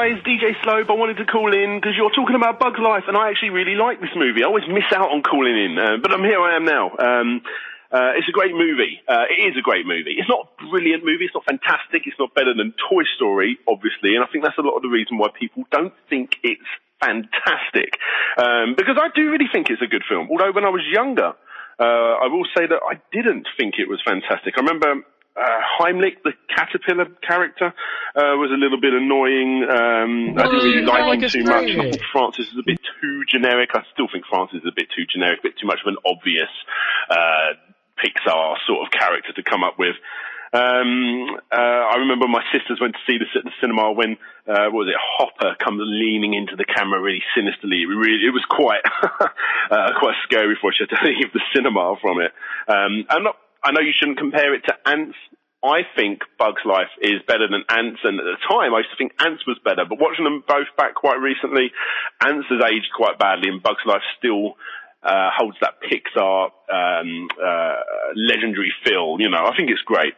Guys, 0.05 0.21
DJ 0.21 0.53
Slope. 0.63 0.91
I 0.91 0.93
wanted 0.93 1.17
to 1.17 1.25
call 1.25 1.49
in 1.55 1.81
because 1.81 1.97
you're 1.97 2.13
talking 2.13 2.37
about 2.37 2.61
Bug's 2.61 2.79
Life, 2.79 3.05
and 3.09 3.17
I 3.17 3.31
actually 3.31 3.57
really 3.57 3.75
like 3.75 4.05
this 4.05 4.13
movie. 4.15 4.45
I 4.45 4.47
always 4.47 4.69
miss 4.69 4.85
out 4.93 5.09
on 5.09 5.23
calling 5.23 5.57
in, 5.57 5.79
uh, 5.81 5.97
but 6.03 6.13
I'm 6.13 6.21
here. 6.21 6.37
I 6.41 6.57
am 6.57 6.65
now. 6.69 6.93
Um, 6.93 7.41
uh, 7.89 8.13
it's 8.13 8.29
a 8.29 8.37
great 8.37 8.53
movie. 8.53 9.01
Uh, 9.09 9.25
it 9.33 9.41
is 9.49 9.57
a 9.57 9.65
great 9.65 9.87
movie. 9.87 10.21
It's 10.21 10.29
not 10.29 10.45
a 10.45 10.69
brilliant 10.69 11.09
movie. 11.09 11.25
It's 11.25 11.33
not 11.33 11.49
fantastic. 11.49 12.05
It's 12.05 12.19
not 12.19 12.35
better 12.35 12.53
than 12.53 12.75
Toy 12.77 13.09
Story, 13.17 13.57
obviously, 13.65 14.13
and 14.13 14.21
I 14.21 14.29
think 14.29 14.45
that's 14.45 14.59
a 14.59 14.67
lot 14.67 14.77
of 14.77 14.83
the 14.83 14.93
reason 14.93 15.17
why 15.17 15.33
people 15.33 15.65
don't 15.73 15.95
think 16.11 16.37
it's 16.45 16.69
fantastic. 17.01 17.97
Um, 18.37 18.77
because 18.77 19.01
I 19.01 19.09
do 19.17 19.33
really 19.33 19.49
think 19.49 19.71
it's 19.71 19.81
a 19.81 19.89
good 19.89 20.05
film. 20.05 20.29
Although 20.29 20.53
when 20.53 20.69
I 20.69 20.73
was 20.75 20.85
younger, 20.85 21.33
uh, 21.81 22.13
I 22.21 22.29
will 22.29 22.45
say 22.53 22.69
that 22.69 22.81
I 22.85 23.01
didn't 23.09 23.49
think 23.57 23.81
it 23.81 23.89
was 23.89 24.05
fantastic. 24.05 24.53
I 24.59 24.61
remember 24.61 25.01
uh, 25.37 25.61
Heimlich, 25.79 26.23
the 26.23 26.33
caterpillar 26.55 27.07
character, 27.27 27.75
uh, 28.15 28.39
was 28.39 28.51
a 28.55 28.59
little 28.59 28.81
bit 28.81 28.95
annoying. 28.95 29.67
Um, 29.67 30.39
I 30.39 30.47
didn't 30.47 30.63
really 30.63 30.87
like 30.87 31.21
him 31.21 31.29
too 31.29 31.45
much. 31.45 31.71
I 31.71 31.91
thought 31.91 32.07
Francis 32.13 32.47
is 32.53 32.59
a 32.59 32.67
bit 32.67 32.79
too 33.01 33.25
generic. 33.27 33.71
I 33.75 33.83
still 33.93 34.07
think 34.11 34.25
Francis 34.31 34.63
is 34.63 34.69
a 34.69 34.75
bit 34.75 34.89
too 34.95 35.05
generic, 35.11 35.41
a 35.41 35.51
bit 35.51 35.59
too 35.59 35.67
much 35.67 35.81
of 35.85 35.91
an 35.91 35.99
obvious 36.07 36.53
uh, 37.11 37.59
Pixar 37.99 38.57
sort 38.67 38.87
of 38.87 38.93
character 38.93 39.33
to 39.35 39.43
come 39.43 39.65
up 39.65 39.79
with. 39.79 39.97
Um, 40.55 41.35
uh, 41.51 41.83
I 41.91 41.99
remember 41.99 42.29
my 42.29 42.43
sisters 42.55 42.79
went 42.81 42.95
to 42.95 43.03
see 43.11 43.19
this 43.19 43.35
at 43.35 43.43
the 43.43 43.51
cinema 43.61 43.91
when, 43.91 44.15
uh, 44.47 44.71
what 44.71 44.87
was 44.87 44.89
it, 44.89 44.95
Hopper 44.95 45.59
comes 45.59 45.83
leaning 45.83 46.35
into 46.35 46.55
the 46.55 46.65
camera 46.65 47.03
really 47.03 47.27
sinisterly. 47.35 47.83
It 47.83 47.91
really, 47.91 48.23
it 48.23 48.31
was 48.31 48.47
quite, 48.47 48.87
uh, 49.03 49.99
quite 49.99 50.15
scary 50.23 50.55
before 50.55 50.71
she 50.71 50.87
had 50.87 50.95
to 50.95 51.03
leave 51.11 51.35
the 51.35 51.43
cinema 51.51 51.99
from 52.01 52.23
it. 52.23 52.31
Um, 52.71 53.03
I'm 53.11 53.27
not, 53.27 53.35
I 53.65 53.73
know 53.73 53.81
you 53.81 53.93
shouldn't 53.99 54.19
compare 54.19 54.55
it 54.55 54.63
to 54.69 54.75
Antz. 54.87 55.17
I 55.65 55.81
think 55.97 56.21
Bug's 56.39 56.61
Life 56.67 56.93
is 57.01 57.25
better 57.27 57.49
than 57.49 57.65
Antz, 57.73 58.01
and 58.05 58.21
at 58.21 58.29
the 58.29 58.37
time 58.47 58.75
I 58.75 58.85
used 58.85 58.93
to 58.93 59.01
think 59.01 59.17
Antz 59.19 59.47
was 59.47 59.59
better. 59.65 59.89
But 59.89 59.99
watching 59.99 60.25
them 60.25 60.45
both 60.47 60.69
back 60.77 60.95
quite 60.95 61.17
recently, 61.17 61.73
Antz 62.21 62.45
has 62.51 62.61
aged 62.61 62.93
quite 62.95 63.19
badly, 63.19 63.49
and 63.49 63.63
Bug's 63.63 63.81
Life 63.87 64.05
still 64.19 64.61
uh, 65.03 65.31
holds 65.33 65.57
that 65.63 65.81
Pixar 65.81 66.53
um, 66.69 67.29
uh, 67.41 67.77
legendary 68.15 68.73
feel. 68.85 69.17
You 69.19 69.31
know, 69.31 69.41
I 69.41 69.57
think 69.57 69.71
it's 69.71 69.83
great. 69.83 70.13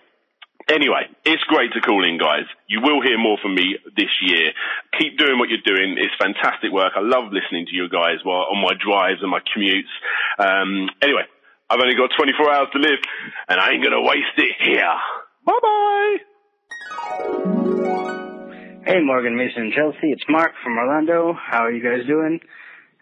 Anyway, 0.69 1.07
it's 1.25 1.45
great 1.45 1.73
to 1.75 1.81
call 1.81 2.03
in, 2.03 2.19
guys. 2.19 2.51
You 2.67 2.81
will 2.83 3.01
hear 3.01 3.17
more 3.17 3.39
from 3.41 3.55
me 3.55 3.79
this 3.97 4.11
year. 4.21 4.51
Keep 4.99 5.17
doing 5.17 5.39
what 5.39 5.49
you're 5.49 5.63
doing. 5.63 5.95
It's 5.97 6.15
fantastic 6.19 6.73
work. 6.73 6.95
I 6.97 7.07
love 7.07 7.31
listening 7.31 7.67
to 7.67 7.75
you 7.77 7.89
guys 7.89 8.19
while 8.25 8.51
on 8.51 8.59
my 8.61 8.75
drives 8.75 9.23
and 9.23 9.31
my 9.31 9.39
commutes. 9.47 9.95
Um, 10.43 10.91
anyway, 11.01 11.23
I've 11.69 11.81
only 11.81 11.97
got 11.97 12.11
24 12.17 12.53
hours 12.53 12.69
to 12.73 12.79
live, 12.79 13.01
and 13.49 13.59
I 13.61 13.73
ain't 13.73 13.83
gonna 13.83 14.03
waste 14.03 14.39
it 14.39 14.55
here. 14.63 14.95
Bye 15.45 15.59
bye. 15.63 16.17
Hey, 18.87 19.03
Morgan, 19.03 19.37
Mason, 19.37 19.63
and 19.63 19.73
Chelsea. 19.73 20.13
It's 20.15 20.23
Mark 20.29 20.53
from 20.63 20.79
Orlando. 20.79 21.35
How 21.35 21.65
are 21.65 21.73
you 21.73 21.83
guys 21.83 22.07
doing? 22.07 22.39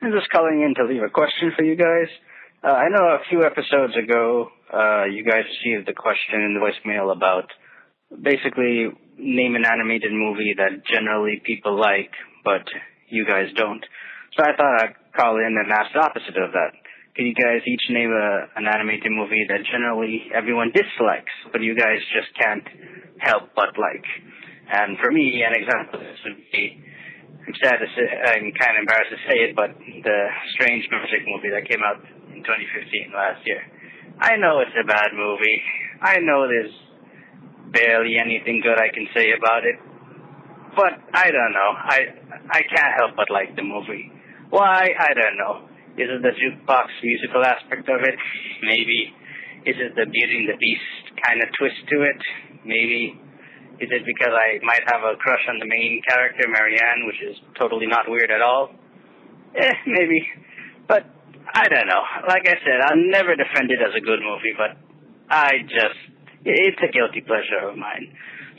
I'm 0.01 0.13
just 0.13 0.31
calling 0.31 0.63
in 0.63 0.75
to 0.77 0.85
leave 0.91 1.03
a 1.03 1.11
question 1.11 1.53
for 1.55 1.63
you 1.63 1.77
guys. 1.77 2.09
Uh, 2.65 2.73
I 2.73 2.89
know 2.89 3.05
a 3.05 3.21
few 3.29 3.45
episodes 3.45 3.93
ago, 3.97 4.49
uh, 4.73 5.05
you 5.05 5.25
guys 5.25 5.45
received 5.61 5.87
a 5.91 5.93
question 5.93 6.41
in 6.41 6.57
the 6.57 6.61
voicemail 6.65 7.15
about 7.15 7.53
basically 8.23 8.89
name 9.19 9.57
an 9.57 9.67
animated 9.67 10.13
movie 10.13 10.55
that 10.57 10.87
generally 10.91 11.43
people 11.45 11.79
like, 11.79 12.11
but 12.45 12.65
you 13.11 13.27
guys 13.27 13.53
don't. 13.57 13.85
So 14.37 14.43
I 14.43 14.57
thought 14.57 14.81
I'd 14.81 14.95
call 15.15 15.37
in 15.37 15.55
and 15.61 15.71
ask 15.71 15.93
the 15.93 16.01
opposite 16.01 16.37
of 16.41 16.53
that. 16.53 16.73
Can 17.15 17.31
you 17.31 17.35
guys 17.39 17.63
each 17.63 17.87
name 17.95 18.11
a, 18.11 18.51
an 18.59 18.67
animated 18.67 19.15
movie 19.15 19.47
that 19.47 19.63
generally 19.71 20.27
everyone 20.35 20.75
dislikes, 20.75 21.31
but 21.55 21.63
you 21.63 21.79
guys 21.79 22.03
just 22.11 22.27
can't 22.35 22.67
help 23.23 23.55
but 23.55 23.71
like? 23.79 24.03
And 24.67 24.99
for 24.99 25.15
me, 25.15 25.39
an 25.47 25.55
example 25.55 26.03
of 26.03 26.07
this 26.11 26.19
would 26.27 26.43
be, 26.51 26.75
I'm 27.47 27.55
sad 27.63 27.79
to 27.79 27.87
say, 27.95 28.07
I'm 28.35 28.51
kind 28.59 28.75
of 28.75 28.83
embarrassed 28.83 29.15
to 29.15 29.21
say 29.31 29.47
it, 29.47 29.55
but 29.55 29.79
the 29.79 30.19
Strange 30.59 30.91
Magic 30.91 31.23
movie 31.31 31.55
that 31.55 31.71
came 31.71 31.87
out 31.87 32.03
in 32.35 32.43
2015 32.43 33.15
last 33.15 33.47
year. 33.47 33.63
I 34.19 34.35
know 34.35 34.59
it's 34.59 34.75
a 34.75 34.83
bad 34.83 35.15
movie. 35.15 35.63
I 36.03 36.19
know 36.19 36.51
there's 36.51 36.75
barely 37.71 38.19
anything 38.19 38.59
good 38.59 38.75
I 38.75 38.91
can 38.91 39.07
say 39.15 39.31
about 39.39 39.63
it. 39.63 39.79
But 40.75 40.99
I 41.15 41.31
don't 41.31 41.55
know. 41.55 41.71
I 41.79 41.99
I 42.51 42.61
can't 42.67 42.95
help 42.99 43.15
but 43.15 43.31
like 43.31 43.55
the 43.55 43.63
movie. 43.63 44.11
Why? 44.51 44.91
I 44.99 45.15
don't 45.15 45.39
know. 45.39 45.71
Is 45.95 46.11
it 46.11 46.23
the 46.27 46.35
jukebox 46.35 46.91
musical 47.03 47.45
aspect 47.45 47.89
of 47.89 48.03
it? 48.03 48.19
Maybe. 48.63 49.15
Is 49.63 49.79
it 49.79 49.95
the 49.95 50.07
Beauty 50.11 50.43
and 50.43 50.49
the 50.51 50.59
Beast 50.59 51.15
kind 51.23 51.41
of 51.41 51.49
twist 51.55 51.79
to 51.89 52.03
it? 52.03 52.19
Maybe. 52.67 53.15
Is 53.79 53.91
it 53.91 54.03
because 54.03 54.35
I 54.35 54.59
might 54.67 54.83
have 54.91 55.07
a 55.07 55.15
crush 55.17 55.47
on 55.49 55.59
the 55.59 55.67
main 55.67 56.03
character, 56.03 56.51
Marianne, 56.51 57.07
which 57.07 57.23
is 57.23 57.39
totally 57.59 57.87
not 57.87 58.11
weird 58.11 58.31
at 58.31 58.43
all? 58.43 58.75
Eh, 59.55 59.75
maybe. 59.87 60.27
But 60.87 61.07
I 61.55 61.71
don't 61.71 61.87
know. 61.87 62.03
Like 62.27 62.43
I 62.47 62.59
said, 62.67 62.83
I'll 62.91 62.99
never 62.99 63.39
defend 63.39 63.71
it 63.71 63.79
as 63.79 63.95
a 63.95 64.03
good 64.03 64.19
movie, 64.19 64.55
but 64.59 64.75
I 65.31 65.63
just, 65.63 65.99
it's 66.45 66.83
a 66.83 66.91
guilty 66.91 67.23
pleasure 67.23 67.71
of 67.71 67.79
mine. 67.79 68.11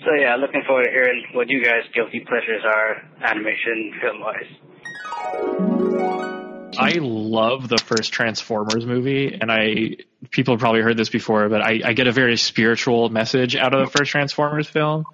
So 0.03 0.15
yeah, 0.15 0.35
looking 0.35 0.63
forward 0.65 0.85
to 0.85 0.91
hearing 0.91 1.23
what 1.33 1.49
you 1.49 1.61
guys' 1.63 1.83
guilty 1.93 2.21
pleasures 2.23 2.63
are, 2.63 3.03
animation, 3.23 3.91
film-wise. 3.99 6.34
I 6.77 6.91
love 7.02 7.68
the 7.68 7.77
first 7.77 8.14
Transformers 8.14 8.85
movie, 8.85 9.38
and 9.39 9.52
I 9.52 9.97
people 10.31 10.53
have 10.53 10.60
probably 10.60 10.81
heard 10.81 10.97
this 10.97 11.10
before, 11.10 11.49
but 11.49 11.61
I, 11.61 11.81
I 11.84 11.93
get 11.93 12.07
a 12.07 12.11
very 12.11 12.38
spiritual 12.38 13.10
message 13.10 13.56
out 13.56 13.73
of 13.73 13.85
the 13.85 13.97
first 13.97 14.11
Transformers 14.11 14.68
film. 14.68 15.06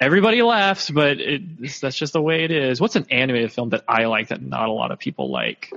Everybody 0.00 0.42
laughs, 0.42 0.90
but 0.90 1.18
it, 1.20 1.80
that's 1.80 1.96
just 1.96 2.12
the 2.12 2.22
way 2.22 2.44
it 2.44 2.52
is. 2.52 2.80
What's 2.80 2.94
an 2.96 3.06
animated 3.10 3.52
film 3.52 3.70
that 3.70 3.84
I 3.88 4.04
like 4.06 4.28
that 4.28 4.40
not 4.40 4.68
a 4.68 4.72
lot 4.72 4.92
of 4.92 4.98
people 4.98 5.30
like? 5.30 5.72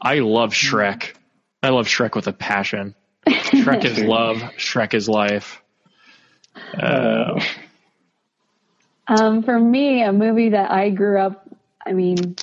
I 0.00 0.16
love 0.18 0.52
Shrek. 0.52 1.14
I 1.62 1.70
love 1.70 1.86
Shrek 1.86 2.14
with 2.14 2.26
a 2.26 2.32
passion. 2.32 2.94
Shrek 3.26 3.84
is 3.84 3.98
love. 4.02 4.38
Shrek 4.58 4.94
is 4.94 5.08
life. 5.08 5.62
Uh, 6.74 7.40
Um, 9.10 9.42
for 9.42 9.58
me, 9.58 10.02
a 10.02 10.12
movie 10.12 10.50
that 10.50 10.70
I 10.70 10.90
grew 10.90 11.18
up, 11.18 11.48
I 11.84 11.92
mean, 11.92 12.36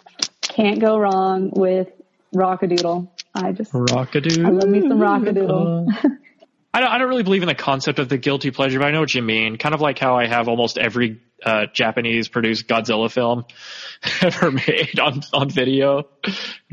can't 0.58 0.80
go 0.80 0.98
wrong 0.98 1.52
with 1.56 1.88
Rock-a-Doodle. 2.34 3.14
I 3.36 3.52
just, 3.52 3.72
Rockadoo. 3.72 4.44
I 4.44 4.50
love 4.50 4.68
me 4.68 4.82
some 4.82 5.00
Rock-a-Doodle. 5.00 5.88
I 6.74 6.80
don't, 6.80 6.90
I 6.90 6.98
don't 6.98 7.10
really 7.10 7.24
believe 7.24 7.44
in 7.44 7.48
the 7.48 7.56
concept 7.56 8.00
of 8.00 8.10
the 8.10 8.18
guilty 8.18 8.50
pleasure, 8.50 8.80
but 8.80 8.88
I 8.88 8.92
know 8.92 9.00
what 9.00 9.14
you 9.14 9.22
mean. 9.22 9.58
Kind 9.58 9.76
of 9.76 9.82
like 9.82 10.00
how 10.00 10.16
I 10.16 10.26
have 10.26 10.48
almost 10.48 10.80
every 10.80 11.22
uh, 11.46 11.68
Japanese 11.72 12.28
produced 12.28 12.68
Godzilla 12.68 13.12
film 13.12 13.46
ever 14.22 14.52
made 14.52 15.00
on, 15.00 15.22
on 15.32 15.50
video. 15.50 16.08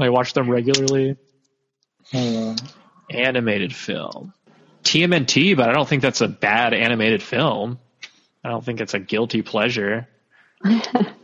I 0.01 0.09
watch 0.09 0.33
them 0.33 0.51
regularly. 0.51 1.17
Animated 3.11 3.75
film. 3.75 4.33
TMNT, 4.83 5.57
but 5.57 5.69
I 5.69 5.73
don't 5.73 5.89
think 5.89 6.01
that's 6.01 6.23
a 6.23 6.29
bad 6.29 6.73
animated 6.73 7.23
film. 7.23 7.79
I 8.43 8.49
don't 8.49 8.65
think 8.65 8.81
it's 8.81 8.95
a 8.95 8.99
guilty 8.99 9.43
pleasure. 9.43 10.09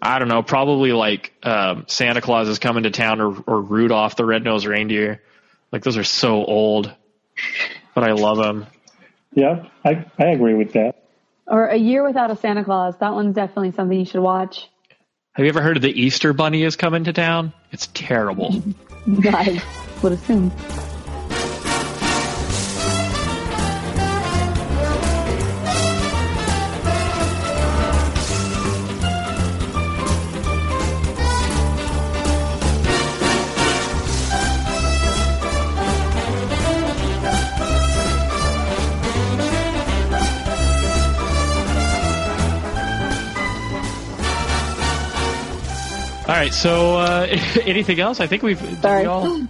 I 0.00 0.18
don't 0.18 0.28
know, 0.28 0.42
probably 0.42 0.92
like 0.92 1.32
um, 1.42 1.84
Santa 1.88 2.20
Claus 2.20 2.48
is 2.48 2.58
coming 2.58 2.84
to 2.84 2.90
town 2.90 3.20
or, 3.20 3.36
or 3.46 3.60
Rudolph 3.60 4.16
the 4.16 4.24
Red-Nosed 4.24 4.66
Reindeer. 4.66 5.22
Like 5.72 5.82
those 5.82 5.96
are 5.96 6.04
so 6.04 6.44
old, 6.44 6.94
but 7.94 8.04
I 8.04 8.12
love 8.12 8.38
them. 8.38 8.66
Yeah, 9.34 9.66
I, 9.84 10.06
I 10.18 10.26
agree 10.26 10.54
with 10.54 10.72
that. 10.72 10.94
or 11.46 11.66
A 11.66 11.76
Year 11.76 12.06
Without 12.06 12.30
a 12.30 12.36
Santa 12.36 12.64
Claus. 12.64 12.96
That 12.98 13.12
one's 13.12 13.34
definitely 13.34 13.72
something 13.72 13.98
you 13.98 14.06
should 14.06 14.20
watch. 14.22 14.68
Have 15.32 15.44
you 15.44 15.50
ever 15.50 15.60
heard 15.62 15.76
of 15.76 15.82
the 15.82 16.00
Easter 16.00 16.32
Bunny 16.32 16.62
is 16.62 16.76
coming 16.76 17.04
to 17.04 17.12
town? 17.12 17.52
It's 17.70 17.88
terrible. 17.94 18.62
I 19.24 19.62
would 20.02 20.12
assume. 20.12 20.50
Right, 46.48 46.54
so 46.54 46.96
uh, 46.96 47.26
anything 47.66 48.00
else? 48.00 48.20
I 48.20 48.26
think 48.26 48.42
we've. 48.42 48.58
did 48.58 48.82
we 48.82 49.04
all, 49.04 49.26
all 49.36 49.48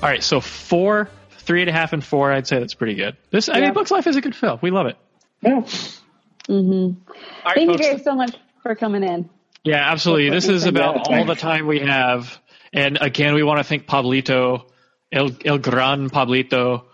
right, 0.00 0.22
so 0.22 0.40
four, 0.40 1.10
three 1.40 1.60
and 1.60 1.68
a 1.68 1.74
half, 1.74 1.92
and 1.92 2.02
four. 2.02 2.32
I'd 2.32 2.46
say 2.46 2.58
that's 2.58 2.72
pretty 2.72 2.94
good. 2.94 3.18
This, 3.30 3.50
I 3.50 3.58
Yeah. 3.58 3.66
mean, 3.66 3.74
Bug's 3.74 3.90
Life 3.90 4.06
is 4.06 4.16
a 4.16 4.22
good 4.22 4.34
film. 4.34 4.58
We 4.62 4.70
love 4.70 4.86
it. 4.86 4.96
Yeah. 5.42 5.60
hmm 6.46 6.92
right, 7.44 7.54
Thank 7.54 7.70
folks. 7.72 7.86
you 7.86 7.92
guys 7.92 8.02
so 8.02 8.14
much 8.14 8.34
for 8.62 8.74
coming 8.74 9.02
in. 9.04 9.28
Yeah, 9.62 9.92
absolutely. 9.92 10.30
This 10.30 10.48
is 10.48 10.64
about 10.64 11.06
all 11.10 11.26
the 11.26 11.34
time 11.34 11.66
we 11.66 11.80
have. 11.80 12.38
And 12.72 12.96
again, 12.98 13.34
we 13.34 13.42
want 13.42 13.58
to 13.58 13.64
thank 13.64 13.86
Pablito, 13.86 14.70
El, 15.12 15.30
El 15.44 15.58
Gran 15.58 16.08
Pablito, 16.08 16.84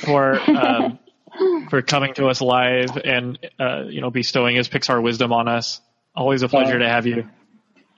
for 0.00 0.40
um, 0.50 0.98
for 1.70 1.82
coming 1.82 2.14
to 2.14 2.26
us 2.26 2.40
live 2.40 2.96
and 2.96 3.38
uh, 3.60 3.84
you 3.86 4.00
know 4.00 4.10
bestowing 4.10 4.56
his 4.56 4.68
Pixar 4.68 5.00
wisdom 5.00 5.32
on 5.32 5.46
us. 5.46 5.80
Always 6.16 6.42
a 6.42 6.48
pleasure 6.48 6.80
to 6.80 6.88
have 6.88 7.06
you. 7.06 7.28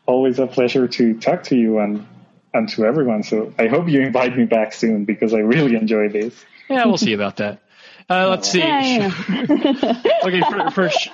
Always 0.06 0.38
a 0.38 0.46
pleasure 0.46 0.88
to 0.88 1.18
talk 1.18 1.44
to 1.44 1.56
you 1.56 1.78
and 1.78 2.06
and 2.54 2.68
to 2.70 2.84
everyone. 2.84 3.22
So 3.22 3.52
I 3.58 3.66
hope 3.66 3.88
you 3.88 4.00
invite 4.00 4.36
me 4.36 4.44
back 4.44 4.72
soon 4.72 5.04
because 5.04 5.34
I 5.34 5.38
really 5.38 5.76
enjoy 5.76 6.08
this. 6.08 6.44
Yeah, 6.68 6.86
we'll 6.86 6.96
see 6.96 7.12
about 7.12 7.36
that. 7.36 7.60
Uh, 8.08 8.28
let's 8.30 8.48
see. 8.48 8.60
Yeah, 8.60 9.12
yeah. 9.28 10.02
okay, 10.24 10.40
for, 10.40 10.70
for 10.70 10.90
sh- 10.90 11.08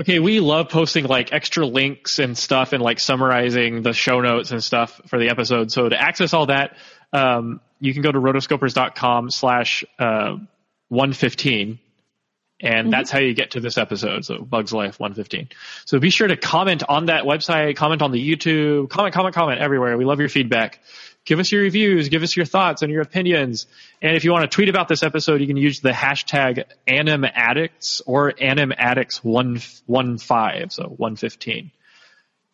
okay, 0.00 0.18
we 0.18 0.40
love 0.40 0.68
posting 0.68 1.06
like 1.06 1.32
extra 1.32 1.66
links 1.66 2.18
and 2.18 2.36
stuff 2.36 2.72
and 2.72 2.82
like 2.82 3.00
summarizing 3.00 3.82
the 3.82 3.92
show 3.92 4.20
notes 4.20 4.50
and 4.50 4.62
stuff 4.62 5.00
for 5.06 5.18
the 5.18 5.30
episode. 5.30 5.72
So 5.72 5.88
to 5.88 6.00
access 6.00 6.34
all 6.34 6.46
that, 6.46 6.76
um, 7.12 7.60
you 7.80 7.92
can 7.92 8.02
go 8.02 8.12
to 8.12 8.18
rotoscopers.com 8.18 9.30
slash 9.30 9.84
uh, 9.98 10.36
115 10.88 11.78
and 12.60 12.84
mm-hmm. 12.84 12.90
that's 12.90 13.10
how 13.10 13.18
you 13.18 13.34
get 13.34 13.50
to 13.52 13.60
this 13.60 13.78
episode. 13.78 14.24
So 14.24 14.38
Bug's 14.38 14.72
Life 14.72 15.00
115. 15.00 15.48
So 15.84 15.98
be 15.98 16.10
sure 16.10 16.28
to 16.28 16.36
comment 16.36 16.84
on 16.88 17.06
that 17.06 17.24
website, 17.24 17.74
comment 17.76 18.02
on 18.02 18.12
the 18.12 18.20
YouTube, 18.20 18.90
comment, 18.90 19.14
comment, 19.14 19.34
comment 19.34 19.60
everywhere. 19.60 19.96
We 19.96 20.04
love 20.04 20.20
your 20.20 20.28
feedback. 20.28 20.80
Give 21.26 21.38
us 21.38 21.52
your 21.52 21.60
reviews, 21.62 22.08
give 22.08 22.22
us 22.22 22.34
your 22.34 22.46
thoughts 22.46 22.80
and 22.82 22.90
your 22.90 23.02
opinions. 23.02 23.66
And 24.00 24.16
if 24.16 24.24
you 24.24 24.32
want 24.32 24.50
to 24.50 24.54
tweet 24.54 24.70
about 24.70 24.88
this 24.88 25.02
episode, 25.02 25.42
you 25.42 25.46
can 25.46 25.58
use 25.58 25.80
the 25.80 25.90
hashtag 25.90 26.64
animaddicts 26.88 28.00
or 28.06 28.32
animaddicts115, 28.32 30.72
so 30.72 30.84
115. 30.84 31.70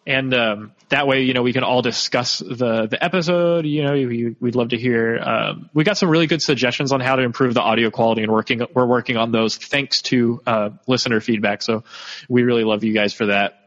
And 0.06 0.32
um, 0.34 0.72
that 0.88 1.06
way, 1.08 1.22
you 1.22 1.34
know, 1.34 1.42
we 1.42 1.52
can 1.52 1.64
all 1.64 1.82
discuss 1.82 2.38
the 2.38 2.86
the 2.86 3.02
episode. 3.02 3.66
You 3.66 3.82
know, 3.82 3.92
we, 3.92 4.36
we'd 4.38 4.54
love 4.54 4.68
to 4.68 4.78
hear. 4.78 5.18
Um, 5.18 5.68
we 5.74 5.82
got 5.82 5.98
some 5.98 6.08
really 6.08 6.28
good 6.28 6.40
suggestions 6.40 6.92
on 6.92 7.00
how 7.00 7.16
to 7.16 7.22
improve 7.22 7.54
the 7.54 7.60
audio 7.60 7.90
quality, 7.90 8.22
and 8.22 8.30
working 8.30 8.62
we're 8.72 8.86
working 8.86 9.16
on 9.16 9.32
those 9.32 9.56
thanks 9.56 10.02
to 10.02 10.40
uh, 10.46 10.70
listener 10.86 11.20
feedback. 11.20 11.62
So 11.62 11.82
we 12.28 12.44
really 12.44 12.62
love 12.62 12.84
you 12.84 12.92
guys 12.92 13.12
for 13.12 13.26
that. 13.26 13.66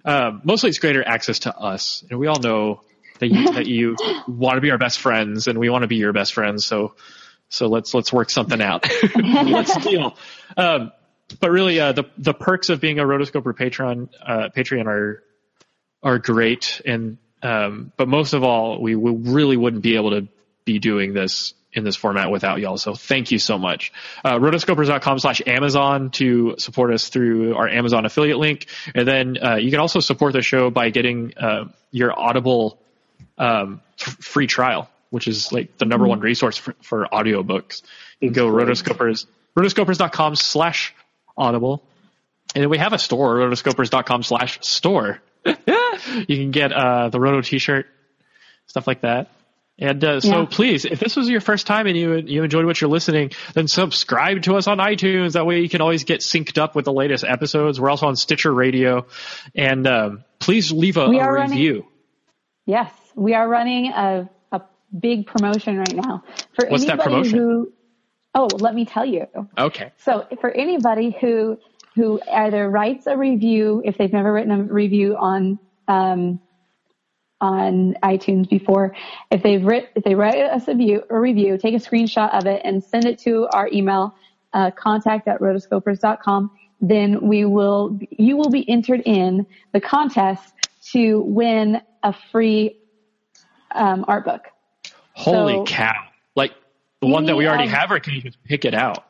Um, 0.06 0.42
mostly 0.44 0.70
it's 0.70 0.80
greater 0.80 1.06
access 1.06 1.40
to 1.40 1.56
us. 1.56 2.04
And 2.10 2.20
we 2.20 2.28
all 2.28 2.40
know 2.40 2.82
that 3.20 3.28
you, 3.28 3.52
that 3.54 3.66
you 3.66 3.96
want 4.28 4.56
to 4.58 4.62
be 4.62 4.72
our 4.72 4.78
best 4.78 5.00
friends 5.00 5.48
and 5.48 5.58
we 5.58 5.70
want 5.70 5.84
to 5.84 5.88
be 5.88 5.98
your 5.98 6.14
best 6.14 6.34
friends. 6.34 6.66
So, 6.66 6.94
so 7.50 7.68
let's, 7.68 7.94
let's 7.94 8.14
work 8.14 8.30
something 8.30 8.62
out. 8.62 8.88
let's 9.16 9.76
deal. 9.78 10.18
Um, 10.56 10.92
but 11.40 11.52
really, 11.52 11.80
uh, 11.80 11.92
the, 11.92 12.06
the 12.18 12.34
perks 12.34 12.70
of 12.70 12.80
being 12.80 13.00
a 13.00 13.04
rotoscoper 13.04 13.54
Patreon, 13.54 14.10
uh, 14.26 14.50
Patreon 14.56 14.86
are, 14.86 15.24
are 16.02 16.20
great. 16.20 16.82
And, 16.86 17.18
um, 17.44 17.92
but 17.98 18.08
most 18.08 18.34
of 18.34 18.44
all, 18.44 18.82
we, 18.82 18.96
we 18.96 19.12
really 19.12 19.58
wouldn't 19.58 19.84
be 19.84 19.96
able 19.96 20.12
to 20.12 20.28
be 20.66 20.80
doing 20.80 21.14
this 21.14 21.54
in 21.74 21.84
this 21.84 21.96
format 21.96 22.32
without 22.32 22.60
y'all. 22.60 22.78
So 22.78 22.96
thank 22.96 23.32
you 23.32 23.40
so 23.40 23.58
much. 23.58 23.92
Uh, 24.24 24.40
rotoscopers.com 24.40 25.20
slash 25.20 25.42
Amazon 25.46 26.10
to 26.12 26.56
support 26.58 26.92
us 26.94 27.10
through 27.10 27.56
our 27.56 27.68
Amazon 27.68 28.06
affiliate 28.06 28.38
link. 28.38 28.68
And 28.96 29.08
then 29.08 29.38
uh, 29.42 29.56
you 29.56 29.70
can 29.70 29.80
also 29.80 30.00
support 30.00 30.34
the 30.34 30.42
show 30.42 30.70
by 30.70 30.90
getting 30.90 31.34
uh, 31.38 31.66
your 31.92 32.18
Audible 32.18 32.80
um, 33.38 33.82
f- 34.00 34.18
free 34.20 34.48
trial, 34.48 34.90
which 35.10 35.28
is 35.28 35.52
like 35.52 35.78
the 35.78 35.86
number 35.86 36.08
one 36.08 36.20
resource 36.20 36.58
for, 36.58 36.74
for 36.82 37.08
audiobooks. 37.12 37.84
You 38.20 38.30
can 38.30 38.34
go 38.34 38.48
rotoscopers, 38.48 39.28
rotoscopers.com 39.56 40.36
slash 40.36 40.96
audible. 41.38 41.84
And 42.56 42.64
then 42.64 42.70
we 42.70 42.78
have 42.78 42.94
a 42.94 42.98
store, 42.98 43.36
rotoscopers.com 43.36 44.24
slash 44.24 44.60
store. 44.62 45.22
you 45.46 45.56
can 46.38 46.52
get 46.52 46.72
uh, 46.74 47.10
the 47.10 47.20
Roto 47.20 47.42
t-shirt, 47.42 47.86
stuff 48.68 48.88
like 48.88 49.02
that. 49.02 49.30
And 49.80 50.04
uh, 50.04 50.20
so 50.22 50.42
Yeah. 50.42 50.46
please, 50.50 50.86
if 50.86 51.00
this 51.00 51.16
was 51.16 51.30
your 51.30 51.40
first 51.42 51.68
time 51.68 51.86
and 51.86 51.96
you 51.96 52.16
you 52.16 52.44
enjoyed 52.44 52.66
what 52.66 52.82
you're 52.82 52.90
listening, 52.90 53.32
then 53.54 53.68
subscribe 53.68 54.42
to 54.44 54.56
us 54.56 54.66
on 54.68 54.80
iTunes. 54.80 55.34
That 55.34 55.46
way 55.46 55.60
you 55.60 55.70
can 55.70 55.82
always 55.82 56.04
get 56.04 56.22
synced 56.22 56.58
up 56.58 56.76
with 56.76 56.86
the 56.86 56.92
latest 56.94 57.24
episodes. 57.24 57.80
We're 57.80 57.92
also 57.92 58.08
on 58.08 58.16
Stitcher 58.16 58.52
Radio, 58.52 59.06
and 59.54 59.86
um, 59.86 60.24
please 60.40 60.72
leave 60.72 60.98
a, 60.98 61.02
a 61.02 61.20
are 61.20 61.34
running- 61.36 61.52
review. 61.52 61.86
Yes, 62.66 62.92
we 63.14 63.36
are 63.36 63.48
running 63.48 63.92
a, 63.92 64.28
a 64.52 64.62
big 65.00 65.28
promotion 65.28 65.78
right 65.78 65.96
now 65.96 66.24
for 66.56 66.66
What's 66.70 66.86
that 66.86 66.94
anybody 67.00 67.10
promotion? 67.30 67.38
who. 67.38 67.74
Oh, 68.36 68.48
let 68.60 68.76
me 68.76 68.86
tell 68.86 69.06
you. 69.06 69.26
Okay. 69.58 69.92
So 69.98 70.28
for 70.42 70.52
anybody 70.52 71.16
who 71.20 71.58
who 71.96 72.22
either 72.32 72.70
writes 72.70 73.08
a 73.08 73.18
review 73.18 73.82
if 73.84 73.98
they've 73.98 74.14
never 74.14 74.32
written 74.32 74.52
a 74.52 74.64
review 74.64 75.16
on 75.18 75.58
um, 75.88 76.40
on 77.42 77.96
iTunes 78.04 78.50
before, 78.50 78.96
if 79.32 79.42
they've 79.44 79.64
writ, 79.64 79.90
if 79.96 80.04
they 80.04 80.16
write 80.16 80.38
us 80.38 80.68
a 80.68 80.72
review, 80.72 81.04
a 81.10 81.20
review, 81.20 81.58
take 81.58 81.74
a 81.74 81.78
screenshot 81.78 82.32
of 82.38 82.46
it 82.46 82.62
and 82.64 82.84
send 82.84 83.06
it 83.06 83.20
to 83.20 83.48
our 83.54 83.70
email 83.72 84.16
uh, 84.54 84.72
contact 84.72 85.28
at 85.28 85.40
rotoscopers.com, 85.40 86.52
then 86.82 87.28
we 87.28 87.46
will 87.46 87.98
you 88.12 88.38
will 88.38 88.50
be 88.50 88.68
entered 88.70 89.02
in 89.06 89.46
the 89.74 89.82
contest 89.82 90.54
to 90.92 91.22
win 91.22 91.82
a 92.04 92.14
free 92.32 92.78
um, 93.74 94.06
art 94.08 94.26
book. 94.26 94.44
Holy 95.14 95.56
So- 95.56 95.64
cow! 95.66 95.94
The 97.02 97.08
one 97.08 97.26
that 97.26 97.36
we 97.36 97.48
already 97.48 97.66
of- 97.66 97.72
have, 97.72 97.92
or 97.92 98.00
can 98.00 98.14
you 98.14 98.22
just 98.22 98.44
pick 98.44 98.66
it 98.66 98.74
out? 98.74 99.04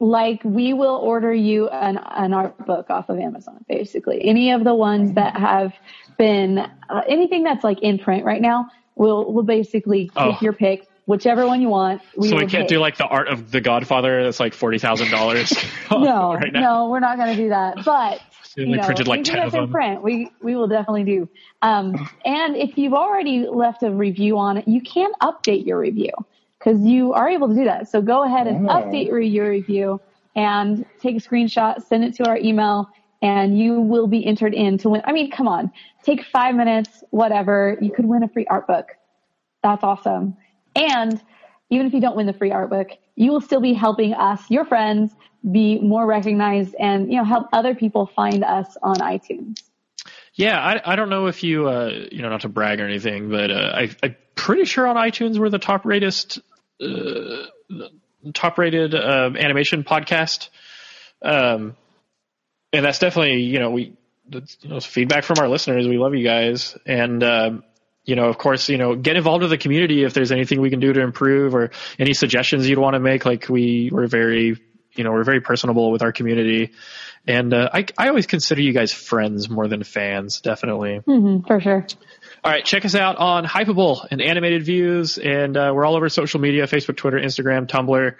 like 0.00 0.40
we 0.44 0.72
will 0.72 0.94
order 0.94 1.34
you 1.34 1.68
an, 1.70 1.98
an 1.98 2.32
art 2.32 2.56
book 2.66 2.88
off 2.88 3.08
of 3.08 3.18
Amazon, 3.18 3.64
basically. 3.68 4.24
Any 4.24 4.52
of 4.52 4.62
the 4.62 4.72
ones 4.74 5.14
that 5.14 5.36
have 5.36 5.72
been, 6.16 6.58
uh, 6.58 7.00
anything 7.08 7.42
that's 7.42 7.64
like 7.64 7.82
in 7.82 7.98
print 7.98 8.24
right 8.24 8.40
now, 8.40 8.68
we'll, 8.94 9.32
we'll 9.32 9.42
basically 9.42 10.04
take 10.06 10.16
Oh. 10.16 10.38
your 10.40 10.52
pick, 10.52 10.86
whichever 11.06 11.48
one 11.48 11.60
you 11.60 11.68
want. 11.68 12.00
so 12.14 12.20
we 12.36 12.46
can't 12.46 12.50
take. 12.50 12.68
do 12.68 12.78
like 12.78 12.96
the 12.96 13.06
art 13.06 13.26
of 13.26 13.50
the 13.50 13.60
Godfather. 13.60 14.22
That's 14.22 14.38
like 14.38 14.54
forty 14.54 14.78
thousand 14.78 15.10
dollars. 15.10 15.52
no, 15.90 16.34
right 16.34 16.52
now. 16.52 16.60
no, 16.84 16.90
we're 16.90 17.00
not 17.00 17.16
going 17.16 17.36
to 17.36 17.42
do 17.42 17.48
that. 17.48 17.84
But 17.84 18.20
you 18.56 18.66
know, 18.66 18.84
printed 18.84 19.08
like 19.08 19.18
anything 19.18 19.34
10 19.34 19.46
of 19.46 19.50
them. 19.52 19.70
print, 19.72 20.00
we 20.02 20.30
we 20.40 20.54
will 20.54 20.68
definitely 20.68 21.04
do. 21.04 21.28
Um, 21.62 22.08
and 22.24 22.54
if 22.54 22.78
you've 22.78 22.94
already 22.94 23.48
left 23.48 23.82
a 23.82 23.90
review 23.90 24.38
on 24.38 24.58
it, 24.58 24.68
you 24.68 24.80
can 24.80 25.10
update 25.20 25.66
your 25.66 25.80
review 25.80 26.12
because 26.58 26.80
you 26.80 27.12
are 27.12 27.28
able 27.28 27.48
to 27.48 27.54
do 27.54 27.64
that. 27.64 27.88
So 27.88 28.02
go 28.02 28.24
ahead 28.24 28.46
and 28.46 28.68
Oh. 28.68 28.72
update 28.74 29.06
your, 29.06 29.20
your 29.20 29.50
review 29.50 30.00
and 30.34 30.84
take 31.00 31.16
a 31.16 31.20
screenshot, 31.20 31.82
send 31.82 32.04
it 32.04 32.14
to 32.16 32.28
our 32.28 32.36
email, 32.36 32.88
and 33.22 33.58
you 33.58 33.80
will 33.80 34.06
be 34.06 34.24
entered 34.24 34.54
in 34.54 34.78
to 34.78 34.90
win. 34.90 35.02
I 35.04 35.12
mean, 35.12 35.30
come 35.30 35.48
on, 35.48 35.72
take 36.04 36.24
five 36.24 36.54
minutes, 36.54 37.02
whatever. 37.10 37.76
You 37.80 37.90
could 37.90 38.06
win 38.06 38.22
a 38.22 38.28
free 38.28 38.46
art 38.46 38.66
book. 38.66 38.86
That's 39.62 39.82
awesome. 39.82 40.36
And 40.76 41.20
even 41.70 41.86
if 41.86 41.92
you 41.92 42.00
don't 42.00 42.16
win 42.16 42.26
the 42.26 42.32
free 42.32 42.52
art 42.52 42.70
book, 42.70 42.88
you 43.16 43.32
will 43.32 43.40
still 43.40 43.60
be 43.60 43.72
helping 43.74 44.14
us, 44.14 44.40
your 44.48 44.64
friends, 44.64 45.14
be 45.50 45.80
more 45.80 46.06
recognized 46.06 46.74
and, 46.78 47.10
you 47.10 47.18
know, 47.18 47.24
help 47.24 47.48
other 47.52 47.74
people 47.74 48.06
find 48.06 48.44
us 48.44 48.76
on 48.82 48.96
iTunes. 48.96 49.62
Yeah, 50.34 50.60
I, 50.60 50.92
I 50.92 50.96
don't 50.96 51.10
know 51.10 51.26
if 51.26 51.42
you, 51.42 51.68
uh, 51.68 51.90
you 52.12 52.22
know, 52.22 52.28
not 52.28 52.42
to 52.42 52.48
brag 52.48 52.80
or 52.80 52.86
anything, 52.86 53.28
but 53.28 53.50
uh, 53.50 53.72
I, 53.74 53.90
I'm 54.02 54.16
pretty 54.36 54.64
sure 54.64 54.86
on 54.86 54.94
iTunes 54.94 55.38
we're 55.38 55.48
the 55.50 55.58
top 55.58 55.84
rated, 55.84 56.14
top 58.34 58.58
rated 58.58 58.94
um, 58.94 59.36
animation 59.36 59.84
podcast. 59.84 60.48
Um, 61.22 61.76
and 62.72 62.84
that's 62.84 62.98
definitely, 62.98 63.42
you 63.42 63.58
know, 63.58 63.70
we, 63.70 63.96
you 64.30 64.68
know, 64.68 64.80
feedback 64.80 65.24
from 65.24 65.38
our 65.40 65.48
listeners. 65.48 65.86
We 65.86 65.98
love 65.98 66.14
you 66.14 66.24
guys. 66.24 66.76
And, 66.86 67.22
um, 67.22 67.64
you 68.04 68.16
know, 68.16 68.26
of 68.26 68.38
course, 68.38 68.68
you 68.68 68.78
know, 68.78 68.94
get 68.94 69.16
involved 69.16 69.42
with 69.42 69.50
the 69.50 69.58
community 69.58 70.04
if 70.04 70.14
there's 70.14 70.32
anything 70.32 70.60
we 70.60 70.70
can 70.70 70.80
do 70.80 70.92
to 70.92 71.00
improve 71.00 71.54
or 71.54 71.70
any 71.98 72.14
suggestions 72.14 72.68
you'd 72.68 72.78
want 72.78 72.94
to 72.94 73.00
make. 73.00 73.24
Like 73.24 73.48
we, 73.48 73.90
we're 73.92 74.06
very, 74.06 74.56
you 74.94 75.04
know, 75.04 75.12
we're 75.12 75.24
very 75.24 75.40
personable 75.40 75.90
with 75.90 76.02
our 76.02 76.12
community. 76.12 76.72
And 77.26 77.52
uh, 77.52 77.68
I, 77.72 77.86
I 77.96 78.08
always 78.08 78.26
consider 78.26 78.62
you 78.62 78.72
guys 78.72 78.92
friends 78.92 79.50
more 79.50 79.68
than 79.68 79.82
fans, 79.82 80.40
definitely. 80.40 81.00
Mm-hmm, 81.06 81.46
for 81.46 81.60
sure. 81.60 81.86
All 82.48 82.54
right, 82.54 82.64
check 82.64 82.86
us 82.86 82.94
out 82.94 83.18
on 83.18 83.44
Hypable 83.44 84.06
and 84.10 84.22
Animated 84.22 84.62
Views, 84.62 85.18
and 85.18 85.54
uh, 85.54 85.70
we're 85.74 85.84
all 85.84 85.96
over 85.96 86.08
social 86.08 86.40
media: 86.40 86.66
Facebook, 86.66 86.96
Twitter, 86.96 87.18
Instagram, 87.18 87.66
Tumblr, 87.66 88.14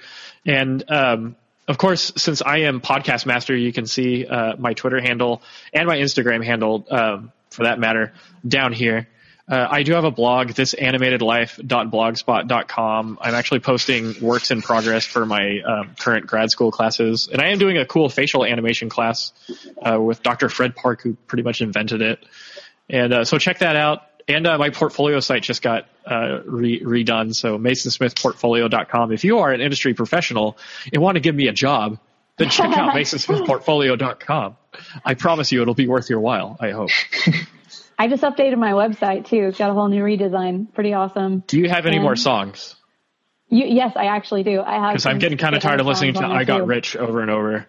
and 0.45 0.85
um, 0.91 1.35
of 1.67 1.79
course, 1.79 2.13
since 2.15 2.43
I 2.43 2.59
am 2.59 2.83
podcast 2.83 3.25
master, 3.25 3.57
you 3.57 3.73
can 3.73 3.87
see 3.87 4.27
uh, 4.27 4.55
my 4.59 4.75
Twitter 4.75 5.01
handle 5.01 5.41
and 5.73 5.87
my 5.87 5.97
Instagram 5.97 6.45
handle, 6.45 6.87
um, 6.91 7.33
for 7.49 7.65
that 7.65 7.79
matter, 7.79 8.13
down 8.47 8.75
here. 8.75 9.09
Uh, 9.49 9.67
I 9.71 9.83
do 9.83 9.95
have 9.95 10.05
a 10.05 10.11
blog, 10.11 10.49
thisanimatedlife.blogspot.com. 10.49 13.19
I'm 13.23 13.35
actually 13.35 13.61
posting 13.61 14.15
works 14.21 14.51
in 14.51 14.61
progress 14.61 15.07
for 15.07 15.25
my 15.25 15.61
um, 15.61 15.95
current 15.99 16.27
grad 16.27 16.51
school 16.51 16.71
classes, 16.71 17.31
and 17.33 17.41
I 17.41 17.47
am 17.47 17.59
doing 17.59 17.79
a 17.79 17.87
cool 17.87 18.11
facial 18.11 18.45
animation 18.45 18.91
class 18.91 19.33
uh, 19.81 19.99
with 19.99 20.23
Dr. 20.23 20.51
Fred 20.51 20.77
Parke, 20.77 21.01
who 21.01 21.15
pretty 21.15 21.45
much 21.45 21.63
invented 21.63 22.03
it. 22.03 22.23
And 22.91 23.15
uh, 23.15 23.25
so 23.25 23.39
check 23.39 23.61
that 23.61 23.75
out. 23.75 24.03
And 24.29 24.47
uh, 24.47 24.59
my 24.59 24.69
portfolio 24.71 25.21
site 25.21 25.43
just 25.43 25.63
got 25.63 25.87
uh, 26.07 26.41
re- 26.45 26.81
redone. 26.83 27.35
So 27.35 27.59
masonsmithportfolio.com. 27.59 29.13
If 29.13 29.25
you 29.25 29.39
are 29.39 29.51
an 29.53 29.61
industry 29.63 29.95
professional 29.95 30.59
and 30.93 31.03
want 31.03 31.17
to 31.17 31.21
give 31.21 31.35
me 31.35 31.49
a 31.49 31.53
job, 31.53 31.99
then 32.37 32.51
check 32.51 32.77
out 32.77 32.95
masonsmithportfolio.com. 32.95 34.57
I 35.05 35.15
promise 35.15 35.51
you 35.51 35.63
it'll 35.63 35.75
be 35.75 35.89
worth 35.89 36.11
your 36.11 36.21
while, 36.21 36.57
I 36.61 36.71
hope. 36.73 36.91
I 37.99 38.07
just 38.07 38.23
updated 38.23 38.59
my 38.59 38.73
website 38.73 39.27
too. 39.27 39.47
It's 39.49 39.59
got 39.59 39.71
a 39.71 39.73
whole 39.75 39.89
new 39.89 40.03
redesign. 40.05 40.73
Pretty 40.73 40.93
awesome. 40.93 41.43
Do 41.47 41.59
you 41.59 41.69
have 41.69 41.87
any 41.87 41.97
And- 41.97 42.05
more 42.05 42.17
songs? 42.17 42.75
You, 43.51 43.65
yes, 43.67 43.95
I 43.97 44.09
actually 44.15 44.43
do. 44.43 44.61
I 44.61 44.75
have. 44.75 44.93
Because 44.93 45.07
I'm 45.07 45.19
getting 45.19 45.39
kind 45.39 45.57
of 45.57 45.63
tired 45.63 45.81
of 45.81 45.87
listening 45.87 46.13
to 46.13 46.27
I 46.27 46.45
Got 46.45 46.59
too. 46.59 46.65
Rich 46.65 46.97
over 46.97 47.23
and 47.23 47.31
over. 47.31 47.67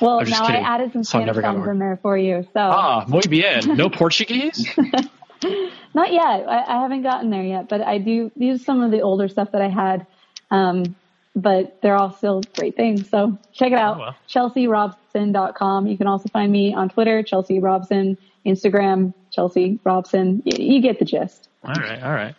Well, 0.00 0.20
I'm 0.20 0.26
just 0.26 0.40
now 0.40 0.46
kidding. 0.46 0.64
I 0.64 0.74
added 0.74 0.92
some 0.92 1.04
Spanish 1.04 1.36
got 1.36 1.42
songs 1.54 1.68
in 1.68 1.78
there 1.78 1.98
for 2.02 2.16
you. 2.16 2.42
So 2.52 2.60
Ah, 2.60 3.04
muy 3.08 3.22
bien. 3.28 3.62
No 3.76 3.88
Portuguese? 3.88 4.66
not 5.94 6.12
yet. 6.12 6.48
I, 6.48 6.64
I 6.66 6.80
haven't 6.82 7.02
gotten 7.02 7.30
there 7.30 7.42
yet, 7.42 7.68
but 7.68 7.80
I 7.82 7.98
do. 7.98 8.30
These 8.36 8.60
are 8.60 8.64
some 8.64 8.82
of 8.82 8.90
the 8.90 9.00
older 9.00 9.28
stuff 9.28 9.52
that 9.52 9.62
I 9.62 9.68
had. 9.68 10.06
Um, 10.50 10.96
but 11.36 11.80
they're 11.82 11.96
all 11.96 12.12
still 12.12 12.42
great 12.56 12.76
things. 12.76 13.08
So 13.08 13.36
check 13.52 13.72
it 13.72 13.78
out. 13.78 13.96
Oh, 13.96 14.00
well. 14.00 14.16
ChelseaRobson.com. 14.28 15.86
You 15.86 15.96
can 15.98 16.06
also 16.06 16.28
find 16.28 16.50
me 16.50 16.74
on 16.74 16.88
Twitter, 16.88 17.22
Chelsea 17.22 17.58
Robson, 17.58 18.16
Instagram, 18.46 19.14
Chelsea 19.30 19.80
Robson. 19.84 20.42
You, 20.44 20.74
you 20.74 20.80
get 20.80 20.98
the 20.98 21.04
gist. 21.04 21.48
All 21.64 21.74
right, 21.74 22.02
all 22.02 22.12
right. 22.12 22.34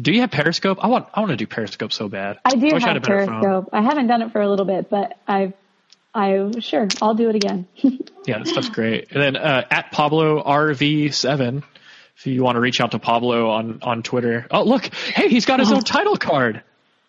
Do 0.00 0.12
you 0.12 0.20
have 0.22 0.30
Periscope? 0.32 0.78
I 0.82 0.88
want 0.88 1.06
I 1.14 1.20
want 1.20 1.30
to 1.30 1.36
do 1.36 1.46
Periscope 1.46 1.92
so 1.92 2.08
bad. 2.08 2.38
I 2.44 2.56
do 2.56 2.66
had 2.66 2.82
have 2.82 2.82
phone. 2.82 3.02
Periscope. 3.02 3.68
I 3.72 3.80
haven't 3.80 4.08
done 4.08 4.22
it 4.22 4.32
for 4.32 4.40
a 4.42 4.48
little 4.50 4.66
bit, 4.66 4.90
but 4.90 5.16
I, 5.28 5.54
I 6.14 6.50
sure 6.60 6.88
I'll 7.02 7.14
do 7.14 7.28
it 7.28 7.36
again. 7.36 7.66
Yeah, 8.26 8.38
that 8.38 8.48
stuff's 8.48 8.70
great. 8.70 9.12
And 9.12 9.22
then 9.22 9.36
uh, 9.36 9.66
at 9.70 9.92
Pablo 9.92 10.42
RV7, 10.42 11.62
if 12.16 12.26
you 12.26 12.42
want 12.42 12.56
to 12.56 12.60
reach 12.60 12.80
out 12.80 12.92
to 12.92 12.98
Pablo 12.98 13.50
on 13.50 13.80
on 13.82 14.02
Twitter. 14.02 14.46
Oh, 14.50 14.62
look, 14.62 14.86
hey, 14.86 15.28
he's 15.28 15.44
got 15.44 15.60
his 15.60 15.70
own 15.70 15.82
title 15.82 16.16
card. 16.16 16.62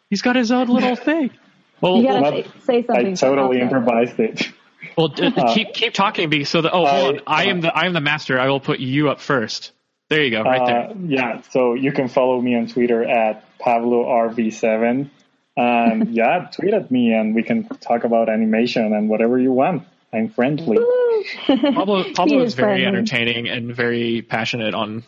He's 0.10 0.22
got 0.22 0.36
his 0.36 0.52
own 0.52 0.68
little 0.68 0.98
thing. 0.98 1.32
Well, 1.80 1.98
you 1.98 2.03
gotta 2.03 2.22
well, 2.22 2.32
say, 2.32 2.49
say 2.65 2.86
something. 2.86 3.07
I 3.07 3.14
totally 3.14 3.61
improvised 3.61 4.19
it. 4.19 4.52
well, 4.98 5.07
d- 5.07 5.32
keep 5.53 5.73
keep 5.73 5.94
talking, 5.94 6.30
because 6.30 6.49
so 6.49 6.61
the 6.61 6.72
oh, 6.72 6.86
hold 6.86 7.15
on. 7.19 7.23
I 7.27 7.45
am 7.45 7.61
the 7.61 7.73
I 7.73 7.86
am 7.86 7.94
the 7.94 8.02
master. 8.02 8.40
I 8.40 8.49
will 8.49 8.60
put 8.60 8.80
you 8.80 9.10
up 9.10 9.22
first. 9.22 9.72
There 10.10 10.22
you 10.22 10.32
go, 10.32 10.41
right 10.41 10.65
there. 10.65 10.90
Uh, 10.90 10.94
yeah, 11.06 11.41
so 11.52 11.73
you 11.73 11.91
can 11.91 12.10
follow 12.10 12.40
me 12.40 12.56
on 12.56 12.68
Twitter 12.68 13.03
at 13.03 13.44
PabloRV7. 13.60 15.10
And 15.57 16.14
yeah, 16.14 16.49
tweet 16.52 16.73
at 16.73 16.91
me 16.91 17.14
and 17.14 17.34
we 17.34 17.44
can 17.44 17.68
talk 17.68 18.03
about 18.03 18.27
animation 18.30 18.94
and 18.94 19.10
whatever 19.10 19.40
you 19.40 19.52
want. 19.52 19.84
I'm 20.14 20.30
friendly. 20.30 20.77
Pablo 21.48 22.03
Pablo 22.14 22.40
is 22.41 22.48
is 22.49 22.53
very 22.56 22.82
friendly. 22.82 22.86
entertaining 22.86 23.48
and 23.49 23.73
very 23.76 24.22
passionate 24.22 24.73
on 24.73 25.03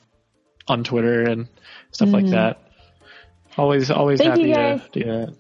on 0.68 0.84
Twitter 0.84 1.24
and 1.24 1.48
stuff 1.92 2.10
like 2.10 2.26
Mhm. 2.26 2.32
that. 2.32 2.62
Always 3.58 3.90
always 3.92 4.20
Thank 4.20 4.32
happy 4.32 4.50
you, 4.50 4.54
to 4.56 4.82
do 4.92 5.04
that. 5.04 5.34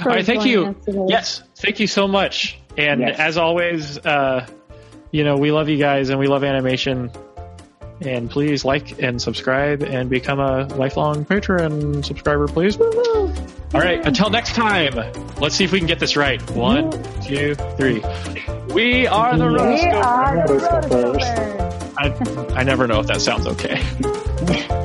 All 0.00 0.06
right, 0.06 0.24
thank 0.24 0.44
you. 0.46 0.74
Yes, 1.08 1.42
thank 1.56 1.78
you 1.80 1.86
so 1.86 2.08
much. 2.08 2.58
And 2.78 3.00
Yes. 3.00 3.18
as 3.18 3.36
always, 3.36 3.98
uh, 3.98 4.46
you 5.10 5.24
know, 5.24 5.36
we 5.36 5.52
love 5.52 5.68
you 5.68 5.76
guys 5.78 6.08
and 6.10 6.18
we 6.18 6.26
love 6.26 6.42
animation. 6.42 7.10
And 8.04 8.30
please 8.30 8.64
like 8.64 9.02
and 9.02 9.20
subscribe 9.20 9.82
and 9.82 10.10
become 10.10 10.38
a 10.40 10.66
lifelong 10.76 11.24
patron 11.24 12.02
subscriber, 12.02 12.46
please. 12.48 12.78
All 12.80 13.80
right, 13.80 14.04
until 14.06 14.30
next 14.30 14.54
time, 14.54 14.94
let's 15.40 15.56
see 15.56 15.64
if 15.64 15.72
we 15.72 15.78
can 15.78 15.88
get 15.88 15.98
this 15.98 16.16
right. 16.16 16.40
One, 16.50 16.90
two, 17.22 17.54
three. 17.76 18.02
We 18.72 19.06
are 19.06 19.36
the 19.36 19.46
We 19.46 19.58
Rotoscopers. 19.58 20.04
are 20.04 20.46
the 20.46 20.54
Rotoscopers. 20.54 21.14
Rotoscopers. 21.14 22.54
I, 22.54 22.60
I 22.60 22.62
never 22.62 22.86
know 22.86 23.00
if 23.00 23.06
that 23.06 23.20
sounds 23.20 23.46
okay. 23.46 23.82